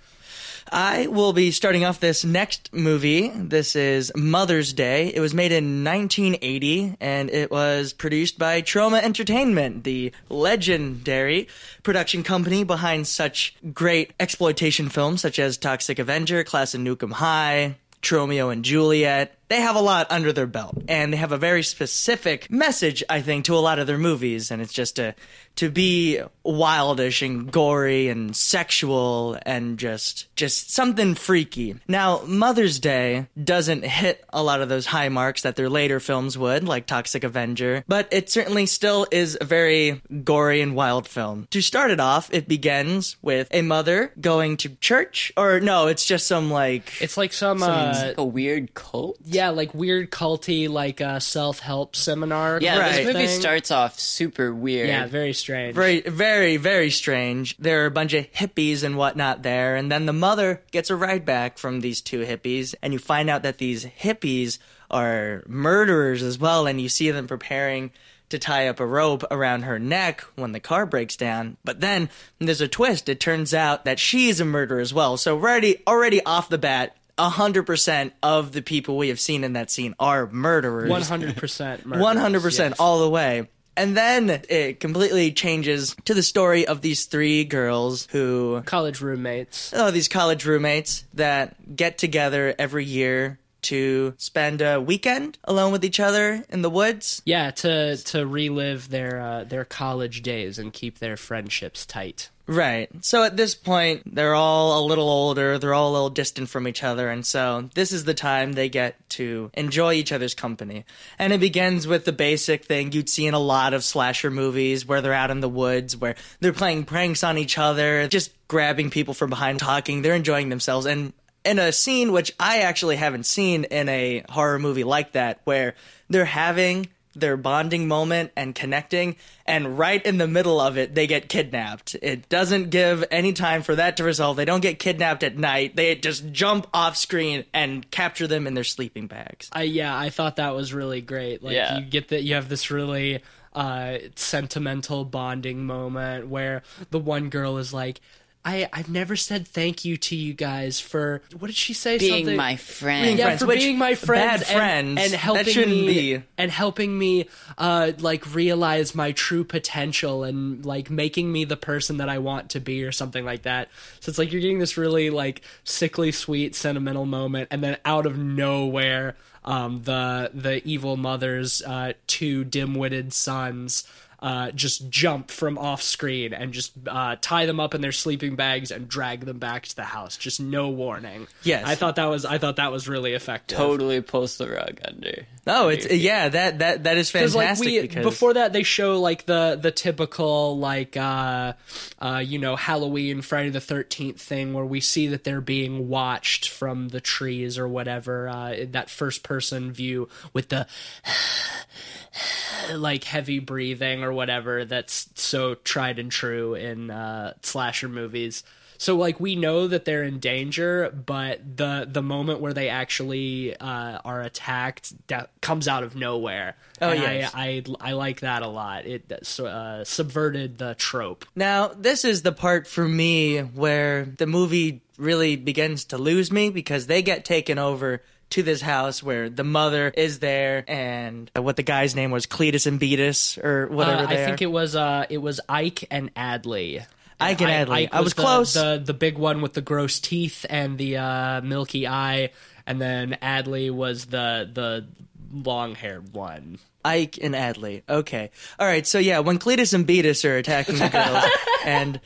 I 0.73 1.09
will 1.09 1.33
be 1.33 1.51
starting 1.51 1.85
off 1.85 1.99
this 1.99 2.25
next 2.25 2.73
movie. 2.73 3.29
This 3.29 3.75
is 3.75 4.13
Mother's 4.15 4.73
Day. 4.73 5.13
It 5.13 5.19
was 5.19 5.35
made 5.35 5.51
in 5.51 5.83
1980 5.83 6.97
and 7.01 7.29
it 7.29 7.51
was 7.51 7.93
produced 7.93 8.39
by 8.39 8.63
Troma 8.63 9.03
Entertainment, 9.03 9.83
the 9.83 10.13
legendary 10.29 11.49
production 11.83 12.23
company 12.23 12.63
behind 12.63 13.09
such 13.09 13.57
great 13.75 14.13
exploitation 14.21 14.89
films 14.89 15.21
such 15.21 15.41
as 15.41 15.57
Toxic 15.57 15.99
Avenger, 15.99 16.45
Class 16.45 16.73
of 16.73 16.83
Nuke 16.83 17.03
'Em 17.03 17.11
High, 17.13 17.75
Tromeo 18.01 18.53
and 18.53 18.65
Juliet. 18.65 19.40
They 19.51 19.61
have 19.61 19.77
a 19.77 19.81
lot 19.81 20.07
under 20.11 20.33
their 20.33 20.47
belt, 20.47 20.79
and 20.89 21.13
they 21.13 21.17
have 21.19 21.33
a 21.33 21.37
very 21.37 21.63
specific 21.65 22.49
message, 22.51 23.03
I 23.11 23.21
think, 23.21 23.45
to 23.47 23.55
a 23.57 23.61
lot 23.61 23.79
of 23.81 23.87
their 23.87 23.99
movies, 23.99 24.51
and 24.51 24.63
it's 24.63 24.73
just 24.73 24.97
to 24.97 25.15
to 25.57 25.69
be 25.69 26.21
wildish 26.47 27.27
and 27.27 27.51
gory 27.51 28.09
and 28.09 28.35
sexual 28.37 29.37
and 29.45 29.77
just 29.77 30.35
just 30.37 30.71
something 30.73 31.17
freaky. 31.17 31.75
Now, 31.89 32.23
Mother's 32.25 32.79
Day 32.79 33.27
doesn't 33.43 33.85
hit 33.85 34.25
a 34.33 34.43
lot 34.43 34.61
of 34.63 34.69
those 34.69 34.87
high 34.87 35.09
marks 35.09 35.43
that 35.43 35.57
their 35.57 35.69
later 35.69 35.99
films 35.99 36.39
would, 36.39 36.63
like 36.65 36.87
Toxic 36.87 37.25
Avenger, 37.25 37.83
but 37.89 38.07
it 38.13 38.31
certainly 38.31 38.67
still 38.67 39.07
is 39.11 39.37
a 39.41 39.45
very 39.45 40.01
gory 40.23 40.61
and 40.61 40.77
wild 40.77 41.09
film. 41.09 41.49
To 41.51 41.61
start 41.61 41.91
it 41.91 41.99
off, 42.01 42.33
it 42.33 42.47
begins 42.47 43.17
with 43.21 43.49
a 43.51 43.63
mother 43.63 44.13
going 44.21 44.57
to 44.59 44.69
church, 44.77 45.33
or 45.37 45.59
no, 45.59 45.89
it's 45.89 46.05
just 46.05 46.29
some 46.29 46.51
like 46.53 47.03
It's 47.03 47.17
like 47.17 47.33
some, 47.33 47.59
It's 47.59 47.67
uh, 47.67 48.05
like 48.09 48.19
a 48.19 48.25
weird 48.25 48.75
cult. 48.75 49.19
yeah, 49.25 49.40
like 49.49 49.75
weird 49.75 50.11
culty, 50.11 50.69
like 50.69 51.01
uh, 51.01 51.19
self 51.19 51.59
help 51.59 51.97
seminar. 51.97 52.59
Yeah, 52.61 52.79
Right. 52.79 52.93
this 52.97 53.07
movie 53.07 53.27
thing. 53.27 53.41
starts 53.41 53.71
off 53.71 53.99
super 53.99 54.55
weird. 54.55 54.87
Yeah, 54.89 55.07
very 55.07 55.33
strange. 55.33 55.75
very 55.75 56.01
very 56.03 56.59
very 56.59 56.91
strange 56.91 57.57
there 57.57 57.83
are 57.83 57.87
a 57.87 57.91
bunch 57.91 58.13
of 58.13 58.31
hippies 58.33 58.85
and 58.85 58.97
whatnot 58.97 59.43
there 59.43 59.75
and 59.77 59.91
then 59.91 60.05
the 60.07 60.13
mother 60.13 60.63
gets 60.71 60.91
a 60.91 60.97
ride 60.97 61.25
back 61.25 61.57
from 61.59 61.81
these 61.81 62.01
two 62.03 62.21
hippies 62.25 62.75
and 62.83 62.93
you 62.93 62.99
find 62.99 63.31
out 63.31 63.43
that 63.43 63.57
these 63.59 63.85
hippies 63.87 64.59
are 64.91 65.43
murderers 65.47 66.23
as 66.23 66.39
well 66.39 66.67
and 66.67 66.81
you 66.81 66.89
see 66.89 67.11
them 67.11 67.27
preparing 67.27 67.91
to 68.29 68.39
tie 68.39 68.69
up 68.69 68.79
a 68.81 68.87
rope 68.87 69.25
around 69.31 69.63
her 69.63 69.79
neck 69.79 70.21
when 70.37 70.53
the 70.53 70.61
car 70.61 70.87
breaks 70.87 71.17
down 71.17 71.57
but 71.65 71.81
then 71.81 72.09
there's 72.39 72.61
a 72.61 72.69
twist 72.69 73.09
it 73.09 73.19
turns 73.21 73.53
out 73.55 73.85
that 73.85 73.99
she's 73.99 74.39
a 74.41 74.45
murderer 74.45 74.81
as 74.81 74.95
well 74.95 75.17
so 75.17 75.37
already 75.37 75.77
already 75.87 76.25
off 76.25 76.49
the 76.49 76.59
bat 76.59 76.97
100% 77.29 78.13
of 78.23 78.53
the 78.53 78.63
people 78.63 78.97
we 78.97 79.09
have 79.09 79.21
seen 79.21 79.45
in 79.45 79.53
that 79.55 79.71
scene 79.71 79.95
are 79.99 80.27
murderers 80.27 80.89
One 80.91 81.03
hundred 81.03 81.37
percent. 81.37 81.87
one 81.87 82.17
hundred 82.17 82.43
percent 82.43 82.77
all 82.79 83.01
the 83.01 83.11
way. 83.11 83.49
And 83.77 83.97
then 83.97 84.43
it 84.49 84.81
completely 84.81 85.33
changes 85.33 85.97
to 86.05 86.13
the 86.13 86.23
story 86.23 86.67
of 86.67 86.83
these 86.83 87.07
three 87.07 87.45
girls 87.45 88.07
who, 88.11 88.63
College 88.67 89.01
roommates. 89.01 89.73
oh, 89.75 89.91
these 89.91 90.09
college 90.09 90.45
roommates 90.45 91.05
that 91.15 91.77
get 91.77 91.97
together 91.97 92.55
every 92.59 92.85
year 92.85 93.39
to 93.63 94.15
spend 94.19 94.61
a 94.61 94.81
weekend 94.81 95.39
alone 95.45 95.71
with 95.73 95.85
each 95.85 96.01
other 96.01 96.45
in 96.49 96.63
the 96.63 96.71
woods. 96.71 97.23
Yeah, 97.25 97.51
to 97.53 97.97
to 97.97 98.27
relive 98.27 98.89
their 98.91 99.21
uh, 99.21 99.45
their 99.45 99.65
college 99.65 100.23
days 100.23 100.59
and 100.59 100.73
keep 100.73 100.99
their 100.99 101.17
friendships 101.17 101.87
tight. 101.87 102.31
Right. 102.51 102.91
So 103.05 103.23
at 103.23 103.37
this 103.37 103.55
point, 103.55 104.13
they're 104.13 104.35
all 104.35 104.85
a 104.85 104.85
little 104.85 105.09
older, 105.09 105.57
they're 105.57 105.73
all 105.73 105.91
a 105.91 105.93
little 105.93 106.11
distant 106.11 106.49
from 106.49 106.67
each 106.67 106.83
other, 106.83 107.09
and 107.09 107.25
so 107.25 107.69
this 107.77 107.93
is 107.93 108.03
the 108.03 108.13
time 108.13 108.55
they 108.55 108.69
get 108.69 108.97
to 109.11 109.53
enjoy 109.55 109.95
each 109.95 110.11
other's 110.11 110.35
company. 110.35 110.85
And 111.17 111.33
it 111.33 111.39
begins 111.39 111.87
with 111.87 112.07
the 112.07 112.13
basic 112.13 112.65
thing 112.65 112.91
you'd 112.91 113.09
see 113.09 113.29
in 113.29 113.35
a 113.35 113.39
lot 113.39 113.73
of 113.73 113.85
slasher 113.85 114.33
movies 114.33 114.85
where 114.85 115.01
they're 115.01 115.13
out 115.13 115.31
in 115.31 115.39
the 115.39 115.49
woods, 115.49 115.97
where 115.97 116.17
they're 116.41 116.53
playing 116.53 116.87
pranks 116.87 117.23
on 117.23 117.39
each 117.39 117.57
other, 117.57 118.09
just 118.09 118.33
grabbing 118.49 118.91
people 118.91 119.15
from 119.15 119.31
behind, 119.31 119.61
talking, 119.61 120.03
they're 120.03 120.17
enjoying 120.17 120.49
themselves. 120.49 120.87
And 120.87 121.13
in 121.45 121.61
a 121.61 121.71
scene 121.71 122.11
which 122.11 122.35
I 122.41 122.63
actually 122.63 122.97
haven't 122.97 123.27
seen 123.27 123.63
in 123.63 123.89
a 123.89 124.25
horror 124.29 124.59
movie 124.59 124.83
like 124.83 125.13
that, 125.13 125.41
where 125.45 125.77
they're 126.09 126.25
having 126.25 126.89
their 127.15 127.37
bonding 127.37 127.89
moment 127.89 128.31
and 128.37 128.55
connecting 128.55 129.17
and 129.47 129.79
right 129.79 130.05
in 130.07 130.19
the 130.19 130.29
middle 130.29 130.61
of 130.61 130.79
it 130.79 130.95
they 130.95 131.07
get 131.07 131.29
kidnapped 131.29 131.97
it 132.03 132.29
doesn't 132.29 132.71
give 132.71 133.05
any 133.11 133.33
time 133.33 133.63
for 133.63 133.75
that 133.75 133.97
to 133.97 134.05
resolve 134.05 134.37
they 134.37 134.45
don't 134.45 134.61
get 134.61 134.79
kidnapped 134.79 135.23
at 135.25 135.37
night 135.37 135.75
they 135.75 135.95
just 135.97 136.31
jump 136.31 136.67
off 136.73 136.97
screen 136.97 137.45
and 137.53 137.91
capture 137.91 138.27
them 138.29 138.47
in 138.47 138.55
their 138.55 138.63
sleeping 138.65 139.07
bags 139.07 139.49
I 139.53 139.63
yeah, 139.65 139.97
I 139.97 140.11
thought 140.11 140.37
that 140.37 140.55
was 140.55 140.73
really 140.73 141.01
great. 141.01 141.43
Like 141.43 141.55
Yeah. 141.55 141.79
you 141.79 141.85
get 141.85 142.09
that 142.09 142.23
you 142.23 142.35
have 142.35 142.49
this 142.49 142.71
really 142.71 143.21
uh 143.53 143.99
sentimental 144.15 145.05
bonding 145.05 145.67
moment 145.67 146.29
where 146.29 146.63
the 146.91 146.99
one 146.99 147.31
girl 147.31 147.59
is 147.59 147.73
like 147.75 148.01
I, 148.43 148.69
I've 148.73 148.89
never 148.89 149.17
said 149.17 149.47
thank 149.47 149.85
you 149.85 149.99
to 149.99 150.17
you 150.17 150.33
guys 150.33 150.81
for 150.81 151.21
what 151.39 151.49
did 151.49 151.57
she 151.57 151.75
say? 151.75 151.99
Being 151.99 152.25
Something- 152.25 152.37
my 152.37 152.57
friend. 152.57 153.05
Being 153.05 153.19
yeah, 153.19 153.25
friends, 153.25 153.41
for 153.43 153.47
which- 153.49 153.59
being 153.59 153.77
my 153.77 153.95
friend, 153.95 154.41
bad 154.41 154.47
friends, 154.47 154.89
and, 154.89 154.99
and 154.99 155.13
helping 155.13 155.45
shouldn't 155.45 155.77
me 155.77 156.17
be. 156.17 156.23
and 156.39 156.51
helping 156.51 156.99
me 156.99 157.29
uh 157.59 157.93
like 157.99 158.35
realize 158.35 158.95
my 158.95 159.13
true 159.13 159.45
potential 159.45 160.25
and 160.25 160.65
like 160.65 160.89
making 160.91 161.31
me 161.31 161.45
the 161.45 161.57
person 161.59 161.99
that 161.99 162.09
I 162.09 162.19
want 162.19 162.51
to 162.51 162.61
be 162.61 162.83
or 162.83 162.93
something 162.93 163.27
like 163.27 163.43
that. 163.43 163.69
So 164.01 164.09
it's 164.09 164.19
like 164.19 164.33
you're 164.33 164.41
getting 164.41 164.59
this 164.59 164.79
really 164.79 165.11
like 165.11 165.43
sickly 165.65 166.11
sweet 166.11 166.55
sentimental 166.55 167.05
moment 167.05 167.49
and 167.51 167.63
then 167.63 167.77
out 167.85 168.07
of 168.07 168.17
nowhere 168.17 169.17
um 169.45 169.83
the 169.85 170.31
the 170.35 170.67
evil 170.67 170.97
mother's 170.97 171.61
uh 171.63 171.93
two 172.07 172.45
dim-witted 172.45 173.13
sons 173.13 173.87
uh, 174.23 174.51
just 174.51 174.89
jump 174.91 175.31
from 175.31 175.57
off 175.57 175.83
screen 175.83 176.33
and 176.35 176.53
just 176.53 176.73
uh, 176.87 177.17
tie 177.21 177.47
them 177.47 177.59
up 177.59 177.75
in 177.75 177.81
their 177.81 177.93
sleeping 177.93 178.37
bags 178.37 178.71
and 178.71 178.89
drag 178.89 179.25
them 179.25 179.39
back 179.39 179.67
to 179.67 179.77
the 179.77 179.85
house. 179.85 180.17
Just 180.17 180.41
no 180.41 180.69
warning. 180.69 181.27
Yes. 181.43 181.65
I 181.67 181.75
thought 181.75 181.97
that 181.97 182.07
was 182.07 182.25
I 182.25 182.39
thought 182.39 182.57
that 182.57 182.71
was 182.73 182.89
really 182.89 183.15
effective. 183.15 183.57
Totally 183.57 184.01
pulls 184.01 184.37
the 184.37 184.49
rug 184.51 184.81
under. 184.85 185.27
oh 185.47 185.69
it's 185.69 185.91
yeah 185.91 186.29
that 186.29 186.59
that 186.59 186.85
that 186.85 186.99
is 186.99 187.11
Because 187.11 187.33
fantastic 187.33 187.65
like 187.67 187.73
we 187.73 187.81
because 187.81 188.05
before 188.05 188.35
that 188.35 188.53
they 188.53 188.63
show 188.63 189.01
like 189.01 189.25
the 189.25 189.59
the 189.61 189.71
typical 189.71 190.59
like 190.59 190.97
uh 190.97 191.55
uh 191.99 192.23
you 192.25 192.39
know 192.39 192.57
Halloween 192.57 193.23
Friday 193.23 193.49
the 193.49 193.61
Thirteenth 193.61 194.21
thing 194.21 194.53
where 194.53 194.67
we 194.67 194.81
see 194.81 195.07
that 195.09 195.25
they're 195.25 195.41
being 195.41 195.89
watched 195.89 196.49
from 196.49 196.89
the 196.89 197.01
trees 197.01 197.59
or 197.59 197.67
whatever 197.67 198.29
uh 198.29 198.55
that 198.69 198.91
first 198.91 199.23
person 199.23 199.73
view 199.73 200.09
with 200.35 200.51
the 200.51 200.67
like 202.75 203.05
heavy 203.05 203.39
breathing 203.39 204.03
or 204.03 204.10
whatever 204.13 204.65
that's 204.65 205.09
so 205.15 205.55
tried 205.55 205.99
and 205.99 206.11
true 206.11 206.55
in 206.55 206.91
uh 206.91 207.35
slasher 207.43 207.89
movies. 207.89 208.43
So 208.81 208.97
like 208.97 209.21
we 209.21 209.37
know 209.37 209.67
that 209.67 209.85
they're 209.85 210.05
in 210.05 210.21
danger, 210.21 210.91
but 210.91 211.59
the 211.59 211.87
the 211.87 212.01
moment 212.01 212.41
where 212.41 212.55
they 212.55 212.71
actually 212.71 213.55
uh, 213.55 213.99
are 214.03 214.23
attacked 214.23 214.95
that 215.09 215.29
comes 215.43 215.69
out 215.69 215.83
of 215.83 215.95
nowhere. 215.95 216.57
Oh, 216.81 216.91
yeah. 216.91 217.29
I, 217.35 217.63
I 217.79 217.91
I 217.91 217.93
like 217.93 218.21
that 218.21 218.41
a 218.41 218.49
lot. 218.49 218.87
It 218.87 219.13
uh, 219.39 219.85
subverted 219.85 220.57
the 220.57 220.75
trope. 220.77 221.27
Now, 221.37 221.69
this 221.69 222.07
is 222.07 222.23
the 222.23 222.33
part 222.33 222.67
for 222.67 222.89
me 222.89 223.41
where 223.41 224.07
the 224.07 224.27
movie 224.27 224.81
really 224.97 225.37
begins 225.37 225.85
to 225.87 225.99
lose 225.99 226.33
me 226.33 226.49
because 226.49 226.87
they 226.87 227.03
get 227.03 227.27
taken 227.27 227.59
over 227.59 228.03
to 228.31 228.43
this 228.43 228.61
house 228.61 229.03
where 229.03 229.29
the 229.29 229.45
mother 229.45 229.89
is 229.89 230.19
there 230.21 230.65
and 230.69 231.31
what 231.37 231.57
the 231.57 231.63
guy's 231.63 231.95
name 231.95 232.11
was 232.11 232.27
Cletus 232.27 232.67
and 232.67 232.79
Beatus 232.81 233.39
or 233.39 233.67
whatever 233.69 234.05
Uh, 234.05 234.09
I 234.09 234.17
think 234.17 234.41
are. 234.41 234.45
it 234.45 234.51
was 234.51 234.77
uh 234.77 235.07
it 235.11 235.19
was 235.19 235.41
Ike 235.49 235.85
and 235.91 236.15
Adley. 236.15 236.85
Ike 237.21 237.41
and 237.43 237.69
Adley. 237.69 237.73
Ike 237.85 237.89
I 237.95 238.01
was 238.01 238.15
the, 238.15 238.23
close. 238.23 238.55
The 238.55 238.83
the 238.85 238.95
big 238.95 239.19
one 239.19 239.43
with 239.43 239.53
the 239.55 239.61
gross 239.61 240.01
teeth 240.01 240.47
and 240.49 240.79
the 240.79 240.97
uh, 240.97 241.41
milky 241.43 241.87
eye, 241.87 242.31
and 242.67 242.81
then 242.81 243.19
Adley 243.21 243.71
was 243.71 244.07
the 244.07 244.49
the 244.51 244.87
long 245.33 245.75
haired 245.75 246.15
one. 246.15 246.59
Ike 246.83 247.19
and 247.23 247.35
Adley. 247.35 247.83
Okay. 247.89 248.31
All 248.59 248.67
right. 248.67 248.87
So 248.87 248.99
yeah, 248.99 249.19
when 249.19 249.39
Cletus 249.39 249.75
and 249.75 249.87
Beatus 249.87 250.25
are 250.25 250.39
attacking 250.39 250.77
the 250.77 250.89
girls, 250.89 251.25
and 251.67 252.01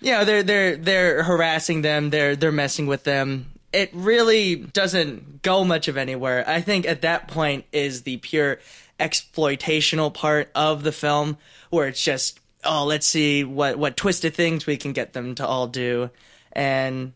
you 0.00 0.12
know 0.12 0.24
they're 0.24 0.42
they're 0.42 0.76
they're 0.76 1.22
harassing 1.22 1.82
them, 1.82 2.08
they're 2.08 2.34
they're 2.34 2.50
messing 2.52 2.86
with 2.86 3.04
them. 3.04 3.52
It 3.72 3.90
really 3.92 4.56
doesn't 4.56 5.42
go 5.42 5.64
much 5.64 5.88
of 5.88 5.96
anywhere. 5.96 6.44
I 6.46 6.60
think 6.60 6.86
at 6.86 7.02
that 7.02 7.28
point 7.28 7.64
is 7.72 8.02
the 8.02 8.16
pure 8.18 8.58
exploitational 8.98 10.12
part 10.12 10.50
of 10.54 10.82
the 10.82 10.92
film, 10.92 11.36
where 11.70 11.88
it's 11.88 12.02
just 12.02 12.40
oh, 12.64 12.84
let's 12.84 13.06
see 13.06 13.44
what 13.44 13.78
what 13.78 13.96
twisted 13.96 14.34
things 14.34 14.66
we 14.66 14.76
can 14.76 14.92
get 14.92 15.12
them 15.12 15.34
to 15.36 15.46
all 15.46 15.66
do, 15.66 16.10
and 16.52 17.12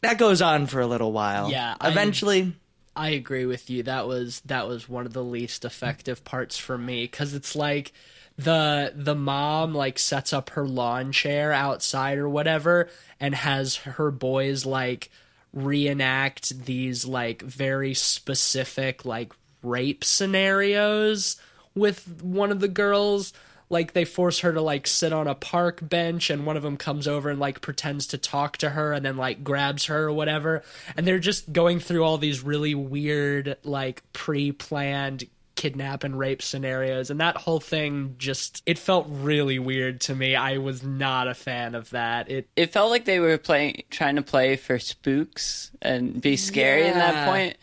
that 0.00 0.18
goes 0.18 0.42
on 0.42 0.66
for 0.66 0.80
a 0.80 0.86
little 0.86 1.12
while. 1.12 1.50
Yeah, 1.50 1.76
Eventually. 1.82 2.54
I 2.96 3.10
agree 3.10 3.46
with 3.46 3.70
you. 3.70 3.84
That 3.84 4.08
was 4.08 4.40
that 4.46 4.66
was 4.66 4.88
one 4.88 5.06
of 5.06 5.12
the 5.12 5.24
least 5.24 5.64
effective 5.64 6.24
parts 6.24 6.58
for 6.58 6.76
me 6.76 7.04
because 7.04 7.34
it's 7.34 7.54
like 7.54 7.92
the 8.36 8.92
the 8.94 9.14
mom 9.14 9.74
like 9.74 9.98
sets 9.98 10.32
up 10.32 10.50
her 10.50 10.66
lawn 10.66 11.12
chair 11.12 11.52
outside 11.52 12.18
or 12.18 12.28
whatever 12.28 12.88
and 13.18 13.34
has 13.34 13.76
her 13.76 14.10
boys 14.10 14.66
like 14.66 15.10
reenact 15.52 16.64
these 16.64 17.04
like 17.04 17.42
very 17.42 17.94
specific 17.94 19.04
like 19.04 19.32
rape 19.62 20.04
scenarios 20.04 21.36
with 21.74 22.22
one 22.22 22.50
of 22.50 22.60
the 22.60 22.68
girls. 22.68 23.32
Like 23.68 23.92
they 23.92 24.04
force 24.04 24.40
her 24.40 24.52
to 24.52 24.60
like 24.60 24.88
sit 24.88 25.12
on 25.12 25.28
a 25.28 25.34
park 25.34 25.78
bench 25.80 26.28
and 26.28 26.44
one 26.44 26.56
of 26.56 26.64
them 26.64 26.76
comes 26.76 27.06
over 27.06 27.30
and 27.30 27.38
like 27.38 27.60
pretends 27.60 28.08
to 28.08 28.18
talk 28.18 28.56
to 28.58 28.70
her 28.70 28.92
and 28.92 29.04
then 29.04 29.16
like 29.16 29.44
grabs 29.44 29.84
her 29.84 30.06
or 30.06 30.12
whatever. 30.12 30.64
And 30.96 31.06
they're 31.06 31.20
just 31.20 31.52
going 31.52 31.78
through 31.78 32.02
all 32.02 32.18
these 32.18 32.42
really 32.42 32.74
weird 32.74 33.56
like 33.62 34.02
pre-planned 34.12 35.24
kidnap 35.60 36.04
and 36.04 36.18
rape 36.18 36.40
scenarios 36.40 37.10
and 37.10 37.20
that 37.20 37.36
whole 37.36 37.60
thing 37.60 38.14
just 38.16 38.62
it 38.64 38.78
felt 38.78 39.06
really 39.10 39.58
weird 39.58 40.00
to 40.00 40.14
me 40.14 40.34
i 40.34 40.56
was 40.56 40.82
not 40.82 41.28
a 41.28 41.34
fan 41.34 41.74
of 41.74 41.90
that 41.90 42.30
it 42.30 42.48
It 42.56 42.72
felt 42.72 42.90
like 42.90 43.04
they 43.04 43.20
were 43.20 43.38
playing, 43.38 43.82
trying 43.90 44.16
to 44.16 44.22
play 44.22 44.56
for 44.56 44.78
spooks 44.78 45.70
and 45.82 46.20
be 46.20 46.36
scary 46.36 46.86
in 46.86 46.94
that 46.94 47.28
point. 47.28 47.56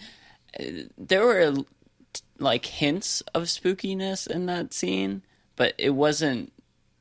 There 0.97 1.25
were 1.25 1.55
like 2.39 2.65
hints 2.65 3.21
of 3.33 3.43
spookiness 3.43 4.27
in 4.27 4.47
that 4.47 4.73
scene, 4.73 5.21
but 5.55 5.73
it 5.77 5.91
wasn't 5.91 6.51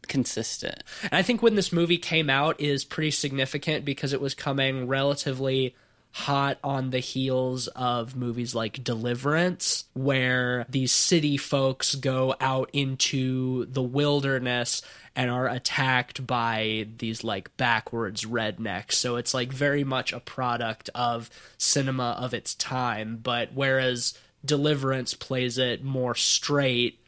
consistent. 0.09 0.82
And 1.02 1.14
I 1.14 1.23
think 1.23 1.43
when 1.43 1.56
this 1.56 1.73
movie 1.73 1.98
came 1.98 2.31
out 2.31 2.60
is 2.60 2.85
pretty 2.85 3.10
significant 3.10 3.85
because 3.85 4.12
it 4.12 4.20
was 4.20 4.35
coming 4.35 4.86
relatively 4.86 5.74
hot 6.16 6.59
on 6.64 6.88
the 6.88 6.98
heels 6.98 7.68
of 7.76 8.16
movies 8.16 8.55
like 8.55 8.82
Deliverance, 8.82 9.84
where 9.93 10.64
these 10.66 10.90
city 10.90 11.36
folks 11.36 11.94
go 11.94 12.34
out 12.40 12.70
into 12.72 13.66
the 13.66 13.82
wilderness 13.82 14.80
and 15.14 15.30
are 15.30 15.47
attacked 15.47 16.26
by 16.26 16.86
these 16.97 17.22
like 17.22 17.55
backwards 17.59 18.24
rednecks. 18.24 18.93
So 18.93 19.16
it's 19.16 19.34
like 19.34 19.52
very 19.52 19.84
much 19.84 20.14
a 20.14 20.20
product 20.20 20.88
of 20.94 21.28
cinema 21.59 22.16
of 22.18 22.32
its 22.32 22.55
time. 22.55 23.20
But 23.22 23.51
whereas 23.52 24.18
Deliverance 24.43 25.12
plays 25.12 25.59
it 25.59 25.84
more 25.84 26.14
straight, 26.14 26.98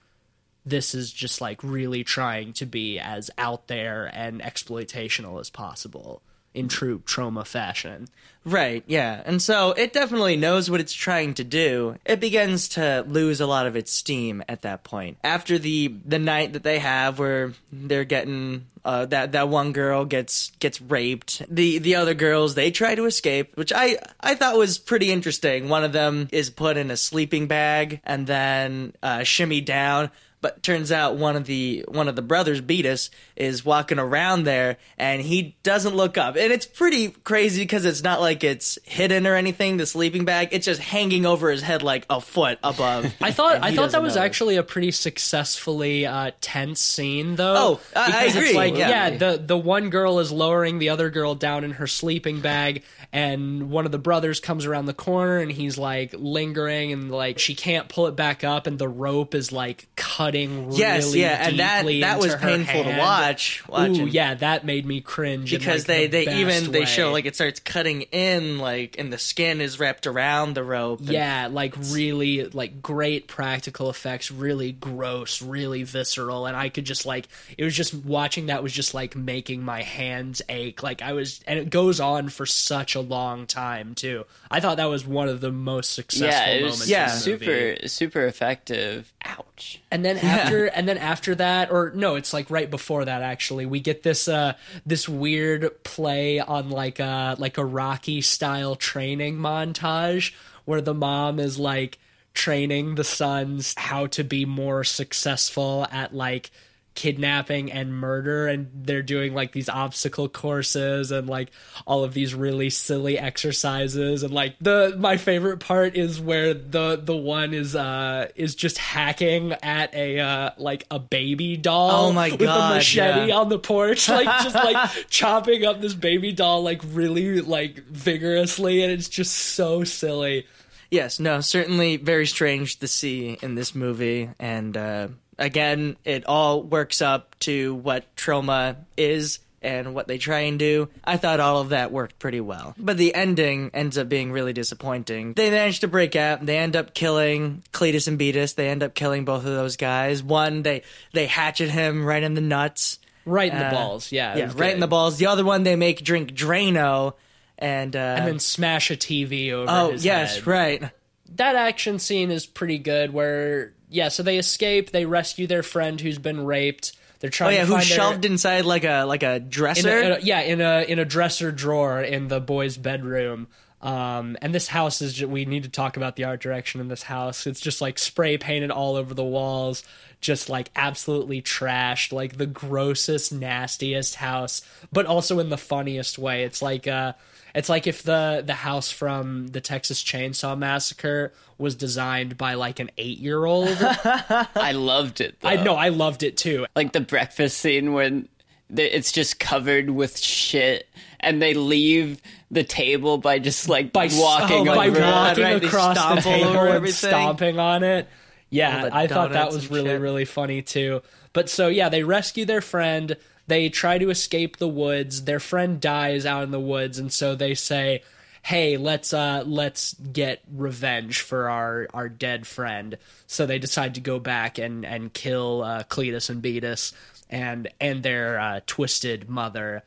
this 0.66 0.94
is 0.94 1.10
just 1.10 1.40
like 1.40 1.64
really 1.64 2.05
trying 2.05 2.52
to 2.52 2.66
be 2.66 2.98
as 2.98 3.30
out 3.39 3.68
there 3.68 4.10
and 4.12 4.43
exploitational 4.43 5.40
as 5.40 5.48
possible 5.48 6.20
in 6.54 6.68
true 6.68 7.00
Troma 7.00 7.46
fashion. 7.46 8.08
Right, 8.44 8.82
yeah. 8.86 9.22
And 9.26 9.42
so 9.42 9.72
it 9.72 9.92
definitely 9.92 10.36
knows 10.36 10.70
what 10.70 10.80
it's 10.80 10.94
trying 10.94 11.34
to 11.34 11.44
do. 11.44 11.96
It 12.06 12.18
begins 12.18 12.68
to 12.70 13.04
lose 13.06 13.40
a 13.40 13.46
lot 13.46 13.66
of 13.66 13.76
its 13.76 13.92
steam 13.92 14.42
at 14.48 14.62
that 14.62 14.84
point. 14.84 15.18
After 15.22 15.58
the 15.58 15.94
the 16.06 16.18
night 16.18 16.54
that 16.54 16.62
they 16.62 16.78
have 16.78 17.18
where 17.18 17.52
they're 17.70 18.04
getting 18.04 18.66
uh, 18.84 19.04
that 19.06 19.32
that 19.32 19.48
one 19.50 19.72
girl 19.72 20.06
gets 20.06 20.50
gets 20.60 20.80
raped. 20.80 21.42
The 21.54 21.78
the 21.78 21.96
other 21.96 22.14
girls 22.14 22.54
they 22.54 22.70
try 22.70 22.94
to 22.94 23.04
escape, 23.04 23.54
which 23.56 23.72
I 23.74 23.98
I 24.20 24.34
thought 24.34 24.56
was 24.56 24.78
pretty 24.78 25.12
interesting. 25.12 25.68
One 25.68 25.84
of 25.84 25.92
them 25.92 26.28
is 26.32 26.48
put 26.48 26.78
in 26.78 26.90
a 26.90 26.96
sleeping 26.96 27.48
bag 27.48 28.00
and 28.04 28.26
then 28.26 28.94
uh, 29.02 29.24
shimmy 29.24 29.60
down. 29.60 30.10
But 30.40 30.62
turns 30.62 30.93
out 30.93 31.16
one 31.16 31.35
of 31.35 31.47
the 31.47 31.85
one 31.89 32.06
of 32.06 32.15
the 32.15 32.23
brothers, 32.23 32.60
Beatus, 32.60 33.10
is 33.35 33.65
walking 33.65 33.98
around 33.98 34.44
there, 34.44 34.77
and 34.97 35.20
he 35.20 35.56
doesn't 35.65 35.97
look 35.97 36.16
up. 36.16 36.36
And 36.36 36.52
it's 36.52 36.65
pretty 36.65 37.09
crazy 37.09 37.62
because 37.62 37.85
it's 37.85 38.05
not 38.05 38.20
like 38.20 38.44
it's 38.44 38.78
hidden 38.85 39.27
or 39.27 39.35
anything. 39.35 39.78
The 39.78 39.86
sleeping 39.86 40.24
bag, 40.24 40.51
it's 40.52 40.65
just 40.65 40.81
hanging 40.81 41.27
over 41.27 41.51
his 41.51 41.60
head 41.62 41.82
like 41.82 42.06
a 42.09 42.20
foot 42.20 42.59
above. 42.62 43.12
I 43.20 43.32
thought 43.32 43.65
I 43.65 43.74
thought 43.74 43.90
that 43.90 44.01
was 44.02 44.15
notice. 44.15 44.27
actually 44.27 44.56
a 44.56 44.62
pretty 44.62 44.93
successfully 44.93 46.06
uh, 46.06 46.31
tense 46.40 46.81
scene, 46.81 47.35
though. 47.36 47.55
Oh, 47.56 47.81
I- 47.97 48.19
I 48.19 48.24
agree, 48.31 48.47
It's 48.48 48.55
like, 48.55 48.77
yeah. 48.77 48.89
yeah, 49.09 49.16
the 49.16 49.43
the 49.44 49.56
one 49.59 49.90
girl 49.90 50.19
is 50.20 50.31
lowering 50.32 50.78
the 50.78 50.90
other 50.90 51.10
girl 51.10 51.35
down 51.35 51.65
in 51.65 51.73
her 51.73 51.86
sleeping 51.86 52.40
bag, 52.40 52.82
and 53.12 53.70
one 53.70 53.86
of 53.86 53.93
the 53.93 53.98
brothers 53.98 54.40
comes 54.40 54.66
around 54.66 54.86
the 54.86 54.94
corner, 54.94 55.39
and 55.39 55.51
he's 55.51 55.78
like 55.78 56.15
lingering, 56.16 56.93
and 56.93 57.10
like 57.10 57.39
she 57.39 57.55
can't 57.55 57.89
pull 57.89 58.06
it 58.06 58.16
back 58.16 58.44
up, 58.44 58.66
and 58.66 58.78
the 58.78 58.89
rope 58.89 59.35
is 59.35 59.52
like 59.52 59.89
cut 59.97 60.27
cutting 60.28 60.66
really 60.66 60.78
Yes, 60.78 61.14
yeah, 61.14 61.48
and 61.48 61.59
that 61.59 61.78
deeply 61.80 62.00
that 62.02 62.18
was 62.18 62.26
into 62.34 62.38
her 62.38 62.48
painful 62.48 62.84
to 62.84 62.92
hand. 62.92 62.98
watch. 62.98 63.62
Ooh, 63.72 64.06
yeah, 64.06 64.34
that 64.34 64.64
made 64.64 64.84
me 64.86 65.00
cringe 65.00 65.52
in, 65.52 65.59
because 65.59 65.82
like, 65.82 65.86
they 65.86 66.06
the 66.06 66.24
they 66.26 66.40
even 66.40 66.60
best 66.60 66.72
they 66.72 66.84
show 66.84 67.12
like 67.12 67.24
it 67.26 67.34
starts 67.34 67.60
cutting 67.60 68.02
in 68.02 68.59
like 68.59 68.98
and 68.98 69.12
the 69.12 69.18
skin 69.18 69.60
is 69.60 69.80
wrapped 69.80 70.06
around 70.06 70.55
the 70.55 70.62
rope. 70.64 71.00
and- 71.00 71.09
yeah, 71.09 71.48
like 71.50 71.74
really 71.90 72.44
like 72.44 72.82
great 72.82 73.26
practical 73.28 73.90
effects, 73.90 74.30
really 74.30 74.72
gross, 74.72 75.40
really 75.42 75.82
visceral, 75.82 76.46
and 76.46 76.56
I 76.56 76.68
could 76.68 76.84
just 76.84 77.06
like 77.06 77.28
it 77.56 77.64
was 77.64 77.74
just 77.74 77.94
watching 77.94 78.46
that 78.46 78.62
was 78.62 78.72
just 78.72 78.94
like 78.94 79.16
making 79.16 79.62
my 79.64 79.82
hands 79.82 80.42
ache. 80.48 80.82
Like 80.82 81.02
I 81.02 81.12
was, 81.12 81.40
and 81.46 81.59
it 81.59 81.70
goes 81.70 82.00
on 82.00 82.28
for 82.28 82.46
such 82.46 82.94
a 82.94 83.00
long 83.00 83.46
time 83.46 83.94
too. 83.94 84.24
I 84.50 84.60
thought 84.60 84.76
that 84.76 84.86
was 84.86 85.06
one 85.06 85.28
of 85.28 85.40
the 85.40 85.52
most 85.52 85.92
successful 85.94 86.28
yeah, 86.28 86.46
it 86.50 86.60
moments. 86.60 86.80
was 86.80 86.90
Yeah. 86.90 87.12
in 87.14 87.20
the 87.22 87.30
movie. 87.30 87.44
super 87.46 87.88
super 87.88 88.26
effective. 88.26 89.12
Ouch. 89.59 89.80
And 89.90 90.05
then 90.05 90.18
after 90.18 90.66
and 90.66 90.89
then 90.89 90.98
after 90.98 91.35
that 91.35 91.70
or 91.70 91.90
no, 91.94 92.14
it's 92.14 92.32
like 92.32 92.51
right 92.51 92.70
before 92.70 93.05
that 93.05 93.22
actually. 93.22 93.66
We 93.66 93.80
get 93.80 94.02
this 94.02 94.28
uh 94.28 94.55
this 94.86 95.09
weird 95.09 95.82
play 95.82 96.39
on 96.39 96.70
like 96.70 97.01
a 97.01 97.36
like 97.39 97.59
a 97.59 97.64
Rocky 97.64 98.20
style 98.20 98.76
training 98.76 99.36
montage 99.36 100.32
where 100.64 100.80
the 100.80 100.94
mom 100.94 101.40
is 101.40 101.59
like 101.59 101.98
training 102.35 102.94
the 102.94 103.05
sons 103.05 103.74
how 103.76 104.06
to 104.06 104.22
be 104.22 104.44
more 104.44 104.85
successful 104.85 105.86
at 105.90 106.14
like 106.14 106.52
kidnapping 106.94 107.70
and 107.70 107.94
murder 107.94 108.48
and 108.48 108.69
they're 108.74 109.02
doing 109.02 109.32
like 109.32 109.52
these 109.52 109.69
obstacle 109.69 110.28
courses 110.28 111.12
and 111.12 111.28
like 111.28 111.51
all 111.86 112.02
of 112.02 112.12
these 112.12 112.35
really 112.35 112.70
silly 112.70 113.16
exercises 113.16 114.24
and 114.24 114.35
like 114.35 114.56
the 114.60 114.97
my 114.98 115.16
favorite 115.16 115.59
part 115.59 115.94
is 115.94 116.20
where 116.20 116.52
the 116.55 117.01
the 117.01 117.16
one 117.16 117.55
is 117.55 117.77
uh 117.77 118.27
is 118.35 118.56
just 118.56 118.78
hacking 118.78 119.52
at 119.62 119.94
a 119.94 120.19
uh 120.19 120.51
like 120.59 120.85
a 120.90 120.98
baby 120.98 121.56
doll 121.56 122.09
Oh 122.09 122.12
my 122.12 122.31
god 122.31 122.40
with 122.40 122.48
a 122.48 122.69
machete 122.74 123.28
yeah. 123.28 123.36
on 123.36 123.48
the 123.48 123.60
porch 123.60 124.09
like 124.09 124.27
just 124.43 124.56
like 124.56 124.90
chopping 125.09 125.65
up 125.65 125.81
this 125.81 125.94
baby 125.94 126.32
doll 126.32 126.65
like 126.65 126.82
really 126.93 127.40
like 127.40 127.77
vigorously 127.85 128.82
and 128.82 128.90
it's 128.90 129.09
just 129.09 129.35
so 129.35 129.85
silly 129.85 130.47
Yes, 130.90 131.20
no, 131.20 131.40
certainly 131.40 131.98
very 131.98 132.27
strange 132.27 132.78
to 132.78 132.89
see 132.89 133.39
in 133.43 133.55
this 133.55 133.74
movie. 133.74 134.31
And 134.39 134.77
uh, 134.77 135.09
again, 135.39 135.97
it 136.05 136.24
all 136.27 136.62
works 136.62 137.01
up 137.02 137.39
to 137.40 137.74
what 137.74 138.15
Troma 138.16 138.77
is 138.97 139.39
and 139.60 139.93
what 139.93 140.06
they 140.06 140.19
try 140.19 140.40
and 140.40 140.56
do. 140.59 140.89
I 141.02 141.16
thought 141.16 141.40
all 141.40 141.60
of 141.60 141.70
that 141.70 141.90
worked 141.90 142.19
pretty 142.20 142.40
well. 142.40 142.74
But 142.78 142.97
the 142.97 143.12
ending 143.15 143.70
ends 143.74 143.98
up 143.98 144.09
being 144.09 144.31
really 144.31 144.52
disappointing. 144.52 145.32
They 145.35 145.51
manage 145.51 145.81
to 145.81 145.89
break 145.89 146.15
out. 146.15 146.47
They 146.47 146.59
end 146.59 146.77
up 146.77 146.94
killing 146.94 147.65
Cletus 147.73 148.06
and 148.06 148.19
Beatus. 148.19 148.55
They 148.55 148.69
end 148.69 148.85
up 148.85 148.94
killing 148.94 149.24
both 149.24 149.40
of 149.44 149.51
those 149.51 149.77
guys. 149.77 150.23
One, 150.23 150.62
they, 150.62 150.82
they 151.12 151.27
hatchet 151.27 151.70
him 151.70 152.05
right 152.05 152.23
in 152.23 152.35
the 152.35 152.40
nuts. 152.40 153.01
right 153.24 153.51
in 153.52 153.59
the 153.59 153.66
Uh, 153.66 153.70
balls 153.73 154.12
yeah 154.12 154.36
Yeah, 154.36 154.52
right 154.55 154.73
in 154.73 154.81
the 154.81 154.86
balls. 154.86 155.19
The 155.19 155.27
other 155.27 155.44
one, 155.44 155.65
they 155.65 155.74
make 155.77 156.05
drink 156.05 156.32
Drano. 156.35 157.15
And, 157.59 157.97
uh, 157.97 157.98
and 157.98 158.27
then 158.28 158.39
smash 158.39 158.93
a 158.93 158.97
TV 158.97 159.51
over 159.51 159.66
oh, 159.69 159.90
yes, 159.98 160.36
head. 160.36 160.47
right. 160.47 160.90
that 161.35 161.56
action 161.56 161.98
scene 161.98 162.31
is 162.31 162.47
pretty 162.47 162.78
good 162.78 163.12
where 163.12 163.73
yeah 163.90 164.09
so 164.09 164.23
they 164.23 164.39
escape 164.39 164.90
they 164.90 165.05
rescue 165.05 165.47
their 165.47 165.62
friend 165.62 166.01
who's 166.01 166.19
been 166.19 166.44
raped. 166.44 166.93
They're 167.20 167.28
Oh 167.28 167.31
trying 167.31 167.55
yeah, 167.55 167.60
to 167.62 167.66
who 167.66 167.73
find 167.74 167.86
their- 167.89 167.97
shoved 167.97 168.24
inside 168.24 168.65
like 168.65 168.85
a 168.85 169.05
like 169.05 169.23
a 169.23 169.36
in 169.36 169.48
dresser? 169.48 169.89
a, 169.98 170.05
in 170.06 170.12
a- 170.12 170.19
yeah 170.20 170.40
in 170.40 170.60
a 170.60 170.82
in 170.89 170.98
a 170.98 171.05
dresser 171.05 171.51
drawer 171.51 172.01
in 172.01 172.28
the 172.28 172.40
boys 172.40 172.77
bedroom. 172.77 173.48
Um 173.81 174.36
and 174.43 174.55
this 174.55 174.66
house 174.69 175.01
is 175.02 175.15
ju- 175.15 175.28
we 175.28 175.44
need 175.44 175.62
to 175.65 175.69
talk 175.69 175.97
about 175.97 176.16
the 176.16 176.24
art 176.24 176.40
direction 176.40 176.81
in 176.81 176.89
this 176.89 177.02
house. 177.05 177.47
It's 177.47 177.60
just 177.60 177.81
like 177.81 177.98
spray 177.98 178.36
painted 178.39 178.70
all 178.70 178.97
over 178.97 179.15
the 179.15 179.24
walls 179.24 179.85
just 180.20 180.48
like 180.48 180.69
absolutely 180.74 181.40
trashed 181.40 182.12
like 182.12 182.36
the 182.39 182.47
grossest 182.47 183.32
nastiest 183.32 184.16
house 184.16 184.62
but 184.93 185.06
also 185.06 185.39
in 185.39 185.48
the 185.48 185.56
funniest 185.56 186.19
way. 186.19 186.43
It's 186.44 186.60
like 186.60 186.86
uh 186.89 187.12
it's 187.59 187.68
like 187.68 187.89
if 187.89 188.05
the 188.05 188.44
the 188.47 188.55
house 188.55 188.93
from 188.93 189.48
the 189.48 189.60
Texas 189.60 190.02
Chainsaw 190.05 190.56
Massacre 190.56 191.32
was 191.59 191.74
designed 191.74 192.39
by 192.39 192.55
like 192.55 192.78
an 192.78 192.89
8-year-old. 192.97 193.76
I 193.80 194.70
loved 194.76 195.20
it. 195.20 195.40
Though. 195.40 195.48
I 195.48 195.56
know 195.56 195.74
I 195.74 195.89
loved 195.89 196.22
it 196.22 196.36
too. 196.36 196.66
like 196.76 196.93
the 196.93 197.01
breakfast 197.01 197.59
scene 197.59 197.94
when 197.94 198.28
it's 198.70 199.10
just 199.10 199.40
covered 199.40 199.90
with 199.90 200.18
shit 200.18 200.89
and 201.18 201.43
they 201.43 201.52
leave 201.55 202.22
the 202.48 202.62
table 202.62 203.18
by 203.18 203.40
just 203.40 203.68
like 203.68 203.93
by 203.93 204.09
oh, 204.12 204.22
walking 204.22 204.68
oh 204.68 204.76
by 204.76 204.89
over 204.89 205.01
walking 205.01 205.43
right, 205.43 205.64
across 205.64 205.97
the 205.97 206.20
table 206.20 206.51
over 206.51 206.76
and 206.76 206.89
stomping 206.90 207.59
on 207.59 207.82
it. 207.82 208.09
Yeah, 208.51 208.89
I 208.93 209.09
thought 209.09 209.32
that 209.32 209.51
was 209.51 209.68
really 209.68 209.97
really 209.98 210.26
funny 210.26 210.62
too. 210.62 211.02
But 211.32 211.51
so 211.51 211.66
yeah, 211.66 211.89
they 211.89 212.05
rescue 212.05 212.44
their 212.44 212.60
friend. 212.60 213.16
They 213.48 213.68
try 213.70 213.98
to 213.98 214.10
escape 214.10 214.58
the 214.58 214.68
woods. 214.68 215.24
Their 215.24 215.40
friend 215.40 215.80
dies 215.80 216.24
out 216.24 216.44
in 216.44 216.50
the 216.50 216.60
woods, 216.60 216.98
and 216.98 217.12
so 217.12 217.34
they 217.34 217.54
say, 217.54 218.02
"Hey, 218.42 218.76
let's 218.76 219.12
uh 219.12 219.42
let's 219.46 219.94
get 219.94 220.42
revenge 220.54 221.22
for 221.22 221.48
our 221.48 221.88
our 221.92 222.08
dead 222.08 222.46
friend." 222.46 222.98
So 223.26 223.46
they 223.46 223.58
decide 223.58 223.94
to 223.94 224.00
go 224.00 224.18
back 224.18 224.58
and 224.58 224.84
and 224.84 225.12
kill 225.12 225.62
uh, 225.62 225.82
Cletus 225.84 226.30
and 226.30 226.42
Beatus 226.42 226.92
and 227.30 227.68
and 227.80 228.02
their 228.02 228.38
uh, 228.38 228.60
twisted 228.66 229.28
mother. 229.28 229.82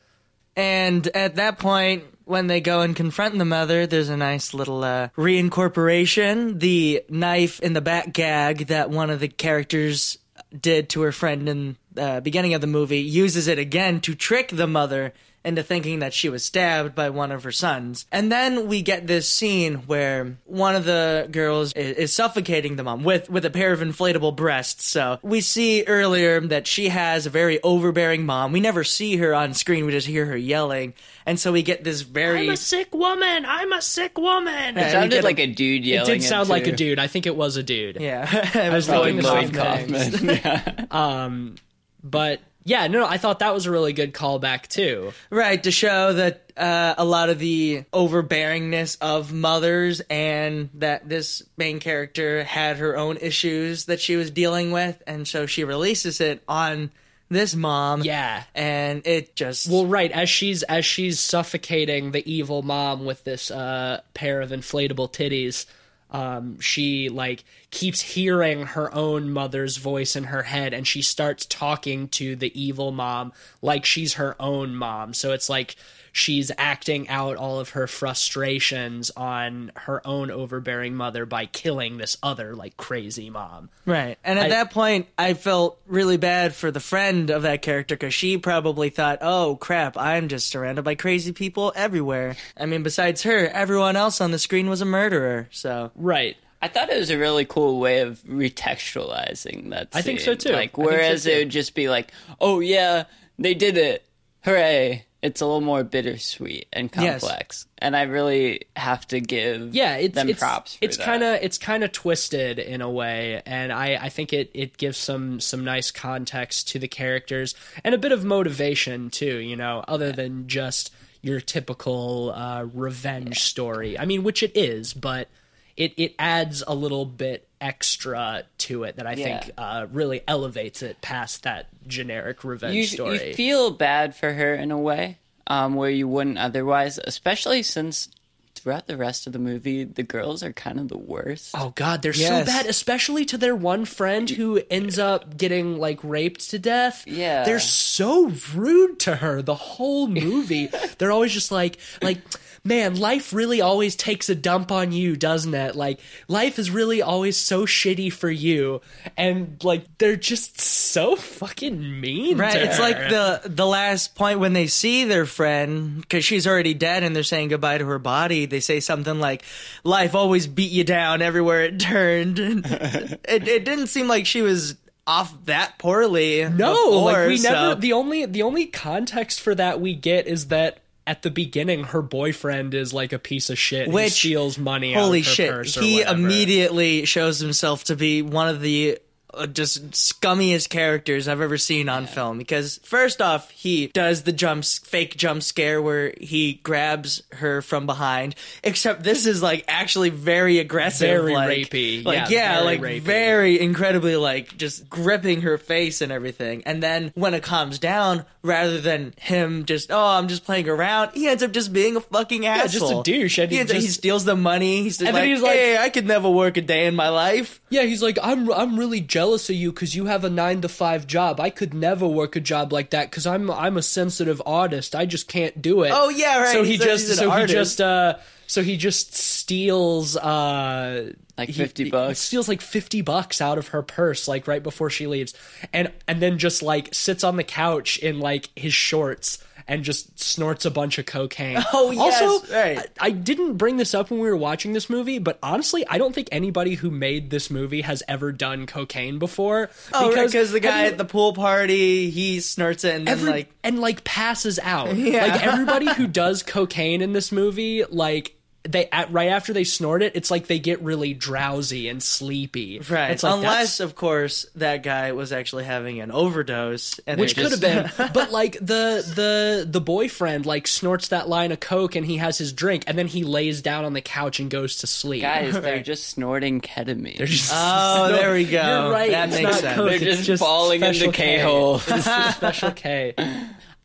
And 0.54 1.06
at 1.08 1.36
that 1.36 1.58
point, 1.58 2.04
when 2.24 2.46
they 2.46 2.60
go 2.60 2.82
and 2.82 2.94
confront 2.94 3.38
the 3.38 3.44
mother, 3.44 3.86
there's 3.86 4.10
a 4.10 4.16
nice 4.16 4.52
little 4.52 4.84
uh, 4.84 5.08
reincorporation. 5.16 6.60
The 6.60 7.04
knife 7.08 7.60
in 7.60 7.72
the 7.72 7.80
back 7.80 8.12
gag 8.12 8.66
that 8.66 8.90
one 8.90 9.10
of 9.10 9.20
the 9.20 9.28
characters 9.28 10.18
did 10.58 10.90
to 10.90 11.02
her 11.02 11.12
friend 11.12 11.48
in 11.48 11.76
the 11.94 12.20
beginning 12.22 12.54
of 12.54 12.60
the 12.60 12.66
movie 12.66 13.00
uses 13.00 13.48
it 13.48 13.58
again 13.58 14.00
to 14.02 14.14
trick 14.14 14.48
the 14.48 14.66
mother 14.66 15.12
into 15.44 15.60
thinking 15.60 15.98
that 15.98 16.14
she 16.14 16.28
was 16.28 16.44
stabbed 16.44 16.94
by 16.94 17.10
one 17.10 17.32
of 17.32 17.42
her 17.42 17.50
sons. 17.50 18.06
And 18.12 18.30
then 18.30 18.68
we 18.68 18.80
get 18.80 19.08
this 19.08 19.28
scene 19.28 19.74
where 19.88 20.36
one 20.44 20.76
of 20.76 20.84
the 20.84 21.26
girls 21.32 21.72
is, 21.72 21.96
is 21.96 22.12
suffocating 22.12 22.76
the 22.76 22.84
mom 22.84 23.02
with, 23.02 23.28
with 23.28 23.44
a 23.44 23.50
pair 23.50 23.72
of 23.72 23.80
inflatable 23.80 24.36
breasts. 24.36 24.84
So 24.86 25.18
we 25.20 25.40
see 25.40 25.82
earlier 25.82 26.40
that 26.42 26.68
she 26.68 26.90
has 26.90 27.26
a 27.26 27.30
very 27.30 27.60
overbearing 27.64 28.24
mom. 28.24 28.52
We 28.52 28.60
never 28.60 28.84
see 28.84 29.16
her 29.16 29.34
on 29.34 29.52
screen, 29.52 29.84
we 29.84 29.90
just 29.90 30.06
hear 30.06 30.26
her 30.26 30.36
yelling. 30.36 30.94
And 31.26 31.40
so 31.40 31.50
we 31.50 31.62
get 31.64 31.82
this 31.82 32.02
very. 32.02 32.42
I'm 32.46 32.50
a 32.50 32.56
sick 32.56 32.94
woman. 32.94 33.44
I'm 33.44 33.72
a 33.72 33.82
sick 33.82 34.16
woman. 34.18 34.78
It 34.78 34.92
sounded 34.92 35.10
get 35.10 35.24
a- 35.24 35.26
like 35.26 35.40
a 35.40 35.48
dude 35.48 35.84
yelling. 35.84 36.08
It 36.08 36.14
did 36.20 36.22
sound 36.22 36.50
like 36.50 36.68
a 36.68 36.72
dude. 36.72 37.00
I 37.00 37.08
think 37.08 37.26
it 37.26 37.34
was 37.34 37.56
a 37.56 37.64
dude. 37.64 38.00
yeah, 38.00 38.28
I 38.54 38.70
was 38.70 38.86
Probably 38.86 39.12
thinking 39.20 39.22
the 39.24 39.32
Lloyd 39.32 39.54
same 39.56 39.92
Lloyd 39.92 40.12
thing. 40.12 40.20
Kaufman. 40.20 40.40
yeah. 40.84 40.86
Um, 40.92 41.54
But 42.02 42.40
yeah, 42.64 42.86
no, 42.86 43.06
I 43.06 43.18
thought 43.18 43.40
that 43.40 43.54
was 43.54 43.66
a 43.66 43.70
really 43.70 43.92
good 43.92 44.12
callback 44.12 44.68
too. 44.68 45.12
Right, 45.30 45.62
to 45.62 45.70
show 45.70 46.12
that 46.12 46.52
uh, 46.56 46.94
a 46.96 47.04
lot 47.04 47.28
of 47.28 47.38
the 47.38 47.84
overbearingness 47.92 48.98
of 49.00 49.32
mothers 49.32 50.00
and 50.08 50.70
that 50.74 51.08
this 51.08 51.42
main 51.56 51.80
character 51.80 52.44
had 52.44 52.76
her 52.76 52.96
own 52.96 53.16
issues 53.16 53.86
that 53.86 54.00
she 54.00 54.16
was 54.16 54.30
dealing 54.30 54.70
with, 54.70 55.02
and 55.06 55.26
so 55.26 55.46
she 55.46 55.64
releases 55.64 56.20
it 56.20 56.42
on 56.46 56.90
this 57.28 57.54
mom. 57.54 58.02
Yeah. 58.02 58.44
And 58.54 59.06
it 59.06 59.34
just. 59.34 59.68
Well, 59.68 59.86
right 59.86 60.12
as 60.12 60.28
she's 60.28 60.62
as 60.64 60.84
she's 60.84 61.18
suffocating 61.18 62.12
the 62.12 62.30
evil 62.30 62.62
mom 62.62 63.04
with 63.04 63.24
this 63.24 63.50
uh, 63.50 64.02
pair 64.14 64.40
of 64.40 64.50
inflatable 64.50 65.12
titties, 65.12 65.66
um, 66.12 66.60
she 66.60 67.08
like 67.08 67.44
keeps 67.70 68.00
hearing 68.00 68.66
her 68.66 68.94
own 68.94 69.32
mother's 69.32 69.78
voice 69.78 70.14
in 70.14 70.24
her 70.24 70.42
head, 70.42 70.74
and 70.74 70.86
she 70.86 71.02
starts 71.02 71.46
talking 71.46 72.08
to 72.08 72.36
the 72.36 72.60
evil 72.60 72.92
mom 72.92 73.32
like 73.62 73.84
she's 73.84 74.14
her 74.14 74.36
own 74.40 74.76
mom. 74.76 75.14
So 75.14 75.32
it's 75.32 75.48
like 75.48 75.74
she's 76.12 76.52
acting 76.58 77.08
out 77.08 77.36
all 77.36 77.58
of 77.58 77.70
her 77.70 77.86
frustrations 77.86 79.10
on 79.16 79.72
her 79.76 80.06
own 80.06 80.30
overbearing 80.30 80.94
mother 80.94 81.24
by 81.26 81.46
killing 81.46 81.96
this 81.96 82.18
other 82.22 82.54
like 82.54 82.76
crazy 82.76 83.30
mom. 83.30 83.70
Right. 83.86 84.18
And 84.22 84.38
at 84.38 84.46
I- 84.46 84.48
that 84.50 84.70
point, 84.70 85.08
I 85.18 85.34
felt 85.34 85.80
really 85.86 86.18
bad 86.18 86.54
for 86.54 86.70
the 86.70 86.80
friend 86.80 87.30
of 87.30 87.42
that 87.42 87.62
character 87.62 87.96
because 87.96 88.14
she 88.14 88.36
probably 88.38 88.90
thought, 88.90 89.18
oh 89.22 89.56
crap, 89.56 89.96
I'm 89.96 90.28
just 90.28 90.48
surrounded 90.48 90.82
by 90.82 90.94
crazy 90.94 91.32
people 91.32 91.72
everywhere. 91.74 92.36
I 92.56 92.66
mean, 92.66 92.82
besides 92.82 93.22
her, 93.22 93.48
everyone 93.48 93.96
else 93.96 94.20
on 94.20 94.30
the 94.30 94.38
screen 94.38 94.68
was 94.68 94.82
a 94.82 94.86
murderer. 94.86 95.48
So. 95.50 95.90
Right. 95.96 96.36
I 96.60 96.68
thought 96.68 96.90
it 96.90 96.98
was 96.98 97.10
a 97.10 97.18
really 97.18 97.44
cool 97.44 97.80
way 97.80 98.00
of 98.00 98.22
retextualizing 98.22 99.70
that. 99.70 99.88
I 99.92 100.02
think 100.02 100.20
so, 100.20 100.34
too. 100.34 100.50
Like 100.50 100.56
I 100.58 100.60
think 100.60 100.76
so, 100.76 100.82
whereas 100.82 101.24
too. 101.24 101.30
it 101.30 101.38
would 101.38 101.48
just 101.50 101.74
be 101.74 101.88
like, 101.88 102.12
"Oh 102.40 102.60
yeah, 102.60 103.04
they 103.36 103.54
did 103.54 103.76
it, 103.76 104.06
hooray!" 104.44 105.04
It's 105.22 105.40
a 105.40 105.46
little 105.46 105.60
more 105.60 105.84
bittersweet 105.84 106.66
and 106.72 106.90
Yes. 106.96 107.20
complex, 107.20 107.66
and 107.78 107.96
I 107.96 108.02
really 108.02 108.66
have 108.74 109.06
to 109.08 109.20
give 109.20 109.74
yeah 109.74 109.94
it's 109.96 110.14
them 110.16 110.28
it's, 110.28 110.40
props. 110.40 110.74
For 110.76 110.84
it's 110.84 110.96
kind 110.96 111.22
of 111.22 111.34
it's 111.40 111.58
kind 111.58 111.84
of 111.84 111.92
twisted 111.92 112.58
in 112.58 112.80
a 112.82 112.90
way 112.90 113.40
and 113.46 113.72
i 113.72 113.94
i 113.94 114.08
think 114.08 114.32
it 114.32 114.50
it 114.54 114.76
gives 114.76 114.98
some 114.98 115.38
some 115.38 115.64
nice 115.64 115.90
context 115.92 116.68
to 116.70 116.78
the 116.80 116.88
characters 116.88 117.54
and 117.84 117.94
a 117.94 117.98
bit 117.98 118.10
of 118.12 118.24
motivation 118.24 119.10
too 119.10 119.36
you 119.38 119.54
know 119.56 119.84
other 119.86 120.10
than 120.12 120.48
just 120.48 120.92
your 121.20 121.40
typical 121.40 122.32
uh 122.34 122.64
revenge 122.74 123.38
story 123.40 123.96
i 123.98 124.04
mean 124.04 124.24
which 124.24 124.42
it 124.42 124.56
is 124.56 124.92
but 124.92 125.28
it 125.76 125.92
it 125.96 126.14
adds 126.18 126.64
a 126.66 126.74
little 126.74 127.04
bit 127.06 127.46
extra 127.62 128.42
to 128.58 128.84
it 128.84 128.96
that 128.96 129.06
I 129.06 129.12
Yeah. 129.14 129.40
think 129.40 129.52
uh, 129.56 129.86
really 129.92 130.22
elevates 130.28 130.82
it 130.82 131.00
past 131.00 131.44
that 131.44 131.68
generic 131.86 132.44
revenge 132.44 132.74
you, 132.74 132.84
story. 132.84 133.28
you 133.28 133.34
feel 133.34 133.70
bad 133.70 134.14
for 134.14 134.32
her 134.32 134.54
in 134.54 134.70
a 134.70 134.78
way 134.78 135.18
um, 135.46 135.74
where 135.74 135.90
you 135.90 136.06
wouldn't 136.08 136.38
otherwise, 136.38 136.98
especially 137.02 137.62
since 137.62 138.08
throughout 138.54 138.86
the 138.86 138.96
rest 138.96 139.26
of 139.26 139.32
the 139.32 139.38
movie, 139.40 139.82
the 139.82 140.02
girls 140.04 140.42
are 140.44 140.52
kind 140.52 140.78
of 140.78 140.86
the 140.88 140.98
worst. 140.98 141.50
Oh 141.58 141.72
God, 141.74 142.02
they're 142.02 142.14
Yes. 142.14 142.28
so 142.46 142.52
bad, 142.52 142.66
especially 142.66 143.24
to 143.26 143.38
their 143.38 143.56
one 143.56 143.84
friend 143.84 144.28
who 144.30 144.62
ends 144.70 144.98
up 145.00 145.36
getting 145.36 145.78
like 145.78 145.98
raped 146.04 146.50
to 146.50 146.58
death. 146.60 147.04
Yeah. 147.06 147.44
they're 147.44 147.58
so 147.58 148.32
rude 148.54 149.00
to 149.00 149.16
her 149.16 149.42
the 149.42 149.54
whole 149.56 150.06
movie. 150.06 150.68
they're 150.98 151.10
always 151.10 151.32
just 151.32 151.50
like, 151.50 151.78
like, 152.02 152.18
man, 152.64 152.96
life 152.96 153.32
really 153.32 153.60
always 153.60 153.96
takes 153.96 154.28
a 154.28 154.34
dump 154.34 154.70
on 154.70 154.92
you, 154.92 155.16
doesn't 155.16 155.54
it? 155.54 155.74
Like, 155.74 155.98
life 156.28 156.58
is 156.58 156.70
really 156.70 157.02
always 157.02 157.36
so 157.36 157.66
shitty 157.66 158.12
for 158.12 158.30
you, 158.30 158.80
and 159.16 159.62
like, 159.64 159.98
they're 159.98 160.16
just 160.16 160.60
so 160.60 161.16
fucking 161.16 162.00
mean. 162.00 162.38
Right, 162.38 162.56
it's 162.56 162.76
her. 162.76 162.82
like 162.82 162.96
the 162.96 163.42
the 163.46 163.66
last 163.66 164.14
point 164.14 164.38
when 164.38 164.52
they 164.52 164.66
see 164.66 165.04
their 165.04 165.26
friend 165.26 166.00
because 166.00 166.24
she's 166.24 166.46
already 166.46 166.74
dead 166.74 167.02
and 167.02 167.14
they're 167.14 167.22
saying 167.22 167.48
goodbye 167.48 167.78
to 167.78 167.86
her 167.86 167.98
body. 167.98 168.46
They 168.46 168.60
say 168.60 168.80
something 168.80 169.18
like, 169.18 169.42
"Life 169.84 170.14
always 170.14 170.46
beat 170.46 170.72
you 170.72 170.84
down 170.84 171.22
everywhere 171.22 171.62
it 171.62 171.80
turned." 171.80 172.38
And 172.38 172.66
it 172.66 173.48
it 173.48 173.64
didn't 173.64 173.88
seem 173.88 174.08
like 174.08 174.26
she 174.26 174.42
was 174.42 174.76
off 175.06 175.34
that 175.46 175.78
poorly. 175.78 176.48
No, 176.48 176.74
before, 176.74 177.12
like 177.12 177.28
we 177.28 177.36
so- 177.38 177.50
never. 177.50 177.80
The 177.80 177.92
only 177.92 178.26
the 178.26 178.42
only 178.42 178.66
context 178.66 179.40
for 179.40 179.54
that 179.54 179.80
we 179.80 179.94
get 179.94 180.26
is 180.26 180.48
that 180.48 180.78
at 181.06 181.22
the 181.22 181.30
beginning, 181.30 181.84
her 181.84 182.02
boyfriend 182.02 182.74
is 182.74 182.92
like 182.94 183.12
a 183.12 183.18
piece 183.18 183.50
of 183.50 183.58
shit 183.58 183.88
Which- 183.88 184.12
steals 184.12 184.56
money. 184.58 184.94
out 184.94 185.02
Holy 185.04 185.20
of 185.20 185.26
her 185.26 185.32
shit! 185.64 185.66
He 185.74 185.98
whatever. 185.98 186.18
immediately 186.18 187.04
shows 187.04 187.40
himself 187.40 187.84
to 187.84 187.96
be 187.96 188.22
one 188.22 188.48
of 188.48 188.60
the 188.60 188.98
Uh, 189.34 189.46
just 189.46 189.92
scummiest 189.92 190.68
characters 190.68 191.26
I've 191.28 191.40
ever 191.40 191.56
seen 191.58 191.88
on 191.88 192.06
film. 192.06 192.38
Because 192.38 192.78
first 192.82 193.22
off, 193.22 193.50
he 193.50 193.86
does 193.88 194.22
the 194.22 194.32
jump 194.32 194.64
fake 194.64 195.16
jump 195.16 195.42
scare 195.42 195.80
where 195.80 196.12
he 196.20 196.54
grabs 196.62 197.22
her 197.32 197.62
from 197.62 197.86
behind. 197.86 198.34
Except 198.62 199.02
this 199.02 199.24
is 199.26 199.42
like 199.42 199.64
actually 199.68 200.10
very 200.10 200.58
aggressive, 200.58 201.08
Very 201.08 201.32
like, 201.32 201.48
rapey. 201.70 202.04
Like 202.04 202.28
Yeah, 202.30 202.36
yeah, 202.38 202.52
very 202.54 202.64
like 202.66 202.80
rapey. 202.80 203.00
very 203.00 203.60
incredibly 203.60 204.16
like 204.16 204.56
just 204.58 204.90
gripping 204.90 205.40
her 205.42 205.56
face 205.56 206.00
and 206.02 206.12
everything. 206.12 206.62
And 206.66 206.82
then 206.82 207.12
when 207.14 207.32
it 207.32 207.42
calms 207.42 207.78
down, 207.78 208.24
rather 208.42 208.80
than 208.80 209.14
him 209.18 209.64
just 209.64 209.90
oh 209.90 210.06
I'm 210.18 210.28
just 210.28 210.44
playing 210.44 210.68
around, 210.68 211.12
he 211.14 211.28
ends 211.28 211.42
up 211.42 211.52
just 211.52 211.72
being 211.72 211.96
a 211.96 212.00
fucking 212.00 212.44
asshole, 212.44 212.88
just 212.90 213.08
a 213.08 213.10
douche, 213.10 213.38
and 213.38 213.50
he, 213.50 213.56
he 213.58 213.62
up- 213.62 213.70
he 213.70 213.80
steals 213.86 214.24
the 214.24 214.36
money. 214.36 214.82
He's 214.82 214.98
just 214.98 215.08
And 215.08 215.16
then 215.16 215.22
like, 215.24 215.30
he's 215.30 215.42
like- 215.42 215.52
hey, 215.56 215.78
I 215.78 215.88
could 215.88 216.06
never 216.06 216.28
work 216.28 216.56
a 216.58 216.60
day 216.60 216.86
in 216.86 216.94
my 216.94 217.08
life. 217.08 217.60
Yeah, 217.70 217.82
he's 217.84 218.02
like, 218.02 218.18
I'm 218.22 218.52
I'm 218.52 218.78
really 218.78 219.00
jealous 219.00 219.21
of 219.30 219.50
you 219.56 219.72
because 219.72 219.94
you 219.94 220.06
have 220.06 220.24
a 220.24 220.30
nine 220.30 220.60
to 220.62 220.68
five 220.68 221.06
job. 221.06 221.40
I 221.40 221.50
could 221.50 221.72
never 221.74 222.06
work 222.06 222.36
a 222.36 222.40
job 222.40 222.72
like 222.72 222.90
that 222.90 223.10
because 223.10 223.26
I'm 223.26 223.50
I'm 223.50 223.76
a 223.76 223.82
sensitive 223.82 224.40
artist. 224.44 224.94
I 224.94 225.06
just 225.06 225.28
can't 225.28 225.60
do 225.62 225.82
it. 225.82 225.92
Oh, 225.94 226.08
yeah, 226.08 226.38
right. 226.40 226.52
So 226.52 226.62
He 226.64 226.72
he, 226.72 226.78
says 226.78 227.06
just 227.06 227.18
so 227.18 227.30
artist. 227.30 227.48
he 227.52 227.54
just 227.58 227.80
uh 227.80 228.18
so 228.46 228.62
he 228.62 228.76
just 228.76 229.14
steals 229.14 230.16
uh 230.16 231.12
Like 231.38 231.48
he- 231.48 231.54
50 231.54 231.84
he 231.84 231.90
bucks. 231.90 232.18
steals 232.18 232.48
like 232.48 232.60
50 232.60 233.00
bucks 233.02 233.40
out 233.40 233.58
of 233.58 233.68
her 233.68 233.82
purse 233.82 234.28
like 234.28 234.46
right 234.46 234.62
before 234.62 234.90
she 234.90 235.06
leaves 235.06 235.34
and 235.72 235.90
and 236.06 236.20
then 236.20 236.38
just 236.38 236.62
like 236.62 236.92
sits 236.94 237.24
on 237.24 237.36
the 237.36 237.44
couch 237.44 237.98
in 237.98 238.18
like 238.20 238.50
his 238.56 238.74
shorts 238.74 239.38
and 239.66 239.84
just 239.84 240.18
snorts 240.20 240.64
a 240.64 240.70
bunch 240.70 240.98
of 240.98 241.06
cocaine. 241.06 241.58
Oh, 241.74 241.90
yes, 241.90 242.20
also, 242.20 242.52
right. 242.54 242.78
I, 243.00 243.06
I 243.06 243.10
didn't 243.10 243.54
bring 243.56 243.76
this 243.76 243.94
up 243.94 244.10
when 244.10 244.20
we 244.20 244.28
were 244.28 244.36
watching 244.36 244.72
this 244.72 244.90
movie, 244.90 245.18
but 245.18 245.38
honestly, 245.42 245.86
I 245.88 245.96
don't 245.96 246.14
think 246.14 246.28
anybody 246.30 246.74
who 246.74 246.90
made 246.90 247.30
this 247.30 247.50
movie 247.50 247.80
has 247.80 248.02
ever 248.08 248.30
done 248.30 248.66
cocaine 248.66 249.18
before. 249.18 249.70
Oh, 249.92 250.10
because 250.10 250.52
the 250.52 250.60
guy 250.60 250.86
at 250.86 250.98
the 250.98 251.04
pool 251.04 251.32
party 251.32 252.10
he 252.10 252.40
snorts 252.40 252.84
it 252.84 252.94
and 252.94 253.06
then 253.06 253.18
every, 253.18 253.30
like 253.30 253.54
and 253.64 253.80
like 253.80 254.04
passes 254.04 254.58
out. 254.58 254.94
Yeah. 255.02 255.26
Like 255.26 255.46
everybody 255.46 255.92
who 255.92 256.06
does 256.06 256.42
cocaine 256.42 257.02
in 257.02 257.12
this 257.12 257.32
movie, 257.32 257.84
like 257.84 258.36
they 258.64 258.88
at, 258.92 259.12
right 259.12 259.28
after 259.30 259.52
they 259.52 259.64
snort 259.64 260.02
it, 260.02 260.14
it's 260.14 260.30
like 260.30 260.46
they 260.46 260.58
get 260.58 260.80
really 260.82 261.14
drowsy 261.14 261.88
and 261.88 262.02
sleepy. 262.02 262.78
right. 262.88 263.10
It's 263.10 263.22
like 263.22 263.34
Unless 263.34 263.80
of 263.80 263.94
course 263.96 264.46
that 264.54 264.82
guy 264.84 265.12
was 265.12 265.32
actually 265.32 265.64
having 265.64 266.00
an 266.00 266.10
overdose, 266.12 266.98
and 267.06 267.20
which 267.20 267.34
they're 267.34 267.48
could 267.48 267.52
have 267.52 267.60
been, 267.96 268.10
but 268.14 268.30
like 268.30 268.52
the 268.54 269.02
the 269.14 269.66
the 269.68 269.80
boyfriend 269.80 270.46
like 270.46 270.66
snorts 270.68 271.08
that 271.08 271.28
line 271.28 271.50
of 271.52 271.60
coke 271.60 271.96
and 271.96 272.06
he 272.06 272.18
has 272.18 272.38
his 272.38 272.52
drink 272.52 272.84
and 272.86 272.96
then 272.96 273.06
he 273.08 273.24
lays 273.24 273.62
down 273.62 273.84
on 273.84 273.94
the 273.94 274.00
couch 274.00 274.38
and 274.38 274.50
goes 274.50 274.76
to 274.76 274.86
sleep. 274.86 275.22
Guys, 275.22 275.52
they're 275.60 275.76
Right. 275.76 275.84
just 275.84 276.06
snorting 276.08 276.60
ketamine. 276.60 277.18
They're 277.18 277.26
just 277.26 277.50
Oh, 277.54 278.08
No, 278.10 278.16
there 278.16 278.32
we 278.32 278.44
go. 278.44 278.82
You're 278.84 278.92
right. 278.92 279.10
That 279.10 279.28
it's 279.30 279.38
makes 279.38 279.50
not 279.50 279.60
sense. 279.60 279.76
Coke, 279.76 279.88
They're 280.00 280.08
it's 280.08 280.24
just 280.26 280.40
falling 280.42 280.82
into 280.82 281.06
K. 281.10 281.36
K-hole. 281.38 281.76
It's 281.76 282.04
just 282.04 282.36
special 282.36 282.70
K. 282.70 283.14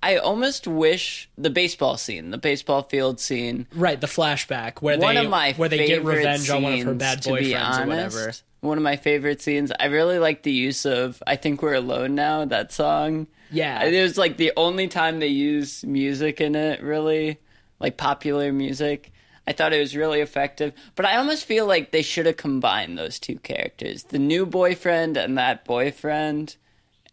I 0.02 0.18
almost 0.18 0.68
wish 0.68 1.30
the 1.38 1.50
baseball 1.50 1.98
scene, 1.98 2.30
the 2.30 2.38
baseball 2.38 2.84
field 2.84 3.20
scene, 3.20 3.68
Right, 3.74 4.00
the 4.00 4.08
flashback 4.08 4.82
where 4.82 4.98
one 4.98 5.16
they 5.16 5.26
of 5.26 5.30
my 5.32 5.54
where 5.54 5.70
they 5.70 5.88
get 5.88 6.04
revenge 6.04 6.50
on 6.50 6.64
one 6.64 6.74
of 6.74 6.82
her 6.84 6.94
bad 6.94 7.24
boyfriends 7.24 7.84
or 7.84 7.88
whatever. 7.88 8.20
honest. 8.24 8.44
One 8.62 8.78
of 8.78 8.84
my 8.84 8.96
favorite 8.96 9.42
scenes. 9.42 9.72
I 9.80 9.86
really 9.86 10.20
like 10.20 10.44
the 10.44 10.52
use 10.52 10.86
of 10.86 11.22
"I 11.26 11.36
Think 11.36 11.62
We're 11.62 11.74
Alone 11.76 12.16
Now." 12.16 12.46
That 12.46 12.72
song. 12.72 13.28
Yeah. 13.50 13.84
it 13.86 14.02
was 14.02 14.18
like 14.18 14.38
the 14.38 14.52
only 14.58 14.88
time 14.88 15.20
they 15.20 15.28
use 15.28 15.84
music 15.86 16.42
in 16.42 16.56
it. 16.56 16.82
Really, 16.84 17.40
like 17.80 17.98
popular 17.98 18.52
music. 18.52 19.12
I 19.48 19.54
thought 19.54 19.72
it 19.74 19.80
was 19.80 19.96
really 19.96 20.20
effective, 20.20 20.74
but 20.96 21.06
I 21.06 21.16
almost 21.18 21.46
feel 21.46 21.66
like 21.66 21.92
they 21.92 22.02
should 22.02 22.26
have 22.26 22.36
combined 22.38 22.98
those 22.98 23.18
two 23.18 23.40
characters, 23.40 24.04
the 24.04 24.20
new 24.20 24.46
boyfriend 24.46 25.16
and 25.16 25.38
that 25.38 25.64
boyfriend, 25.64 26.58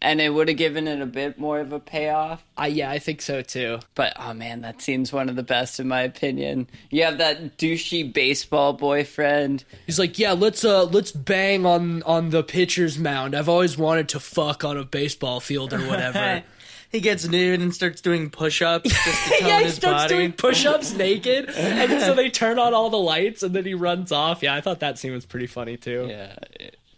and 0.01 0.21
it 0.21 0.33
would 0.33 0.47
have 0.47 0.57
given 0.57 0.87
it 0.87 1.01
a 1.01 1.05
bit 1.05 1.37
more 1.37 1.59
of 1.59 1.73
a 1.73 1.79
payoff. 1.79 2.43
I, 2.57 2.67
yeah, 2.67 2.89
I 2.91 2.99
think 2.99 3.21
so 3.21 3.41
too. 3.41 3.79
But 3.95 4.13
oh 4.17 4.33
man, 4.33 4.61
that 4.61 4.81
scene's 4.81 5.11
one 5.11 5.29
of 5.29 5.35
the 5.35 5.43
best 5.43 5.79
in 5.79 5.87
my 5.87 6.01
opinion. 6.01 6.67
You 6.89 7.03
have 7.03 7.17
that 7.17 7.57
douchey 7.57 8.11
baseball 8.11 8.73
boyfriend. 8.73 9.63
He's 9.85 9.99
like, 9.99 10.19
"Yeah, 10.19 10.33
let's 10.33 10.63
uh 10.63 10.83
let's 10.85 11.11
bang 11.11 11.65
on 11.65 12.03
on 12.03 12.29
the 12.29 12.43
pitcher's 12.43 12.97
mound. 12.97 13.35
I've 13.35 13.49
always 13.49 13.77
wanted 13.77 14.09
to 14.09 14.19
fuck 14.19 14.63
on 14.63 14.77
a 14.77 14.83
baseball 14.83 15.39
field 15.39 15.73
or 15.73 15.79
whatever." 15.79 16.43
he 16.91 17.01
gets 17.01 17.27
nude 17.27 17.61
and 17.61 17.73
starts 17.73 18.01
doing 18.01 18.29
push-ups 18.29 18.89
just 18.89 19.23
to 19.25 19.29
tone 19.39 19.47
yeah, 19.47 19.57
he 19.59 19.65
his 19.65 19.75
starts 19.75 20.03
body. 20.03 20.15
doing 20.15 20.31
push-ups 20.31 20.93
naked, 20.93 21.49
and 21.49 22.01
so 22.01 22.13
they 22.13 22.29
turn 22.29 22.57
on 22.57 22.73
all 22.73 22.89
the 22.89 22.97
lights, 22.97 23.43
and 23.43 23.53
then 23.53 23.65
he 23.65 23.73
runs 23.73 24.11
off. 24.11 24.41
Yeah, 24.41 24.55
I 24.55 24.61
thought 24.61 24.79
that 24.79 24.97
scene 24.97 25.11
was 25.11 25.25
pretty 25.25 25.47
funny 25.47 25.77
too. 25.77 26.07
Yeah. 26.09 26.35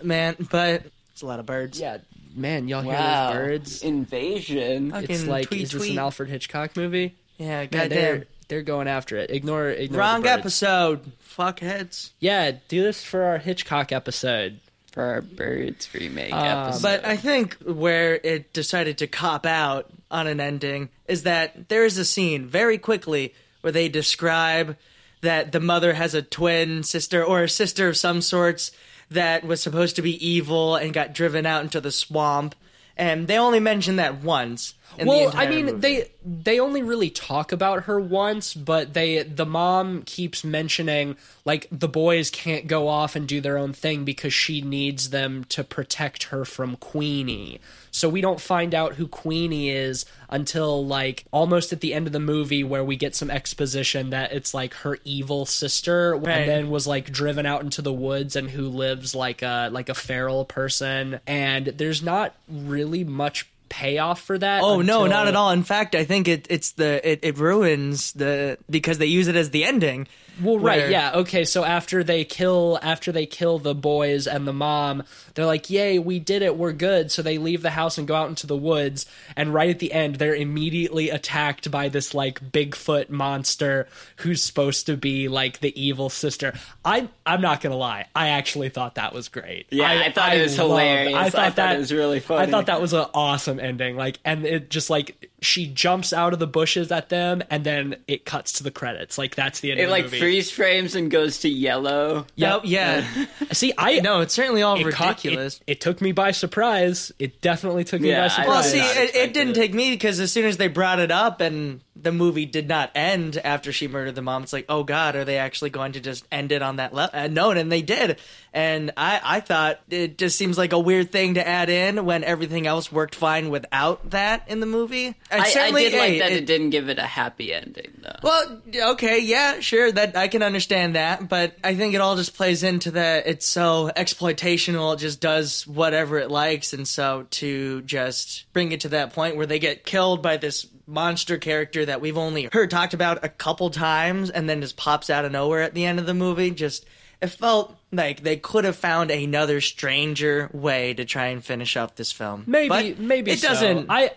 Man, 0.03 0.35
but 0.51 0.83
it's 1.11 1.23
a 1.23 1.25
lot 1.25 1.39
of 1.39 1.47
birds. 1.47 1.79
Yeah, 1.79 1.97
man, 2.37 2.67
y'all 2.67 2.83
Wow. 2.85 3.31
hear 3.33 3.49
those 3.49 3.49
birds? 3.59 3.83
Invasion. 3.83 4.91
It's 4.95 5.25
like, 5.25 5.47
tweet, 5.47 5.61
is 5.63 5.71
this 5.71 5.89
an 5.89 5.97
Alfred 5.99 6.29
Hitchcock 6.29 6.75
movie? 6.77 7.15
Yeah, 7.37 7.47
Man, 7.47 7.67
they're 7.71 7.81
goddamn. 7.89 8.23
they're 8.47 8.61
going 8.61 8.87
after 8.87 9.17
it. 9.17 9.29
Ignore 9.31 9.69
ignore 9.69 9.99
Wrong 9.99 10.21
the 10.21 10.29
birds. 10.29 10.39
episode. 10.39 11.11
Fuckheads. 11.37 12.09
Yeah, 12.19 12.51
do 12.67 12.81
this 12.81 13.03
for 13.03 13.23
our 13.23 13.37
Hitchcock 13.37 13.91
episode. 13.91 14.59
For 14.91 15.03
our 15.03 15.21
birds 15.21 15.87
remake 15.93 16.33
Um, 16.33 16.69
episode. 16.69 16.81
But 16.81 17.05
I 17.05 17.17
think 17.17 17.55
where 17.63 18.15
it 18.15 18.51
decided 18.53 18.97
to 18.99 19.07
cop 19.07 19.45
out 19.45 19.87
on 20.09 20.25
an 20.25 20.39
ending 20.39 20.89
is 21.07 21.23
that 21.23 21.69
there 21.69 21.85
is 21.85 21.97
a 21.99 22.05
scene 22.05 22.47
very 22.47 22.77
quickly 22.79 23.33
where 23.61 23.71
they 23.71 23.89
describe 23.89 24.75
that 25.21 25.51
the 25.51 25.59
mother 25.59 25.93
has 25.93 26.13
a 26.15 26.21
twin 26.23 26.81
sister 26.83 27.23
or 27.23 27.43
a 27.43 27.49
sister 27.49 27.87
of 27.87 27.97
some 27.97 28.21
sorts 28.21 28.71
that 29.09 29.43
was 29.43 29.61
supposed 29.61 29.95
to 29.95 30.01
be 30.01 30.25
evil 30.25 30.75
and 30.75 30.93
got 30.93 31.13
driven 31.13 31.45
out 31.45 31.63
into 31.63 31.81
the 31.81 31.91
swamp. 31.91 32.55
And 32.95 33.27
they 33.27 33.37
only 33.37 33.59
mention 33.59 33.97
that 33.97 34.21
once. 34.23 34.73
Well, 35.03 35.31
I 35.35 35.47
mean, 35.47 35.65
movie. 35.67 35.77
they 35.79 36.11
they 36.25 36.59
only 36.59 36.81
really 36.81 37.09
talk 37.09 37.51
about 37.51 37.83
her 37.83 37.99
once, 37.99 38.53
but 38.53 38.93
they 38.93 39.23
the 39.23 39.45
mom 39.45 40.03
keeps 40.03 40.43
mentioning 40.43 41.15
like 41.45 41.67
the 41.71 41.87
boys 41.87 42.29
can't 42.29 42.67
go 42.67 42.87
off 42.87 43.15
and 43.15 43.27
do 43.27 43.39
their 43.41 43.57
own 43.57 43.73
thing 43.73 44.05
because 44.05 44.33
she 44.33 44.61
needs 44.61 45.09
them 45.11 45.43
to 45.49 45.63
protect 45.63 46.23
her 46.23 46.45
from 46.45 46.75
Queenie. 46.77 47.59
So 47.91 48.09
we 48.09 48.21
don't 48.21 48.39
find 48.41 48.75
out 48.75 48.93
who 48.95 49.07
Queenie 49.07 49.69
is 49.69 50.05
until 50.29 50.85
like 50.85 51.25
almost 51.31 51.73
at 51.73 51.81
the 51.81 51.93
end 51.93 52.05
of 52.05 52.13
the 52.13 52.19
movie 52.19 52.63
where 52.63 52.83
we 52.83 52.95
get 52.95 53.15
some 53.15 53.31
exposition 53.31 54.09
that 54.11 54.33
it's 54.33 54.53
like 54.53 54.73
her 54.75 54.97
evil 55.03 55.45
sister 55.45 56.15
Right. 56.15 56.27
and 56.29 56.49
then 56.49 56.69
was 56.69 56.85
like 56.85 57.11
driven 57.11 57.45
out 57.45 57.61
into 57.63 57.81
the 57.81 57.93
woods 57.93 58.35
and 58.35 58.49
who 58.49 58.67
lives 58.67 59.15
like 59.15 59.41
a 59.41 59.69
like 59.71 59.89
a 59.89 59.93
feral 59.95 60.45
person 60.45 61.19
and 61.25 61.67
there's 61.67 62.03
not 62.03 62.35
really 62.47 63.03
much 63.03 63.47
payoff 63.69 64.21
for 64.21 64.37
that. 64.37 64.63
Oh 64.63 64.81
no, 64.81 65.07
not 65.07 65.27
at 65.27 65.35
all. 65.35 65.51
In 65.51 65.63
fact, 65.63 65.95
I 65.95 66.03
think 66.03 66.27
it 66.27 66.47
it's 66.49 66.71
the 66.71 67.07
it, 67.09 67.19
it 67.23 67.37
ruins 67.37 68.13
the 68.13 68.57
because 68.69 68.97
they 68.97 69.05
use 69.05 69.27
it 69.27 69.35
as 69.35 69.49
the 69.51 69.63
ending. 69.63 70.07
Well, 70.41 70.59
right, 70.59 70.79
where- 70.79 70.91
yeah, 70.91 71.11
okay. 71.15 71.45
So 71.45 71.63
after 71.63 72.03
they 72.03 72.23
kill, 72.23 72.79
after 72.81 73.11
they 73.11 73.25
kill 73.25 73.59
the 73.59 73.73
boys 73.75 74.27
and 74.27 74.47
the 74.47 74.53
mom, 74.53 75.03
they're 75.33 75.45
like, 75.45 75.69
"Yay, 75.69 75.99
we 75.99 76.19
did 76.19 76.41
it! 76.41 76.55
We're 76.57 76.73
good." 76.73 77.11
So 77.11 77.21
they 77.21 77.37
leave 77.37 77.61
the 77.61 77.69
house 77.71 77.97
and 77.97 78.07
go 78.07 78.15
out 78.15 78.29
into 78.29 78.47
the 78.47 78.55
woods. 78.57 79.05
And 79.35 79.53
right 79.53 79.69
at 79.69 79.79
the 79.79 79.93
end, 79.93 80.15
they're 80.15 80.35
immediately 80.35 81.09
attacked 81.09 81.69
by 81.71 81.89
this 81.89 82.13
like 82.13 82.39
Bigfoot 82.51 83.09
monster 83.09 83.87
who's 84.17 84.43
supposed 84.43 84.85
to 84.87 84.97
be 84.97 85.27
like 85.27 85.59
the 85.59 85.79
evil 85.81 86.09
sister. 86.09 86.53
I, 86.85 87.09
I'm 87.25 87.41
not 87.41 87.61
gonna 87.61 87.75
lie, 87.77 88.05
I 88.15 88.29
actually 88.29 88.69
thought 88.69 88.95
that 88.95 89.13
was 89.13 89.29
great. 89.29 89.67
Yeah, 89.69 89.89
I 89.89 90.11
thought 90.11 90.35
it 90.35 90.41
was 90.41 90.57
loved- 90.57 90.69
hilarious. 90.69 91.35
I 91.35 91.49
thought 91.49 91.75
it 91.75 91.79
was 91.79 91.91
really 91.93 92.19
funny. 92.19 92.41
I 92.47 92.51
thought 92.51 92.67
that 92.67 92.81
was 92.81 92.93
an 92.93 93.05
awesome 93.13 93.59
ending. 93.59 93.95
Like, 93.97 94.19
and 94.25 94.45
it 94.45 94.69
just 94.69 94.89
like 94.89 95.29
she 95.41 95.67
jumps 95.67 96.13
out 96.13 96.33
of 96.33 96.39
the 96.39 96.47
bushes 96.47 96.91
at 96.91 97.09
them, 97.09 97.43
and 97.49 97.63
then 97.63 97.97
it 98.07 98.25
cuts 98.25 98.53
to 98.53 98.63
the 98.63 98.71
credits. 98.71 99.17
Like 99.17 99.35
that's 99.35 99.59
the 99.59 99.71
end 99.71 99.79
It 99.79 99.83
of 99.83 99.89
the 99.89 99.91
like 99.91 100.03
movie. 100.05 100.19
freeze 100.19 100.49
frames 100.51 100.95
and 100.95 101.11
goes 101.11 101.39
to 101.41 101.49
yellow. 101.49 102.25
yep 102.35 102.61
yeah. 102.63 103.05
See, 103.51 103.73
I 103.77 103.99
no, 103.99 104.21
it's 104.21 104.33
certainly 104.33 104.61
all 104.63 104.75
it 104.79 104.91
caught- 104.93 105.17
ridiculous. 105.23 105.57
it, 105.67 105.73
it 105.73 105.81
took 105.81 106.01
me 106.01 106.11
by 106.11 106.31
surprise. 106.31 107.11
It 107.19 107.41
definitely 107.41 107.83
took 107.83 108.01
me 108.01 108.09
Yeah, 108.09 108.21
by 108.23 108.27
surprise. 108.29 108.47
Well, 108.47 108.63
see, 108.63 108.79
it, 108.79 109.15
it 109.15 109.33
didn't 109.33 109.51
it. 109.51 109.61
take 109.61 109.73
me 109.73 109.91
because 109.91 110.19
as 110.19 110.31
soon 110.31 110.45
as 110.45 110.57
they 110.57 110.67
brought 110.69 110.99
it 110.99 111.11
up 111.11 111.39
and 111.41 111.81
the 112.01 112.11
movie 112.11 112.45
did 112.45 112.67
not 112.67 112.91
end 112.95 113.37
after 113.43 113.71
she 113.71 113.87
murdered 113.87 114.15
the 114.15 114.21
mom, 114.21 114.43
it's 114.43 114.53
like, 114.53 114.65
oh 114.69 114.83
god, 114.83 115.15
are 115.15 115.25
they 115.25 115.37
actually 115.37 115.69
going 115.69 115.93
to 115.93 115.99
just 115.99 116.25
end 116.31 116.51
it 116.51 116.61
on 116.61 116.77
that 116.77 116.93
le- 116.93 117.09
uh, 117.13 117.27
note? 117.27 117.57
And 117.57 117.71
they 117.71 117.81
did. 117.81 118.19
And 118.53 118.91
I, 118.97 119.21
I 119.23 119.39
thought 119.39 119.79
it 119.89 120.17
just 120.17 120.37
seems 120.37 120.57
like 120.57 120.73
a 120.73 120.79
weird 120.79 121.11
thing 121.11 121.35
to 121.35 121.47
add 121.47 121.69
in 121.69 122.05
when 122.05 122.23
everything 122.23 122.65
else 122.65 122.91
worked 122.91 123.13
fine 123.13 123.49
without 123.49 124.09
that 124.11 124.45
in 124.47 124.59
the 124.59 124.65
movie. 124.65 125.07
And 125.29 125.41
I, 125.41 125.45
I 125.45 125.49
certainly, 125.49 125.83
did 125.83 125.93
like 125.93 126.09
hey, 126.09 126.19
that 126.19 126.31
it, 126.31 126.45
didn't 126.45 126.71
give 126.71 126.89
it 126.89 126.97
a 126.97 127.05
happy 127.05 127.53
ending 127.53 127.91
though. 128.01 128.15
Well, 128.23 128.61
okay, 128.93 129.19
yeah, 129.19 129.59
sure, 129.59 129.91
that 129.91 130.15
I 130.15 130.27
can 130.27 130.41
understand 130.41 130.95
that, 130.95 131.29
but 131.29 131.55
I 131.63 131.75
think 131.75 131.93
it 131.93 132.01
all 132.01 132.15
just 132.15 132.35
plays 132.35 132.63
into 132.63 132.91
that 132.91 133.27
it's 133.27 133.45
so 133.45 133.91
exploitational, 133.95 134.93
it 134.95 134.99
just 134.99 135.21
does 135.21 135.67
whatever 135.67 136.17
it 136.17 136.31
likes, 136.31 136.73
and 136.73 136.87
so 136.87 137.27
to 137.31 137.81
just 137.83 138.51
bring 138.53 138.71
it 138.71 138.81
to 138.81 138.89
that 138.89 139.13
point 139.13 139.35
where 139.35 139.45
they 139.45 139.59
get 139.59 139.85
killed 139.85 140.21
by 140.21 140.37
this 140.37 140.65
monster 140.87 141.37
character 141.37 141.85
that 141.85 142.01
we've 142.01 142.17
only 142.17 142.49
heard 142.51 142.71
talked 142.71 142.93
about 142.93 143.23
a 143.23 143.29
couple 143.29 143.69
times 143.69 144.29
and 144.29 144.49
then 144.49 144.61
just 144.61 144.77
pops 144.77 145.09
out 145.09 145.25
of 145.25 145.31
nowhere 145.31 145.61
at 145.61 145.73
the 145.73 145.85
end 145.85 145.99
of 145.99 146.05
the 146.05 146.13
movie, 146.13 146.49
just 146.49 146.85
it 147.21 147.27
felt 147.27 147.75
like 147.91 148.23
they 148.23 148.37
could 148.37 148.63
have 148.63 148.75
found 148.75 149.11
another 149.11 149.59
stranger 149.61 150.49
way 150.53 150.93
to 150.93 151.03
try 151.05 151.27
and 151.27 151.43
finish 151.43 151.75
up 151.75 151.95
this 151.95 152.11
film. 152.11 152.43
maybe 152.47 152.69
But 152.69 152.99
maybe 152.99 153.31
it 153.31 153.39
so. 153.39 153.49
doesn't 153.49 153.87
I 153.89 154.11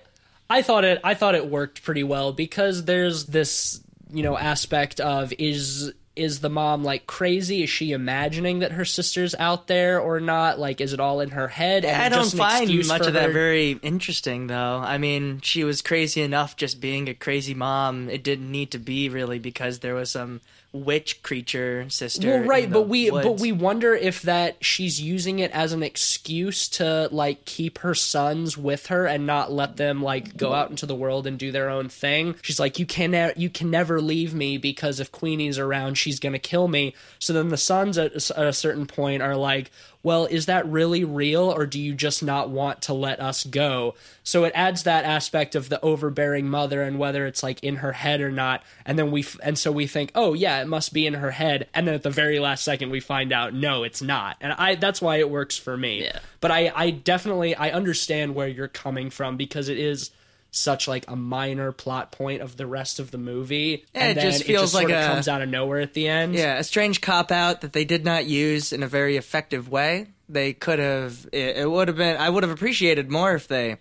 I 0.49 0.63
thought 0.63 0.85
it 0.85 1.01
I 1.03 1.15
thought 1.15 1.35
it 1.35 1.47
worked 1.47 1.83
pretty 1.83 2.05
well 2.05 2.33
because 2.33 2.85
there's 2.85 3.27
this 3.27 3.81
you 4.13 4.23
know 4.23 4.37
aspect 4.37 5.01
of 5.01 5.33
is 5.39 5.93
is 6.21 6.41
the 6.41 6.51
mom 6.51 6.85
like 6.85 7.07
crazy? 7.07 7.63
Is 7.63 7.71
she 7.71 7.93
imagining 7.93 8.59
that 8.59 8.73
her 8.73 8.85
sister's 8.85 9.35
out 9.37 9.67
there 9.67 9.99
or 9.99 10.21
not? 10.21 10.59
Like, 10.59 10.81
is 10.81 10.93
it 10.93 11.01
all 11.01 11.21
in 11.21 11.31
her 11.31 11.49
head? 11.49 11.85
And 11.85 12.01
I 12.01 12.09
don't 12.09 12.31
find 12.31 12.69
much 12.87 13.07
of 13.07 13.15
that 13.15 13.33
very 13.33 13.73
interesting, 13.83 14.47
though. 14.47 14.77
I 14.77 14.99
mean, 14.99 15.41
she 15.41 15.65
was 15.65 15.83
crazy 15.83 16.23
enough 16.23 16.57
just 16.57 16.81
being 16.81 17.09
a 17.09 17.15
crazy 17.15 17.55
mom. 17.55 18.09
It 18.11 18.23
didn't 18.23 18.51
need 18.51 18.71
to 18.73 18.79
be 18.79 19.09
really 19.09 19.39
because 19.39 19.79
there 19.79 19.95
was 19.95 20.11
some 20.11 20.41
witch 20.73 21.23
creature 21.23 21.85
sister. 21.89 22.29
Well, 22.29 22.45
right, 22.49 22.71
but 22.71 22.83
we 22.89 23.11
but 23.11 23.41
we 23.41 23.51
wonder 23.53 23.95
if 23.95 24.23
that 24.23 24.65
she's 24.65 25.01
using 25.01 25.41
it 25.41 25.51
as 25.51 25.73
an 25.73 25.83
excuse 25.83 26.69
to 26.69 27.09
like 27.11 27.45
keep 27.45 27.79
her 27.79 27.95
sons 27.95 28.57
with 28.57 28.87
her 28.87 29.07
and 29.07 29.27
not 29.27 29.51
let 29.53 29.77
them 29.77 30.03
like 30.03 30.37
go 30.37 30.53
out 30.53 30.71
into 30.71 30.87
the 30.87 30.95
world 30.95 31.27
and 31.27 31.39
do 31.39 31.51
their 31.51 31.69
own 31.69 31.89
thing. 31.89 32.37
She's 32.43 32.61
like, 32.61 32.79
you 32.79 32.87
can 32.87 33.11
ne- 33.11 33.33
you 33.37 33.51
can 33.51 33.71
never 33.71 34.01
leave 34.01 34.33
me 34.33 34.59
because 34.59 35.01
if 35.01 35.11
Queenie's 35.11 35.59
around, 35.59 35.97
she's 35.97 36.21
gonna 36.21 36.39
kill 36.39 36.69
me. 36.69 36.95
So 37.19 37.33
then 37.33 37.49
the 37.49 37.57
sons 37.57 37.99
at, 37.99 38.13
a- 38.13 38.39
at 38.39 38.47
a 38.47 38.53
certain 38.53 38.87
point 38.87 39.23
are 39.23 39.37
like, 39.37 39.71
well, 40.03 40.25
is 40.25 40.47
that 40.47 40.67
really 40.67 41.05
real, 41.05 41.43
or 41.43 41.67
do 41.67 41.79
you 41.79 41.93
just 41.93 42.23
not 42.23 42.49
want 42.49 42.83
to 42.83 42.95
let 42.95 43.21
us 43.21 43.45
go? 43.45 43.95
So 44.23 44.45
it 44.45 44.53
adds 44.55 44.85
that 44.85 45.05
aspect 45.05 45.55
of 45.55 45.69
the 45.69 45.81
overbearing 45.83 46.49
mother 46.49 46.83
and 46.83 46.99
whether 46.99 47.27
it's 47.27 47.43
like 47.43 47.63
in 47.63 47.77
her 47.77 47.93
head 47.93 48.21
or 48.21 48.31
not. 48.31 48.63
And 48.87 48.99
then 48.99 49.11
we 49.11 49.21
f- 49.21 49.39
and 49.43 49.59
so 49.59 49.71
we 49.71 49.87
think, 49.87 50.11
oh 50.15 50.33
yeah, 50.33 50.63
it 50.63 50.69
must 50.69 50.95
be 50.95 51.07
in 51.07 51.15
her 51.15 51.33
head. 51.33 51.69
And 51.75 51.87
then 51.87 51.95
at 51.95 52.03
the 52.03 52.11
very 52.11 52.39
last 52.39 52.65
second, 52.65 52.91
we 52.91 53.01
find 53.01 53.33
out, 53.33 53.53
no, 53.53 53.83
it's 53.83 54.01
not. 54.01 54.37
And 54.41 54.53
I 54.53 54.77
that's 54.77 55.03
why 55.03 55.17
it 55.17 55.29
works 55.29 55.59
for 55.59 55.77
me. 55.77 56.05
Yeah. 56.05 56.19
But 56.41 56.51
I 56.51 56.73
I 56.75 56.91
definitely 56.91 57.55
I 57.55 57.71
understand 57.71 58.35
where 58.35 58.49
you're 58.49 58.69
coming 58.69 59.11
from 59.11 59.37
because 59.37 59.69
it 59.69 59.79
is 59.79 60.11
such 60.51 60.89
like 60.89 61.05
a 61.09 61.17
minor 61.17 61.73
plot 61.73 62.11
point 62.13 62.43
of 62.43 62.57
the 62.57 62.67
rest 62.67 62.99
of 62.99 63.11
the 63.11 63.19
movie 63.19 63.85
Yeah, 63.95 64.01
and 64.03 64.11
it 64.19 64.21
then 64.21 64.31
just 64.33 64.41
it 64.43 64.47
feels 64.47 64.63
just 64.63 64.73
sort 64.73 64.85
like 64.85 64.95
of 64.95 65.03
a- 65.05 65.07
comes 65.15 65.29
out 65.29 65.43
of 65.43 65.49
nowhere 65.49 65.81
at 65.81 65.95
the 65.95 66.09
end 66.09 66.35
Yeah, 66.35 66.59
a 66.59 66.65
strange 66.65 67.01
cop 67.01 67.31
out 67.31 67.61
that 67.61 67.73
they 67.73 67.85
did 67.85 68.05
not 68.05 68.27
use 68.27 68.73
in 68.73 68.83
a 68.83 68.89
very 68.89 69.17
effective 69.17 69.69
way. 69.69 70.09
They 70.29 70.53
could 70.53 70.79
have. 70.79 71.27
It, 71.33 71.57
it 71.57 71.71
would 71.71 71.89
have 71.89 71.97
been. 71.97 72.17
I 72.17 72.31
would 72.31 72.45
have 72.45 72.53
appreciated 72.53 73.11
more 73.11 73.35
if 73.35 73.49
they. 73.49 73.79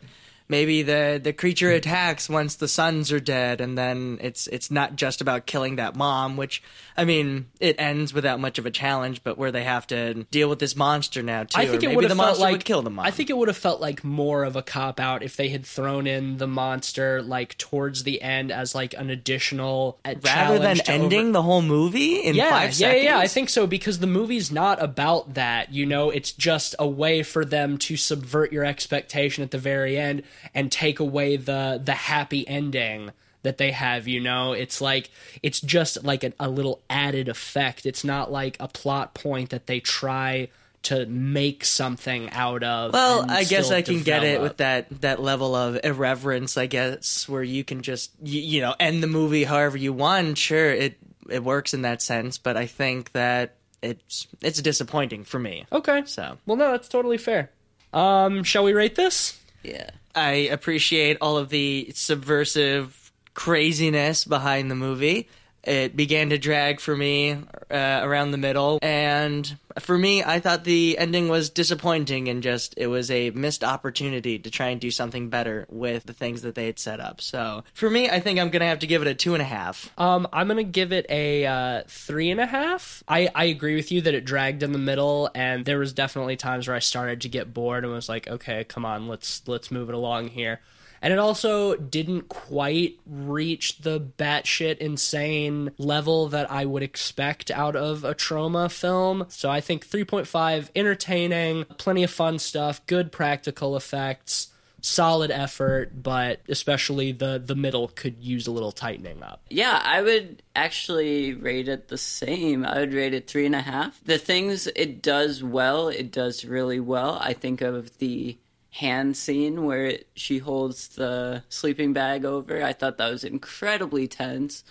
Maybe 0.47 0.81
the 0.81 1.21
the 1.23 1.31
creature 1.31 1.69
attacks 1.71 2.27
once 2.27 2.55
the 2.55 2.67
sons 2.67 3.11
are 3.11 3.19
dead, 3.19 3.61
and 3.61 3.77
then 3.77 4.17
it's 4.19 4.47
it's 4.47 4.71
not 4.71 4.95
just 4.95 5.21
about 5.21 5.45
killing 5.45 5.75
that 5.75 5.95
mom. 5.95 6.37
Which 6.37 6.63
I 6.99 7.05
mean, 7.05 7.45
it 7.61 7.77
ends 7.79 8.13
without 8.13 8.41
much 8.41 8.59
of 8.59 8.65
a 8.65 8.71
challenge, 8.71 9.23
but 9.23 9.37
where 9.37 9.51
they 9.51 9.63
have 9.63 9.87
to 9.87 10.25
deal 10.25 10.49
with 10.49 10.59
this 10.59 10.75
monster 10.75 11.23
now 11.23 11.45
too. 11.45 11.57
I 11.57 11.65
think 11.65 11.83
it 11.83 11.95
would 11.95 12.03
the 12.03 12.09
have 12.09 12.17
felt 12.17 12.27
monster 12.27 12.43
like 12.43 12.51
would 12.51 12.65
kill 12.65 12.81
the 12.81 12.89
mom. 12.89 13.05
I 13.05 13.11
think 13.11 13.29
it 13.29 13.37
would 13.37 13.47
have 13.47 13.57
felt 13.57 13.79
like 13.79 14.03
more 14.03 14.43
of 14.43 14.57
a 14.57 14.61
cop 14.61 14.99
out 14.99 15.23
if 15.23 15.37
they 15.37 15.47
had 15.47 15.65
thrown 15.65 16.07
in 16.07 16.39
the 16.39 16.47
monster 16.47 17.21
like 17.21 17.57
towards 17.57 18.03
the 18.03 18.21
end 18.21 18.51
as 18.51 18.75
like 18.75 18.93
an 18.95 19.09
additional 19.09 19.97
uh, 20.03 20.15
rather 20.21 20.59
than 20.59 20.81
ending 20.87 21.27
over- 21.27 21.31
the 21.31 21.41
whole 21.41 21.61
movie 21.61 22.17
in 22.17 22.35
yeah, 22.35 22.49
five 22.49 22.71
yeah, 22.71 22.87
seconds. 22.87 23.03
yeah, 23.05 23.17
I 23.17 23.27
think 23.27 23.49
so 23.49 23.65
because 23.65 23.99
the 23.99 24.07
movie's 24.07 24.51
not 24.51 24.83
about 24.83 25.35
that. 25.35 25.71
You 25.73 25.85
know, 25.85 26.09
it's 26.09 26.33
just 26.33 26.75
a 26.77 26.87
way 26.87 27.23
for 27.23 27.45
them 27.45 27.77
to 27.77 27.95
subvert 27.95 28.51
your 28.51 28.65
expectation 28.65 29.41
at 29.41 29.51
the 29.51 29.57
very 29.57 29.97
end 29.97 30.23
and 30.53 30.69
take 30.69 30.99
away 30.99 31.37
the 31.37 31.81
the 31.81 31.93
happy 31.93 32.45
ending 32.45 33.11
that 33.43 33.57
they 33.57 33.71
have. 33.71 34.07
You 34.07 34.19
know, 34.19 34.53
it's 34.53 34.81
like 34.81 35.09
it's 35.43 35.61
just 35.61 36.03
like 36.03 36.23
a, 36.23 36.33
a 36.39 36.49
little 36.49 36.81
added 36.89 37.29
effect. 37.29 37.85
It's 37.85 38.03
not 38.03 38.31
like 38.31 38.57
a 38.59 38.67
plot 38.67 39.13
point 39.13 39.49
that 39.49 39.67
they 39.67 39.79
try 39.79 40.49
to 40.81 41.05
make 41.07 41.65
something 41.65 42.29
out 42.31 42.63
of. 42.63 42.93
Well, 42.93 43.29
I 43.29 43.43
guess 43.43 43.69
I 43.69 43.81
can 43.81 44.01
get 44.01 44.23
it 44.23 44.41
with 44.41 44.57
that 44.57 45.01
that 45.01 45.21
level 45.21 45.55
of 45.55 45.79
irreverence. 45.83 46.57
I 46.57 46.67
guess 46.67 47.27
where 47.27 47.43
you 47.43 47.63
can 47.63 47.81
just 47.81 48.11
you, 48.23 48.41
you 48.41 48.61
know 48.61 48.75
end 48.79 49.03
the 49.03 49.07
movie 49.07 49.43
however 49.43 49.77
you 49.77 49.93
want. 49.93 50.37
Sure, 50.37 50.69
it 50.69 50.97
it 51.29 51.43
works 51.43 51.73
in 51.73 51.83
that 51.83 52.01
sense, 52.01 52.37
but 52.37 52.57
I 52.57 52.65
think 52.65 53.11
that 53.11 53.55
it's 53.81 54.27
it's 54.41 54.61
disappointing 54.61 55.23
for 55.23 55.39
me. 55.39 55.65
Okay, 55.71 56.03
So 56.05 56.37
well, 56.45 56.57
no, 56.57 56.71
that's 56.71 56.87
totally 56.87 57.17
fair. 57.17 57.51
Um, 57.93 58.43
shall 58.43 58.63
we 58.63 58.73
rate 58.73 58.95
this? 58.95 59.39
Yeah. 59.63 59.89
I 60.15 60.31
appreciate 60.51 61.17
all 61.21 61.37
of 61.37 61.49
the 61.49 61.91
subversive 61.95 63.08
craziness 63.33 64.25
behind 64.25 64.69
the 64.69 64.75
movie. 64.75 65.27
It 65.63 65.95
began 65.95 66.29
to 66.29 66.37
drag 66.37 66.79
for 66.79 66.95
me 66.95 67.33
uh, 67.33 67.99
around 68.01 68.31
the 68.31 68.37
middle, 68.37 68.79
and 68.81 69.57
for 69.77 69.97
me, 69.97 70.23
I 70.23 70.39
thought 70.39 70.63
the 70.63 70.97
ending 70.97 71.27
was 71.27 71.49
disappointing 71.49 72.29
and 72.29 72.41
just 72.41 72.73
it 72.77 72.87
was 72.87 73.11
a 73.11 73.31
missed 73.31 73.63
opportunity 73.63 74.39
to 74.39 74.49
try 74.49 74.69
and 74.69 74.79
do 74.79 74.89
something 74.89 75.29
better 75.29 75.65
with 75.69 76.05
the 76.05 76.13
things 76.13 76.43
that 76.43 76.55
they 76.55 76.65
had 76.65 76.79
set 76.79 76.99
up. 76.99 77.21
So 77.21 77.63
for 77.73 77.89
me, 77.89 78.09
I 78.09 78.21
think 78.21 78.39
I'm 78.39 78.49
gonna 78.49 78.65
have 78.65 78.79
to 78.79 78.87
give 78.87 79.01
it 79.01 79.07
a 79.07 79.13
two 79.13 79.33
and 79.33 79.41
a 79.41 79.45
half. 79.45 79.91
Um, 79.97 80.27
I'm 80.31 80.47
gonna 80.47 80.63
give 80.63 80.93
it 80.93 81.05
a 81.09 81.45
uh, 81.45 81.83
three 81.87 82.31
and 82.31 82.39
a 82.39 82.45
half. 82.45 83.03
I, 83.07 83.29
I 83.35 83.45
agree 83.45 83.75
with 83.75 83.91
you 83.91 84.01
that 84.01 84.13
it 84.13 84.25
dragged 84.25 84.63
in 84.63 84.71
the 84.71 84.79
middle, 84.79 85.29
and 85.35 85.65
there 85.65 85.79
was 85.79 85.91
definitely 85.93 86.37
times 86.37 86.67
where 86.67 86.75
I 86.75 86.79
started 86.79 87.21
to 87.21 87.29
get 87.29 87.53
bored 87.53 87.83
and 87.83 87.93
was 87.93 88.09
like, 88.09 88.27
okay, 88.27 88.63
come 88.63 88.85
on, 88.85 89.07
let's 89.07 89.41
let's 89.45 89.71
move 89.71 89.89
it 89.89 89.95
along 89.95 90.29
here. 90.29 90.61
And 91.01 91.13
it 91.13 91.19
also 91.19 91.75
didn't 91.75 92.29
quite 92.29 92.99
reach 93.05 93.79
the 93.79 93.99
batshit 93.99 94.77
insane 94.79 95.71
level 95.77 96.27
that 96.29 96.51
I 96.51 96.65
would 96.65 96.83
expect 96.83 97.51
out 97.51 97.75
of 97.75 98.03
a 98.03 98.13
Troma 98.13 98.71
film. 98.71 99.25
So 99.29 99.49
I 99.49 99.61
think 99.61 99.87
3.5, 99.87 100.69
entertaining, 100.75 101.65
plenty 101.77 102.03
of 102.03 102.11
fun 102.11 102.39
stuff, 102.39 102.85
good 102.85 103.11
practical 103.11 103.75
effects 103.75 104.49
solid 104.81 105.31
effort, 105.31 106.01
but 106.01 106.41
especially 106.47 107.11
the 107.11 107.41
the 107.43 107.55
middle 107.55 107.87
could 107.89 108.23
use 108.23 108.47
a 108.47 108.51
little 108.51 108.71
tightening 108.71 109.21
up. 109.23 109.41
Yeah, 109.49 109.79
I 109.83 110.01
would 110.01 110.43
actually 110.55 111.33
rate 111.33 111.67
it 111.67 111.87
the 111.87 111.97
same. 111.97 112.65
I 112.65 112.79
would 112.79 112.93
rate 112.93 113.13
it 113.13 113.27
three 113.27 113.45
and 113.45 113.55
a 113.55 113.61
half. 113.61 113.99
The 114.05 114.17
things 114.17 114.67
it 114.67 115.01
does 115.01 115.43
well, 115.43 115.89
it 115.89 116.11
does 116.11 116.45
really 116.45 116.79
well. 116.79 117.17
I 117.21 117.33
think 117.33 117.61
of 117.61 117.97
the 117.97 118.37
hand 118.71 119.17
scene 119.17 119.65
where 119.65 119.85
it, 119.85 120.07
she 120.15 120.37
holds 120.37 120.89
the 120.89 121.43
sleeping 121.49 121.93
bag 121.93 122.25
over. 122.25 122.63
I 122.63 122.73
thought 122.73 122.97
that 122.97 123.11
was 123.11 123.23
incredibly 123.23 124.07
tense. 124.07 124.63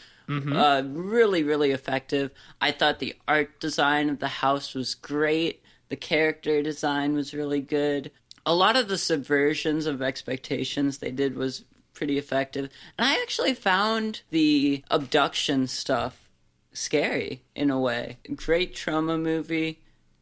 Uh, 0.54 0.82
really, 0.84 1.42
really 1.42 1.70
effective. 1.70 2.30
I 2.60 2.70
thought 2.70 2.98
the 2.98 3.16
art 3.26 3.58
design 3.60 4.10
of 4.10 4.18
the 4.18 4.28
house 4.28 4.74
was 4.74 4.94
great. 4.94 5.62
The 5.88 5.96
character 5.96 6.62
design 6.62 7.14
was 7.14 7.32
really 7.32 7.62
good. 7.62 8.10
A 8.44 8.54
lot 8.54 8.76
of 8.76 8.88
the 8.88 8.96
subversions 8.96 9.86
of 9.86 10.02
expectations 10.02 10.98
they 10.98 11.10
did 11.10 11.34
was 11.34 11.64
pretty 11.94 12.18
effective. 12.18 12.68
And 12.98 13.08
I 13.08 13.20
actually 13.22 13.54
found 13.54 14.20
the 14.30 14.84
abduction 14.90 15.66
stuff 15.66 16.30
scary 16.72 17.42
in 17.54 17.70
a 17.70 17.80
way. 17.80 18.18
Great 18.36 18.74
Troma 18.74 19.20
movie. 19.20 19.80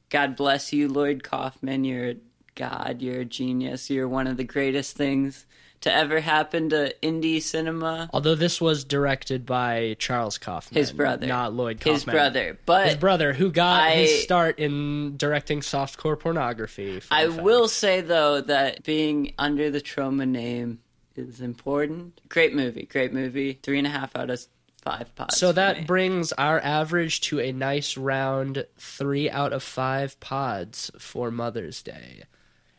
God 0.08 0.36
bless 0.36 0.72
you, 0.72 0.88
Lloyd 0.88 1.24
Kaufman. 1.24 1.84
You're 1.84 2.10
a 2.10 2.16
god. 2.56 3.00
You're 3.00 3.20
a 3.20 3.24
genius. 3.24 3.88
You're 3.88 4.08
one 4.08 4.26
of 4.26 4.36
the 4.36 4.44
greatest 4.44 4.96
things 4.96 5.46
to 5.82 5.92
ever 5.94 6.20
happen 6.20 6.70
to 6.70 6.92
indie 7.02 7.40
cinema. 7.40 8.08
Although 8.12 8.34
this 8.34 8.60
was 8.60 8.82
directed 8.82 9.44
by 9.46 9.94
Charles 9.98 10.38
Kaufman, 10.38 10.76
His 10.80 10.90
brother. 10.90 11.26
not 11.26 11.52
Lloyd 11.52 11.76
Kaufman. 11.80 11.94
His 11.94 12.04
brother. 12.04 12.58
But 12.66 12.86
his 12.88 12.96
brother, 12.96 13.32
who 13.34 13.52
got 13.52 13.82
I- 13.82 13.90
his 13.92 14.22
start 14.22 14.58
in 14.58 15.16
directing 15.16 15.60
softcore 15.60 16.18
pornography. 16.18 17.00
I 17.10 17.28
fact. 17.28 17.42
will 17.42 17.68
say 17.68 18.00
though 18.00 18.40
that 18.40 18.82
being 18.84 19.34
under 19.38 19.70
the 19.70 19.80
Troma 19.80 20.26
name 20.26 20.80
is 21.14 21.40
important. 21.40 22.20
Great 22.28 22.54
movie, 22.54 22.86
great 22.90 23.12
movie. 23.12 23.58
Three 23.62 23.78
and 23.78 23.86
a 23.86 23.90
half 23.90 24.16
out 24.16 24.30
of 24.30 24.40
five 24.82 25.14
pods. 25.14 25.36
So 25.36 25.52
that 25.52 25.78
me. 25.80 25.84
brings 25.84 26.32
our 26.32 26.58
average 26.60 27.20
to 27.22 27.40
a 27.40 27.52
nice 27.52 27.96
round 27.96 28.64
three 28.78 29.28
out 29.28 29.52
of 29.52 29.62
five 29.62 30.18
pods 30.20 30.90
for 30.98 31.30
Mother's 31.30 31.82
Day. 31.82 32.24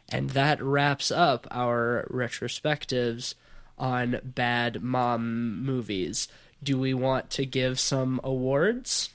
And 0.09 0.29
that 0.31 0.61
wraps 0.61 1.11
up 1.11 1.47
our 1.51 2.07
retrospectives 2.11 3.33
on 3.77 4.19
bad 4.23 4.81
mom 4.81 5.63
movies. 5.63 6.27
Do 6.63 6.77
we 6.79 6.93
want 6.93 7.29
to 7.31 7.45
give 7.45 7.79
some 7.79 8.19
awards? 8.23 9.09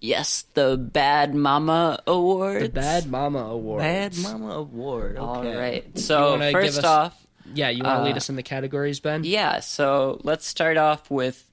yes, 0.00 0.44
the 0.52 0.76
Bad 0.76 1.34
Mama 1.34 1.98
Awards. 2.06 2.64
The 2.64 2.68
Bad 2.68 3.06
Mama 3.06 3.38
Awards. 3.38 3.82
Bad 3.82 4.18
Mama 4.18 4.50
Award. 4.56 5.16
All 5.16 5.38
Okay. 5.38 5.56
right. 5.56 5.84
You 5.94 6.00
So 6.02 6.32
wanna 6.32 6.52
give 6.52 6.60
first 6.60 6.78
us- 6.80 6.84
off, 6.84 7.26
Yeah, 7.54 7.70
you 7.70 7.82
want 7.82 8.00
to 8.00 8.04
lead 8.04 8.12
Uh, 8.12 8.16
us 8.16 8.28
in 8.28 8.36
the 8.36 8.42
categories, 8.42 9.00
Ben? 9.00 9.24
yeah. 9.24 9.60
So 9.60 10.20
let's 10.22 10.46
start 10.46 10.76
off 10.76 11.10
with 11.10 11.48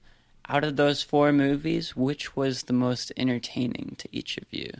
out 0.48 0.64
of 0.64 0.76
those 0.76 1.02
four 1.02 1.32
movies, 1.32 1.96
which 1.96 2.36
was 2.36 2.64
the 2.64 2.72
most 2.74 3.10
entertaining 3.16 3.94
to 3.98 4.08
each 4.12 4.36
of 4.36 4.44
you? 4.50 4.70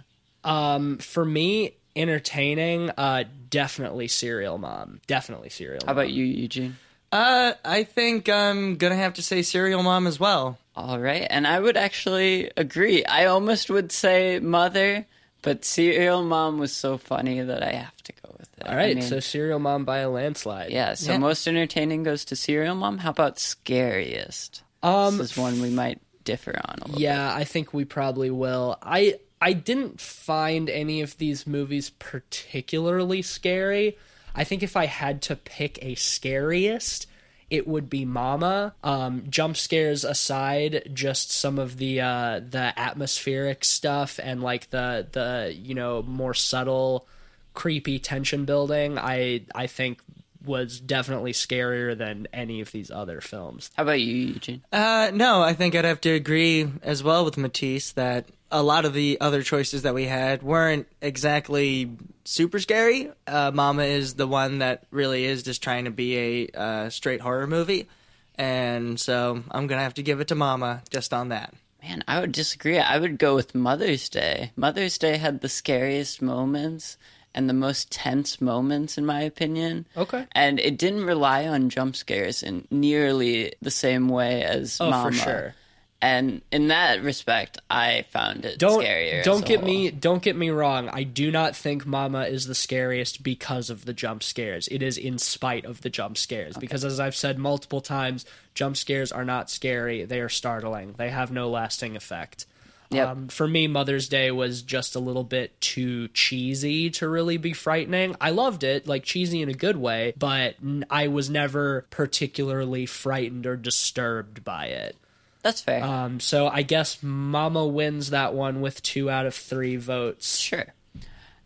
Um, 0.45 0.99
for 0.99 1.25
me, 1.25 1.77
entertaining, 1.97 2.91
uh, 2.97 3.25
definitely 3.51 4.09
Serial 4.09 4.59
Mom. 4.59 5.01
Definitely 5.07 5.51
Serial. 5.51 5.81
How 5.87 5.93
about 5.93 6.11
you, 6.11 6.25
Eugene? 6.25 6.77
Uh, 7.11 7.53
I 7.65 7.85
think 7.85 8.29
I'm 8.29 8.77
gonna 8.77 8.97
have 8.97 9.15
to 9.15 9.23
say 9.23 9.43
Serial 9.43 9.83
Mom 9.83 10.07
as 10.07 10.19
well. 10.19 10.59
All 10.75 10.99
right, 10.99 11.27
and 11.29 11.47
I 11.47 11.61
would 11.61 11.77
actually 11.77 12.51
agree. 12.57 13.05
I 13.05 13.27
almost 13.27 13.69
would 13.69 13.93
say 13.93 14.39
Mother, 14.39 15.05
but 15.43 15.65
Serial 15.67 16.23
Mom 16.23 16.59
was 16.59 16.73
so 16.73 16.97
funny 16.97 17.43
that 17.43 17.63
I 17.63 17.73
have 17.73 17.97
to 18.05 18.13
go 18.25 18.35
with 18.39 18.49
it. 18.59 18.67
All 18.67 18.75
right, 18.75 18.93
I 18.93 18.95
mean, 18.95 19.03
so 19.03 19.21
Serial 19.21 19.59
Mom 19.59 19.85
by 19.85 19.99
a 19.99 20.09
landslide. 20.09 20.71
yeah. 20.71 20.95
So 20.95 21.13
Yeah. 21.13 21.19
most 21.19 21.47
entertaining 21.47 22.03
goes 22.05 22.25
to 22.27 22.37
Serial 22.37 22.75
Mom. 22.75 22.97
How 22.99 23.11
about 23.11 23.39
scariest? 23.39 24.63
Um, 24.83 25.19
this 25.19 25.33
is 25.33 25.37
one 25.37 25.61
we 25.61 25.69
might 25.71 26.01
differ 26.25 26.59
on 26.65 26.79
a 26.81 26.85
little. 26.87 27.01
Yeah, 27.01 27.35
I 27.35 27.45
think 27.45 27.75
we 27.75 27.85
probably 27.85 28.31
will. 28.31 28.79
I 28.83 29.17
I 29.43 29.55
didn't 29.55 30.01
find 30.01 30.71
any 30.71 31.03
of 31.03 31.19
these 31.19 31.49
movies 31.49 31.91
particularly 31.91 33.23
scary. 33.23 33.99
I 34.37 34.45
think 34.45 34.63
if 34.63 34.77
I 34.77 34.87
had 34.87 35.21
to 35.23 35.35
pick 35.35 35.81
a 35.83 35.97
scariest, 35.97 37.09
it 37.51 37.67
would 37.67 37.91
be 37.91 38.05
Mama. 38.05 38.73
Um, 38.85 39.25
jump 39.29 39.57
scares 39.57 40.05
aside, 40.05 40.91
just 40.95 41.33
some 41.33 41.59
of 41.59 41.79
the 41.79 42.01
uh, 42.01 42.41
the 42.49 42.73
atmospheric 42.77 43.65
stuff 43.65 44.21
and 44.23 44.45
like 44.45 44.71
the 44.71 45.09
the 45.11 45.53
you 45.53 45.75
know 45.75 46.03
more 46.03 46.35
subtle, 46.35 47.09
creepy 47.53 47.99
tension 47.99 48.45
building. 48.45 48.97
I 48.97 49.43
I 49.57 49.67
think 49.67 50.01
was 50.45 50.79
definitely 50.81 51.33
scarier 51.33 51.99
than 51.99 52.29
any 52.33 52.61
of 52.61 52.71
these 52.71 52.93
other 52.93 53.21
films. 53.21 53.71
How 53.77 53.83
about 53.83 54.01
you, 54.01 54.15
Eugene? 54.15 54.63
Uh, 54.73 55.11
no, 55.13 55.43
I 55.43 55.53
think 55.53 55.75
I'd 55.75 55.85
have 55.85 56.01
to 56.03 56.11
agree 56.11 56.71
as 56.83 57.03
well 57.03 57.25
with 57.25 57.37
Matisse 57.37 57.93
that 57.93 58.27
a 58.53 58.63
lot 58.63 58.85
of 58.85 58.93
the 58.95 59.19
other 59.21 59.43
choices 59.43 59.83
that 59.83 59.95
we 59.95 60.05
had 60.05 60.43
weren't 60.43 60.87
exactly 61.01 61.91
super 62.25 62.59
scary. 62.61 63.11
Uh, 63.27 63.51
Mama 63.53 63.83
is 63.85 64.15
the 64.15 64.27
one 64.29 64.59
that 64.59 64.85
really 64.93 65.25
is 65.25 65.43
just 65.43 65.63
trying 65.63 65.87
to 65.87 65.91
be 65.91 66.17
a 66.19 66.49
uh, 66.55 66.91
straight 66.91 67.21
horror 67.21 67.47
movie, 67.49 67.89
and 68.37 69.01
so 69.01 69.43
I'm 69.51 69.67
gonna 69.67 69.83
have 69.83 69.95
to 69.95 70.03
give 70.03 70.21
it 70.21 70.29
to 70.29 70.35
Mama 70.35 70.83
just 70.91 71.13
on 71.13 71.31
that. 71.31 71.55
Man, 71.83 72.05
I 72.07 72.21
would 72.21 72.31
disagree. 72.33 72.79
I 72.79 72.99
would 72.99 73.19
go 73.19 73.35
with 73.35 73.55
Mother's 73.57 74.09
Day. 74.09 74.53
Mother's 74.55 74.99
Day 74.99 75.17
had 75.17 75.41
the 75.41 75.49
scariest 75.49 76.23
moments 76.23 76.97
and 77.35 77.49
the 77.49 77.55
most 77.55 77.91
tense 77.91 78.41
moments, 78.41 78.97
in 78.99 79.05
my 79.07 79.23
opinion. 79.23 79.87
Okay. 79.97 80.27
And 80.33 80.61
it 80.61 80.77
didn't 80.79 81.05
rely 81.07 81.47
on 81.49 81.71
jump 81.71 81.97
scares 81.97 82.43
in 82.43 82.69
nearly 82.71 83.55
the 83.63 83.71
same 83.71 84.09
way 84.09 84.45
as 84.45 84.77
Oh, 84.81 84.91
Mama. 84.91 85.11
for 85.11 85.17
sure. 85.17 85.55
And 86.03 86.43
in 86.51 86.67
that 86.67 87.01
respect, 87.05 87.59
I 87.71 88.03
found 88.11 88.45
it 88.45 88.59
don't 88.59 88.83
scarier. 88.83 89.23
don't 89.23 89.45
get 89.45 89.63
me 89.63 89.93
don't 89.93 90.21
get 90.21 90.35
me 90.35 90.51
wrong. 90.51 90.89
I 90.89 91.05
do 91.05 91.31
not 91.31 91.55
think 91.55 91.87
mama 91.87 92.25
is 92.25 92.47
the 92.47 92.57
scariest 92.57 93.23
because 93.23 93.71
of 93.71 93.85
the 93.85 93.93
jump 93.93 94.25
scares. 94.25 94.67
It 94.67 94.83
is 94.83 94.99
in 94.99 95.19
spite 95.19 95.65
of 95.65 95.83
the 95.83 95.91
jump 95.91 96.19
scares. 96.19 96.57
Because 96.57 96.85
as 96.85 96.99
i've 96.99 97.15
said 97.15 97.39
multiple 97.39 97.81
times 97.81 98.27
jump 98.53 98.77
scares 98.77 99.13
are 99.13 99.25
not 99.25 99.49
scary. 99.49 100.05
They 100.05 100.21
are 100.21 100.29
startling. 100.29 100.97
They 100.99 101.09
have 101.09 101.31
no 101.31 101.49
lasting 101.49 101.95
effect. 101.95 102.47
Yep. 102.91 103.09
um, 103.09 103.29
for 103.29 103.49
me 103.49 103.69
mother's 103.69 104.07
day 104.07 104.31
was 104.31 104.61
just 104.61 104.97
a 104.97 105.01
little 105.01 105.25
bit 105.25 105.59
too 105.63 106.09
cheesy 106.09 106.91
to 106.91 107.09
really 107.09 107.39
be 107.39 107.55
frightening. 107.55 108.17
I 108.21 108.31
loved 108.31 108.65
it 108.65 108.87
like 108.87 109.05
cheesy 109.05 109.41
in 109.41 109.49
a 109.49 109.55
good 109.55 109.77
way 109.77 110.15
but 110.19 110.57
I 110.91 111.07
was 111.09 111.31
never 111.31 111.87
particularly 111.91 112.87
frightened 112.87 113.47
or 113.47 113.57
disturbed 113.57 114.45
by 114.45 114.67
it 114.67 114.97
That's 115.43 115.61
fair. 115.61 115.83
um, 115.83 116.21
so 116.21 116.47
I 116.49 116.63
guess 116.63 116.99
Mama 117.03 117.67
wins 117.67 118.11
that 118.11 118.33
one 118.35 118.61
with 118.61 118.83
two 118.83 119.11
out 119.11 119.27
of 119.27 119.35
three 119.35 119.77
votes. 119.77 120.39
sure. 120.39 120.67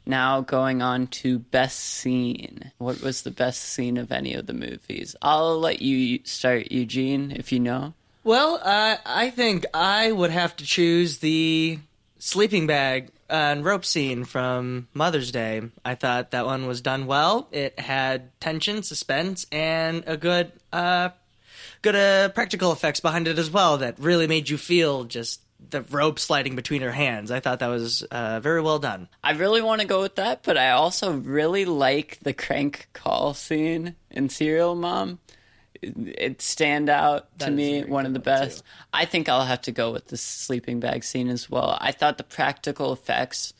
Now 0.08 0.40
going 0.42 0.82
on 0.82 1.08
to 1.08 1.40
best 1.40 1.80
scene. 1.80 2.70
What 2.78 3.00
was 3.02 3.22
the 3.22 3.32
best 3.32 3.60
scene 3.62 3.96
of 3.96 4.12
any 4.12 4.34
of 4.34 4.46
the 4.46 4.52
movies? 4.54 5.16
I'll 5.20 5.58
let 5.58 5.82
you 5.82 6.20
start, 6.24 6.70
Eugene, 6.70 7.32
if 7.32 7.50
you 7.50 7.58
know. 7.58 7.94
Well, 8.22 8.60
uh, 8.62 8.96
I 9.04 9.30
think 9.30 9.66
I 9.74 10.12
would 10.12 10.30
have 10.30 10.54
to 10.56 10.64
choose 10.64 11.18
the 11.18 11.78
sleeping 12.18 12.66
bag 12.68 13.10
and 13.28 13.64
rope 13.64 13.84
scene 13.84 14.24
from 14.24 14.86
Mother's 14.94 15.32
Day. 15.32 15.62
I 15.84 15.96
thought 15.96 16.30
that 16.30 16.46
one 16.46 16.66
was 16.68 16.80
done 16.80 17.06
well. 17.06 17.48
It 17.50 17.78
had 17.80 18.38
tension, 18.40 18.84
suspense, 18.84 19.46
and 19.50 20.04
a 20.06 20.16
good, 20.16 20.52
uh, 20.72 21.08
good 21.86 21.94
uh, 21.94 22.28
practical 22.30 22.72
effects 22.72 22.98
behind 22.98 23.28
it 23.28 23.38
as 23.38 23.48
well 23.48 23.78
that 23.78 23.96
really 24.00 24.26
made 24.26 24.48
you 24.48 24.58
feel 24.58 25.04
just 25.04 25.40
the 25.70 25.82
rope 25.82 26.18
sliding 26.18 26.56
between 26.56 26.82
her 26.82 26.90
hands. 26.90 27.30
I 27.30 27.38
thought 27.38 27.60
that 27.60 27.68
was 27.68 28.02
uh, 28.02 28.40
very 28.40 28.60
well 28.60 28.80
done. 28.80 29.08
I 29.22 29.32
really 29.32 29.62
want 29.62 29.80
to 29.82 29.86
go 29.86 30.02
with 30.02 30.16
that, 30.16 30.42
but 30.42 30.58
I 30.58 30.70
also 30.70 31.12
really 31.12 31.64
like 31.64 32.18
the 32.22 32.32
crank 32.32 32.88
call 32.92 33.34
scene 33.34 33.94
in 34.10 34.28
Serial 34.28 34.74
Mom. 34.74 35.20
It, 35.80 35.94
it 36.18 36.42
stand 36.42 36.88
out 36.88 37.30
to 37.38 37.44
That 37.44 37.52
a 37.52 37.56
me, 37.56 37.84
one 37.84 38.04
of 38.04 38.14
the 38.14 38.18
best. 38.18 38.64
I 38.92 39.04
think 39.04 39.28
I'll 39.28 39.44
have 39.44 39.62
to 39.62 39.72
go 39.72 39.92
with 39.92 40.08
the 40.08 40.16
sleeping 40.16 40.80
bag 40.80 41.04
scene 41.04 41.28
as 41.28 41.48
well. 41.48 41.78
I 41.80 41.92
thought 41.92 42.18
the 42.18 42.24
practical 42.24 42.92
effects 42.92 43.54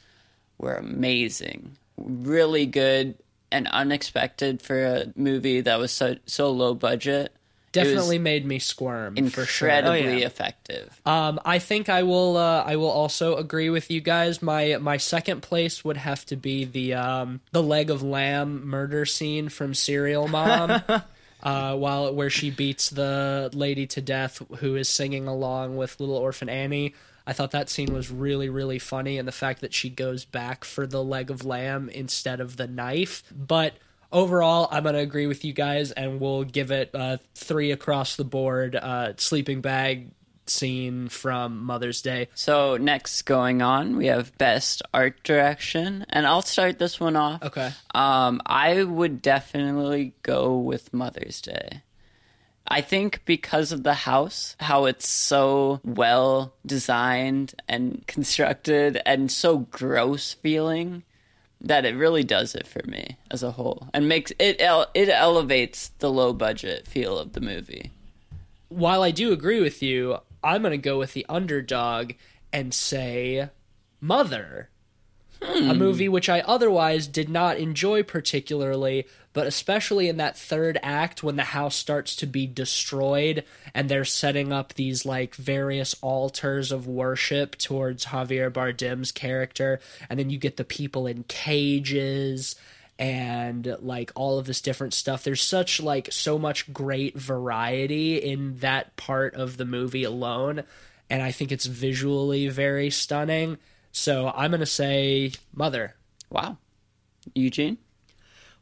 were 0.59 0.75
amazing, 0.75 1.77
really 1.97 2.67
good 2.67 3.15
and 3.53 3.69
unexpected 3.69 4.63
for 4.63 4.85
a 4.85 5.13
movie 5.15 5.61
that 5.61 5.79
was 5.79 5.93
so 5.93 6.17
so 6.27 6.51
low 6.51 6.75
budget. 6.75 7.36
Definitely 7.85 8.19
made 8.19 8.45
me 8.45 8.59
squirm 8.59 9.15
for 9.31 9.45
sure. 9.47 9.69
incredibly 9.69 10.15
Oh, 10.15 10.19
yeah. 10.19 10.27
effective. 10.27 11.01
Um, 11.07 11.41
I 11.45 11.59
think 11.59 11.89
I 11.89 12.03
will. 12.03 12.37
Uh, 12.37 12.63
I 12.67 12.77
will 12.77 12.91
also 12.91 13.37
agree 13.37 13.71
with 13.71 13.91
you 13.91 14.01
guys. 14.01 14.43
My 14.43 14.77
my 14.81 14.97
second 14.97 15.43
place 15.43 15.85
would 15.85 15.97
have 15.97 16.25
to 16.27 16.37
be 16.37 16.65
the 16.65 16.95
um, 16.95 17.41
the 17.53 17.63
leg 17.63 17.91
of 17.91 18.03
lamb 18.03 18.67
murder 18.67 19.07
scene 19.07 19.49
from 19.49 19.75
Serial 19.75 20.29
Mom. 20.37 20.83
Uh, 21.43 21.77
while 21.77 22.13
where 22.15 22.31
she 22.31 22.51
beats 22.51 22.91
the 22.91 23.51
lady 23.53 23.87
to 23.87 24.01
death 24.01 24.43
who 24.59 24.75
is 24.75 24.89
singing 24.89 25.29
along 25.29 25.77
with 25.77 26.01
little 26.01 26.17
orphan 26.17 26.49
Annie, 26.49 26.95
I 27.27 27.35
thought 27.35 27.51
that 27.53 27.69
scene 27.69 27.93
was 27.93 28.11
really 28.11 28.49
really 28.49 28.79
funny, 28.81 29.19
and 29.19 29.29
the 29.29 29.33
fact 29.33 29.61
that 29.61 29.73
she 29.75 29.91
goes 29.91 30.25
back 30.25 30.65
for 30.65 30.87
the 30.87 31.05
leg 31.05 31.31
of 31.31 31.45
lamb 31.45 31.89
instead 31.91 32.41
of 32.41 32.57
the 32.57 32.67
knife. 32.67 33.23
But 33.31 33.75
overall, 34.13 34.69
I'm 34.71 34.85
gonna 34.85 34.99
agree 34.99 35.27
with 35.27 35.45
you 35.45 35.53
guys, 35.53 35.93
and 35.93 36.21
we'll 36.21 36.45
give 36.45 36.71
it 36.71 36.91
uh, 36.95 37.19
three 37.35 37.73
across 37.73 38.17
the 38.17 38.25
board. 38.25 38.77
Uh, 38.77 39.13
sleeping 39.17 39.61
bag 39.61 40.11
scene 40.49 41.09
from 41.09 41.65
Mother's 41.65 42.03
Day. 42.03 42.29
So 42.35 42.77
next 42.77 43.23
going 43.23 43.63
on, 43.63 43.97
we 43.97 44.07
have 44.07 44.37
best 44.39 44.83
art 44.95 45.23
direction, 45.23 46.07
and 46.09 46.27
I'll 46.27 46.43
start 46.43 46.79
this 46.79 47.01
one 47.01 47.17
off. 47.17 47.43
Okay. 47.43 47.73
Um, 47.95 48.41
I 48.47 48.83
would 48.83 49.23
definitely 49.23 50.15
go 50.23 50.57
with 50.57 50.93
Mother's 50.93 51.41
Day. 51.41 51.83
I 52.69 52.81
think 52.81 53.25
because 53.25 53.71
of 53.71 53.85
the 53.85 53.95
house, 53.95 54.57
how 54.59 54.87
it's 54.87 55.09
so 55.09 55.81
well 55.85 56.55
designed 56.65 57.55
and 57.69 58.05
constructed 58.09 59.01
and 59.07 59.31
so 59.31 59.59
gross 59.59 60.33
feeling 60.33 61.05
that 61.67 61.85
it 61.85 61.97
really 61.97 62.23
does 62.25 62.55
it 62.55 62.67
for 62.67 62.83
me 62.87 63.17
as 63.31 63.43
a 63.43 63.53
whole 63.53 63.89
and 63.93 64.09
makes 64.09 64.33
it 64.39 64.61
ele- 64.61 64.91
it 64.95 65.09
elevates 65.09 65.89
the 65.99 66.11
low 66.11 66.33
budget 66.33 66.87
feel 66.87 67.19
of 67.19 67.33
the 67.33 67.41
movie. 67.41 67.91
while 68.69 69.03
I 69.03 69.11
do 69.11 69.33
agree 69.33 69.61
with 69.61 69.83
you, 69.83 70.19
I'm 70.43 70.63
going 70.63 70.73
to 70.73 70.79
go 70.79 70.99
with 70.99 71.13
the 71.13 71.27
underdog 71.29 72.13
and 72.53 72.73
say 72.75 73.51
Mother. 74.01 74.71
A 75.43 75.73
hmm. 75.73 75.79
movie 75.79 76.09
which 76.09 76.29
I 76.29 76.41
otherwise 76.41 77.07
did 77.07 77.29
not 77.29 77.59
enjoy 77.59 78.03
particularly, 78.03 79.07
but 79.37 79.47
especially 79.47 80.09
in 80.09 80.17
that 80.17 80.35
third 80.35 80.79
act 80.83 81.23
when 81.23 81.37
the 81.37 81.43
house 81.43 81.77
starts 81.77 82.17
to 82.17 82.27
be 82.27 82.47
destroyed 82.47 83.45
and 83.75 83.87
they're 83.87 84.03
setting 84.03 84.51
up 84.51 84.73
these 84.73 85.05
like 85.05 85.35
various 85.35 85.95
altars 86.01 86.73
of 86.73 86.87
worship 86.87 87.55
towards 87.59 88.07
Javier 88.07 88.51
Bardem's 88.51 89.13
character, 89.13 89.79
and 90.09 90.19
then 90.19 90.31
you 90.31 90.39
get 90.39 90.57
the 90.57 90.65
people 90.65 91.07
in 91.07 91.23
cages 91.25 92.57
and 92.99 93.77
like 93.81 94.11
all 94.15 94.39
of 94.39 94.47
this 94.47 94.63
different 94.63 94.95
stuff. 94.95 95.23
There's 95.23 95.43
such 95.43 95.83
like 95.83 96.11
so 96.11 96.39
much 96.39 96.73
great 96.73 97.15
variety 97.15 98.17
in 98.17 98.57
that 98.61 98.97
part 98.97 99.35
of 99.35 99.59
the 99.59 99.67
movie 99.67 100.05
alone, 100.05 100.63
and 101.11 101.23
I 101.23 101.31
think 101.31 101.53
it's 101.53 101.67
visually 101.67 102.49
very 102.49 102.89
stunning. 102.89 103.59
So 103.93 104.33
I'm 104.35 104.51
gonna 104.51 104.65
say 104.65 105.33
Mother. 105.55 105.95
Wow. 106.31 106.57
Eugene? 107.35 107.77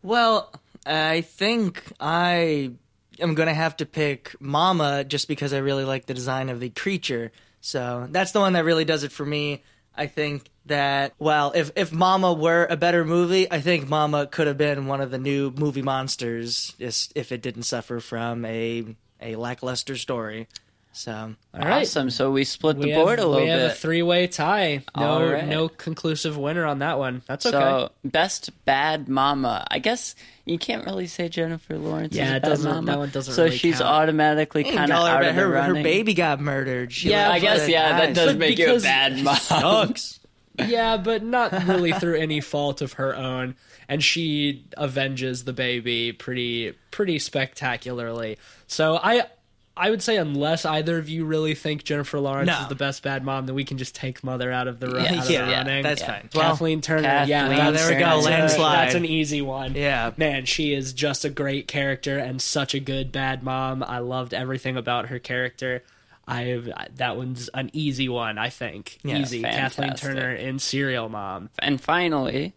Well, 0.03 0.53
I 0.87 1.23
think 1.23 1.85
I 2.01 2.73
am 3.21 3.35
going 3.35 3.49
to 3.49 3.55
have 3.55 3.77
to 3.79 3.87
pick 3.87 4.35
Mama 4.41 5.05
just 5.05 5.29
because 5.29 5.53
I 5.53 5.59
really 5.59 5.85
like 5.85 6.07
the 6.07 6.15
design 6.15 6.49
of 6.49 6.61
the 6.61 6.71
creature. 6.71 7.33
So 7.61 8.09
that's 8.11 8.33
the 8.33 8.41
one 8.41 8.55
that 8.55 8.65
really 8.65 8.85
does 8.85 9.05
it 9.05 9.13
for 9.13 9.25
me. 9.25 9.63
I 9.97 10.07
think 10.07 10.51
that, 10.67 11.15
well, 11.19 11.53
if, 11.55 11.71
if 11.77 11.93
Mama 11.93 12.33
were 12.33 12.67
a 12.69 12.77
better 12.77 13.05
movie, 13.05 13.51
I 13.51 13.61
think 13.61 13.89
Mama 13.89 14.27
could 14.27 14.47
have 14.47 14.59
been 14.59 14.87
one 14.87 15.01
of 15.01 15.11
the 15.11 15.19
new 15.19 15.53
movie 15.53 15.83
monsters 15.83 16.75
if 16.79 17.33
it 17.33 17.43
didn't 17.43 17.63
suffer 17.63 18.01
from 18.01 18.45
a, 18.45 18.97
a 19.21 19.37
lackluster 19.37 19.97
story. 19.97 20.49
So, 20.97 21.13
All 21.13 21.61
right. 21.61 21.83
Awesome. 21.83 22.09
So 22.09 22.31
we 22.31 22.45
split 22.45 22.79
the 22.79 22.87
we 22.87 22.95
board 22.95 23.19
have, 23.19 23.27
a 23.27 23.31
little 23.31 23.41
bit. 23.41 23.45
we 23.47 23.51
have 23.51 23.61
bit. 23.71 23.71
a 23.73 23.75
three-way 23.75 24.29
tie. 24.29 24.85
No, 24.97 25.03
All 25.05 25.27
right. 25.27 25.45
no 25.47 25.69
conclusive 25.69 26.37
winner 26.39 26.65
on 26.65 26.79
that 26.79 26.99
one. 26.99 27.23
That's 27.27 27.45
okay. 27.47 27.59
So 27.59 27.91
best 28.05 28.51
bad 28.65 29.09
mama. 29.09 29.67
I 29.71 29.81
guess 29.81 30.15
you 30.45 30.57
can't 30.57 30.87
really 30.87 31.09
say 31.09 31.29
Jennifer 31.29 31.77
Lawrence. 31.79 32.15
Yeah, 32.15 32.27
is 32.27 32.31
a 32.31 32.37
it 32.37 32.43
bad 32.43 32.49
doesn't- 32.49 32.71
mama. 32.71 32.87
that 32.93 32.99
one 32.99 33.11
doesn't 33.11 33.35
So 33.35 33.45
really 33.45 33.57
she's 33.57 33.79
count. 33.79 33.91
automatically 33.91 34.63
kind 34.63 34.93
of 34.93 34.99
her, 35.03 35.09
out 35.09 35.21
but 35.21 35.29
of 35.31 35.35
the 35.35 35.43
her, 35.43 35.63
her 35.63 35.75
baby 35.75 36.15
got 36.15 36.41
murdered. 36.41 36.93
She 36.93 37.11
Yeah, 37.11 37.29
I 37.31 37.41
guess 37.41 37.65
for 37.65 37.71
yeah, 37.71 37.99
that 37.99 38.15
does 38.15 38.27
But 38.29 38.39
make 38.39 38.59
you 38.59 38.77
a 38.77 38.81
bad 38.81 39.21
mom. 39.23 39.35
Sucks. 39.41 40.21
yeah, 40.65 40.97
but 40.97 41.25
not 41.25 41.51
really 41.67 41.91
through 41.93 42.19
any 42.21 42.41
fault 42.41 42.83
of 42.83 42.93
her 42.95 43.17
own. 43.17 43.57
And 43.89 44.03
she 44.03 44.65
avenges 44.79 45.43
the 45.45 45.53
baby 45.53 46.13
pretty 46.13 46.73
pretty 46.93 47.19
spectacularly. 47.19 48.39
So 48.69 48.97
I 49.03 49.27
I 49.77 49.91
would 49.91 50.03
say 50.03 50.17
unless 50.17 50.65
either 50.65 50.99
of 50.99 51.09
you 51.09 51.25
really 51.25 51.55
think 51.57 51.83
Jennifer 51.83 52.21
Lawrence 52.21 52.47
No. 52.47 52.61
is 52.63 52.69
the 52.69 52.77
best 52.77 53.03
bad 53.03 53.25
mom, 53.25 53.47
then 53.47 53.57
we 53.57 53.65
can 53.65 53.77
just 53.77 53.95
take 53.95 54.23
Mother 54.23 54.53
out 54.53 54.69
of 54.69 54.79
the, 54.79 54.87
ru- 54.87 55.01
Yeah, 55.03 55.15
out 55.15 55.25
of 55.25 55.31
yeah, 55.31 55.45
the 55.47 55.53
running. 55.53 55.83
that's 55.83 56.01
Yeah. 56.01 56.07
fine. 56.07 56.29
Well, 56.33 56.51
Kathleen 56.51 56.81
Turner, 56.81 57.03
Kathleen 57.03 57.29
yeah, 57.31 57.71
that's, 57.73 57.87
There 57.89 57.97
we 57.99 58.05
go, 58.05 58.21
landslide. 58.21 58.79
that's 58.79 58.95
an 58.95 59.05
easy 59.05 59.43
one. 59.43 59.75
Yeah. 59.75 60.13
man, 60.17 60.45
she 60.45 60.73
is 60.73 60.93
just 60.93 61.25
a 61.25 61.29
great 61.31 61.67
character 61.67 62.19
and 62.19 62.41
such 62.41 62.75
a 62.75 62.79
good 62.81 63.11
bad 63.11 63.43
mom. 63.43 63.83
I 63.83 63.99
loved 63.99 64.33
everything 64.33 64.77
about 64.77 65.09
her 65.09 65.19
character. 65.19 65.83
I 66.27 66.43
have 66.43 66.71
that 66.97 67.17
one's 67.17 67.49
an 67.53 67.71
easy 67.73 68.09
one, 68.09 68.39
I 68.39 68.51
think. 68.51 68.99
Yeah, 69.03 69.19
easy. 69.19 69.43
Kathleen. 69.43 69.95
Turner 69.95 70.33
in 70.35 70.59
Serial 70.61 71.09
Mom. 71.09 71.51
And 71.59 71.81
finally, 71.81 72.55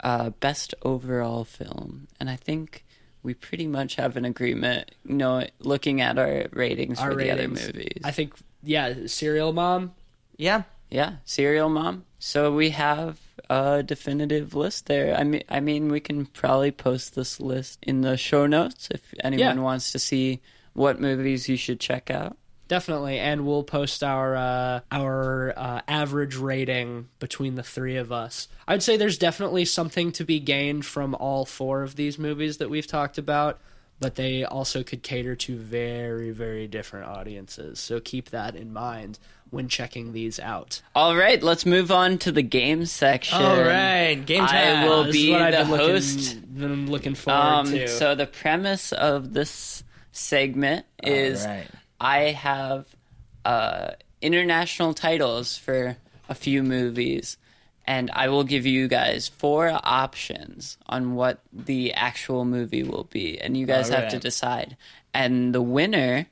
uh, 0.00 0.30
best 0.30 0.74
overall 0.82 1.44
film. 1.44 2.08
And 2.20 2.28
I 2.28 2.36
think 2.36 2.84
we 3.26 3.34
pretty 3.34 3.66
much 3.66 3.96
have 3.96 4.16
an 4.16 4.24
agreement. 4.24 4.92
You 5.04 5.16
know, 5.16 5.44
looking 5.58 6.00
at 6.00 6.16
our 6.16 6.46
ratings 6.52 7.00
Our 7.00 7.10
for 7.10 7.16
the 7.16 7.32
other 7.32 7.48
movies. 7.48 8.00
I 8.04 8.12
think 8.12 8.34
yeah, 8.62 9.06
Serial 9.06 9.52
Mom. 9.52 9.94
Yeah. 10.36 10.62
Yeah, 10.90 11.16
Serial 11.24 11.68
Mom. 11.68 12.04
So 12.20 12.54
we 12.54 12.70
have 12.70 13.18
a 13.50 13.82
definitive 13.82 14.54
list 14.54 14.86
there. 14.86 15.16
I 15.16 15.24
mean, 15.24 15.42
I 15.48 15.58
mean, 15.58 15.90
we 15.90 15.98
can 15.98 16.26
probably 16.26 16.70
post 16.70 17.16
this 17.16 17.40
list 17.40 17.80
in 17.82 18.02
the 18.02 18.16
show 18.16 18.46
notes 18.46 18.88
if 18.92 19.12
anyone 19.24 19.56
Yeah. 19.56 19.62
wants 19.62 19.90
to 19.90 19.98
see 19.98 20.40
what 20.74 21.00
movies 21.00 21.48
you 21.48 21.56
should 21.56 21.80
check 21.80 22.08
out. 22.10 22.36
Definitely, 22.68 23.18
and 23.20 23.46
we'll 23.46 23.62
post 23.62 24.02
our 24.02 24.34
uh, 24.34 24.80
our 24.90 25.54
uh, 25.56 25.80
average 25.86 26.36
rating 26.36 27.08
between 27.20 27.54
the 27.54 27.62
three 27.62 27.96
of 27.96 28.10
us. 28.10 28.48
I'd 28.66 28.82
say 28.82 28.96
there's 28.96 29.18
definitely 29.18 29.64
something 29.64 30.10
to 30.12 30.24
be 30.24 30.40
gained 30.40 30.84
from 30.84 31.14
all 31.14 31.44
four 31.44 31.82
of 31.82 31.94
these 31.94 32.18
movies 32.18 32.56
that 32.56 32.68
we've 32.68 32.86
talked 32.86 33.18
about, 33.18 33.60
but 34.00 34.16
they 34.16 34.42
also 34.44 34.82
could 34.82 35.04
cater 35.04 35.36
to 35.36 35.56
very 35.56 36.32
very 36.32 36.66
different 36.66 37.06
audiences. 37.06 37.78
So 37.78 38.00
keep 38.00 38.30
that 38.30 38.56
in 38.56 38.72
mind 38.72 39.20
when 39.50 39.68
checking 39.68 40.12
these 40.12 40.40
out. 40.40 40.82
All 40.92 41.14
right, 41.14 41.40
let's 41.40 41.64
move 41.64 41.92
on 41.92 42.18
to 42.18 42.32
the 42.32 42.42
game 42.42 42.84
section. 42.84 43.40
All 43.40 43.62
right. 43.62 44.16
Game 44.16 44.42
I 44.42 44.46
time. 44.48 44.88
will 44.88 45.04
This 45.04 45.12
be 45.14 45.30
what 45.30 45.40
I've 45.40 45.68
the 45.68 45.76
been 45.76 45.86
looking, 45.94 46.40
been 46.58 46.90
looking 46.90 47.14
forward 47.14 47.40
Um, 47.40 47.66
to. 47.70 47.86
so 47.86 48.16
the 48.16 48.26
premise 48.26 48.90
of 48.92 49.32
this 49.34 49.84
segment 50.10 50.84
is 51.00 51.44
All 51.46 51.52
right. 51.52 51.66
I 52.00 52.32
have 52.32 52.86
uh, 53.44 53.90
international 54.20 54.94
titles 54.94 55.56
for 55.56 55.96
a 56.28 56.34
few 56.34 56.62
movies, 56.62 57.36
and 57.86 58.10
I 58.12 58.28
will 58.28 58.44
give 58.44 58.66
you 58.66 58.88
guys 58.88 59.28
four 59.28 59.78
options 59.82 60.78
on 60.86 61.14
what 61.14 61.40
the 61.52 61.92
actual 61.94 62.44
movie 62.44 62.82
will 62.82 63.04
be, 63.04 63.40
and 63.40 63.56
you 63.56 63.66
guys 63.66 63.90
All 63.90 63.96
have 63.96 64.10
to 64.10 64.18
decide. 64.18 64.76
And 65.14 65.54
the 65.54 65.62
winner, 65.62 66.26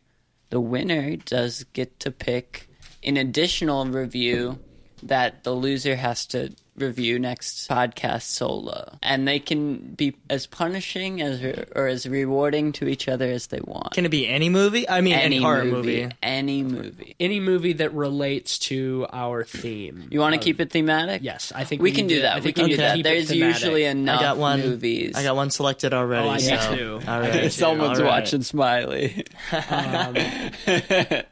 the 0.51 0.61
winner 0.61 1.17
does 1.17 1.65
get 1.73 1.99
to 2.01 2.11
pick 2.11 2.69
an 3.03 3.17
additional 3.17 3.87
review 3.87 4.59
that 5.05 5.45
the 5.45 5.53
loser 5.53 5.97
has 5.97 6.27
to 6.27 6.55
review 6.77 7.19
next 7.19 7.69
podcast 7.69 8.23
solo, 8.23 8.99
and 9.03 9.29
they 9.29 9.39
can 9.39 9.77
be 9.95 10.17
as 10.29 10.47
punishing 10.47 11.23
as 11.23 11.43
or 11.75 11.87
as 11.87 12.07
rewarding 12.09 12.73
to 12.73 12.89
each 12.89 13.07
other 13.09 13.31
as 13.31 13.47
they 13.49 13.61
want. 13.63 13.93
Can 13.93 14.05
it 14.05 14.11
be 14.11 14.27
any 14.27 14.49
movie? 14.49 14.89
I 14.89 15.01
mean, 15.01 15.15
any, 15.15 15.39
horror 15.39 15.65
movie. 15.65 16.09
any 16.23 16.63
movie. 16.63 17.15
Any 17.21 17.41
movie 17.41 17.75
that 17.75 17.93
relates 17.95 18.59
to 18.61 19.07
our 19.13 19.45
theme. 19.45 20.09
You 20.11 20.21
want 20.21 20.33
to 20.35 20.39
of- 20.39 20.45
keep 20.45 20.61
it 20.61 20.71
thematic? 20.71 21.23
Yes, 21.23 21.53
I 21.55 21.65
think 21.65 21.83
we, 21.83 21.91
we 21.91 21.97
can 21.97 22.07
do 22.07 22.23
that. 22.23 22.43
We 22.43 22.53
can 22.53 22.65
we 22.65 22.71
do 22.71 22.77
that. 22.79 23.03
There's 23.03 23.33
usually 23.33 23.85
enough 23.85 24.21
I 24.21 24.23
got 24.23 24.39
one. 24.39 24.61
movies. 24.61 25.15
I 25.15 25.23
got 25.23 25.37
one 25.37 25.51
selected 25.51 25.95
already. 25.95 26.27
Oh, 26.27 26.31
I 26.31 26.39
so. 26.39 26.51
got 26.57 26.77
two. 26.77 27.01
All 27.07 27.15
I 27.15 27.21
right. 27.21 27.53
Someone's 27.53 27.99
All 27.99 28.05
right. 28.05 28.21
watching 28.21 28.43
Smiley. 28.43 29.25
Um, 29.53 30.15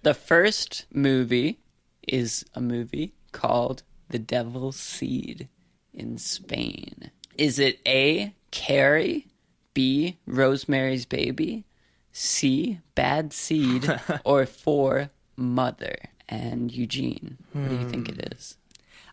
the 0.02 0.16
first 0.18 0.86
movie 0.92 1.58
is 2.06 2.44
a 2.54 2.60
movie 2.60 3.14
called 3.32 3.82
The 4.08 4.18
Devil's 4.18 4.76
Seed 4.76 5.48
in 5.92 6.18
Spain. 6.18 7.10
Is 7.36 7.58
it 7.58 7.80
A. 7.86 8.34
Carrie, 8.50 9.26
B. 9.74 10.18
Rosemary's 10.26 11.06
Baby, 11.06 11.64
C. 12.12 12.80
Bad 12.94 13.32
Seed, 13.32 14.00
or 14.24 14.46
four 14.46 15.10
Mother? 15.36 15.96
And 16.28 16.72
Eugene, 16.72 17.38
what 17.52 17.68
do 17.68 17.76
you 17.76 17.88
think 17.88 18.08
it 18.08 18.14
hmm. 18.14 18.32
is? 18.32 18.56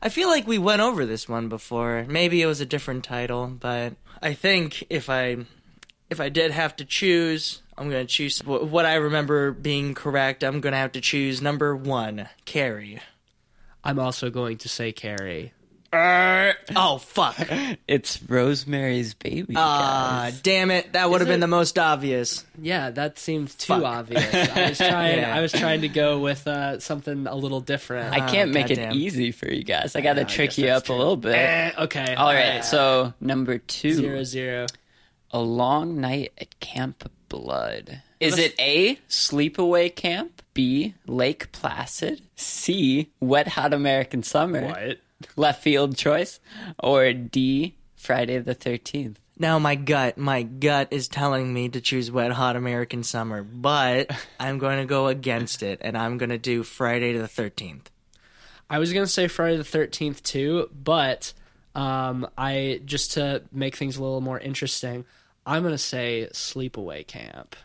I 0.01 0.07
feel 0.07 0.29
like 0.29 0.47
we 0.47 0.57
went 0.57 0.81
over 0.81 1.05
this 1.05 1.27
one 1.27 1.49
before. 1.49 2.05
Maybe 2.07 2.41
it 2.41 2.45
was 2.45 2.61
a 2.61 2.65
different 2.65 3.03
title, 3.03 3.47
but 3.47 3.93
I 4.21 4.33
think 4.33 4.85
if 4.89 5.09
I 5.09 5.45
if 6.09 6.19
I 6.19 6.29
did 6.29 6.51
have 6.51 6.75
to 6.77 6.85
choose, 6.85 7.61
I'm 7.77 7.89
going 7.89 8.05
to 8.05 8.11
choose 8.13 8.43
what 8.43 8.85
I 8.85 8.95
remember 8.95 9.51
being 9.51 9.93
correct. 9.93 10.43
I'm 10.43 10.59
going 10.59 10.71
to 10.71 10.77
have 10.79 10.91
to 10.93 11.01
choose 11.01 11.41
number 11.41 11.75
1, 11.75 12.27
Carrie. 12.45 12.99
I'm 13.83 13.99
also 13.99 14.29
going 14.29 14.57
to 14.59 14.69
say 14.69 14.91
Carrie. 14.91 15.53
Oh 15.91 16.99
fuck. 16.99 17.35
It's 17.87 18.21
Rosemary's 18.21 19.15
Baby. 19.15 19.55
Ah, 19.57 20.25
guys. 20.25 20.41
damn 20.41 20.69
it. 20.69 20.93
That 20.93 21.09
would 21.09 21.21
have 21.21 21.27
been 21.27 21.37
it- 21.39 21.41
the 21.41 21.47
most 21.47 21.79
obvious. 21.79 22.45
Yeah, 22.61 22.91
that 22.91 23.17
seemed 23.17 23.49
too 23.57 23.73
Fuck. 23.73 23.83
obvious. 23.83 24.31
I 24.33 24.69
was 24.69 24.77
trying. 24.77 25.17
Yeah. 25.19 25.35
I 25.35 25.41
was 25.41 25.51
trying 25.51 25.81
to 25.81 25.87
go 25.89 26.19
with 26.19 26.47
uh, 26.47 26.79
something 26.79 27.25
a 27.25 27.35
little 27.35 27.61
different. 27.61 28.13
I 28.13 28.19
can't 28.29 28.51
Oh, 28.51 28.53
make 28.53 28.67
goddamn. 28.67 28.91
it 28.91 28.95
easy 28.97 29.31
for 29.31 29.51
you 29.51 29.63
guys. 29.63 29.95
I 29.95 30.01
got 30.01 30.13
to 30.15 30.25
trick 30.25 30.57
you 30.59 30.67
that's 30.67 30.87
up 30.87 30.95
a 30.95 30.97
little 30.97 31.17
bit. 31.17 31.33
Eh, 31.35 31.71
okay. 31.79 32.13
All 32.13 32.31
right, 32.33 32.63
so 32.63 33.13
number 33.19 33.57
two, 33.57 33.93
zero 33.93 34.23
zero. 34.23 34.67
A 35.31 35.39
Long 35.39 35.99
Night 36.01 36.33
at 36.39 36.59
Camp 36.59 37.09
Blood. 37.29 38.01
Is 38.19 38.37
it 38.37 38.53
A, 38.59 38.95
Sleepaway 39.07 39.95
Camp, 39.95 40.38
B, 40.59 40.93
Lake 41.07 41.53
Placid, 41.53 42.21
C, 42.35 43.09
Wet 43.21 43.47
Hot 43.47 43.73
American 43.73 44.23
Summer, 44.23 44.65
What? 44.65 44.97
left 45.37 45.63
field 45.63 45.95
choice, 45.95 46.41
or 46.77 47.13
D, 47.13 47.77
Friday 47.95 48.39
the 48.39 48.53
13th? 48.53 49.15
Now 49.37 49.57
my 49.57 49.75
gut, 49.75 50.17
my 50.17 50.43
gut 50.43 50.89
is 50.91 51.07
telling 51.07 51.53
me 51.53 51.69
to 51.69 51.79
choose 51.79 52.11
Wet 52.11 52.33
Hot 52.33 52.57
American 52.57 53.03
Summer, 53.03 53.41
but 53.41 54.11
I'm 54.41 54.57
going 54.57 54.79
to 54.79 54.85
go 54.85 55.07
against 55.07 55.63
it 55.63 55.79
and 55.81 55.97
I'm 55.97 56.17
going 56.17 56.29
to 56.29 56.37
do 56.37 56.63
Friday 56.63 57.13
the 57.17 57.29
13th. 57.29 57.85
I 58.69 58.79
was 58.79 58.91
gonna 58.91 59.07
say 59.07 59.29
Friday 59.29 59.55
the 59.55 59.63
Thirteenth 59.63 60.21
too, 60.23 60.69
but 60.73 61.31
um, 61.73 62.27
I 62.37 62.81
just 62.83 63.13
to 63.13 63.43
make 63.53 63.77
things 63.77 63.95
a 63.95 64.03
little 64.03 64.19
more 64.19 64.37
interesting, 64.39 65.05
I'm 65.45 65.63
gonna 65.63 65.77
say 65.77 66.27
Sleepaway 66.33 67.07
Camp. 67.07 67.55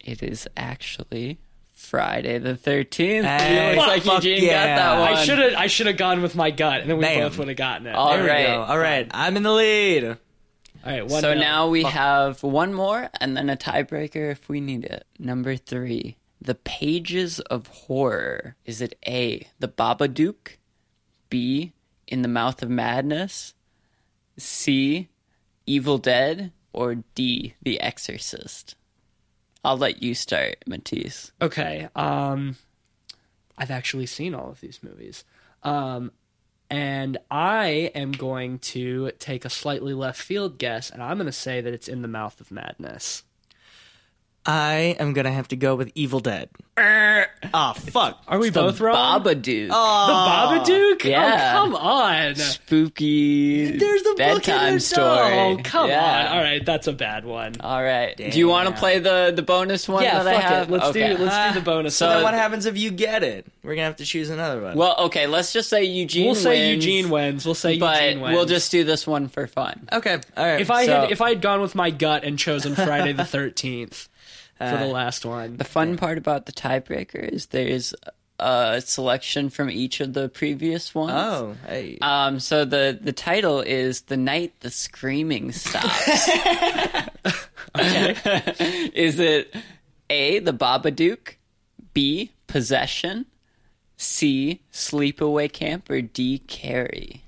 It 0.00 0.24
is 0.24 0.48
actually 0.56 1.38
Friday 1.86 2.38
the 2.38 2.54
13th. 2.54 3.24
Hey, 3.24 3.74
looks 3.76 3.86
like 3.88 4.02
fuck 4.04 4.24
Eugene 4.24 4.44
yeah. 4.44 4.76
got 4.76 4.76
that 4.76 5.00
one. 5.00 5.12
I 5.14 5.24
should 5.24 5.38
have 5.38 5.54
I 5.54 5.66
should 5.66 5.86
have 5.86 5.96
gone 5.96 6.22
with 6.22 6.34
my 6.34 6.50
gut, 6.50 6.80
and 6.82 6.90
then 6.90 6.98
we 6.98 7.04
Bam. 7.04 7.28
both 7.28 7.38
would 7.38 7.48
have 7.48 7.56
gotten 7.56 7.86
it. 7.86 7.94
All 7.94 8.12
There 8.14 8.22
we 8.24 8.28
right. 8.30 8.46
go. 8.46 8.62
All 8.62 8.78
right. 8.78 9.08
I'm 9.12 9.36
in 9.36 9.42
the 9.42 9.52
lead. 9.52 10.04
All 10.04 10.16
right, 10.84 11.06
one 11.06 11.20
So 11.20 11.32
nil. 11.34 11.40
now 11.42 11.68
we 11.68 11.84
have 11.84 12.42
one 12.42 12.74
more 12.74 13.08
and 13.20 13.36
then 13.36 13.48
a 13.48 13.56
tiebreaker 13.56 14.32
if 14.32 14.48
we 14.48 14.60
need 14.60 14.84
it. 14.84 15.06
Number 15.18 15.56
three, 15.56 16.16
The 16.40 16.56
Pages 16.56 17.38
of 17.38 17.68
Horror. 17.68 18.56
Is 18.64 18.80
it 18.80 18.98
A, 19.06 19.46
The 19.60 19.68
Babadook? 19.68 20.56
B, 21.30 21.72
In 22.08 22.22
the 22.22 22.28
Mouth 22.28 22.62
of 22.64 22.68
Madness? 22.70 23.54
C, 24.36 25.08
Evil 25.66 25.98
Dead? 25.98 26.50
Or 26.72 26.96
D, 27.14 27.54
The 27.62 27.80
Exorcist? 27.80 28.74
I'll 29.64 29.78
let 29.78 30.02
you 30.02 30.14
start, 30.14 30.56
Matisse. 30.66 31.32
Okay. 31.40 31.88
Um, 31.94 32.56
I've 33.56 33.70
actually 33.70 34.06
seen 34.06 34.34
all 34.34 34.50
of 34.50 34.60
these 34.60 34.80
movies. 34.82 35.24
Um, 35.62 36.12
and 36.68 37.18
I 37.30 37.90
am 37.94 38.12
going 38.12 38.58
to 38.60 39.12
take 39.18 39.44
a 39.44 39.50
slightly 39.50 39.92
left 39.92 40.20
field 40.20 40.58
guess, 40.58 40.90
and 40.90 41.02
I'm 41.02 41.18
going 41.18 41.26
to 41.26 41.32
say 41.32 41.60
that 41.60 41.72
it's 41.72 41.88
in 41.88 42.02
the 42.02 42.08
mouth 42.08 42.40
of 42.40 42.50
madness. 42.50 43.24
I 44.44 44.96
am 44.98 45.12
gonna 45.12 45.30
have 45.30 45.48
to 45.48 45.56
go 45.56 45.76
with 45.76 45.92
Evil 45.94 46.18
Dead. 46.20 46.48
oh 46.78 47.74
fuck. 47.76 48.22
Are 48.26 48.38
we 48.38 48.50
both 48.50 48.80
wrong? 48.80 49.22
Babadook. 49.22 49.68
the 49.68 49.72
Babadook? 49.72 51.04
Oh, 51.04 51.08
yeah. 51.08 51.52
Oh, 51.54 51.64
come 51.64 51.74
on. 51.76 52.34
Spooky 52.34 53.76
There's 53.76 54.02
the 54.02 54.10
book 54.10 54.18
in 54.20 54.34
bedtime 54.34 54.74
it, 54.76 54.80
story. 54.80 55.38
Oh, 55.38 55.58
come 55.62 55.90
Yeah. 55.90 56.26
on. 56.30 56.36
All 56.36 56.42
right, 56.42 56.64
that's 56.64 56.88
a 56.88 56.92
bad 56.92 57.24
one. 57.24 57.54
All 57.60 57.82
right. 57.82 58.16
Do 58.16 58.36
you 58.36 58.48
want 58.48 58.68
to 58.68 58.74
play 58.74 58.98
the 58.98 59.32
the 59.34 59.42
bonus 59.42 59.88
one 59.88 60.02
yeah, 60.02 60.22
that 60.22 60.34
fuck 60.34 60.44
I 60.44 60.48
have? 60.48 60.68
it. 60.68 60.72
Let's 60.72 60.86
okay. 60.86 61.16
do 61.16 61.22
let's 61.22 61.54
do 61.54 61.60
the 61.60 61.70
ah. 61.70 61.74
bonus. 61.74 61.96
So- 61.96 62.08
then 62.08 62.16
one. 62.16 62.24
what 62.24 62.34
happens 62.34 62.66
if 62.66 62.76
you 62.76 62.90
get 62.90 63.22
it? 63.22 63.46
We're 63.62 63.76
gonna 63.76 63.84
have 63.84 63.96
to 63.96 64.04
choose 64.04 64.28
another 64.30 64.60
one. 64.60 64.76
Well, 64.76 64.96
okay. 65.06 65.28
Let's 65.28 65.52
just 65.52 65.68
say 65.68 65.84
Eugene. 65.84 66.26
we'll 66.26 66.34
say 66.34 66.72
wins, 66.72 66.84
Eugene 66.84 67.10
wins. 67.10 67.46
We'll 67.46 67.54
say 67.54 67.78
but 67.78 68.02
Eugene 68.02 68.20
wins. 68.22 68.34
we'll 68.34 68.46
just 68.46 68.72
do 68.72 68.82
this 68.82 69.06
one 69.06 69.28
for 69.28 69.46
fun. 69.46 69.88
okay. 69.92 70.18
All 70.36 70.44
right. 70.44 70.60
if 70.60 70.70
I 70.70 70.86
so- 70.86 71.00
had 71.02 71.12
if 71.12 71.20
I 71.20 71.28
had 71.28 71.42
gone 71.42 71.60
with 71.60 71.74
my 71.76 71.90
gut 71.90 72.24
and 72.24 72.38
chosen 72.38 72.74
Friday 72.74 73.12
the 73.12 73.24
Thirteenth 73.32 74.08
for 74.70 74.76
the 74.78 74.84
Uh, 74.84 74.92
last 74.92 75.24
one. 75.24 75.56
The 75.56 75.64
fun 75.64 75.96
part 75.96 76.18
about 76.18 76.46
the 76.46 76.52
tiebreaker 76.52 77.28
is 77.32 77.46
there's 77.46 77.94
a 78.38 78.80
selection 78.84 79.50
from 79.50 79.70
each 79.70 80.00
of 80.00 80.14
the 80.14 80.28
previous 80.28 80.94
ones. 80.94 81.12
oh, 81.14 81.54
hey. 81.66 81.98
Um, 82.00 82.40
so 82.40 82.64
the 82.64 82.98
the 83.00 83.12
title 83.12 83.60
is 83.60 84.02
"The 84.02 84.16
Night 84.16 84.52
the 84.60 84.70
Screaming 84.70 85.52
Stops." 85.52 86.28
is 87.78 89.18
it 89.18 89.54
A. 90.10 90.38
The 90.40 90.52
Babadook, 90.52 91.36
B. 91.94 92.32
Possession, 92.46 93.26
C. 93.96 94.60
Sleepaway 94.72 95.50
Camp, 95.52 95.88
or 95.90 96.00
D. 96.02 96.38
Carrie? 96.46 97.22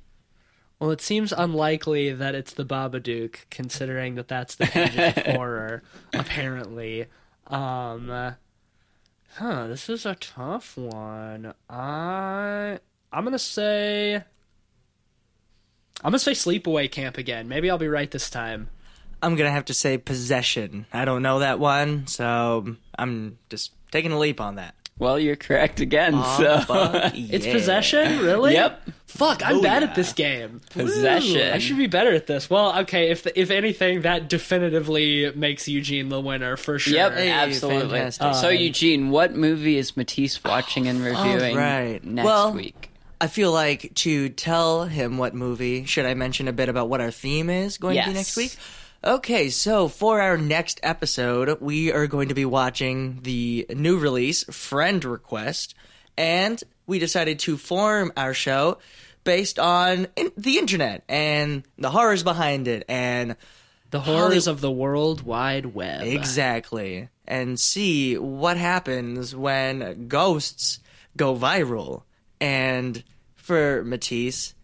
Well, 0.80 0.90
it 0.90 1.00
seems 1.00 1.32
unlikely 1.32 2.12
that 2.12 2.34
it's 2.34 2.52
the 2.52 2.64
Babadook, 2.64 3.36
considering 3.50 4.16
that 4.16 4.28
that's 4.28 4.56
the 4.56 4.66
pages 4.66 5.16
of 5.16 5.26
horror. 5.36 5.82
Apparently, 6.12 7.06
um, 7.46 8.10
uh, 8.10 8.32
huh? 9.34 9.66
This 9.68 9.88
is 9.88 10.06
a 10.06 10.14
tough 10.14 10.76
one. 10.76 11.54
I 11.68 12.78
I'm 13.12 13.24
gonna 13.24 13.38
say 13.38 14.14
I'm 14.16 14.24
gonna 16.02 16.18
say 16.18 16.32
Sleepaway 16.32 16.90
Camp 16.90 17.18
again. 17.18 17.48
Maybe 17.48 17.70
I'll 17.70 17.78
be 17.78 17.88
right 17.88 18.10
this 18.10 18.28
time. 18.30 18.68
I'm 19.22 19.36
gonna 19.36 19.50
have 19.50 19.64
to 19.66 19.74
say 19.74 19.96
possession. 19.96 20.86
I 20.92 21.04
don't 21.04 21.22
know 21.22 21.38
that 21.38 21.58
one, 21.58 22.06
so 22.06 22.76
I'm 22.98 23.38
just 23.48 23.72
taking 23.90 24.12
a 24.12 24.18
leap 24.18 24.40
on 24.40 24.56
that. 24.56 24.74
Well, 24.98 25.18
you're 25.18 25.36
correct 25.36 25.80
again. 25.80 26.14
Ah, 26.14 26.36
so 26.66 27.10
It's 27.14 27.44
yeah. 27.46 27.52
possession, 27.52 28.20
really? 28.20 28.52
Yep. 28.54 28.90
Fuck, 29.06 29.42
I'm 29.44 29.60
bad 29.60 29.82
Booyah. 29.82 29.88
at 29.88 29.94
this 29.94 30.12
game. 30.12 30.60
Possession. 30.70 31.36
Ooh, 31.40 31.52
I 31.52 31.58
should 31.58 31.76
be 31.78 31.86
better 31.86 32.12
at 32.12 32.26
this. 32.26 32.48
Well, 32.50 32.78
okay. 32.80 33.10
If 33.10 33.26
if 33.36 33.50
anything, 33.50 34.02
that 34.02 34.28
definitively 34.28 35.32
makes 35.34 35.68
Eugene 35.68 36.08
the 36.08 36.20
winner 36.20 36.56
for 36.56 36.78
sure. 36.78 36.94
Yep, 36.94 37.12
Hey, 37.14 37.30
absolutely. 37.30 37.98
fantastic. 37.98 38.34
so, 38.40 38.48
um, 38.48 38.54
Eugene, 38.56 39.10
what 39.10 39.34
movie 39.34 39.76
is 39.78 39.96
Matisse 39.96 40.42
watching 40.44 40.86
and 40.88 41.00
reviewing 41.04 41.56
right. 41.56 42.02
next 42.04 42.24
Well- 42.24 42.52
week? 42.52 42.90
I 43.20 43.26
feel 43.28 43.52
like 43.52 43.92
to 43.96 44.28
tell 44.30 44.84
him 44.84 45.16
what 45.16 45.34
movie, 45.34 45.84
should 45.86 46.04
I 46.04 46.14
mention 46.14 46.46
a 46.46 46.52
bit 46.52 46.68
about 46.68 46.88
what 46.90 47.00
our 47.00 47.10
theme 47.12 47.48
is 47.48 47.78
going 47.78 47.96
to 47.96 48.04
be 48.08 48.12
next 48.12 48.36
week? 48.36 48.54
Okay, 49.04 49.50
so 49.50 49.88
for 49.88 50.22
our 50.22 50.38
next 50.38 50.80
episode, 50.82 51.60
we 51.60 51.92
are 51.92 52.06
going 52.06 52.28
to 52.28 52.34
be 52.34 52.46
watching 52.46 53.18
the 53.22 53.66
new 53.68 53.98
release, 53.98 54.44
Friend 54.44 55.04
Request, 55.04 55.74
and 56.16 56.62
we 56.86 56.98
decided 56.98 57.38
to 57.40 57.58
form 57.58 58.12
our 58.16 58.32
show 58.32 58.78
based 59.22 59.58
on 59.58 60.06
in- 60.16 60.32
the 60.38 60.56
internet 60.56 61.04
and 61.06 61.64
the 61.76 61.90
horrors 61.90 62.22
behind 62.22 62.66
it 62.66 62.84
and 62.88 63.36
The 63.90 64.00
horrors 64.00 64.46
of 64.46 64.62
the 64.62 64.70
World 64.70 65.20
Wide 65.20 65.66
Web. 65.74 66.02
Exactly. 66.04 67.10
And 67.28 67.60
see 67.60 68.16
what 68.16 68.56
happens 68.56 69.36
when 69.36 70.08
ghosts 70.08 70.80
go 71.14 71.36
viral. 71.36 72.04
And 72.40 73.04
for 73.34 73.84
Matisse, 73.84 74.54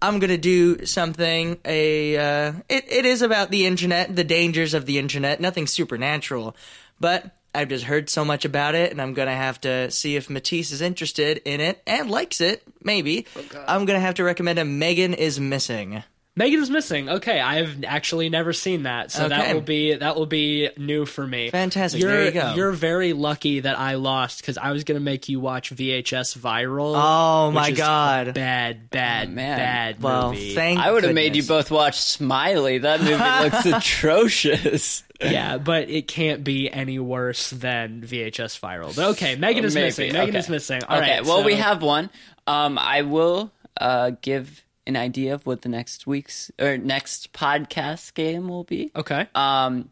I'm 0.00 0.18
gonna 0.18 0.38
do 0.38 0.86
something. 0.86 1.58
A 1.64 2.16
uh, 2.16 2.52
it 2.68 2.84
it 2.90 3.04
is 3.04 3.22
about 3.22 3.50
the 3.50 3.66
internet, 3.66 4.14
the 4.14 4.24
dangers 4.24 4.74
of 4.74 4.86
the 4.86 4.98
internet. 4.98 5.40
Nothing 5.40 5.66
supernatural, 5.66 6.54
but 7.00 7.34
I've 7.54 7.68
just 7.68 7.84
heard 7.84 8.08
so 8.08 8.24
much 8.24 8.44
about 8.44 8.74
it, 8.74 8.92
and 8.92 9.02
I'm 9.02 9.14
gonna 9.14 9.34
have 9.34 9.60
to 9.62 9.90
see 9.90 10.16
if 10.16 10.30
Matisse 10.30 10.70
is 10.70 10.80
interested 10.80 11.40
in 11.44 11.60
it 11.60 11.82
and 11.86 12.10
likes 12.10 12.40
it. 12.40 12.62
Maybe 12.82 13.26
I'm 13.66 13.84
gonna 13.86 14.00
have 14.00 14.14
to 14.14 14.24
recommend 14.24 14.58
a 14.58 14.64
Megan 14.64 15.14
is 15.14 15.40
Missing. 15.40 16.04
Megan 16.38 16.60
is 16.62 16.70
missing. 16.70 17.08
Okay, 17.08 17.40
I've 17.40 17.82
actually 17.82 18.28
never 18.28 18.52
seen 18.52 18.84
that, 18.84 19.10
so 19.10 19.28
that 19.28 19.52
will 19.54 19.60
be 19.60 19.94
that 19.96 20.14
will 20.14 20.24
be 20.26 20.70
new 20.76 21.04
for 21.04 21.26
me. 21.26 21.50
Fantastic. 21.50 22.00
You're, 22.00 22.12
There 22.12 22.24
you 22.26 22.30
go. 22.30 22.54
You're 22.54 22.70
very 22.70 23.12
lucky 23.12 23.58
that 23.60 23.76
I 23.76 23.96
lost 23.96 24.40
because 24.40 24.56
I 24.56 24.70
was 24.70 24.84
gonna 24.84 25.00
make 25.00 25.28
you 25.28 25.40
watch 25.40 25.70
VHS 25.70 26.38
Viral. 26.38 26.94
Oh 26.96 27.48
which 27.48 27.54
my 27.56 27.68
is 27.70 27.76
god. 27.76 28.34
Bad, 28.34 28.88
bad, 28.88 29.28
Oh, 29.28 29.32
man. 29.32 29.58
bad 29.58 30.00
Well, 30.02 30.30
movie. 30.30 30.54
thank 30.54 30.78
I 30.78 30.92
would 30.92 31.02
have 31.02 31.12
made 31.12 31.34
you 31.34 31.42
both 31.42 31.72
watch 31.72 32.00
Smiley. 32.00 32.78
That 32.78 33.00
movie 33.00 33.14
looks 33.74 33.88
atrocious. 33.88 35.02
yeah, 35.20 35.58
but 35.58 35.90
it 35.90 36.06
can't 36.06 36.44
be 36.44 36.70
any 36.70 37.00
worse 37.00 37.50
than 37.50 38.02
VHS 38.02 38.60
Viral. 38.60 38.94
But 38.94 39.06
okay, 39.16 39.34
Megan 39.34 39.64
is 39.64 39.74
Maybe, 39.74 39.86
missing. 39.86 40.12
Megan 40.12 40.28
okay. 40.30 40.38
is 40.38 40.48
missing. 40.48 40.82
All 40.88 41.00
right. 41.00 41.18
okay, 41.18 41.28
well, 41.28 41.42
we 41.42 41.56
have 41.56 41.82
one. 41.82 42.10
Um, 42.46 42.78
I 42.78 43.02
will 43.02 43.50
uh, 43.80 44.12
give 44.22 44.64
an 44.88 44.96
idea 44.96 45.34
of 45.34 45.46
what 45.46 45.62
the 45.62 45.68
next 45.68 46.06
week's 46.06 46.50
or 46.58 46.76
next 46.78 47.32
podcast 47.32 48.14
game 48.14 48.48
will 48.48 48.64
be. 48.64 48.90
Okay. 48.96 49.26
Um, 49.34 49.90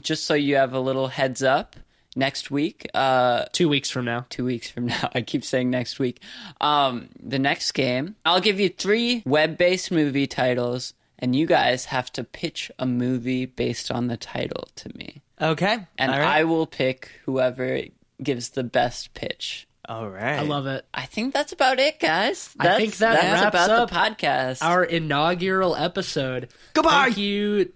just 0.00 0.24
so 0.24 0.34
you 0.34 0.56
have 0.56 0.72
a 0.72 0.80
little 0.80 1.06
heads 1.08 1.42
up, 1.42 1.76
next 2.16 2.50
week, 2.50 2.88
uh, 2.94 3.44
Two 3.52 3.68
weeks 3.68 3.90
from 3.90 4.04
now. 4.06 4.26
two 4.30 4.44
weeks 4.44 4.68
from 4.70 4.86
now. 4.86 5.10
I 5.14 5.20
keep 5.20 5.44
saying 5.44 5.70
next 5.70 5.98
week. 5.98 6.20
Um, 6.60 7.08
the 7.22 7.38
next 7.38 7.72
game, 7.72 8.16
I'll 8.24 8.40
give 8.40 8.58
you 8.58 8.68
three 8.68 9.22
web 9.24 9.56
based 9.56 9.92
movie 9.92 10.26
titles, 10.26 10.94
and 11.18 11.36
you 11.36 11.46
guys 11.46 11.84
have 11.86 12.10
to 12.14 12.24
pitch 12.24 12.70
a 12.78 12.86
movie 12.86 13.46
based 13.46 13.90
on 13.92 14.08
the 14.08 14.16
title 14.16 14.66
to 14.76 14.90
me. 14.96 15.22
Okay. 15.40 15.86
And 15.98 16.10
All 16.10 16.18
right. 16.18 16.38
I 16.40 16.44
will 16.44 16.66
pick 16.66 17.10
whoever 17.26 17.82
gives 18.22 18.50
the 18.50 18.64
best 18.64 19.12
pitch. 19.14 19.68
All 19.88 20.08
right. 20.08 20.38
I 20.38 20.42
love 20.42 20.66
it. 20.66 20.84
I 20.92 21.06
think 21.06 21.32
that's 21.32 21.52
about 21.52 21.78
it, 21.78 22.00
guys. 22.00 22.54
I 22.58 22.76
think 22.76 22.96
that 22.96 23.14
that's 23.20 23.42
wraps 23.54 23.66
about 23.66 23.70
up 23.70 23.88
the 23.90 23.94
podcast. 23.94 24.62
Our 24.62 24.82
inaugural 24.84 25.76
episode. 25.76 26.48
Goodbye. 26.72 27.04
Thank 27.04 27.18
you. 27.18 27.72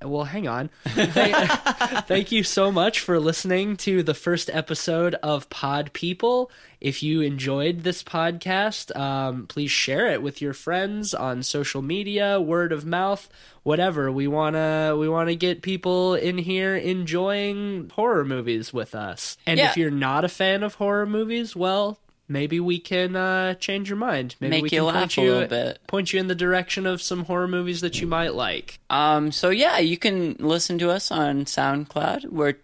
Well, 0.00 0.24
hang 0.24 0.46
on. 0.46 0.70
Thank, 0.84 2.30
you 2.30 2.44
so 2.44 2.70
much 2.70 3.00
for 3.00 3.18
listening 3.18 3.76
to 3.78 4.04
the 4.04 4.14
first 4.14 4.48
episode 4.52 5.14
of 5.16 5.50
Pod 5.50 5.92
People. 5.92 6.52
If 6.80 7.02
you 7.02 7.20
enjoyed 7.20 7.80
this 7.80 8.04
podcast, 8.04 8.96
um, 8.96 9.48
please 9.48 9.72
share 9.72 10.06
it 10.12 10.22
with 10.22 10.40
your 10.40 10.52
friends 10.54 11.14
on 11.14 11.42
social 11.42 11.82
media, 11.82 12.40
word 12.40 12.70
of 12.70 12.86
mouth, 12.86 13.28
whatever. 13.64 14.12
We 14.12 14.28
wanna 14.28 14.94
we 14.96 15.08
wanna 15.08 15.34
get 15.34 15.62
people 15.62 16.14
in 16.14 16.38
here 16.38 16.76
enjoying 16.76 17.90
horror 17.92 18.24
movies 18.24 18.72
with 18.72 18.94
us. 18.94 19.36
And 19.46 19.58
Yeah. 19.58 19.70
if 19.70 19.76
you're 19.76 19.90
not 19.90 20.24
a 20.24 20.28
fan 20.28 20.62
of 20.62 20.74
horror 20.74 21.06
movies, 21.06 21.56
well. 21.56 21.98
Maybe 22.28 22.60
we 22.60 22.78
can 22.78 23.16
uh, 23.16 23.54
change 23.54 23.88
your 23.88 23.96
mind. 23.96 24.36
Maybe 24.38 24.50
Make 24.50 24.62
we 24.64 24.66
you 24.70 24.80
can 24.80 24.86
laugh 24.86 24.94
point 24.96 25.18
a 25.18 25.22
you 25.22 25.32
little 25.32 25.48
bit. 25.48 25.78
point 25.86 26.12
you 26.12 26.20
in 26.20 26.28
the 26.28 26.34
direction 26.34 26.86
of 26.86 27.00
some 27.00 27.24
horror 27.24 27.48
movies 27.48 27.80
that 27.80 28.00
you 28.00 28.06
might 28.06 28.34
like. 28.34 28.78
Um, 28.90 29.32
so 29.32 29.48
yeah, 29.50 29.78
you 29.78 29.96
can 29.96 30.36
listen 30.38 30.78
to 30.78 30.90
us 30.90 31.10
on 31.10 31.46
SoundCloud. 31.46 32.26
We're 32.26 32.54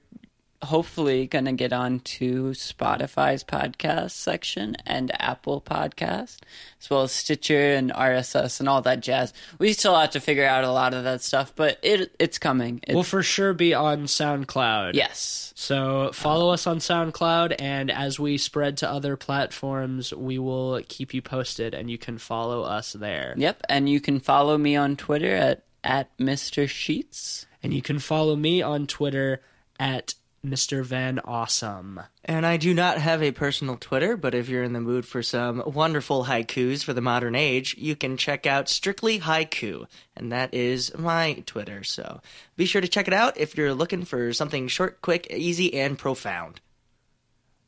hopefully 0.62 1.26
going 1.26 1.44
to 1.44 1.52
get 1.52 1.72
on 1.72 2.00
to 2.00 2.50
Spotify's 2.50 3.44
podcast 3.44 4.12
section 4.12 4.76
and 4.86 5.10
Apple 5.20 5.60
Podcast, 5.60 6.38
as 6.80 6.90
well 6.90 7.02
as 7.02 7.12
Stitcher 7.12 7.74
and 7.74 7.92
RSS 7.92 8.60
and 8.60 8.68
all 8.68 8.80
that 8.82 9.00
jazz. 9.00 9.32
We 9.58 9.72
still 9.72 9.98
have 9.98 10.10
to 10.10 10.20
figure 10.20 10.46
out 10.46 10.64
a 10.64 10.70
lot 10.72 10.94
of 10.94 11.04
that 11.04 11.22
stuff, 11.22 11.52
but 11.54 11.78
it 11.82 12.14
it's 12.18 12.38
coming. 12.38 12.80
It, 12.86 12.94
We'll 12.94 13.02
for 13.04 13.22
sure 13.22 13.52
be 13.52 13.74
on 13.74 14.04
SoundCloud. 14.04 14.94
yes. 14.94 15.52
So 15.56 16.10
follow 16.12 16.50
us 16.50 16.66
on 16.66 16.78
SoundCloud, 16.78 17.56
and 17.60 17.90
as 17.90 18.18
we 18.18 18.38
spread 18.38 18.76
to 18.78 18.90
other 18.90 19.16
platforms, 19.16 20.12
we 20.12 20.38
will 20.38 20.80
keep 20.88 21.14
you 21.14 21.22
posted, 21.22 21.74
and 21.74 21.90
you 21.90 21.96
can 21.98 22.18
follow 22.18 22.62
us 22.62 22.92
there. 22.94 23.34
Yep, 23.36 23.62
and 23.68 23.88
you 23.88 24.00
can 24.00 24.18
follow 24.20 24.58
me 24.58 24.74
on 24.76 24.96
Twitter 24.96 25.34
at 25.34 25.64
at 25.84 26.16
Mr. 26.18 26.68
Sheets. 26.68 27.46
And 27.62 27.72
you 27.72 27.82
can 27.82 27.98
follow 27.98 28.36
me 28.36 28.60
on 28.62 28.86
Twitter 28.86 29.42
at 29.78 30.14
Mr. 30.44 30.84
Van 30.84 31.18
Awesome. 31.24 32.00
And 32.24 32.44
I 32.44 32.56
do 32.56 32.74
not 32.74 32.98
have 32.98 33.22
a 33.22 33.32
personal 33.32 33.76
Twitter, 33.76 34.16
but 34.16 34.34
if 34.34 34.48
you're 34.48 34.62
in 34.62 34.74
the 34.74 34.80
mood 34.80 35.06
for 35.06 35.22
some 35.22 35.62
wonderful 35.66 36.24
haikus 36.24 36.84
for 36.84 36.92
the 36.92 37.00
modern 37.00 37.34
age, 37.34 37.74
you 37.78 37.96
can 37.96 38.16
check 38.16 38.46
out 38.46 38.68
Strictly 38.68 39.20
Haiku, 39.20 39.86
and 40.14 40.30
that 40.32 40.52
is 40.52 40.96
my 40.96 41.42
Twitter. 41.46 41.82
So 41.82 42.20
be 42.56 42.66
sure 42.66 42.82
to 42.82 42.88
check 42.88 43.08
it 43.08 43.14
out 43.14 43.38
if 43.38 43.56
you're 43.56 43.74
looking 43.74 44.04
for 44.04 44.32
something 44.32 44.68
short, 44.68 45.00
quick, 45.00 45.26
easy, 45.30 45.74
and 45.74 45.98
profound. 45.98 46.60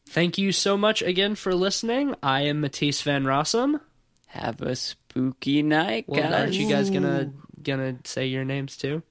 Thank 0.08 0.38
you 0.38 0.52
so 0.52 0.76
much 0.76 1.02
again 1.02 1.34
for 1.34 1.54
listening. 1.54 2.14
I 2.22 2.42
am 2.42 2.60
Matisse 2.60 3.02
Van 3.02 3.24
Rossum. 3.24 3.80
Have 4.28 4.60
a 4.60 4.76
spooky 4.76 5.62
night, 5.62 6.04
Well, 6.06 6.32
aren't 6.32 6.52
you 6.52 6.68
guys 6.68 6.90
gonna 6.90 7.32
gonna 7.62 7.96
say 8.04 8.26
your 8.26 8.44
names 8.44 8.76
too? 8.76 9.02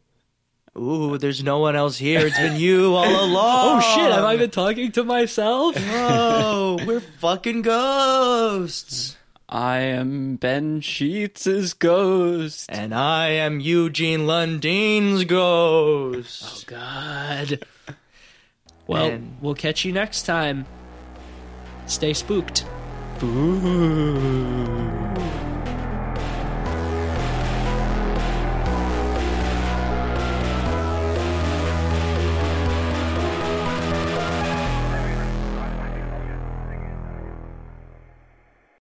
Ooh, 0.78 1.18
there's 1.18 1.42
no 1.44 1.60
one 1.60 1.76
else 1.76 1.98
here. 1.98 2.28
It's 2.28 2.38
been 2.38 2.60
you 2.60 2.96
all 2.96 3.26
along. 3.26 3.78
Oh 3.78 3.96
shit! 3.96 4.12
Have 4.12 4.24
I 4.26 4.36
been 4.38 4.52
talking 4.52 4.92
to 4.94 5.04
myself? 5.04 5.76
Oh, 6.58 6.78
we're 6.86 7.00
fucking 7.00 7.62
ghosts. 7.62 9.16
I 9.48 9.78
am 9.78 10.36
Ben 10.38 10.82
Sheets' 10.82 11.74
ghost. 11.74 12.66
And 12.70 12.94
I 12.96 13.28
am 13.30 13.60
Eugene 13.60 14.26
Lundine's 14.28 15.24
ghost. 15.24 16.44
Oh 16.46 16.62
god. 16.66 17.64
Well, 18.88 19.06
And- 19.06 19.38
we'll 19.42 19.54
catch 19.56 19.86
you 19.86 19.94
next 19.94 20.24
time. 20.24 20.66
Stay 21.86 22.14
spooked. 22.14 22.66
Boo. 23.20 25.05